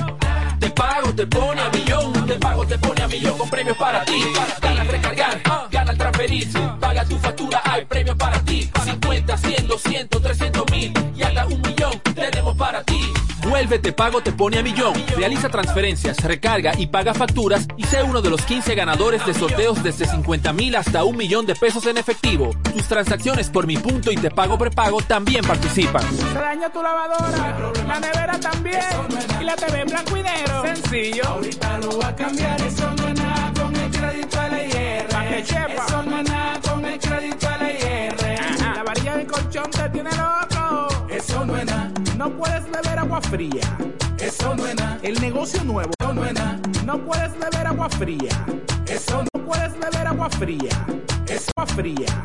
Te 0.58 0.70
pago, 0.70 1.14
te 1.14 1.26
pone 1.26 1.60
a 1.60 1.70
millón. 1.70 2.12
Te 2.26 2.34
pago, 2.34 2.66
te 2.66 2.78
pone 2.78 3.02
a 3.02 3.08
millón 3.08 3.38
con 3.38 3.48
premios 3.48 3.76
para 3.76 4.04
ti. 4.04 4.22
Gana 4.60 4.84
recargar, 4.84 5.42
gana 5.70 5.94
transferir. 5.94 6.48
Paga 6.80 7.04
tu 7.04 7.16
factura, 7.18 7.62
hay 7.64 7.84
premios 7.84 8.16
para 8.16 8.40
ti. 8.40 8.70
50, 8.84 9.36
100, 9.36 9.66
200, 9.68 10.22
300 10.22 10.70
mil 10.70 10.92
y 11.16 11.22
hasta 11.22 11.46
un 11.46 11.60
millón 11.62 12.00
tenemos 12.14 12.56
para 12.56 12.82
ti. 12.82 13.00
Vuelve 13.62 13.78
Te 13.78 13.92
Pago 13.92 14.20
Te 14.20 14.32
Pone 14.32 14.58
a 14.58 14.62
Millón. 14.64 14.92
Realiza 15.16 15.48
transferencias, 15.48 16.18
recarga 16.24 16.72
y 16.76 16.88
paga 16.88 17.14
facturas 17.14 17.68
y 17.76 17.84
sé 17.84 18.02
uno 18.02 18.20
de 18.20 18.28
los 18.28 18.42
15 18.42 18.74
ganadores 18.74 19.24
de 19.24 19.34
sorteos 19.34 19.80
desde 19.84 20.04
50 20.04 20.52
mil 20.52 20.74
hasta 20.74 21.04
un 21.04 21.16
millón 21.16 21.46
de 21.46 21.54
pesos 21.54 21.86
en 21.86 21.96
efectivo. 21.96 22.50
Tus 22.74 22.88
transacciones 22.88 23.50
por 23.50 23.68
Mi 23.68 23.76
Punto 23.76 24.10
y 24.10 24.16
Te 24.16 24.32
Pago 24.32 24.58
Prepago 24.58 25.00
también 25.02 25.44
participan. 25.44 26.02
Daña 26.34 26.70
tu 26.72 26.82
lavadora, 26.82 27.72
la 27.86 28.00
nevera 28.00 28.40
también, 28.40 28.82
y 29.40 29.44
la 29.44 29.54
TV 29.54 29.82
en 29.82 29.86
blanco 29.86 30.16
y 30.16 30.22
negro. 30.24 30.62
Sencillo. 30.64 31.24
Ahorita 31.28 31.78
lo 31.78 31.90
voy 31.90 32.04
a 32.04 32.16
cambiar, 32.16 32.60
eso 32.62 32.90
no 32.96 33.08
es 33.08 33.14
nada 33.14 33.52
con 33.54 33.76
el 33.76 33.90
crédito 33.92 34.40
a 34.40 34.48
la 34.48 34.64
IR. 34.64 35.06
Pa' 35.06 35.28
que 35.28 35.44
chepa. 35.44 35.86
Eso 35.86 36.02
no 36.02 36.18
es 36.18 36.28
nada 36.28 36.60
con 36.68 36.84
el 36.84 36.98
crédito 36.98 37.48
a 37.48 37.58
la 37.58 37.70
IR. 37.70 38.16
La 38.74 38.82
varilla 38.82 39.16
de 39.18 39.26
colchón 39.28 39.70
te 39.70 39.88
tiene 39.90 40.10
loco. 40.10 41.06
Eso 41.08 41.46
no 41.46 41.56
es 41.56 41.64
nada. 41.66 42.01
No 42.16 42.30
puedes 42.30 42.64
beber 42.70 42.98
agua 42.98 43.20
fría. 43.20 43.62
Eso 44.18 44.54
no 44.54 44.66
es 44.66 44.74
nada. 44.74 44.98
El 45.02 45.20
negocio 45.20 45.62
nuevo. 45.64 45.90
Eso 45.98 46.12
no 46.12 46.24
es 46.24 46.34
nada. 46.34 46.60
No 46.84 46.98
puedes 47.04 47.32
beber 47.38 47.66
agua 47.66 47.88
fría. 47.90 48.46
Eso 48.86 49.22
no 49.22 49.44
puedes 49.44 49.72
beber 49.78 50.06
agua 50.06 50.28
fría. 50.30 50.86
Es 51.28 51.48
agua 51.56 51.66
fría. 51.74 52.22